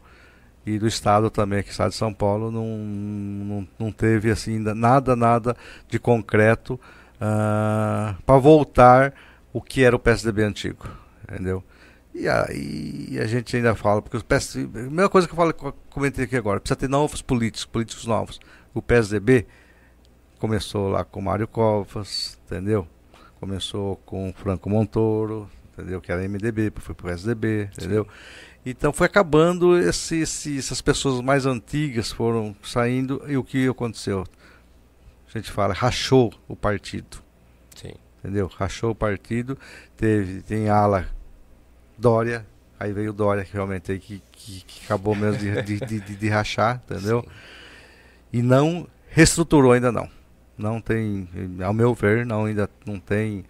E 0.67 0.79
do 0.79 0.87
Estado 0.87 1.31
também, 1.31 1.63
que 1.63 1.71
o 1.71 1.73
Estado 1.73 1.91
de 1.91 1.97
São 1.97 2.13
Paulo 2.13 2.51
não, 2.51 2.67
não, 2.67 3.69
não 3.79 3.93
teve 3.93 4.31
assim 4.31 4.59
nada, 4.59 5.17
nada 5.17 5.57
de 5.89 5.99
concreto 5.99 6.75
uh, 6.75 6.79
ah, 7.21 8.17
para 8.27 8.39
voltar 8.39 9.15
o 9.53 9.63
que 9.63 9.83
era 9.83 9.97
o 9.97 9.99
PSDB 9.99 10.43
antigo, 10.43 10.87
entendeu? 11.23 11.65
E 12.13 12.29
aí 12.29 13.19
a 13.19 13.27
gente 13.27 13.57
ainda 13.57 13.75
fala, 13.75 14.03
porque 14.03 14.17
o 14.17 14.25
PSDB, 14.25 14.81
a 14.81 14.83
mesma 14.83 15.09
coisa 15.09 15.27
que 15.27 15.33
eu 15.33 15.37
falo, 15.37 15.55
comentei 15.89 16.25
aqui 16.25 16.37
agora, 16.37 16.61
precisa 16.61 16.77
ter 16.77 16.89
novos 16.89 17.23
políticos, 17.23 17.65
políticos 17.65 18.05
novos. 18.05 18.41
O 18.75 18.83
PSDB 18.83 19.47
começou 20.39 20.89
lá 20.89 21.05
com 21.05 21.23
Mário 21.23 21.47
Covas, 21.47 22.39
entendeu? 22.45 22.87
Começou 23.41 23.97
com 24.05 24.33
Franco 24.33 24.69
Montoro, 24.69 25.49
entendeu? 25.73 26.01
Que 26.01 26.11
era 26.11 26.27
MDB, 26.29 26.73
foi 26.77 26.95
pro 26.95 27.07
PSDB, 27.07 27.71
entendeu? 27.77 28.05
Sim. 28.05 28.11
Então 28.67 28.93
foi 28.93 29.07
acabando, 29.07 29.79
esse, 29.79 30.17
esse, 30.17 30.59
essas 30.59 30.81
pessoas 30.81 31.21
mais 31.21 31.47
antigas 31.47 32.11
foram 32.11 32.55
saindo 32.63 33.23
e 33.29 33.37
o 33.37 33.45
que 33.45 33.69
aconteceu? 33.69 34.25
A 35.33 35.39
gente 35.39 35.51
fala, 35.51 35.73
rachou 35.73 36.33
o 36.49 36.57
partido. 36.57 37.19
Sim. 37.77 37.93
Entendeu? 38.19 38.49
Rachou 38.49 38.91
o 38.91 38.95
partido, 38.95 39.57
teve, 39.97 40.43
tem 40.43 40.69
ala 40.69 41.09
Dória, 41.97 42.45
aí 42.79 42.93
veio 42.93 43.13
Dória 43.13 43.45
que 43.45 43.53
realmente 43.53 43.93
aí 43.93 44.01
que, 44.01 44.21
que, 44.33 44.61
que 44.63 44.85
acabou 44.85 45.15
mesmo 45.15 45.39
de, 45.39 45.63
de, 45.63 46.01
de, 46.01 46.17
de 46.17 46.29
rachar, 46.29 46.83
entendeu? 46.85 47.23
Sim. 47.25 47.29
E 48.33 48.43
não 48.43 48.87
reestruturou 49.11 49.73
ainda 49.73 49.93
não 49.93 50.18
não 50.59 50.81
tem, 50.81 51.29
ao 51.65 51.73
meu 51.73 51.95
ver, 51.95 52.27
não 52.27 52.45
ainda 52.45 52.69
não 52.85 52.99
tem 52.99 53.45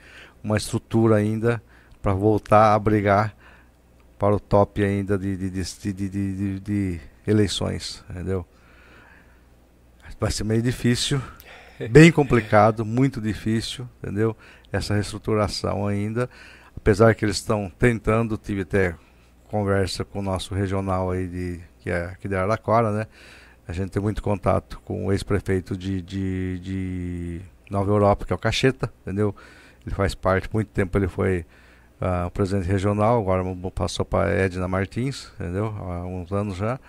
uma 0.45 0.57
estrutura 0.57 1.17
ainda 1.17 1.63
para 2.03 2.13
voltar 2.13 2.75
a 2.75 2.79
brigar 2.79 3.35
para 4.19 4.35
o 4.35 4.41
top 4.41 4.85
ainda 4.85 5.17
de, 5.17 5.37
de, 5.37 5.93
de, 5.93 6.61
de, 6.61 7.01
eleições, 7.27 8.05
entendeu? 8.11 8.47
Vai 10.21 10.31
ser 10.31 10.45
meio 10.45 10.61
difícil, 10.61 11.21
bem 11.91 12.11
complicado, 12.11 12.85
muito 12.85 13.21
difícil, 13.21 13.89
entendeu? 14.03 14.37
Essa 14.73 14.95
reestruturação 14.95 15.87
ainda, 15.87 16.29
apesar 16.77 17.15
que 17.15 17.25
eles 17.25 17.37
estão 17.37 17.71
tentando, 17.79 18.37
tive 18.37 18.63
até 18.63 18.95
conversa 19.49 20.05
com 20.05 20.19
o 20.19 20.23
nosso 20.23 20.55
regional 20.55 21.11
aí 21.11 21.27
de 21.27 21.61
que 21.81 21.91
é 21.91 22.05
aqui 22.07 22.29
de 22.29 22.35
Araraquara, 22.35 22.93
né? 22.93 23.07
A 23.69 23.73
gente 23.75 23.91
tem 23.91 24.01
muito 24.01 24.23
contato 24.23 24.81
com 24.83 25.05
o 25.05 25.13
ex-prefeito 25.13 25.77
de, 25.77 26.01
de, 26.01 26.59
de, 26.59 27.41
Nova 27.71 27.91
Europa, 27.91 28.25
que 28.25 28.33
é 28.33 28.37
o 28.37 28.39
Cacheta, 28.39 28.91
entendeu? 29.03 29.37
Ele 29.85 29.95
faz 29.95 30.15
parte, 30.15 30.49
muito 30.51 30.69
tempo 30.69 30.97
ele 30.97 31.07
foi 31.07 31.45
uh, 32.01 32.31
presidente 32.31 32.67
regional, 32.67 33.21
agora 33.21 33.45
passou 33.75 34.07
para 34.07 34.31
Edna 34.31 34.67
Martins, 34.67 35.31
entendeu? 35.35 35.67
Há 35.67 36.07
uns 36.07 36.33
anos 36.33 36.57
já. 36.57 36.81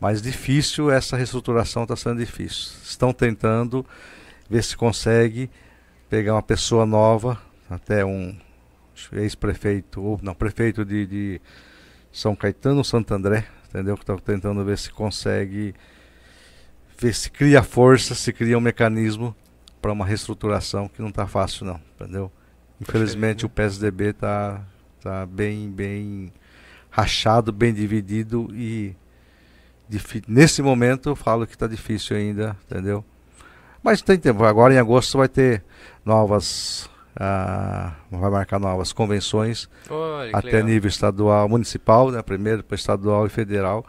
Mas 0.00 0.22
difícil, 0.22 0.90
essa 0.90 1.18
reestruturação 1.18 1.82
está 1.82 1.96
sendo 1.96 2.18
difícil. 2.18 2.78
Estão 2.82 3.12
tentando 3.12 3.84
ver 4.48 4.64
se 4.64 4.74
consegue 4.74 5.50
pegar 6.08 6.32
uma 6.32 6.42
pessoa 6.42 6.86
nova, 6.86 7.38
até 7.68 8.06
um 8.06 8.34
ex-prefeito, 9.12 10.02
ou 10.02 10.18
não, 10.22 10.34
prefeito 10.34 10.82
de, 10.82 11.06
de 11.06 11.40
São 12.10 12.34
Caetano, 12.34 12.82
Santo 12.82 13.12
André, 13.12 13.46
entendeu? 13.68 13.98
Que 13.98 14.02
está 14.02 14.16
tentando 14.16 14.64
ver 14.64 14.78
se 14.78 14.90
consegue 14.90 15.74
se 17.10 17.30
cria 17.30 17.62
força, 17.62 18.14
se 18.14 18.32
cria 18.32 18.58
um 18.58 18.60
mecanismo 18.60 19.34
para 19.80 19.92
uma 19.92 20.04
reestruturação 20.04 20.88
que 20.88 21.00
não 21.00 21.08
está 21.08 21.26
fácil 21.26 21.64
não, 21.64 21.80
entendeu? 21.94 22.30
Infelizmente 22.80 23.46
o 23.46 23.48
PSDB 23.48 24.10
está 24.10 24.60
tá 25.00 25.24
bem, 25.24 25.70
bem 25.70 26.32
rachado, 26.90 27.50
bem 27.52 27.72
dividido 27.72 28.48
e 28.52 28.94
nesse 30.28 30.62
momento 30.62 31.08
eu 31.08 31.16
falo 31.16 31.46
que 31.46 31.54
está 31.54 31.66
difícil 31.66 32.16
ainda, 32.16 32.56
entendeu? 32.64 33.04
Mas 33.82 34.00
tem 34.00 34.18
tempo. 34.18 34.44
Agora 34.44 34.72
em 34.72 34.78
agosto 34.78 35.18
vai 35.18 35.28
ter 35.28 35.64
novas, 36.04 36.88
ah, 37.16 37.92
vai 38.10 38.30
marcar 38.30 38.60
novas 38.60 38.92
convenções 38.92 39.68
Olha, 39.90 40.30
até 40.36 40.48
legal. 40.48 40.64
nível 40.64 40.88
estadual, 40.88 41.48
municipal, 41.48 42.10
né? 42.10 42.22
Primeiro, 42.22 42.58
depois 42.58 42.80
estadual 42.80 43.26
e 43.26 43.28
federal. 43.28 43.84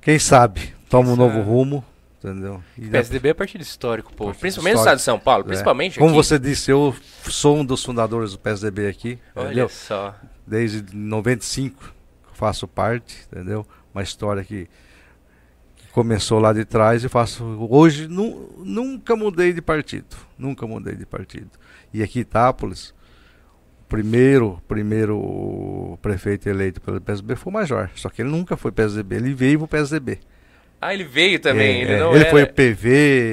Quem 0.00 0.18
sabe 0.18 0.74
toma 0.88 1.04
Quem 1.04 1.14
um 1.14 1.16
sabe. 1.16 1.36
novo 1.36 1.50
rumo, 1.50 1.84
Entendeu? 2.24 2.62
E 2.78 2.88
PSDB 2.88 3.30
é 3.30 3.34
partido 3.34 3.62
histórico, 3.62 4.12
pô. 4.14 4.26
Partido 4.26 4.40
principalmente 4.40 4.74
histórico. 4.74 4.90
no 4.90 4.96
estado 4.96 4.98
de 4.98 5.02
São 5.02 5.18
Paulo, 5.18 5.44
é. 5.44 5.46
principalmente 5.46 5.98
Como 5.98 6.10
aqui. 6.10 6.16
você 6.16 6.38
disse, 6.38 6.70
eu 6.70 6.94
sou 7.24 7.56
um 7.56 7.64
dos 7.64 7.84
fundadores 7.84 8.32
do 8.32 8.38
PSDB 8.38 8.86
aqui. 8.86 9.18
Olha 9.34 9.46
entendeu? 9.46 9.68
só. 9.68 10.14
Desde 10.46 10.94
95 10.94 11.92
faço 12.32 12.68
parte, 12.68 13.26
entendeu? 13.30 13.66
Uma 13.92 14.02
história 14.02 14.42
que, 14.44 14.68
começou 15.92 16.40
lá 16.40 16.52
de 16.52 16.64
trás 16.64 17.04
e 17.04 17.08
faço. 17.08 17.44
Hoje 17.70 18.08
nu, 18.08 18.50
nunca 18.58 19.14
mudei 19.14 19.52
de 19.52 19.62
partido. 19.62 20.16
Nunca 20.36 20.66
mudei 20.66 20.96
de 20.96 21.06
partido. 21.06 21.50
E 21.92 22.02
aqui 22.02 22.18
em 22.18 22.22
Itápolis, 22.22 22.94
o 23.82 23.84
primeiro, 23.88 24.60
primeiro 24.66 25.98
prefeito 26.00 26.48
eleito 26.48 26.80
pelo 26.80 27.00
PSDB 27.00 27.36
foi 27.36 27.50
o 27.52 27.54
Major. 27.54 27.90
Só 27.94 28.08
que 28.08 28.22
ele 28.22 28.30
nunca 28.30 28.56
foi 28.56 28.72
PSDB, 28.72 29.16
ele 29.16 29.34
veio 29.34 29.58
pro 29.58 29.68
PSDB. 29.68 30.18
Ah, 30.82 30.92
ele 30.92 31.04
veio 31.04 31.38
também. 31.38 31.82
É, 31.82 31.82
ele, 31.82 31.96
não 31.96 32.10
ele 32.10 32.24
era... 32.24 32.30
foi 32.30 32.44
PV, 32.44 32.90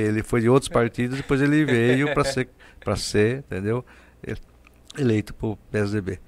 ele 0.07 0.21
foi 0.21 0.39
de 0.39 0.47
outros 0.47 0.69
partidos, 0.69 1.17
depois 1.17 1.41
ele 1.41 1.65
veio 1.65 2.13
para 2.13 2.23
ser, 2.23 2.47
para 2.79 2.95
ser, 2.95 3.39
entendeu? 3.39 3.83
Eleito 4.95 5.33
por 5.33 5.57
PSDB. 5.71 6.19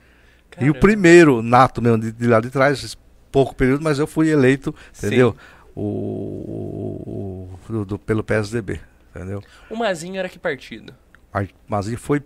Caramba. 0.49 0.67
E 0.67 0.71
o 0.71 0.79
primeiro 0.81 1.43
nato 1.43 1.79
mesmo 1.79 1.99
de, 1.99 2.11
de 2.11 2.25
lá 2.25 2.41
de 2.41 2.49
trás, 2.49 2.97
pouco 3.31 3.53
período, 3.53 3.83
mas 3.83 3.99
eu 3.99 4.07
fui 4.07 4.31
eleito, 4.31 4.73
entendeu? 4.97 5.35
O, 5.75 5.83
o, 5.83 7.59
do, 7.69 7.85
do, 7.85 7.99
pelo 7.99 8.23
PSDB, 8.23 8.79
entendeu? 9.15 9.43
O 9.69 9.75
Mazinho 9.75 10.17
era 10.17 10.27
que 10.27 10.39
partido? 10.39 10.91
O 11.35 11.47
Mazinho 11.67 11.99
foi 11.99 12.23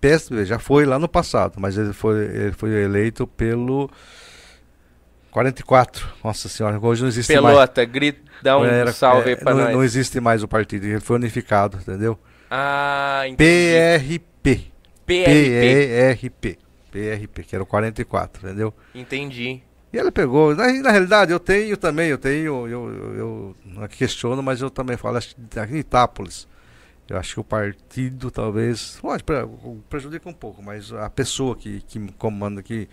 PSDB, 0.00 0.46
já 0.46 0.58
foi 0.58 0.86
lá 0.86 0.98
no 0.98 1.06
passado, 1.06 1.56
mas 1.58 1.76
ele 1.76 1.92
foi, 1.92 2.16
ele 2.24 2.52
foi 2.52 2.70
eleito 2.70 3.26
pelo 3.26 3.90
44. 5.30 6.08
Nossa 6.24 6.48
senhora, 6.48 6.78
hoje 6.80 7.02
não 7.02 7.08
existe 7.08 7.28
Pelota, 7.28 7.54
mais. 7.54 7.70
Pelota, 7.70 7.84
grita, 7.84 8.27
dá 8.42 8.58
um 8.58 8.64
Era, 8.64 8.92
salve 8.92 9.32
é, 9.32 9.44
não, 9.44 9.56
nós. 9.56 9.72
Não 9.72 9.84
existe 9.84 10.20
mais 10.20 10.42
o 10.42 10.48
partido, 10.48 10.86
ele 10.86 11.00
foi 11.00 11.16
unificado, 11.16 11.78
entendeu? 11.78 12.18
Ah, 12.50 13.22
entendi. 13.26 14.18
PRP. 14.34 14.72
PRP. 15.06 16.58
PRP, 16.90 17.42
que 17.44 17.54
era 17.54 17.62
o 17.62 17.66
44, 17.66 18.46
entendeu? 18.46 18.74
Entendi. 18.94 19.62
E 19.92 19.98
ela 19.98 20.12
pegou. 20.12 20.54
Na, 20.54 20.72
na 20.72 20.90
realidade, 20.90 21.32
eu 21.32 21.40
tenho 21.40 21.76
também, 21.76 22.08
eu 22.08 22.18
tenho, 22.18 22.66
eu, 22.66 22.68
eu, 22.68 23.14
eu 23.14 23.56
não 23.64 23.88
questiono, 23.88 24.42
mas 24.42 24.60
eu 24.60 24.70
também 24.70 24.96
falo, 24.96 25.16
acho 25.16 25.34
que 25.34 25.58
aqui 25.58 25.74
em 25.74 25.78
Itápolis, 25.78 26.46
eu 27.08 27.16
acho 27.16 27.34
que 27.34 27.40
o 27.40 27.44
partido 27.44 28.30
talvez. 28.30 28.98
Pode, 29.00 29.24
prejudica 29.88 30.28
um 30.28 30.32
pouco, 30.32 30.62
mas 30.62 30.92
a 30.92 31.08
pessoa 31.08 31.56
que, 31.56 31.80
que 31.82 32.12
comanda 32.12 32.60
aqui 32.60 32.88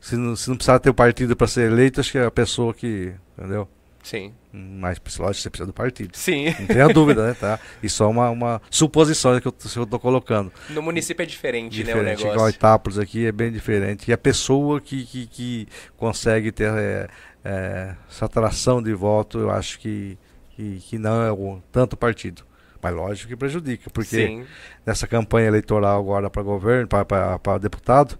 se 0.00 0.16
não, 0.16 0.36
se 0.36 0.48
não 0.48 0.56
precisar 0.56 0.78
ter 0.78 0.90
o 0.90 0.94
partido 0.94 1.36
para 1.36 1.46
ser 1.46 1.70
eleito, 1.72 2.00
acho 2.00 2.12
que 2.12 2.18
é 2.18 2.24
a 2.24 2.30
pessoa 2.30 2.72
que. 2.72 3.12
Entendeu? 3.36 3.68
Sim. 4.02 4.32
Mas, 4.52 4.98
lógico, 5.18 5.42
você 5.42 5.50
precisa 5.50 5.66
do 5.66 5.74
partido. 5.74 6.16
Sim. 6.16 6.46
Não 6.58 6.66
tenha 6.66 6.88
dúvida, 6.92 7.26
né? 7.26 7.34
Tá? 7.34 7.60
Isso 7.82 8.02
é 8.02 8.06
uma, 8.06 8.30
uma 8.30 8.62
suposição 8.70 9.38
que 9.40 9.46
eu, 9.46 9.86
tô 9.86 9.98
colocando. 9.98 10.50
No 10.70 10.80
município 10.80 11.22
é 11.22 11.26
diferente, 11.26 11.72
diferente. 11.76 11.96
né, 11.96 12.00
o 12.00 12.04
negócio. 12.04 12.32
Igual 12.32 12.48
Itápolis 12.48 12.98
aqui 12.98 13.26
é 13.26 13.32
bem 13.32 13.52
diferente. 13.52 14.10
E 14.10 14.12
a 14.12 14.18
pessoa 14.18 14.80
que, 14.80 15.04
que, 15.04 15.26
que 15.26 15.68
consegue 15.96 16.50
ter 16.50 16.72
é, 16.72 17.08
é, 17.44 17.94
essa 18.08 18.24
atração 18.24 18.82
de 18.82 18.94
voto, 18.94 19.38
eu 19.38 19.50
acho 19.50 19.78
que, 19.78 20.18
que, 20.50 20.78
que 20.80 20.98
não 20.98 21.22
é 21.22 21.30
o, 21.30 21.60
tanto 21.70 21.96
partido. 21.96 22.42
Mas 22.80 22.94
lógico 22.94 23.28
que 23.28 23.36
prejudica, 23.36 23.90
porque 23.90 24.26
Sim. 24.26 24.46
nessa 24.86 25.06
campanha 25.06 25.48
eleitoral 25.48 26.00
agora 26.00 26.30
para 26.30 26.42
governo, 26.42 26.86
para 26.86 27.58
deputado, 27.58 28.18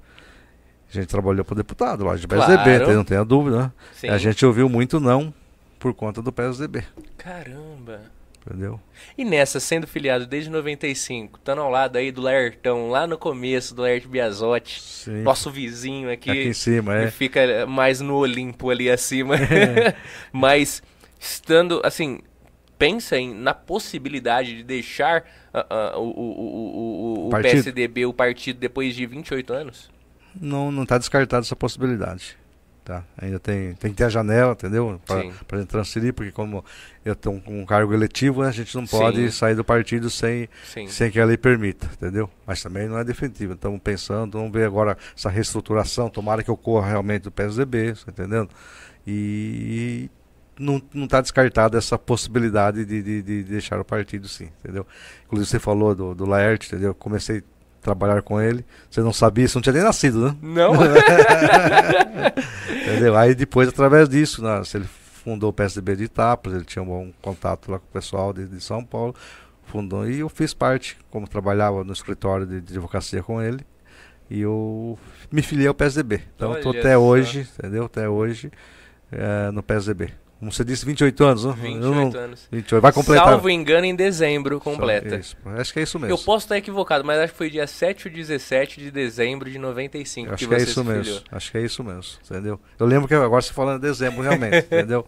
a 0.91 0.93
gente 0.93 1.07
trabalhou 1.07 1.45
para 1.45 1.57
deputado, 1.57 2.05
lógico, 2.05 2.29
PSDB, 2.29 2.79
Claro. 2.79 2.95
não 2.95 3.05
tenha 3.05 3.25
dúvida. 3.25 3.73
Né? 4.03 4.11
A 4.11 4.19
gente 4.19 4.45
ouviu 4.45 4.69
muito 4.69 4.99
não 4.99 5.33
por 5.79 5.95
conta 5.95 6.21
do 6.21 6.33
PSDB, 6.33 6.85
Caramba. 7.17 8.01
entendeu? 8.47 8.81
E 9.17 9.25
nessa, 9.25 9.61
sendo 9.61 9.87
filiado 9.87 10.27
desde 10.27 10.51
95, 10.51 11.39
estando 11.39 11.61
ao 11.61 11.71
lado 11.71 11.97
aí 11.97 12.11
do 12.11 12.21
Laertão, 12.21 12.91
lá 12.91 13.07
no 13.07 13.17
começo 13.17 13.75
do 13.75 13.83
Laerte 13.83 14.09
Biasotti, 14.09 14.81
Sim. 14.81 15.23
nosso 15.23 15.51
vizinho 15.51 16.11
aqui, 16.11 16.31
Aqui 16.31 16.49
em 16.49 16.53
cima, 16.53 16.97
que 16.99 17.05
é. 17.05 17.11
fica 17.11 17.67
mais 17.67 18.01
no 18.01 18.17
Olimpo 18.17 18.71
ali 18.71 18.91
acima. 18.91 19.37
Mas 20.33 20.83
estando, 21.19 21.81
assim, 21.85 22.21
pensa 22.79 23.19
em, 23.19 23.35
na 23.35 23.53
possibilidade 23.53 24.57
de 24.57 24.63
deixar 24.63 25.25
ah, 25.53 25.67
ah, 25.69 25.99
o, 25.99 26.05
o, 26.05 27.27
o, 27.27 27.29
o. 27.29 27.31
PSDB, 27.31 28.07
o 28.07 28.13
partido, 28.13 28.59
depois 28.59 28.95
de 28.95 29.05
28 29.07 29.53
anos? 29.53 29.91
Não 30.41 30.71
não 30.71 30.85
está 30.85 30.99
descartada 30.99 31.45
essa 31.45 31.57
possibilidade. 31.57 32.37
Tá? 32.89 33.05
Ainda 33.21 33.39
tem, 33.39 33.75
tem 33.75 33.91
que 33.91 33.99
ter 33.99 34.05
a 34.05 34.09
janela, 34.09 34.53
entendeu? 34.53 34.99
Para 35.07 35.59
gente 35.59 35.69
transferir, 35.69 36.15
porque 36.15 36.33
como 36.33 36.65
eu 37.05 37.15
tenho 37.15 37.43
um 37.47 37.67
cargo 37.67 37.93
eletivo, 37.93 38.41
né, 38.41 38.49
a 38.49 38.51
gente 38.51 38.75
não 38.75 38.87
pode 38.87 39.31
Sim. 39.31 39.31
sair 39.31 39.55
do 39.55 39.63
partido 39.63 40.09
sem, 40.09 40.49
Sim. 40.73 40.89
sem 40.89 41.11
que 41.11 41.21
a 41.21 41.27
lei 41.27 41.37
permita, 41.37 41.87
entendeu? 41.93 42.31
Mas 42.47 42.63
também 42.63 42.89
não 42.89 42.97
é 42.97 43.05
definitivo. 43.05 43.53
Estamos 43.53 43.79
pensando, 43.85 44.39
vamos 44.39 44.51
ver 44.51 44.65
agora 44.65 44.97
essa 45.15 45.29
reestruturação, 45.29 46.09
tomara 46.09 46.43
que 46.43 46.51
ocorra 46.51 46.89
realmente 46.89 47.25
do 47.25 47.31
PSDB, 47.31 47.93
tá 47.93 48.11
entendendo? 48.11 48.49
E 49.07 50.09
não 50.59 50.83
está 51.05 51.21
descartada 51.21 51.77
essa 51.77 51.99
possibilidade 51.99 52.87
de, 52.87 53.03
de, 53.03 53.21
de 53.21 53.43
deixar 53.43 53.79
o 53.79 53.85
partido 53.85 54.27
sim, 54.27 54.49
entendeu? 54.65 54.87
Inclusive 55.27 55.51
você 55.51 55.59
falou 55.59 55.95
do, 55.95 56.15
do 56.15 56.25
Laerte, 56.25 56.69
entendeu? 56.69 56.95
Comecei 56.95 57.41
a 57.41 57.43
trabalhar 57.83 58.23
com 58.23 58.41
ele, 58.41 58.65
você 58.91 59.03
não 59.03 59.13
sabia, 59.13 59.47
você 59.47 59.59
não 59.59 59.63
tinha 59.63 59.75
nem 59.75 59.83
nascido, 59.83 60.25
né? 60.25 60.37
Não? 60.41 60.73
Entendeu? 62.89 63.17
Aí 63.17 63.35
depois, 63.35 63.69
através 63.69 64.09
disso, 64.09 64.43
né, 64.43 64.63
ele 64.75 64.85
fundou 64.85 65.51
o 65.51 65.53
PSDB 65.53 65.97
de 65.97 66.05
Itápolis, 66.05 66.57
ele 66.57 66.65
tinha 66.65 66.83
um 66.83 66.87
bom 66.87 67.13
contato 67.21 67.71
lá 67.71 67.79
com 67.79 67.87
o 67.87 67.93
pessoal 67.93 68.33
de, 68.33 68.47
de 68.47 68.61
São 68.61 68.85
Paulo, 68.85 69.15
fundou, 69.65 70.09
e 70.09 70.21
eu 70.21 70.29
fiz 70.29 70.55
parte, 70.55 70.97
como 71.11 71.29
trabalhava 71.29 71.85
no 71.85 71.93
escritório 71.93 72.47
de, 72.47 72.61
de 72.61 72.73
advocacia 72.73 73.23
com 73.23 73.43
ele, 73.43 73.65
e 74.31 74.41
eu 74.41 74.99
me 75.31 75.43
filiei 75.43 75.69
ao 75.69 75.75
PSDB. 75.75 76.23
Então 76.35 76.57
estou 76.57 76.73
até 76.73 76.95
só. 76.95 77.01
hoje, 77.01 77.49
entendeu? 77.59 77.85
Até 77.85 78.09
hoje 78.09 78.51
eh, 79.11 79.51
no 79.53 79.63
PSDB. 79.63 80.13
Como 80.39 80.53
você 80.53 80.65
disse, 80.65 80.87
28 80.87 81.25
anos, 81.25 81.45
né? 81.45 81.51
Eu 81.51 81.57
28 81.57 82.15
não- 82.15 82.21
anos. 82.21 82.49
28, 82.51 82.81
vai 82.81 82.93
completar. 82.93 83.27
Salvo 83.27 83.51
engano, 83.51 83.85
em 83.85 83.95
dezembro 83.95 84.61
completa. 84.61 85.17
Isso, 85.17 85.37
acho 85.45 85.73
que 85.73 85.81
é 85.81 85.83
isso 85.83 85.99
mesmo. 85.99 86.15
Eu 86.15 86.19
posso 86.19 86.45
estar 86.45 86.57
equivocado, 86.57 87.05
mas 87.05 87.19
acho 87.19 87.33
que 87.33 87.39
foi 87.39 87.51
dia 87.51 87.67
7 87.67 88.07
ou 88.07 88.15
17 88.15 88.81
de 88.81 88.91
dezembro 88.93 89.51
de 89.51 89.59
95 89.59 90.29
Eu 90.29 90.35
Acho 90.35 90.45
que 90.49 90.55
que, 90.55 90.61
é 90.61 90.65
isso 90.65 90.85
mesmo. 90.85 91.21
Acho 91.33 91.51
que 91.51 91.59
é 91.59 91.63
isso 91.63 91.83
mesmo, 91.83 92.05
entendeu? 92.25 92.61
Eu 92.79 92.87
lembro 92.87 93.09
que 93.09 93.15
agora 93.15 93.43
você 93.43 93.53
falando 93.53 93.81
de 93.81 93.89
dezembro, 93.89 94.23
realmente, 94.23 94.59
entendeu? 94.67 95.05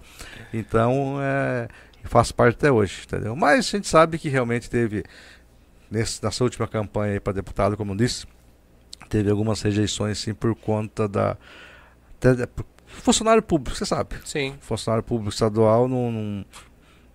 Então, 0.52 1.18
é, 1.22 1.68
faço 2.04 2.34
parte 2.34 2.56
até 2.56 2.72
hoje, 2.72 3.02
entendeu? 3.04 3.36
Mas 3.36 3.68
a 3.68 3.76
gente 3.76 3.86
sabe 3.86 4.18
que 4.18 4.28
realmente 4.28 4.68
teve, 4.68 5.04
nesse, 5.88 6.22
nessa 6.24 6.42
última 6.42 6.66
campanha 6.66 7.20
para 7.20 7.34
deputado, 7.34 7.76
como 7.76 7.92
eu 7.92 7.96
disse, 7.96 8.26
teve 9.08 9.30
algumas 9.30 9.62
rejeições, 9.62 10.18
sim, 10.18 10.34
por 10.34 10.56
conta 10.56 11.06
da. 11.06 11.36
até 12.16 12.48
funcionário 13.02 13.42
público, 13.42 13.76
você 13.76 13.86
sabe. 13.86 14.16
Sim, 14.24 14.54
Funcionário 14.60 15.02
público 15.04 15.30
estadual, 15.30 15.88
num, 15.88 16.10
num- 16.12 16.44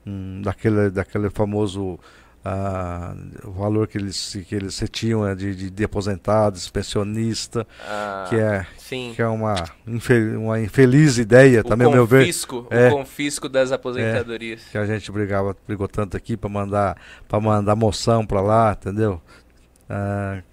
num- 0.06 0.42
daquele, 0.42 0.90
daquele 0.90 1.30
famoso. 1.30 2.00
ah, 2.48 3.16
valor 3.44 3.88
que 3.88 3.98
eles, 3.98 4.38
que 4.48 4.54
eles 4.54 4.80
tinham 4.92 5.24
né, 5.24 5.34
de, 5.34 5.56
de, 5.56 5.70
de 5.72 5.84
aposentados, 5.84 6.70
pensionista, 6.70 7.66
ah, 7.88 8.28
que 8.30 8.36
é 8.36 8.66
sim. 8.78 9.14
que 9.16 9.22
é 9.24 9.28
uma, 9.28 9.56
infe- 9.88 10.36
uma 10.38 10.62
infeliz 10.62 11.18
ideia, 11.18 11.62
o 11.62 11.64
também, 11.64 11.88
ao 11.88 11.92
meu 11.94 12.06
ver, 12.06 12.20
confisco, 12.20 12.68
É. 12.70 12.90
o 12.90 12.92
confisco 12.92 13.50
das 13.50 13.72
aposentadorias. 13.72 14.62
que 14.72 14.78
a 14.78 14.86
gente 14.86 15.12
brigava, 15.12 15.56
brigou 15.68 15.88
tanto 15.88 16.16
aqui 16.16 16.38
para 16.38 16.48
mandar, 16.48 16.96
para 17.28 17.40
mandar 17.40 17.76
moção 17.76 18.24
para 18.24 18.42
lá, 18.42 18.78
entendeu? 18.80 19.20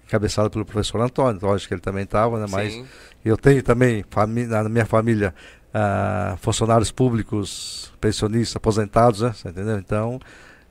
Cabeçado 0.07 0.49
pelo 0.49 0.65
professor 0.65 1.01
Antônio, 1.01 1.39
lógico 1.41 1.69
que 1.69 1.73
ele 1.73 1.81
também 1.81 2.03
estava, 2.03 2.39
né? 2.39 2.45
Mas 2.49 2.73
Sim, 2.73 2.85
eu 3.25 3.35
tenho 3.37 3.63
também 3.63 4.05
na 4.47 4.69
minha 4.69 4.85
família 4.85 5.33
ah, 5.73 6.35
funcionários 6.39 6.91
públicos, 6.91 7.91
pensionistas, 7.99 8.55
aposentados, 8.55 9.21
né? 9.21 9.33
Entendeu? 9.45 9.77
Então, 9.79 10.19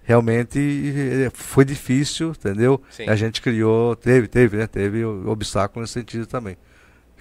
realmente 0.05 0.59
eh, 0.59 1.31
foi 1.33 1.65
difícil, 1.65 2.31
entendeu? 2.31 2.81
sim. 2.91 3.09
A 3.09 3.17
gente 3.17 3.41
criou, 3.41 3.97
teve, 3.97 4.29
teve, 4.29 4.57
né? 4.57 4.67
Teve 4.67 5.05
obstáculo 5.05 5.83
nesse 5.83 5.95
sentido 5.95 6.27
também. 6.27 6.57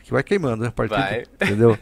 Que 0.04 0.12
vai 0.12 0.24
queimando, 0.24 0.64
né? 0.64 0.72
Partido, 0.76 0.98
Vai. 1.00 1.24
entendeu? 1.42 1.78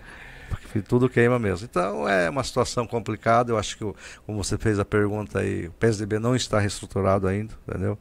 Porque 0.49 0.81
tudo 0.81 1.09
queima 1.09 1.39
mesmo. 1.39 1.67
Então 1.69 2.07
é 2.07 2.29
uma 2.29 2.43
situação 2.43 2.85
complicada. 2.85 3.51
Eu 3.51 3.57
acho 3.57 3.77
que, 3.77 3.83
como 4.25 4.43
você 4.43 4.57
fez 4.57 4.79
a 4.79 4.85
pergunta 4.85 5.39
aí, 5.39 5.67
o 5.67 5.71
PSDB 5.71 6.19
não 6.19 6.35
está 6.35 6.59
reestruturado 6.59 7.27
ainda, 7.27 7.53
entendeu? 7.67 7.97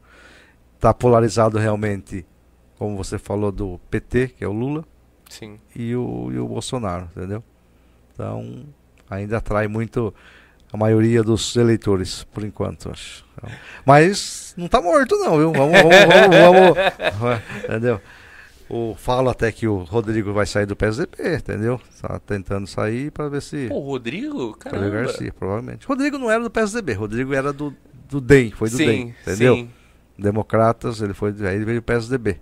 Está 0.79 0.93
polarizado 0.93 1.57
realmente, 1.57 2.25
como 2.77 2.95
você 2.95 3.19
falou, 3.19 3.51
do 3.51 3.77
PT, 3.91 4.29
que 4.29 4.45
é 4.45 4.47
o 4.47 4.53
Lula, 4.53 4.85
Sim. 5.29 5.59
e 5.75 5.93
o, 5.93 6.31
e 6.31 6.39
o 6.39 6.47
Bolsonaro, 6.47 7.09
entendeu? 7.13 7.43
Então 8.13 8.63
ainda 9.09 9.39
atrai 9.39 9.67
muito 9.67 10.13
a 10.71 10.77
maioria 10.77 11.21
dos 11.21 11.53
eleitores, 11.57 12.23
por 12.23 12.45
enquanto, 12.45 12.89
acho. 12.89 13.25
Então, 13.37 13.49
Mas 13.85 14.53
não 14.55 14.67
está 14.67 14.81
morto 14.81 15.17
não, 15.17 15.37
viu? 15.37 15.51
Vamos, 15.51 15.81
vamos, 15.81 15.97
vamos, 16.07 16.77
vamos, 17.19 17.43
entendeu? 17.65 18.01
O, 18.69 18.95
falo 18.95 19.29
até 19.29 19.51
que 19.51 19.67
o 19.67 19.79
Rodrigo 19.79 20.31
vai 20.31 20.45
sair 20.45 20.65
do 20.65 20.77
PSDB, 20.77 21.35
entendeu? 21.35 21.81
Tá 22.01 22.19
tentando 22.19 22.67
sair 22.67 23.11
para 23.11 23.27
ver 23.27 23.41
se... 23.41 23.67
Pô, 23.67 23.79
Rodrigo? 23.79 24.51
Rodrigo 24.51 24.57
Caramba. 24.59 24.89
Garcia, 24.89 25.33
provavelmente. 25.33 25.85
Rodrigo 25.85 26.17
não 26.17 26.31
era 26.31 26.41
do 26.41 26.49
PSDB, 26.49 26.93
Rodrigo 26.93 27.33
era 27.33 27.51
do, 27.51 27.75
do 28.07 28.21
DEM, 28.21 28.51
foi 28.51 28.69
do 28.69 28.77
sim, 28.77 28.85
DEM, 28.85 29.15
entendeu? 29.21 29.55
sim. 29.55 29.69
Democratas, 30.21 31.01
ele 31.01 31.13
foi, 31.13 31.33
aí 31.47 31.55
ele 31.55 31.65
veio 31.65 31.79
do 31.81 31.83
PSDB. 31.83 32.39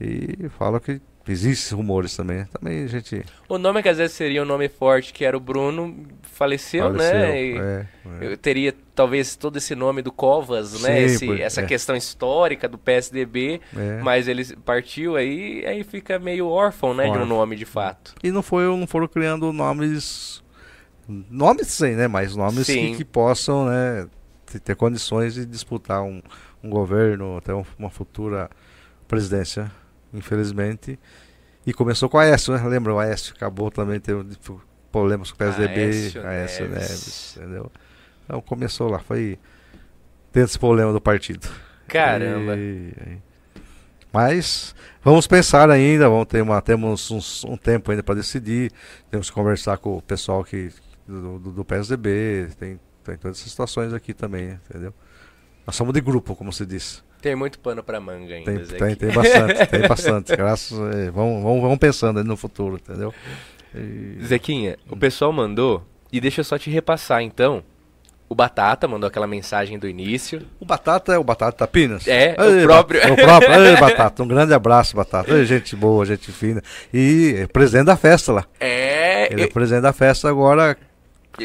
E 0.00 0.48
fala 0.58 0.80
que 0.80 1.00
existem 1.28 1.76
rumores 1.76 2.16
também. 2.16 2.44
Também 2.46 2.84
a 2.84 2.86
gente 2.86 3.22
O 3.48 3.58
nome 3.58 3.82
que 3.82 3.88
às 3.88 3.98
vezes 3.98 4.16
seria 4.16 4.42
um 4.42 4.46
nome 4.46 4.68
forte, 4.68 5.12
que 5.12 5.24
era 5.24 5.36
o 5.36 5.40
Bruno, 5.40 5.94
faleceu, 6.22 6.84
faleceu. 6.84 7.12
né? 7.18 7.42
E 7.44 7.56
É, 7.58 7.86
é. 8.22 8.32
Eu 8.32 8.36
teria 8.38 8.74
talvez 8.94 9.36
todo 9.36 9.58
esse 9.58 9.74
nome 9.74 10.00
do 10.00 10.10
Covas, 10.10 10.80
né? 10.82 11.00
Sim, 11.00 11.04
Esse- 11.14 11.26
por- 11.26 11.40
essa 11.40 11.60
é. 11.60 11.66
questão 11.66 11.94
histórica 11.94 12.66
do 12.66 12.78
PSDB, 12.78 13.60
É. 13.76 14.00
mas 14.02 14.26
ele 14.26 14.44
partiu 14.64 15.16
aí, 15.16 15.64
aí 15.66 15.84
fica 15.84 16.18
meio 16.18 16.48
órfão, 16.48 16.94
né? 16.94 17.04
De 17.04 17.10
um 17.10 17.12
Órfão. 17.12 17.26
nome 17.26 17.56
de 17.56 17.66
fato. 17.66 18.14
E 18.24 18.30
não, 18.30 18.42
foi, 18.42 18.64
não 18.64 18.86
foram 18.86 19.06
criando 19.06 19.52
nomes. 19.52 20.42
Nomes 21.06 21.66
sim, 21.68 21.94
né? 21.96 22.08
Mas 22.08 22.34
nomes 22.36 22.66
que, 22.66 22.96
que 22.96 23.04
possam 23.04 23.66
né, 23.66 24.06
ter, 24.46 24.60
ter 24.60 24.76
condições 24.76 25.34
de 25.34 25.44
disputar 25.44 26.02
um, 26.02 26.22
um 26.62 26.70
governo, 26.70 27.36
até 27.36 27.54
um- 27.54 27.64
uma 27.78 27.90
futura 27.90 28.50
presidência, 29.08 29.70
infelizmente. 30.12 30.98
E 31.66 31.72
começou 31.72 32.08
com 32.08 32.16
o 32.16 32.20
Aécio, 32.20 32.54
né? 32.56 32.62
Lembra? 32.68 32.94
O 32.94 32.98
Aécio 32.98 33.34
acabou 33.36 33.70
também 33.70 34.00
teve 34.00 34.24
problemas 34.90 35.30
com 35.30 35.34
o 35.36 35.38
PSDB. 35.38 35.80
Aécio 35.80 36.26
Aécio 36.26 36.68
Neves. 36.68 36.88
Neves, 36.88 37.36
entendeu? 37.36 37.72
Então 38.24 38.40
começou 38.40 38.88
lá, 38.88 38.98
foi 38.98 39.38
tendo 40.32 40.44
esse 40.46 40.58
problema 40.58 40.92
do 40.92 41.00
partido. 41.00 41.48
Caramba. 41.88 42.56
E- 42.56 42.92
e- 43.06 43.18
Mas 44.12 44.74
vamos 45.04 45.26
pensar 45.26 45.70
ainda, 45.70 46.08
vamos 46.08 46.26
ter 46.26 46.42
uma, 46.42 46.60
temos 46.60 47.10
uns- 47.12 47.44
um 47.44 47.56
tempo 47.56 47.90
ainda 47.92 48.02
para 48.02 48.16
decidir, 48.16 48.72
temos 49.10 49.28
que 49.28 49.34
conversar 49.34 49.78
com 49.78 49.96
o 49.98 50.02
pessoal 50.02 50.42
que, 50.42 50.70
do, 51.06 51.38
do, 51.38 51.50
do 51.52 51.64
PSDB, 51.64 52.48
tem, 52.58 52.80
tem 53.04 53.16
todas 53.16 53.38
essas 53.38 53.50
situações 53.50 53.92
aqui 53.92 54.12
também, 54.12 54.58
entendeu? 54.68 54.92
Nós 55.66 55.76
somos 55.76 55.92
de 55.94 56.00
grupo, 56.00 56.34
como 56.34 56.52
se 56.52 56.64
diz. 56.66 57.02
Tem 57.20 57.34
muito 57.36 57.58
pano 57.58 57.82
pra 57.82 58.00
manga 58.00 58.34
ainda, 58.34 58.50
Tem, 58.50 58.64
tem, 58.78 58.94
tem 58.96 59.12
bastante, 59.12 59.66
tem 59.68 59.86
bastante. 59.86 60.34
Graças, 60.36 60.78
é, 60.94 61.10
vamos, 61.10 61.42
vamos, 61.42 61.60
vamos 61.60 61.78
pensando 61.78 62.18
aí 62.18 62.24
no 62.24 62.36
futuro, 62.36 62.76
entendeu? 62.76 63.12
E- 63.74 64.18
Zequinha, 64.24 64.78
o 64.88 64.96
pessoal 64.96 65.32
mandou, 65.32 65.84
e 66.10 66.20
deixa 66.20 66.40
eu 66.40 66.44
só 66.44 66.58
te 66.58 66.70
repassar 66.70 67.22
então. 67.22 67.62
O 68.28 68.34
Batata 68.34 68.86
mandou 68.86 69.08
aquela 69.08 69.26
mensagem 69.26 69.76
do 69.76 69.88
início. 69.88 70.46
O 70.60 70.64
Batata 70.64 71.12
é 71.12 71.18
o 71.18 71.24
Batata 71.24 71.50
Tapinas? 71.58 72.06
É, 72.06 72.36
Ei, 72.38 72.62
o 72.62 72.62
próprio. 72.62 73.12
O 73.12 73.16
próprio. 73.16 73.52
Ei, 73.54 73.74
Batata, 73.80 74.22
um 74.22 74.28
grande 74.28 74.54
abraço, 74.54 74.94
Batata. 74.94 75.36
Ei, 75.36 75.44
gente 75.44 75.74
boa, 75.74 76.06
gente 76.06 76.30
fina. 76.30 76.62
E 76.94 77.34
é 77.38 77.46
presidente 77.48 77.86
da 77.86 77.96
festa 77.96 78.32
lá. 78.32 78.44
É, 78.60 79.32
Ele 79.32 79.42
é 79.42 79.46
presidente 79.48 79.82
da 79.82 79.92
festa 79.92 80.28
agora, 80.28 80.76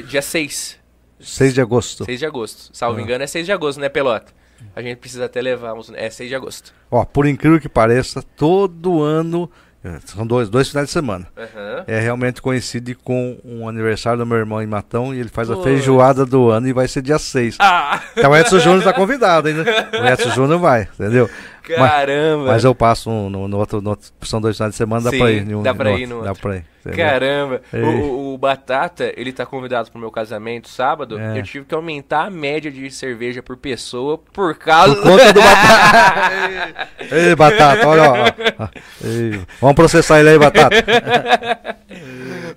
Dia 0.08 0.22
6. 0.22 0.78
6 1.20 1.54
de 1.54 1.62
agosto. 1.62 2.06
6 2.06 2.20
de 2.20 2.26
agosto. 2.26 2.70
Salvo 2.74 3.00
Ah. 3.00 3.02
engano, 3.02 3.24
é 3.24 3.28
6 3.28 3.46
de 3.46 3.52
agosto, 3.52 3.80
né, 3.80 3.90
Pelota? 3.90 4.32
A 4.76 4.82
gente 4.82 4.98
precisa 4.98 5.26
até 5.26 5.42
levar 5.42 5.74
uns. 5.74 5.92
É 5.96 6.10
6 6.10 6.30
de 6.30 6.36
agosto. 6.36 6.74
Ó, 6.90 7.04
por 7.06 7.26
incrível 7.28 7.60
que 7.60 7.68
pareça, 7.70 8.22
todo 8.36 9.02
ano, 9.04 9.50
eh, 9.84 10.00
são 10.06 10.26
dois, 10.26 10.50
dois 10.50 10.70
finais 10.70 10.88
de 10.88 10.94
semana. 10.94 11.28
Aham. 11.38 11.84
É 11.88 12.00
realmente 12.00 12.42
coincide 12.42 12.96
com 12.96 13.38
um 13.44 13.68
aniversário 13.68 14.20
do 14.20 14.26
meu 14.26 14.38
irmão 14.38 14.62
em 14.62 14.66
Matão 14.68 15.14
e 15.14 15.20
ele 15.20 15.30
faz 15.30 15.50
a 15.52 15.62
feijoada 15.62 16.26
do 16.26 16.50
ano 16.50 16.68
e 16.68 16.74
vai 16.74 16.88
ser 16.88 17.02
dia 17.02 17.20
6. 17.20 17.58
Ah! 17.60 18.02
Então 18.18 18.32
o 18.32 18.36
Edson 18.36 18.60
Júnior 18.60 18.84
tá 18.84 18.92
convidado 18.94 19.48
ainda. 19.50 19.64
O 20.02 20.06
Edson 20.08 20.32
Júnior 20.32 20.60
vai, 20.60 20.88
entendeu? 21.00 21.30
Caramba! 21.74 22.46
Mas 22.48 22.64
eu 22.64 22.76
passo 22.76 23.10
um- 23.10 23.30
no, 23.30 23.48
no 23.48 23.58
outro, 23.58 23.82
no 23.82 23.92
outro- 23.92 24.08
são 24.24 24.40
dois 24.40 24.56
finais 24.58 24.74
de 24.74 24.78
semana, 24.78 25.04
dá 25.04 25.10
Sim, 25.12 25.18
pra 25.18 25.32
ir. 25.32 25.48
em 25.50 25.56
um- 25.56 25.64
dá 25.64 25.74
pra 25.74 25.92
ir 25.92 26.08
no 26.08 26.22
Dá 26.22 26.30
outro. 26.30 26.42
pra 26.42 26.56
ir. 26.58 26.66
Caramba! 26.96 27.62
O, 27.74 27.78
o- 27.78 28.34
o 28.36 28.38
Batata, 28.38 29.12
ele 29.18 29.34
tá 29.34 29.44
convidado 29.44 29.90
pro 29.90 30.00
meu 30.00 30.12
casamento 30.12 30.70
sábado. 30.70 31.18
É. 31.18 31.40
Eu 31.40 31.44
tive 31.44 31.66
que 31.66 31.74
aumentar 31.74 32.26
a 32.26 32.30
média 32.30 32.70
de 32.70 32.92
cerveja 32.92 33.42
por 33.42 33.58
pessoa 33.58 34.20
por 34.20 34.56
causa. 34.56 34.94
Por 34.96 35.04
conta 35.04 35.34
do 35.34 35.42
Batata. 35.42 36.88
Ei, 37.12 37.36
Batata, 37.36 37.88
olha, 37.88 38.12
ó. 38.12 38.68
Ei, 39.04 39.40
vamos 39.60 39.76
processar 39.76 40.20
ele 40.20 40.30
aí, 40.30 40.38
Batata. 40.38 40.76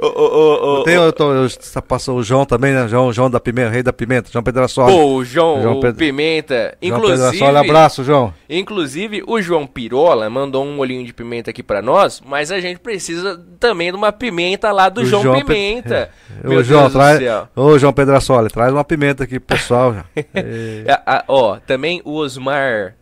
Ô, 0.00 0.82
Tem, 0.84 0.94
eu 0.94 1.12
tô, 1.12 1.32
eu, 1.32 1.48
passou 1.86 2.18
o 2.18 2.22
João 2.22 2.44
também, 2.44 2.72
né? 2.72 2.86
João, 2.86 3.12
João 3.12 3.30
da 3.30 3.40
Pimenta, 3.40 3.70
rei 3.70 3.82
da 3.82 3.92
Pimenta, 3.92 4.30
João 4.30 4.42
Pedrassola. 4.42 4.90
Pô, 4.92 5.14
o 5.14 5.24
João, 5.24 5.60
João 5.62 5.78
o 5.80 5.94
Pimenta. 5.94 6.76
João 6.82 6.98
Inclusive, 6.98 7.30
Pedrassola, 7.30 7.60
abraço, 7.60 8.04
João. 8.04 8.32
inclusive, 8.48 8.97
o 9.26 9.40
João 9.40 9.66
Pirola 9.66 10.28
mandou 10.30 10.64
um 10.64 10.74
molhinho 10.76 11.04
de 11.04 11.12
pimenta 11.12 11.50
aqui 11.50 11.62
pra 11.62 11.82
nós, 11.82 12.20
mas 12.24 12.50
a 12.50 12.58
gente 12.60 12.80
precisa 12.80 13.38
também 13.60 13.90
de 13.90 13.96
uma 13.96 14.10
pimenta 14.12 14.72
lá 14.72 14.88
do 14.88 15.02
O 15.02 15.04
João, 15.04 15.22
João 15.22 15.34
Pe- 15.36 15.44
Pimenta. 15.44 16.10
Ô, 16.42 16.48
Meu 16.48 16.64
João, 16.64 16.82
Deus 16.82 16.92
do 16.92 16.98
traz. 16.98 17.48
Ô, 17.54 17.78
João 17.78 17.92
Pedrassola, 17.92 18.48
traz 18.48 18.72
uma 18.72 18.84
pimenta 18.84 19.24
aqui 19.24 19.38
pro 19.38 19.56
pessoal. 19.56 19.94
Ah, 19.96 21.02
ah, 21.06 21.24
ó, 21.28 21.58
também 21.58 22.00
o 22.04 22.14
Osmar 22.14 22.96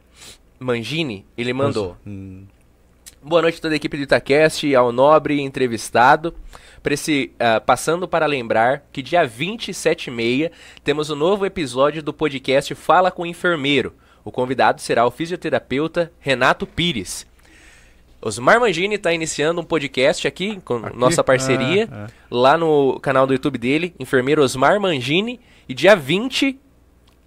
Mangini, 0.59 1.25
ele 1.37 1.53
mandou. 1.53 1.97
Hum. 2.07 2.45
Boa 3.23 3.43
noite 3.43 3.59
a 3.59 3.63
toda 3.63 3.75
a 3.75 3.77
equipe 3.77 3.97
do 3.97 4.03
Itacast, 4.05 4.75
ao 4.75 4.93
nobre 4.93 5.41
entrevistado. 5.41 6.35
Esse, 6.89 7.33
ah, 7.41 7.61
passando 7.61 8.07
para 8.07 8.27
lembrar 8.27 8.85
que 8.93 9.03
dia 9.03 9.27
27 9.27 10.07
e 10.07 10.11
meia 10.13 10.53
temos 10.85 11.11
um 11.11 11.17
novo 11.17 11.45
episódio 11.45 12.01
do 12.03 12.13
podcast 12.13 12.73
Fala 12.77 13.11
com 13.11 13.23
o 13.23 13.27
Enfermeiro. 13.27 13.93
O 14.27 14.33
convidado 14.33 14.81
será 14.81 15.07
o 15.07 15.11
fisioterapeuta 15.13 16.11
Renato 16.19 16.67
Pires. 16.67 17.25
Osmar 18.21 18.59
Mangini 18.59 18.97
está 18.97 19.13
iniciando 19.13 19.61
um 19.61 19.65
podcast 19.65 20.27
aqui 20.27 20.61
com 20.65 20.79
Aqui? 20.79 20.99
nossa 20.99 21.23
parceria, 21.23 21.89
Ah, 21.93 22.07
ah. 22.09 22.13
lá 22.29 22.59
no 22.59 22.99
canal 22.99 23.25
do 23.25 23.33
YouTube 23.33 23.57
dele, 23.57 23.95
Enfermeiro 24.01 24.43
Osmar 24.43 24.81
Mangini. 24.81 25.39
E 25.69 25.75
dia 25.75 25.95
20, 25.95 26.59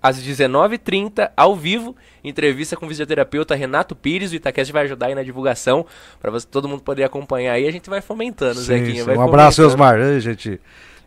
às 0.03 0.21
19h30, 0.21 1.31
ao 1.37 1.55
vivo, 1.55 1.95
entrevista 2.21 2.75
com 2.75 2.85
o 2.85 2.89
fisioterapeuta 2.89 3.55
Renato 3.55 3.95
Pires. 3.95 4.33
O 4.33 4.35
Itacast 4.35 4.73
vai 4.73 4.83
ajudar 4.83 5.07
aí 5.07 5.15
na 5.15 5.23
divulgação, 5.23 5.85
para 6.19 6.37
todo 6.41 6.67
mundo 6.67 6.81
poder 6.83 7.05
acompanhar 7.05 7.53
aí. 7.53 7.65
A 7.65 7.71
gente 7.71 7.89
vai 7.89 8.01
fomentando, 8.01 8.55
Sim, 8.59 8.65
Zequinha. 8.65 8.99
sim. 8.99 9.03
vai 9.05 9.15
Um 9.15 9.21
abraço, 9.21 9.61
fomentando. 9.61 9.83
Osmar. 9.83 9.99
Ei, 10.01 10.19
gente 10.19 10.59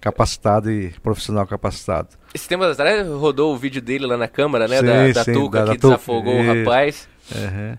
capacitado 0.03 0.71
e 0.71 0.91
profissional 1.03 1.47
capacitado. 1.47 2.09
Esse 2.35 2.49
tempo 2.49 2.65
atrás 2.65 3.07
rodou 3.09 3.55
o 3.55 3.57
vídeo 3.57 3.81
dele 3.81 4.05
lá 4.05 4.17
na 4.19 4.29
câmara, 4.29 4.67
né? 4.69 4.79
Sim, 4.81 4.85
da 4.87 5.13
da 5.13 5.25
sim, 5.25 5.33
Tuca 5.33 5.59
da- 5.61 5.65
da 5.67 5.73
que 5.73 5.79
Tuca. 5.79 5.95
desafogou 5.95 6.35
o 6.35 6.43
Isso. 6.43 6.59
rapaz. 6.65 7.09
Uhum. 7.35 7.79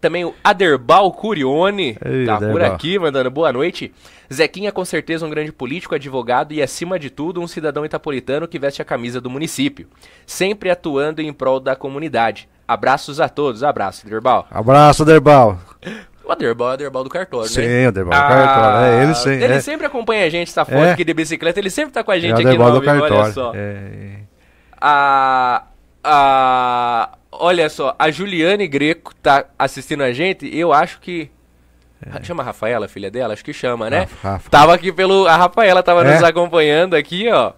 Também 0.00 0.24
o 0.24 0.34
Aderbal 0.42 1.12
Curione 1.12 1.96
Ei, 2.02 2.24
tá 2.24 2.38
por 2.38 2.44
Aderbal. 2.46 2.72
aqui, 2.72 2.98
mandando 2.98 3.30
boa 3.30 3.52
noite. 3.52 3.92
Zequinha, 4.32 4.72
com 4.72 4.84
certeza, 4.84 5.26
um 5.26 5.30
grande 5.30 5.52
político, 5.52 5.94
advogado 5.94 6.52
e, 6.52 6.62
acima 6.62 6.98
de 6.98 7.10
tudo, 7.10 7.42
um 7.42 7.46
cidadão 7.46 7.84
itapolitano 7.84 8.48
que 8.48 8.58
veste 8.58 8.80
a 8.80 8.84
camisa 8.84 9.20
do 9.20 9.28
município. 9.28 9.86
Sempre 10.26 10.70
atuando 10.70 11.20
em 11.20 11.32
prol 11.32 11.60
da 11.60 11.76
comunidade. 11.76 12.48
Abraços 12.66 13.20
a 13.20 13.28
todos. 13.28 13.62
Abraço, 13.62 14.06
Aderbal. 14.06 14.46
Abraço, 14.50 15.04
Derbal. 15.04 15.58
O 16.24 16.32
Aderbal 16.32 16.68
é 16.68 16.70
o 16.70 16.74
Aderbal 16.74 17.04
do 17.04 17.10
cartório, 17.10 17.48
Sim, 17.48 17.66
né? 17.66 17.88
o 17.88 17.92
Derbal 17.92 18.12
do 18.20 18.26
cartório. 18.28 18.86
É, 18.86 19.02
ele 19.02 19.14
sim. 19.14 19.30
Ele 19.30 19.54
é. 19.54 19.60
sempre 19.60 19.86
acompanha 19.86 20.26
a 20.26 20.28
gente, 20.30 20.48
essa 20.48 20.64
foto 20.64 20.76
É. 20.78 20.92
aqui 20.92 21.02
de 21.04 21.12
bicicleta, 21.14 21.58
ele 21.58 21.70
sempre 21.70 21.92
tá 21.92 22.04
com 22.04 22.10
a 22.12 22.16
É 22.16 22.20
gente 22.20 22.32
o 22.34 22.48
aqui 22.48 22.58
no 22.58 22.70
do 22.70 22.80
vivo, 22.80 22.92
olha 22.92 23.00
cartório. 23.00 23.32
só. 23.32 23.52
É. 23.54 24.20
A, 24.80 25.62
a, 26.04 27.10
olha 27.32 27.68
só, 27.68 27.94
a 27.98 28.10
Juliane 28.10 28.66
Greco 28.68 29.14
tá 29.16 29.44
assistindo 29.58 30.02
a 30.02 30.12
gente. 30.12 30.48
Eu 30.56 30.72
acho 30.72 31.00
que. 31.00 31.30
Chama 32.22 32.42
a 32.42 32.46
Rafaela, 32.46 32.88
filha 32.88 33.10
dela? 33.10 33.34
Acho 33.34 33.44
que 33.44 33.52
chama, 33.52 33.90
né? 33.90 34.00
Rafa, 34.00 34.28
Rafa. 34.28 34.50
Tava 34.50 34.74
aqui 34.74 34.90
pelo. 34.92 35.26
A 35.26 35.36
Rafaela 35.36 35.82
tava 35.82 36.02
É? 36.06 36.14
nos 36.14 36.22
acompanhando 36.22 36.94
aqui, 36.94 37.28
ó. 37.30 37.52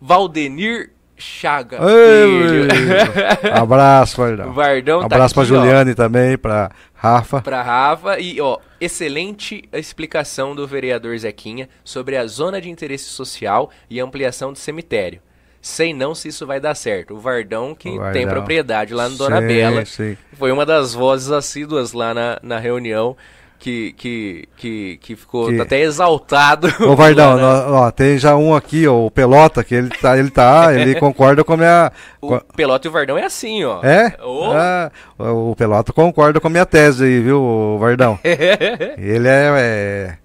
Valdenir 0.00 0.90
Chaga. 1.22 1.78
Ei. 1.88 2.68
Abraço, 3.52 4.16
Vardão. 4.16 4.52
Vardão 4.52 5.00
tá 5.00 5.06
Abraço 5.06 5.34
pra 5.34 5.42
aqui, 5.44 5.52
ó. 5.52 5.56
Juliane 5.56 5.94
também, 5.94 6.36
pra 6.36 6.70
Rafa. 6.94 7.40
Pra 7.40 7.62
Rafa 7.62 8.18
e, 8.18 8.40
ó, 8.40 8.58
excelente 8.80 9.62
explicação 9.72 10.54
do 10.54 10.66
vereador 10.66 11.16
Zequinha 11.16 11.68
sobre 11.84 12.16
a 12.16 12.26
zona 12.26 12.60
de 12.60 12.68
interesse 12.70 13.04
social 13.04 13.70
e 13.88 14.00
ampliação 14.00 14.52
do 14.52 14.58
cemitério. 14.58 15.20
Sei 15.60 15.94
não 15.94 16.12
se 16.12 16.26
isso 16.26 16.44
vai 16.44 16.58
dar 16.58 16.74
certo. 16.74 17.14
O 17.14 17.20
Vardão, 17.20 17.72
que 17.72 17.88
O 17.88 17.96
Vardão. 17.98 18.12
tem 18.12 18.26
propriedade 18.28 18.92
lá 18.92 19.08
no 19.08 19.16
Dona 19.16 19.40
Sim, 19.40 19.46
Bela, 19.46 19.84
sim. 19.84 20.16
foi 20.36 20.50
uma 20.50 20.66
das 20.66 20.92
vozes 20.92 21.30
assíduas 21.30 21.92
lá 21.92 22.12
na, 22.12 22.38
na 22.42 22.58
reunião 22.58 23.16
que, 23.62 23.92
que, 23.92 24.48
que, 24.56 24.96
que 25.00 25.14
ficou 25.16 25.46
Que- 25.46 25.60
até 25.60 25.80
exaltado. 25.80 26.66
Ô, 26.80 26.96
Vardão, 26.96 27.36
lá 27.36 27.62
nó- 27.68 27.74
ó, 27.86 27.90
tem 27.92 28.18
já 28.18 28.34
um 28.36 28.54
aqui, 28.56 28.88
ó, 28.88 29.06
o 29.06 29.10
Pelota, 29.10 29.62
que 29.62 29.72
ele 29.74 29.88
tá, 29.88 30.18
ele 30.18 30.30
tá, 30.30 30.74
ele 30.74 30.96
concorda 31.00 31.44
com 31.44 31.52
a 31.52 31.56
minha... 31.56 31.92
O 32.20 32.40
Pelota 32.56 32.88
e 32.88 32.90
o 32.90 32.92
Vardão 32.92 33.16
é 33.16 33.24
assim, 33.24 33.64
ó. 33.64 33.80
É? 33.84 34.16
Ô. 34.20 34.50
Ah, 34.52 34.90
o 35.18 35.54
Pelota 35.54 35.92
concorda 35.92 36.40
com 36.40 36.48
a 36.48 36.50
minha 36.50 36.66
tese 36.66 37.04
aí, 37.04 37.20
viu, 37.20 37.76
Vardão? 37.78 38.18
ele 38.24 39.28
é, 39.28 39.48
é- 39.56 40.16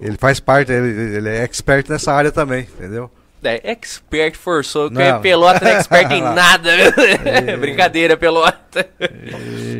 Ele 0.00 0.16
faz 0.18 0.40
parte, 0.40 0.72
ele, 0.72 1.16
ele 1.18 1.28
é 1.28 1.44
expert 1.44 1.88
nessa 1.88 2.12
área 2.12 2.32
também, 2.32 2.62
entendeu? 2.62 3.08
É, 3.44 3.60
expert 3.70 4.34
forçou, 4.36 4.90
que 4.90 5.00
é 5.00 5.12
pelota 5.20 5.60
não 5.64 5.70
é 5.70 5.74
expert 5.76 6.10
em 6.10 6.20
nada. 6.20 6.68
Brincadeira, 7.60 8.16
pelota. 8.16 8.88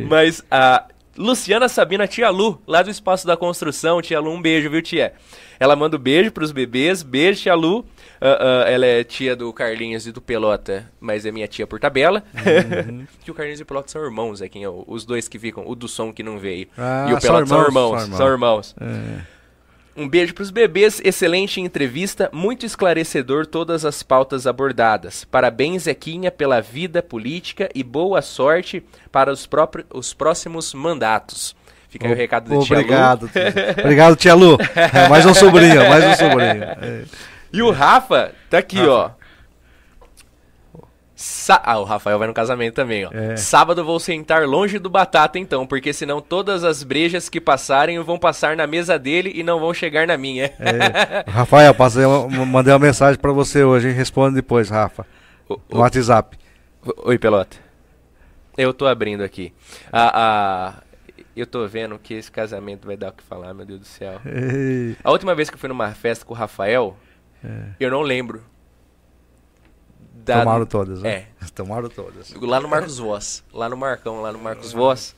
Mas 0.07 0.41
a 0.49 0.85
Luciana 1.17 1.67
Sabina, 1.67 2.07
tia 2.07 2.29
Lu, 2.29 2.61
lá 2.67 2.83
do 2.83 2.89
Espaço 2.89 3.25
da 3.25 3.35
Construção, 3.35 4.01
tia 4.01 4.19
Lu, 4.19 4.31
um 4.31 4.41
beijo, 4.41 4.69
viu, 4.69 4.81
tia? 4.81 5.13
Ela 5.59 5.75
manda 5.75 5.97
um 5.97 5.99
beijo 5.99 6.31
pros 6.31 6.51
bebês, 6.51 7.01
beijo, 7.01 7.41
tia 7.41 7.55
Lu. 7.55 7.85
Ah, 8.21 8.63
ah, 8.65 8.69
ela 8.69 8.85
é 8.85 9.03
tia 9.03 9.35
do 9.35 9.51
Carlinhos 9.51 10.05
e 10.05 10.11
do 10.11 10.21
Pelota, 10.21 10.89
mas 10.99 11.25
é 11.25 11.31
minha 11.31 11.47
tia 11.47 11.65
por 11.65 11.79
tabela. 11.79 12.23
Uhum. 12.35 13.07
que 13.23 13.31
o 13.31 13.33
Carlinhos 13.33 13.59
e 13.59 13.63
o 13.63 13.65
Pelota 13.65 13.89
são 13.89 14.03
irmãos, 14.03 14.41
é 14.41 14.47
quem 14.47 14.63
é 14.63 14.69
os 14.69 15.05
dois 15.05 15.27
que 15.27 15.39
ficam, 15.39 15.67
o 15.67 15.75
do 15.75 15.87
som 15.87 16.13
que 16.13 16.21
não 16.21 16.37
veio. 16.37 16.67
Ah, 16.77 17.07
e 17.09 17.13
o 17.13 17.21
são 17.21 17.31
Pelota 17.31 17.45
são 17.47 17.63
irmãos, 17.63 17.87
irmãos, 17.87 18.07
são 18.07 18.17
são 18.17 18.27
irmãos. 18.27 18.75
É. 18.79 19.36
Um 19.97 20.07
beijo 20.07 20.33
pros 20.35 20.51
bebês, 20.51 21.01
excelente 21.03 21.59
entrevista, 21.59 22.29
muito 22.31 22.65
esclarecedor 22.67 23.47
todas 23.47 23.83
as 23.83 24.03
pautas 24.03 24.45
abordadas. 24.45 25.23
Parabéns, 25.25 25.83
Zequinha, 25.83 26.29
pela 26.29 26.61
vida 26.61 27.01
política 27.01 27.67
e 27.73 27.83
boa 27.83 28.21
sorte 28.21 28.83
para 29.11 29.31
os, 29.31 29.47
próprios, 29.47 29.87
os 29.91 30.13
próximos 30.13 30.71
mandatos. 30.73 31.55
Fica 31.89 32.05
aí 32.05 32.13
o 32.13 32.15
recado 32.15 32.47
do 32.49 32.63
Tia 32.63 32.75
Lu. 32.77 32.81
Obrigado. 32.83 33.27
tia- 33.29 33.53
Obrigado, 33.83 34.15
tia 34.15 34.33
Lu. 34.35 34.57
É, 34.75 35.09
mais 35.09 35.25
um 35.25 35.33
sobrinho, 35.33 35.89
mais 35.89 36.03
um 36.05 36.13
sobrinho. 36.13 36.63
É. 36.63 37.03
E 37.51 37.61
o 37.63 37.71
Rafa 37.71 38.33
tá 38.51 38.59
aqui, 38.59 38.77
Rafa. 38.77 38.91
ó. 38.91 39.11
Sa- 41.19 41.59
ah, 41.65 41.79
o 41.79 41.83
Rafael 41.83 42.19
vai 42.19 42.27
no 42.27 42.33
casamento 42.33 42.75
também, 42.75 43.03
ó. 43.05 43.09
É. 43.11 43.35
Sábado 43.35 43.83
vou 43.83 43.99
sentar 43.99 44.45
longe 44.45 44.77
do 44.77 44.87
Batata, 44.87 45.39
então, 45.39 45.65
porque 45.65 45.91
senão 45.91 46.21
todas 46.21 46.63
as 46.63 46.83
brejas 46.83 47.27
que 47.27 47.41
passarem 47.41 47.99
vão 48.03 48.19
passar 48.19 48.55
na 48.55 48.67
mesa 48.67 48.99
dele 48.99 49.31
e 49.33 49.41
não 49.41 49.59
vão 49.59 49.73
chegar 49.73 50.05
na 50.05 50.15
minha. 50.15 50.45
É. 50.59 51.25
Rafael, 51.31 51.73
passei 51.73 52.05
uma- 52.05 52.45
mandei 52.45 52.71
uma 52.71 52.77
mensagem 52.77 53.19
pra 53.19 53.31
você 53.31 53.63
hoje? 53.63 53.89
Responde 53.89 54.35
depois, 54.35 54.69
Rafa. 54.69 55.07
O- 55.49 55.59
No 55.71 55.79
WhatsApp. 55.79 56.37
Oi, 57.03 57.17
Pelota. 57.17 57.57
Eu 58.55 58.71
tô 58.71 58.85
abrindo 58.85 59.23
aqui. 59.23 59.51
A, 59.91 60.21
a- 60.69 60.73
eu 61.35 61.47
tô 61.47 61.67
vendo 61.67 61.97
que 61.97 62.13
esse 62.13 62.31
casamento 62.31 62.85
vai 62.85 62.95
dar 62.95 63.09
o 63.09 63.13
que 63.13 63.23
falar, 63.23 63.55
meu 63.55 63.65
Deus 63.65 63.79
do 63.79 63.85
céu. 63.87 64.21
Ei, 64.23 64.95
A 65.03 65.09
última 65.11 65.33
vez 65.33 65.49
que 65.49 65.55
eu 65.55 65.59
fui 65.59 65.69
numa 65.69 65.89
festa 65.95 66.23
com 66.23 66.33
o 66.33 66.37
Rafael, 66.37 66.95
eu 67.79 67.89
não 67.89 68.01
lembro. 68.03 68.43
Da- 70.27 70.39
Tomaram 70.39 70.65
todas, 70.65 71.01
né? 71.01 71.09
É. 71.09 71.45
Tomaram 71.55 71.89
todas. 71.89 72.33
Lá 72.33 72.59
no 72.59 72.67
Marcos 72.67 72.99
Voz. 72.99 73.43
Lá 73.53 73.69
no 73.69 73.77
Marcão, 73.77 74.21
lá 74.21 74.31
no 74.31 74.39
Marcos 74.39 74.73
Voz. 74.73 75.15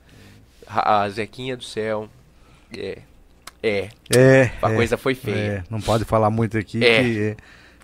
A, 0.68 1.02
a 1.02 1.10
Zequinha 1.10 1.58
do 1.58 1.64
céu. 1.64 2.08
É. 2.72 3.00
É. 3.62 3.90
É. 4.16 4.52
A 4.62 4.72
é, 4.72 4.76
coisa 4.76 4.96
foi 4.96 5.16
feia. 5.16 5.36
é, 5.36 5.64
não 5.70 5.82
pode 5.82 6.06
falar 6.06 6.30
muito 6.30 6.58
aqui. 6.58 6.86
É. 6.86 7.04
que 7.04 7.20
É. 7.20 7.38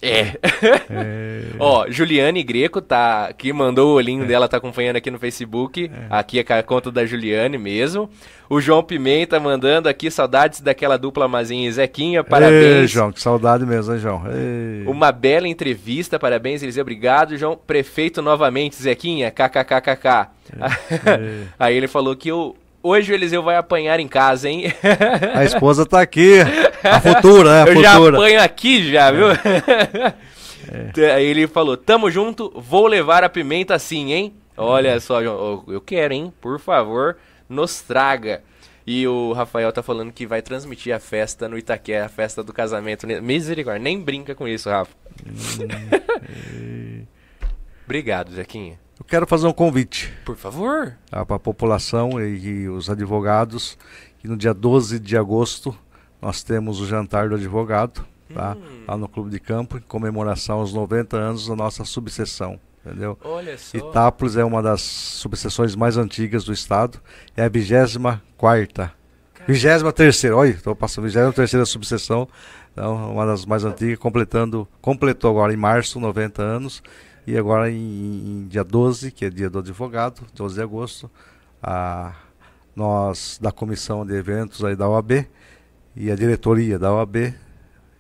é. 0.10 1.52
Ó, 1.60 1.86
Juliane 1.90 2.44
Greco 2.44 2.82
tá 2.82 3.34
que 3.34 3.52
mandou 3.52 3.92
o 3.92 3.96
olhinho 3.96 4.24
é. 4.24 4.28
dela, 4.28 4.48
tá 4.48 4.58
acompanhando 4.58 4.98
aqui 4.98 5.10
no 5.10 5.20
Facebook. 5.20 5.92
É. 5.94 6.06
Aqui 6.10 6.40
é 6.40 6.54
a 6.54 6.64
conta 6.64 6.92
da 6.92 7.06
Juliane 7.06 7.58
mesmo. 7.58 8.10
O 8.50 8.62
João 8.62 8.84
Pimenta 8.84 9.40
mandando 9.40 9.90
aqui 9.90 10.12
saudades 10.12 10.62
daquela 10.62 10.98
dupla 10.98 11.28
Mazinha 11.28 11.68
e 11.68 11.72
Zequinha. 11.72 12.24
Parabéns. 12.24 12.82
Ei, 12.82 12.88
João, 12.88 13.12
que 13.12 13.22
saudade 13.22 13.66
mesmo, 13.66 13.94
hein, 13.94 14.00
João? 14.00 14.24
Ei. 14.28 14.86
Uma 14.86 15.12
bela 15.12 15.48
entrevista, 15.48 16.20
parabéns, 16.20 16.62
Eliseu. 16.62 16.82
Obrigado, 16.82 17.38
João. 17.38 17.58
Prefeito 17.58 18.22
novamente, 18.22 18.76
Zequinha, 18.76 19.32
kkkk. 19.32 20.28
Aí 21.58 21.76
ele 21.76 21.88
falou 21.88 22.16
que 22.16 22.32
o 22.32 22.56
Hoje 22.88 23.12
o 23.12 23.16
Eliseu 23.16 23.42
vai 23.42 23.56
apanhar 23.56 24.00
em 24.00 24.08
casa, 24.08 24.48
hein? 24.48 24.72
A 25.34 25.44
esposa 25.44 25.88
tá 25.88 26.02
aqui. 26.02 26.36
A 26.92 27.02
futura, 27.02 27.50
né? 27.50 27.62
A 27.64 27.68
Eu 27.68 27.76
futura. 27.76 27.84
já 27.84 27.96
apanho 27.98 28.42
aqui, 28.44 28.92
já, 28.92 29.12
viu? 29.12 29.28
É. 30.98 31.12
Aí 31.12 31.26
ele 31.26 31.46
falou: 31.48 31.78
Tamo 31.78 32.10
junto, 32.10 32.52
vou 32.56 32.88
levar 32.88 33.24
a 33.24 33.30
pimenta 33.30 33.78
sim, 33.78 34.12
hein? 34.12 34.34
Olha 34.58 35.00
só, 35.00 35.22
João, 35.22 35.64
eu 35.68 35.80
quero, 35.80 36.12
hein? 36.14 36.34
Por 36.42 36.60
favor, 36.60 37.18
nos 37.48 37.82
traga. 37.82 38.42
E 38.88 39.08
o 39.08 39.34
Rafael 39.34 39.72
tá 39.72 39.82
falando 39.84 40.12
que 40.12 40.26
vai 40.26 40.42
transmitir 40.42 40.94
a 40.96 41.00
festa 41.00 41.48
no 41.48 41.58
Itaquera, 41.58 42.06
a 42.06 42.10
festa 42.10 42.44
do 42.44 42.54
casamento. 42.54 43.06
Misericórdia, 43.22 43.82
nem 43.82 44.00
brinca 44.00 44.34
com 44.36 44.48
isso, 44.48 44.70
Rafa. 44.70 44.92
Hum, 46.54 47.04
Obrigado, 47.86 48.32
Zequinha. 48.32 48.80
Eu 49.00 49.06
quero 49.06 49.28
fazer 49.28 49.48
um 49.48 49.54
convite. 49.54 50.12
Por 50.24 50.36
favor. 50.36 50.96
Tá, 51.10 51.26
Para 51.26 51.36
a 51.36 51.40
população 51.40 52.20
e, 52.22 52.38
e, 52.64 52.70
os 52.70 52.90
advogados, 52.90 53.78
que 54.20 54.28
no 54.28 54.38
dia 54.38 54.54
12 54.54 55.00
de 55.00 55.18
agosto 55.18 55.78
nós 56.26 56.42
temos 56.42 56.82
o 56.82 56.88
jantar 56.88 57.30
do 57.30 57.36
advogado, 57.36 58.04
tá? 58.34 58.58
Hum. 58.58 58.84
lá 58.88 58.98
no 58.98 59.08
Clube 59.08 59.30
de 59.30 59.40
Campo, 59.40 59.78
em 59.78 59.82
comemoração 59.82 60.58
aos 60.58 60.74
90 60.74 61.16
anos 61.16 61.48
da 61.48 61.56
nossa 61.56 61.86
subseção. 61.86 62.60
Entendeu? 62.84 63.16
Olha 63.24 63.56
só. 63.60 63.78
Itápolis 63.78 64.36
é 64.36 64.44
uma 64.44 64.60
das 64.60 64.82
subseções 64.82 65.76
mais 65.76 65.98
antigas 65.98 66.44
do 66.44 66.52
estado, 66.52 67.00
é 67.38 67.44
a 67.44 67.48
24 67.48 68.92
vigésima 69.48 69.94
terceira, 69.94 70.36
olha, 70.36 70.50
estou 70.50 70.76
passando, 70.76 71.04
vigésima 71.04 71.32
terceira 71.32 71.64
subseção, 71.64 72.28
então, 72.74 73.12
uma 73.12 73.28
das 73.28 73.46
mais 73.46 73.64
antigas, 73.64 74.00
completando, 74.00 74.68
completou 74.82 75.30
agora 75.30 75.54
em 75.54 75.58
março 75.58 76.00
90 76.00 76.42
anos, 76.42 76.82
e 77.28 77.38
agora 77.38 77.70
em, 77.70 77.76
em, 77.76 78.48
dia 78.48 78.64
12, 78.64 79.12
que 79.12 79.26
é 79.26 79.30
dia 79.30 79.48
do 79.48 79.60
advogado, 79.60 80.24
12 80.34 80.56
de 80.56 80.62
agosto, 80.64 81.12
a, 81.62 82.16
nós 82.76 83.38
da 83.40 83.52
comissão 83.52 84.04
de 84.04 84.16
eventos 84.16 84.66
aí 84.66 84.76
da 84.76 84.90
OAB 84.90 85.28
e 85.96 86.12
a 86.12 86.16
diretoria 86.16 86.78
da 86.78 86.94
OAB 86.94 87.34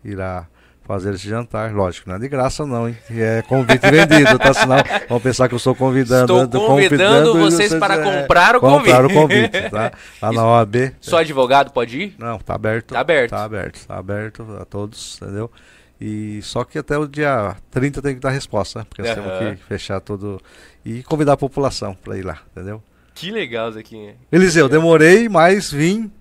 irá 0.04 0.48
fazer 0.86 1.14
esse 1.16 1.28
jantar. 1.28 1.74
Lógico, 1.74 2.10
não 2.10 2.16
é 2.16 2.20
de 2.20 2.28
graça 2.28 2.66
não, 2.66 2.88
hein? 2.88 2.98
É 3.10 3.42
convite 3.42 3.82
vendido, 3.90 4.38
tá? 4.38 4.54
Senão 4.54 4.78
vão 5.10 5.20
pensar 5.20 5.48
que 5.48 5.56
eu 5.56 5.58
estou 5.58 5.76
convidando. 5.76 6.44
Estou 6.44 6.68
convidando, 6.68 7.32
convidando 7.32 7.40
vocês 7.40 7.74
para 7.74 7.96
é, 7.96 8.04
comprar 8.22 8.56
o 8.56 8.60
convite. 8.60 8.92
Comprar 8.92 9.06
o 9.06 9.14
convite, 9.14 9.70
tá? 9.70 9.92
Lá 10.22 10.32
na 10.32 10.46
OAB. 10.46 10.76
Só 11.02 11.18
advogado 11.18 11.72
pode 11.72 12.00
ir? 12.00 12.16
Não, 12.18 12.38
tá 12.38 12.56
aberto. 12.56 12.94
Tá 12.94 13.00
aberto. 13.00 13.32
Tá 13.32 13.44
aberto, 13.44 13.88
tá 13.88 13.98
aberto 13.98 14.58
a 14.62 14.66
todos, 14.66 15.20
entendeu? 15.22 15.52
E 16.00 16.42
só 16.42 16.64
que 16.64 16.78
até 16.78 16.98
o 16.98 17.08
dia 17.08 17.56
30 17.72 18.02
tem 18.02 18.16
que 18.16 18.20
dar 18.20 18.30
resposta, 18.30 18.80
né? 18.80 18.86
Porque 18.88 19.02
nós 19.02 19.18
uhum. 19.18 19.40
temos 19.40 19.60
que 19.60 19.66
fechar 19.66 20.00
tudo 20.02 20.42
e 20.84 21.02
convidar 21.04 21.34
a 21.34 21.38
população 21.38 21.96
para 21.96 22.18
ir 22.18 22.24
lá, 22.24 22.40
entendeu? 22.52 22.84
Que 23.14 23.32
legal, 23.32 23.72
Zequinha. 23.72 24.16
Eliseu, 24.30 24.68
demorei, 24.68 25.30
mas 25.30 25.72
vim. 25.72 26.12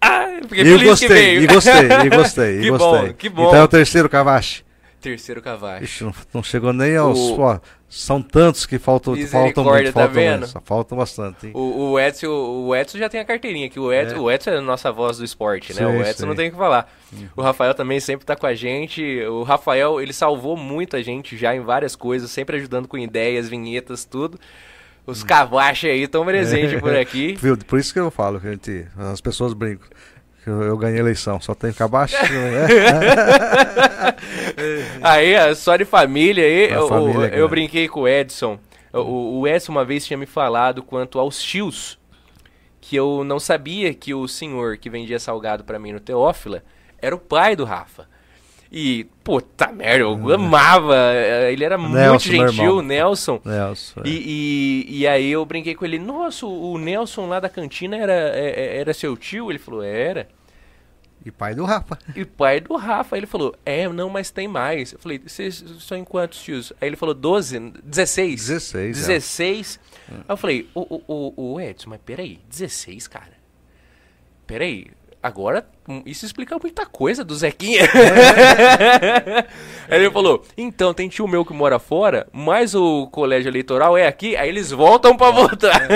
Ah, 0.00 0.40
e 0.52 0.84
gostei, 0.84 1.38
e 1.38 1.46
gostei, 1.46 1.98
e 2.04 2.08
gostei, 2.08 2.58
que 2.58 2.66
e 2.66 2.70
gostei. 2.70 3.08
Bom, 3.08 3.12
que 3.14 3.28
bom. 3.28 3.48
Então 3.48 3.60
é 3.60 3.62
o 3.62 3.68
terceiro 3.68 4.08
cavache. 4.08 4.64
Terceiro 5.00 5.40
cavache. 5.40 5.84
Ixi, 5.84 6.04
não, 6.04 6.14
não, 6.34 6.42
chegou 6.42 6.74
nem 6.74 6.94
aos. 6.94 7.18
O... 7.18 7.60
são 7.88 8.20
tantos 8.20 8.66
que 8.66 8.78
faltam, 8.78 9.16
faltam 9.26 9.64
muito. 9.64 9.86
Tá 9.86 9.92
faltam, 9.92 10.08
vendo? 10.12 10.46
faltam 10.62 10.98
bastante. 10.98 11.50
O, 11.54 11.92
o, 11.92 12.00
Edson, 12.00 12.28
o 12.28 12.76
Edson 12.76 12.98
já 12.98 13.08
tem 13.08 13.18
a 13.18 13.24
carteirinha 13.24 13.66
aqui. 13.66 13.80
O 13.80 13.90
Edson 13.90 14.16
é, 14.16 14.20
o 14.20 14.30
Edson 14.30 14.50
é 14.50 14.56
a 14.58 14.60
nossa 14.60 14.92
voz 14.92 15.16
do 15.16 15.24
esporte, 15.24 15.72
né? 15.72 15.86
o 15.86 16.02
Edson 16.02 16.26
não 16.26 16.34
tem 16.34 16.48
o 16.48 16.52
que 16.52 16.58
falar. 16.58 16.92
Uhum. 17.12 17.28
O 17.34 17.42
Rafael 17.42 17.72
também 17.72 17.98
sempre 17.98 18.26
tá 18.26 18.36
com 18.36 18.46
a 18.46 18.54
gente. 18.54 19.02
O 19.24 19.42
Rafael, 19.42 20.02
ele 20.02 20.12
salvou 20.12 20.54
muita 20.54 21.02
gente 21.02 21.34
já 21.34 21.54
em 21.54 21.60
várias 21.60 21.96
coisas, 21.96 22.30
sempre 22.30 22.56
ajudando 22.58 22.86
com 22.86 22.98
ideias, 22.98 23.48
vinhetas, 23.48 24.04
tudo. 24.04 24.38
Os 25.06 25.24
cavachos 25.24 25.90
aí 25.90 26.02
estão 26.02 26.24
presentes 26.24 26.80
por 26.80 26.94
aqui. 26.96 27.36
Por 27.66 27.78
isso 27.78 27.92
que 27.92 27.98
eu 27.98 28.10
falo, 28.10 28.38
gente, 28.38 28.86
as 28.96 29.20
pessoas 29.20 29.52
brincam. 29.52 29.88
Eu, 30.46 30.62
eu 30.62 30.76
ganhei 30.76 30.98
eleição, 30.98 31.40
só 31.40 31.54
tem 31.54 31.72
cabaço. 31.72 32.14
Né? 32.14 32.66
aí, 35.02 35.54
só 35.54 35.76
de 35.76 35.84
família 35.84 36.44
aí, 36.44 36.70
eu, 36.70 36.88
família, 36.88 37.26
eu, 37.26 37.40
eu 37.40 37.48
brinquei 37.48 37.88
com 37.88 38.00
o 38.00 38.08
Edson. 38.08 38.58
O, 38.92 39.40
o 39.40 39.48
Edson 39.48 39.72
uma 39.72 39.84
vez 39.84 40.06
tinha 40.06 40.16
me 40.16 40.26
falado 40.26 40.82
quanto 40.82 41.18
aos 41.18 41.42
tios, 41.42 41.98
que 42.80 42.96
eu 42.96 43.22
não 43.24 43.38
sabia 43.38 43.92
que 43.92 44.14
o 44.14 44.26
senhor 44.26 44.78
que 44.78 44.90
vendia 44.90 45.18
salgado 45.18 45.62
para 45.62 45.78
mim 45.78 45.92
no 45.92 46.00
Teófila 46.00 46.64
era 47.00 47.14
o 47.14 47.18
pai 47.18 47.54
do 47.54 47.64
Rafa. 47.64 48.08
E, 48.72 49.04
puta 49.24 49.72
merda, 49.72 50.04
eu 50.04 50.12
hum. 50.12 50.32
amava. 50.32 50.94
Eh, 51.12 51.52
ele 51.52 51.64
era 51.64 51.76
Nelson, 51.76 52.28
muito 52.28 52.52
gentil, 52.52 52.82
Nelson. 52.82 53.40
Nelson. 53.44 54.00
É. 54.04 54.08
E, 54.08 54.86
e, 54.88 55.00
e, 55.00 55.08
aí 55.08 55.32
eu 55.32 55.44
brinquei 55.44 55.74
com 55.74 55.84
ele, 55.84 55.98
nossa, 55.98 56.46
o 56.46 56.78
Nelson 56.78 57.26
lá 57.26 57.40
da 57.40 57.48
cantina 57.48 57.96
era, 57.96 58.12
é, 58.12 58.48
é, 58.48 58.76
era 58.78 58.94
seu 58.94 59.16
tio? 59.16 59.50
Ele 59.50 59.58
falou, 59.58 59.82
era. 59.82 60.28
E 61.24 61.30
pai 61.30 61.54
do 61.54 61.64
Rafa. 61.64 61.98
E 62.14 62.24
pai 62.24 62.60
do 62.60 62.76
Rafa. 62.76 63.16
Ele 63.16 63.26
falou, 63.26 63.54
é, 63.66 63.88
não, 63.88 64.08
mas 64.08 64.30
tem 64.30 64.46
mais. 64.46 64.92
Eu 64.92 64.98
falei, 65.00 65.18
vocês 65.18 65.64
são 65.80 65.98
em 65.98 66.04
quantos 66.04 66.40
tios? 66.40 66.72
Aí 66.80 66.88
ele 66.88 66.96
falou, 66.96 67.14
12, 67.14 67.58
16. 67.82 68.46
16. 68.46 68.96
16. 68.96 69.80
É. 70.08 70.14
Aí 70.14 70.20
eu 70.28 70.36
falei, 70.36 70.68
o, 70.74 70.80
o, 70.80 71.02
o, 71.08 71.52
o 71.54 71.60
Edson, 71.60 71.90
mas 71.90 72.00
peraí, 72.06 72.40
16, 72.48 73.08
cara. 73.08 73.40
Peraí, 74.46 74.86
agora 75.22 75.66
hum, 75.88 76.02
isso 76.06 76.24
explica 76.24 76.58
muita 76.58 76.86
coisa 76.86 77.24
do 77.24 77.34
Zequinha. 77.34 77.82
aí 79.88 80.00
ele 80.00 80.10
falou: 80.10 80.44
então, 80.56 80.94
tem 80.94 81.08
tio 81.08 81.28
meu 81.28 81.44
que 81.44 81.52
mora 81.52 81.78
fora, 81.78 82.26
mas 82.32 82.74
o 82.74 83.06
colégio 83.08 83.48
eleitoral 83.48 83.96
é 83.96 84.06
aqui, 84.06 84.36
aí 84.36 84.48
eles 84.48 84.70
voltam 84.70 85.16
para 85.16 85.30
votar. 85.30 85.88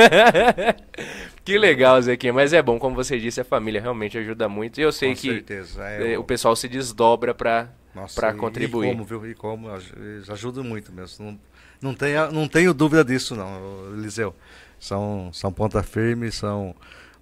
que 1.45 1.59
legal, 1.59 2.01
Zequinha. 2.03 2.33
Mas 2.33 2.53
é 2.53 2.63
bom, 2.63 2.79
como 2.79 2.95
você 2.95 3.19
disse, 3.19 3.41
a 3.41 3.45
família 3.45 3.81
realmente 3.81 4.19
ajuda 4.19 4.49
muito. 4.49 4.81
E 4.81 4.83
eu 4.83 4.93
sei 4.93 5.11
Com 5.11 5.21
que 5.21 5.31
certeza. 5.31 5.85
É, 5.85 6.13
eh, 6.13 6.19
o 6.19 6.25
pessoal 6.25 6.55
se 6.55 6.69
desdobra 6.69 7.35
para 7.35 7.69
para 8.15 8.35
contribuir. 8.35 8.89
E 8.89 8.93
como, 8.93 9.05
viu? 9.05 9.31
E 9.31 9.35
como, 9.35 9.69
eles 9.97 10.29
ajudam 10.29 10.65
muito 10.65 10.93
mesmo. 10.93 11.25
Não, 11.25 11.41
não, 11.81 11.95
tenha, 11.95 12.31
não 12.31 12.49
tenho 12.49 12.75
dúvida 12.75 13.05
disso, 13.05 13.37
não, 13.37 13.95
Eliseu. 13.97 14.35
São, 14.79 15.31
são 15.33 15.53
ponta 15.53 15.83
firme, 15.83 16.31
são 16.31 16.75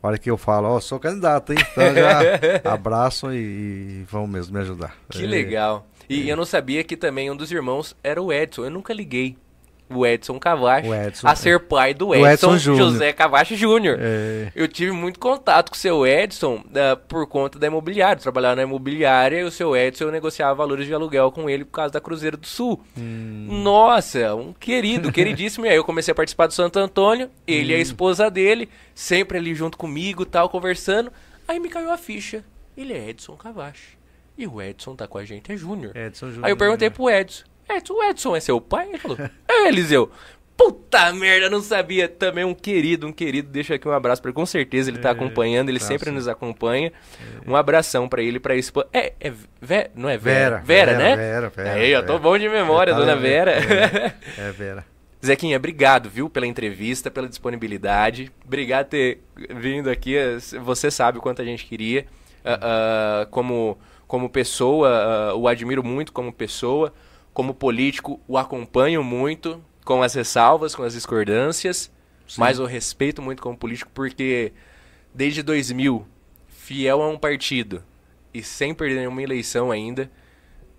hora 0.09 0.19
que 0.19 0.31
eu 0.31 0.37
falo, 0.37 0.69
ó, 0.69 0.77
oh, 0.77 0.81
sou 0.81 0.99
candidato, 0.99 1.53
hein? 1.53 1.59
Então 1.73 1.95
já 1.95 2.21
abraço 2.73 3.33
e, 3.33 3.37
e 3.37 4.07
vão 4.11 4.27
mesmo 4.27 4.55
me 4.55 4.61
ajudar. 4.61 4.97
Que 5.09 5.25
é, 5.25 5.27
legal. 5.27 5.87
E 6.09 6.29
é. 6.29 6.33
eu 6.33 6.37
não 6.37 6.45
sabia 6.45 6.83
que 6.83 6.97
também 6.97 7.31
um 7.31 7.37
dos 7.37 7.53
irmãos 7.53 7.97
era 8.03 8.21
o 8.21 8.33
Edson. 8.33 8.65
Eu 8.65 8.71
nunca 8.71 8.93
liguei 8.93 9.37
o 9.99 10.07
Edson 10.07 10.39
Cavacho 10.39 10.89
o 10.89 10.95
Edson, 10.95 11.27
a 11.27 11.35
ser 11.35 11.61
pai 11.61 11.95
do 11.95 12.15
Edson, 12.15 12.55
Edson 12.55 12.59
José 12.59 13.13
Cavacho 13.13 13.55
Júnior. 13.57 13.99
É. 14.01 14.53
Eu 14.55 14.69
tive 14.69 14.93
muito 14.93 15.19
contato 15.19 15.71
com 15.71 15.77
o 15.77 15.79
seu 15.79 16.07
Edson 16.07 16.57
uh, 16.57 16.97
por 17.09 17.27
conta 17.27 17.59
da 17.59 17.67
imobiliária. 17.67 18.21
trabalhava 18.21 18.57
na 18.57 18.63
imobiliária 18.63 19.41
e 19.41 19.45
o 19.45 19.51
seu 19.51 19.77
Edson 19.77 20.05
eu 20.05 20.13
negociava 20.13 20.55
valores 20.55 20.87
de 20.87 20.95
aluguel 20.95 21.31
com 21.31 21.49
ele 21.49 21.65
por 21.65 21.73
causa 21.73 21.93
da 21.93 22.01
Cruzeiro 22.01 22.37
do 22.37 22.47
Sul. 22.47 22.81
Hum. 22.97 23.49
Nossa, 23.63 24.35
um 24.35 24.53
querido, 24.53 25.11
queridíssimo. 25.13 25.67
e 25.67 25.69
aí 25.69 25.77
eu 25.77 25.85
comecei 25.85 26.13
a 26.13 26.15
participar 26.15 26.47
do 26.47 26.55
Santo 26.55 26.79
Antônio, 26.79 27.31
ele 27.47 27.69
hum. 27.69 27.71
e 27.71 27.75
a 27.75 27.79
hum. 27.79 27.83
esposa 27.83 28.31
dele, 28.31 28.69
sempre 28.95 29.39
ali 29.39 29.55
junto 29.55 29.79
comigo 29.79 30.25
tal, 30.25 30.49
conversando. 30.49 31.13
Aí 31.47 31.59
me 31.59 31.69
caiu 31.69 31.91
a 31.91 31.99
ficha. 31.99 32.45
Ele 32.77 32.93
é 32.93 33.11
Edson 33.11 33.37
Cavacho. 33.37 33.99
E 34.37 34.47
o 34.47 34.63
Edson 34.63 34.97
tá 34.97 35.07
com 35.07 35.19
a 35.19 35.25
gente, 35.25 35.53
é 35.53 35.57
Júnior. 35.57 35.93
Aí 36.43 36.51
eu 36.51 36.57
perguntei 36.57 36.89
pro 36.89 37.11
Edson. 37.11 37.45
Edson, 37.69 37.95
o 37.95 38.03
Edson 38.05 38.37
é 38.37 38.41
seu 38.41 38.61
pai? 38.61 38.89
Ele 38.89 38.99
falou, 38.99 39.19
é, 39.49 39.69
Eliseu. 39.69 40.11
Puta 40.57 41.13
merda, 41.13 41.49
não 41.49 41.61
sabia. 41.61 42.09
Também 42.09 42.45
um 42.45 42.55
querido, 42.55 43.07
um 43.07 43.13
querido. 43.13 43.49
Deixa 43.49 43.75
aqui 43.75 43.89
um 43.89 43.93
abraço 43.93 44.21
para 44.21 44.29
ele. 44.29 44.37
Com 44.37 44.47
certeza 44.47 44.91
ele 44.91 44.99
tá 44.99 45.09
é, 45.09 45.13
acompanhando, 45.13 45.71
ele 45.71 45.79
tá 45.79 45.87
sempre 45.87 46.11
nos 46.11 46.29
acompanha. 46.29 46.93
É. 47.45 47.51
Um 47.51 47.57
abração 47.57 48.09
para 48.09 48.23
ele, 48.23 48.39
para 48.39 48.55
isso. 48.55 48.73
É, 48.93 49.15
é 49.19 49.33
Ve... 49.61 49.91
não 49.95 50.09
é 50.09 50.17
Vera? 50.19 50.59
Vera, 50.59 50.93
Vera, 50.93 50.93
Vera 50.93 50.99
né? 50.99 51.17
Vera, 51.17 51.49
Vera. 51.49 51.73
Aí, 51.73 51.91
eu 51.91 52.07
tô 52.07 52.19
bom 52.19 52.37
de 52.39 52.49
memória, 52.49 52.93
tá 52.93 53.01
dona 53.01 53.17
Vera. 53.17 53.53
É, 53.53 54.15
é 54.39 54.53
Vera. 54.53 54.85
Zequinha, 55.25 55.57
obrigado, 55.57 56.11
viu, 56.11 56.29
pela 56.29 56.47
entrevista, 56.47 57.11
pela 57.11 57.29
disponibilidade. 57.29 58.31
Obrigado 58.45 58.87
por 58.87 58.91
ter 58.91 59.21
vindo 59.51 59.89
aqui. 59.89 60.17
Você 60.61 60.91
sabe 60.91 61.19
o 61.19 61.21
quanto 61.21 61.41
a 61.41 61.45
gente 61.45 61.65
queria. 61.65 62.07
Uh, 62.45 63.23
uh, 63.23 63.27
como, 63.31 63.79
como 64.07 64.29
pessoa, 64.29 65.33
uh, 65.33 65.39
o 65.39 65.47
admiro 65.47 65.83
muito 65.85 66.13
como 66.13 66.33
pessoa 66.33 66.93
como 67.33 67.55
político, 67.55 68.21
o 68.29 68.37
acompanho 68.37 69.03
muito, 69.03 69.63
com 69.85 70.03
as 70.03 70.15
ressalvas, 70.15 70.75
com 70.75 70.83
as 70.83 70.93
discordâncias, 70.95 71.91
Sim. 72.27 72.41
mas 72.41 72.59
o 72.59 72.65
respeito 72.65 73.23
muito 73.23 73.43
como 73.43 73.57
político, 73.57 73.91
porque 73.95 74.53
desde 75.15 75.43
2000, 75.43 76.07
fiel 76.49 77.03
a 77.03 77.09
um 77.09 77.19
partido 77.19 77.83
e 78.33 78.43
sem 78.43 78.75
perder 78.75 78.97
nenhuma 78.97 79.23
eleição 79.23 79.71
ainda, 79.71 80.11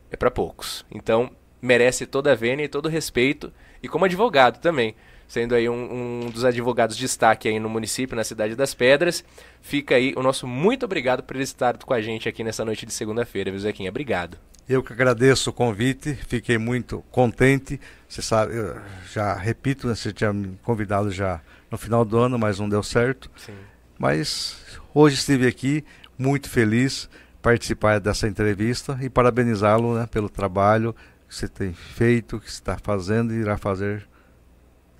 é 0.09 0.15
para 0.15 0.31
poucos. 0.31 0.85
Então, 0.91 1.31
merece 1.61 2.05
toda 2.05 2.31
a 2.31 2.35
vênia 2.35 2.65
e 2.65 2.69
todo 2.69 2.87
o 2.87 2.89
respeito, 2.89 3.53
e 3.81 3.87
como 3.87 4.05
advogado 4.05 4.59
também, 4.59 4.95
sendo 5.33 5.55
aí 5.55 5.67
um, 5.67 6.25
um, 6.25 6.29
dos 6.29 6.45
advogados 6.45 6.95
de 6.95 7.01
destaque 7.01 7.47
aí 7.47 7.59
no 7.59 7.67
município, 7.67 8.15
na 8.15 8.23
cidade 8.23 8.55
das 8.55 8.75
Pedras, 8.75 9.25
fica 9.63 9.95
aí 9.95 10.13
o 10.15 10.21
nosso 10.21 10.45
muito 10.45 10.85
obrigado 10.85 11.23
por 11.23 11.35
estar 11.37 11.75
com 11.75 11.91
a 11.91 11.99
gente 11.99 12.29
aqui 12.29 12.43
nessa 12.43 12.63
noite 12.63 12.85
de 12.85 12.93
segunda-feira, 12.93 13.49
viu, 13.49 13.59
Zequinha? 13.59 13.89
Obrigado. 13.89 14.37
Eu 14.69 14.83
que 14.83 14.93
agradeço 14.93 15.49
o 15.49 15.53
convite, 15.53 16.13
fiquei 16.27 16.59
muito 16.59 17.03
contente. 17.09 17.81
Você 18.07 18.21
sabe, 18.21 18.55
eu 18.55 18.79
já 19.11 19.33
repito, 19.33 19.87
né, 19.87 19.95
você 19.95 20.13
tinha 20.13 20.31
me 20.31 20.55
convidado 20.61 21.09
já 21.09 21.41
no 21.71 21.79
final 21.79 22.05
do 22.05 22.15
ano, 22.19 22.37
mas 22.37 22.59
não 22.59 22.69
deu 22.69 22.83
certo. 22.83 23.31
Sim. 23.35 23.55
Mas 23.97 24.55
hoje 24.93 25.15
estive 25.15 25.47
aqui 25.47 25.83
muito 26.15 26.47
feliz 26.47 27.09
participar 27.41 27.99
dessa 27.99 28.27
entrevista 28.27 28.99
e 29.01 29.09
parabenizá-lo 29.09 29.95
né, 29.95 30.05
pelo 30.05 30.29
trabalho 30.29 30.95
que 31.27 31.33
você 31.33 31.47
tem 31.47 31.73
feito, 31.73 32.39
que 32.39 32.49
está 32.49 32.77
fazendo 32.77 33.33
e 33.33 33.37
irá 33.37 33.57
fazer. 33.57 34.12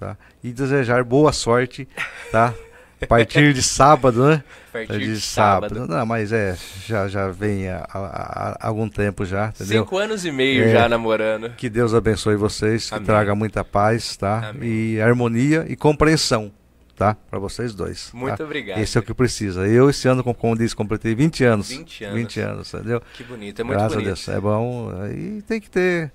Tá? 0.04 0.18
E 0.44 0.52
desejar 0.52 1.02
boa 1.06 1.32
sorte, 1.32 1.88
tá? 2.30 2.54
A 3.02 3.08
partir 3.08 3.54
de 3.54 3.64
sábado, 3.64 4.28
né? 4.28 4.44
A 4.68 4.72
partir 4.74 5.00
de, 5.00 5.14
de 5.14 5.22
sábado. 5.22 5.76
sábado. 5.76 5.94
Não, 5.94 6.06
mas 6.06 6.34
é, 6.34 6.58
já, 6.86 7.08
já 7.08 7.30
vem 7.30 7.70
há, 7.70 7.88
há, 7.94 8.58
há 8.60 8.68
algum 8.68 8.90
tempo 8.90 9.26
já, 9.26 9.48
entendeu? 9.48 9.84
Cinco 9.84 9.98
anos 9.98 10.26
e 10.26 10.32
meio 10.32 10.66
é, 10.66 10.74
já 10.74 10.90
namorando. 10.90 11.52
Que 11.52 11.70
Deus 11.70 11.94
abençoe 11.94 12.36
vocês, 12.36 12.92
Amém. 12.92 13.02
que 13.02 13.06
traga 13.06 13.34
muita 13.34 13.64
paz, 13.64 14.18
tá? 14.18 14.50
Amém. 14.50 14.70
E 14.70 15.02
harmonia 15.02 15.66
e 15.70 15.76
compreensão 15.78 16.52
tá? 16.98 17.16
Para 17.30 17.40
vocês 17.40 17.74
dois. 17.74 18.12
Muito 18.14 18.38
tá? 18.38 18.44
obrigado. 18.44 18.80
Esse 18.80 18.98
é 18.98 19.02
o 19.02 19.04
que 19.04 19.14
precisa. 19.14 19.66
Eu 19.68 19.90
esse 19.90 20.06
ano, 20.08 20.22
como 20.22 20.58
disse, 20.58 20.76
completei 20.76 21.16
20 21.16 21.44
anos. 21.46 21.70
20 21.70 22.04
anos. 22.04 22.18
20 22.18 22.40
anos, 22.42 22.74
entendeu? 22.74 23.02
Que 23.14 23.24
bonito, 23.24 23.62
é 23.62 23.64
muito 23.64 23.78
Graças 23.78 23.94
bonito. 23.94 24.12
a 24.12 24.14
Deus, 24.14 24.28
é 24.28 24.40
bom. 24.40 24.92
E 25.08 25.42
tem 25.44 25.62
que 25.62 25.70
ter 25.70 26.12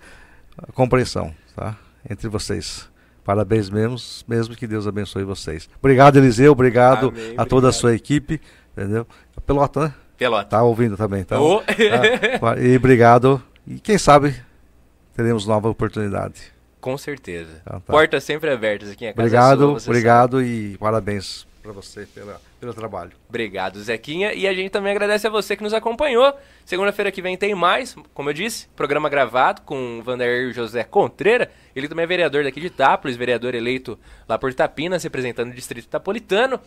compreensão, 0.74 1.34
tá? 1.56 1.76
Entre 2.08 2.28
vocês. 2.28 2.88
Parabéns 3.28 3.68
mesmo, 3.68 3.98
mesmo 4.26 4.56
que 4.56 4.66
Deus 4.66 4.86
abençoe 4.86 5.22
vocês. 5.22 5.68
Obrigado, 5.80 6.16
Eliseu, 6.16 6.50
obrigado 6.52 7.08
Amém, 7.08 7.20
a 7.20 7.24
obrigado. 7.24 7.48
toda 7.48 7.68
a 7.68 7.72
sua 7.72 7.94
equipe, 7.94 8.40
entendeu? 8.72 9.06
Pelota, 9.46 9.80
né? 9.80 9.94
Pelota. 10.16 10.48
Tá 10.48 10.62
ouvindo 10.62 10.96
também, 10.96 11.24
tá? 11.24 11.38
Oh. 11.38 11.60
tá? 11.60 12.58
E 12.58 12.74
obrigado. 12.74 13.42
E 13.66 13.78
quem 13.80 13.98
sabe 13.98 14.34
teremos 15.14 15.44
nova 15.44 15.68
oportunidade. 15.68 16.40
Com 16.80 16.96
certeza. 16.96 17.60
Então, 17.60 17.80
tá. 17.80 17.92
Portas 17.92 18.24
sempre 18.24 18.48
abertas 18.50 18.92
aqui 18.92 19.04
em 19.04 19.12
casa 19.12 19.20
Obrigado, 19.20 19.78
sua, 19.78 19.90
obrigado 19.90 20.36
sabe. 20.38 20.48
e 20.48 20.78
parabéns 20.78 21.46
para 21.62 21.72
você 21.72 22.06
pela, 22.06 22.40
pelo 22.60 22.74
trabalho. 22.74 23.12
Obrigado, 23.28 23.80
Zequinha. 23.80 24.32
E 24.32 24.46
a 24.46 24.52
gente 24.52 24.70
também 24.70 24.92
agradece 24.92 25.26
a 25.26 25.30
você 25.30 25.56
que 25.56 25.62
nos 25.62 25.72
acompanhou. 25.72 26.34
Segunda-feira 26.64 27.10
que 27.12 27.22
vem 27.22 27.36
tem 27.36 27.54
mais, 27.54 27.96
como 28.12 28.30
eu 28.30 28.34
disse, 28.34 28.68
programa 28.76 29.08
gravado 29.08 29.62
com 29.62 30.02
Vanderlei 30.02 30.52
José 30.52 30.84
Contreira. 30.84 31.50
Ele 31.74 31.88
também 31.88 32.04
é 32.04 32.06
vereador 32.06 32.44
daqui 32.44 32.60
de 32.60 32.66
Itápolis, 32.66 33.16
vereador 33.16 33.54
eleito 33.54 33.98
lá 34.28 34.38
por 34.38 34.50
Itapinas, 34.50 35.02
representando 35.02 35.50
o 35.50 35.54
distrito 35.54 35.84
itapolitano. 35.84 36.60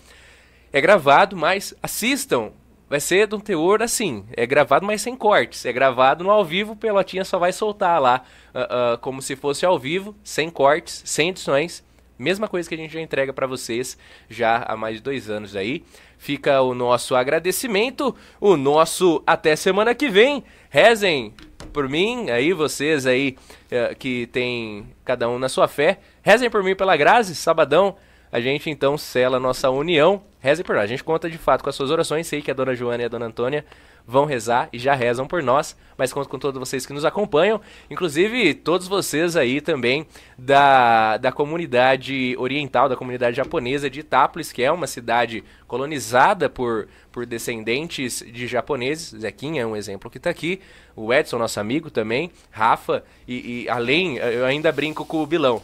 É 0.72 0.80
gravado, 0.80 1.36
mas 1.36 1.74
assistam 1.84 2.52
vai 2.92 3.00
ser 3.00 3.26
de 3.26 3.34
um 3.34 3.40
teor 3.40 3.82
assim, 3.82 4.26
é 4.36 4.46
gravado, 4.46 4.86
mas 4.86 5.02
sem 5.02 5.16
cortes. 5.16 5.66
É 5.66 5.72
gravado 5.72 6.26
no 6.26 6.30
ao 6.30 6.44
vivo, 6.44 6.76
Pelotinha 6.76 7.24
só 7.24 7.40
vai 7.40 7.54
soltar 7.54 8.02
lá, 8.02 8.22
uh, 8.54 8.96
uh, 8.96 8.98
como 8.98 9.22
se 9.22 9.34
fosse 9.34 9.66
ao 9.66 9.80
vivo, 9.80 10.14
sem 10.26 10.50
cortes, 10.50 11.02
sem 11.06 11.30
edições. 11.30 11.82
Mesma 12.22 12.48
coisa 12.48 12.70
que 12.70 12.76
a 12.76 12.78
gente 12.78 12.94
já 12.94 13.02
entrega 13.02 13.34
para 13.34 13.48
vocês 13.48 13.98
já 14.30 14.64
há 14.68 14.78
mais 14.78 14.98
de 14.98 15.02
dois 15.02 15.30
anos 15.30 15.56
aí. 15.56 15.84
Fica 16.18 16.62
o 16.62 16.76
nosso 16.76 17.16
agradecimento, 17.16 18.16
o 18.40 18.56
nosso 18.56 19.24
até 19.26 19.56
semana 19.56 19.96
que 19.96 20.08
vem. 20.08 20.44
Rezem 20.70 21.34
por 21.74 21.90
mim, 21.90 22.30
aí 22.30 22.54
vocês 22.54 23.08
aí 23.08 23.36
uh, 23.72 23.96
que 23.96 24.28
tem 24.28 24.86
cada 25.04 25.28
um 25.28 25.40
na 25.40 25.50
sua 25.50 25.68
fé. 25.68 26.00
Rezem 26.22 26.50
por 26.50 26.64
mim 26.64 26.76
pela 26.76 26.96
Grazi, 26.96 27.34
sabadão 27.34 27.96
a 28.32 28.40
gente 28.40 28.70
então 28.70 28.98
sela 28.98 29.38
a 29.38 29.40
nossa 29.40 29.70
união. 29.70 30.24
Reze 30.40 30.64
por 30.64 30.76
nós. 30.76 30.86
A 30.86 30.88
gente 30.88 31.04
conta 31.04 31.30
de 31.30 31.38
fato 31.38 31.64
com 31.64 31.70
as 31.70 31.76
suas 31.76 31.92
orações. 31.92 32.26
Sei 32.26 32.42
que 32.42 32.50
a 32.50 32.54
dona 32.54 32.74
Joana 32.74 33.04
e 33.04 33.06
a 33.06 33.10
dona 33.10 33.26
Antônia 33.26 33.66
vão 34.06 34.26
rezar 34.26 34.70
e 34.72 34.80
já 34.80 34.94
rezam 34.94 35.28
por 35.28 35.42
nós, 35.42 35.76
mas 35.98 36.12
conto 36.12 36.30
com 36.30 36.40
todos 36.40 36.60
vocês 36.60 36.86
que 36.86 36.94
nos 36.94 37.06
acompanham, 37.06 37.62
inclusive 37.90 38.54
todos 38.54 38.88
vocês 38.88 39.36
aí 39.36 39.62
também 39.62 40.06
da, 40.38 41.18
da 41.18 41.32
comunidade 41.32 42.36
oriental, 42.38 42.90
da 42.90 42.96
comunidade 42.96 43.38
japonesa 43.38 43.90
de 43.90 44.00
Itápolis, 44.00 44.52
que 44.52 44.64
é 44.64 44.72
uma 44.72 44.88
cidade 44.88 45.44
colonizada 45.68 46.50
por, 46.50 46.88
por 47.12 47.26
descendentes 47.26 48.24
de 48.26 48.48
japoneses. 48.48 49.20
Zequinha 49.20 49.62
é 49.62 49.66
um 49.66 49.76
exemplo 49.76 50.10
que 50.10 50.18
está 50.18 50.30
aqui, 50.30 50.60
o 50.96 51.14
Edson, 51.14 51.38
nosso 51.38 51.60
amigo 51.60 51.90
também, 51.90 52.32
Rafa, 52.50 53.04
e, 53.28 53.64
e 53.64 53.70
além, 53.70 54.18
eu 54.18 54.46
ainda 54.46 54.72
brinco 54.72 55.06
com 55.06 55.22
o 55.22 55.28
Bilão. 55.28 55.62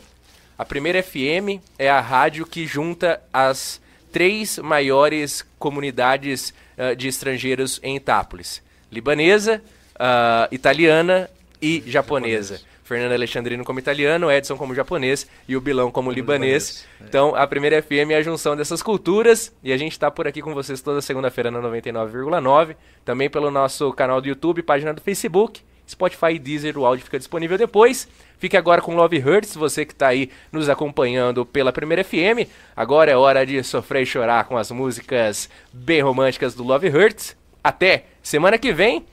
A 0.57 0.65
primeira 0.65 1.03
FM 1.03 1.61
é 1.77 1.89
a 1.89 1.99
rádio 1.99 2.45
que 2.45 2.65
junta 2.65 3.22
as 3.31 3.80
três 4.18 4.57
maiores 4.57 5.45
comunidades 5.60 6.52
uh, 6.76 6.95
de 6.95 7.07
estrangeiros 7.07 7.80
em 7.84 7.95
Itápolis: 7.95 8.64
libanesa, 8.91 9.61
uh, 9.94 10.52
italiana 10.52 11.30
e 11.61 11.84
japonesa. 11.85 12.56
japonesa. 12.56 12.77
Fernando 12.84 13.11
Alexandrino 13.11 13.64
como 13.64 13.77
italiano, 13.77 14.31
Edson 14.31 14.57
como 14.57 14.73
japonês 14.73 15.27
e 15.48 15.56
o 15.56 15.61
Bilão 15.61 15.91
como, 15.91 16.07
como 16.07 16.11
libanês. 16.11 16.48
libanês. 16.68 16.88
É. 16.99 17.03
Então, 17.03 17.35
a 17.35 17.45
primeira 17.45 17.80
FM 17.80 18.10
é 18.10 18.15
a 18.15 18.22
junção 18.23 18.56
dessas 18.56 18.81
culturas 18.81 19.53
e 19.61 19.72
a 19.72 19.77
gente 19.77 19.91
está 19.91 20.10
por 20.10 20.27
aqui 20.27 20.41
com 20.41 20.52
vocês 20.52 20.81
toda 20.81 20.99
segunda-feira 20.99 21.52
na 21.52 21.61
99,9, 21.61 22.76
também 23.06 23.30
pelo 23.30 23.52
nosso 23.52 23.94
canal 23.94 24.19
do 24.19 24.27
YouTube, 24.27 24.64
página 24.64 24.95
do 24.95 25.02
Facebook, 25.02 25.61
Spotify 25.88 26.34
e 26.34 26.39
Deezer, 26.39 26.77
o 26.77 26.85
áudio 26.85 27.05
fica 27.05 27.18
disponível 27.18 27.57
depois. 27.57 28.07
Fique 28.38 28.57
agora 28.57 28.81
com 28.81 28.95
Love 28.95 29.18
Hurts, 29.18 29.55
você 29.55 29.85
que 29.85 29.93
está 29.93 30.09
aí 30.09 30.30
nos 30.51 30.69
acompanhando 30.69 31.45
pela 31.45 31.72
primeira 31.72 32.03
FM. 32.03 32.47
Agora 32.76 33.09
é 33.09 33.15
hora 33.15 33.45
de 33.45 33.64
sofrer 33.64 34.03
e 34.03 34.05
chorar 34.05 34.45
com 34.45 34.57
as 34.57 34.69
músicas 34.69 35.49
bem 35.72 36.01
românticas 36.01 36.53
do 36.53 36.64
Love 36.64 36.89
Hurts. 36.89 37.35
Até 37.64 38.05
semana 38.22 38.57
que 38.57 38.73
vem. 38.73 39.05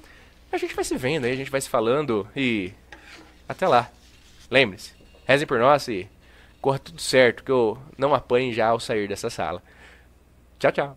A 0.53 0.57
gente 0.57 0.75
vai 0.75 0.85
se 0.85 0.97
vendo 0.97 1.25
aí, 1.25 1.33
a 1.33 1.37
gente 1.37 1.51
vai 1.51 1.61
se 1.61 1.69
falando 1.69 2.29
e 2.37 2.73
até 3.49 3.67
lá. 3.67 3.91
Lembre-se, 4.51 4.93
rezem 5.27 5.47
por 5.47 5.59
nós 5.59 5.89
e 5.89 6.09
corra 6.61 6.79
tudo 6.79 7.01
certo, 7.01 7.43
que 7.43 7.51
eu 7.51 7.79
não 7.99 8.15
apanhe 8.15 8.53
já 8.53 8.69
ao 8.69 8.79
sair 8.79 9.09
dessa 9.09 9.31
sala. 9.31 9.63
Tchau, 10.59 10.73
tchau. 10.73 10.97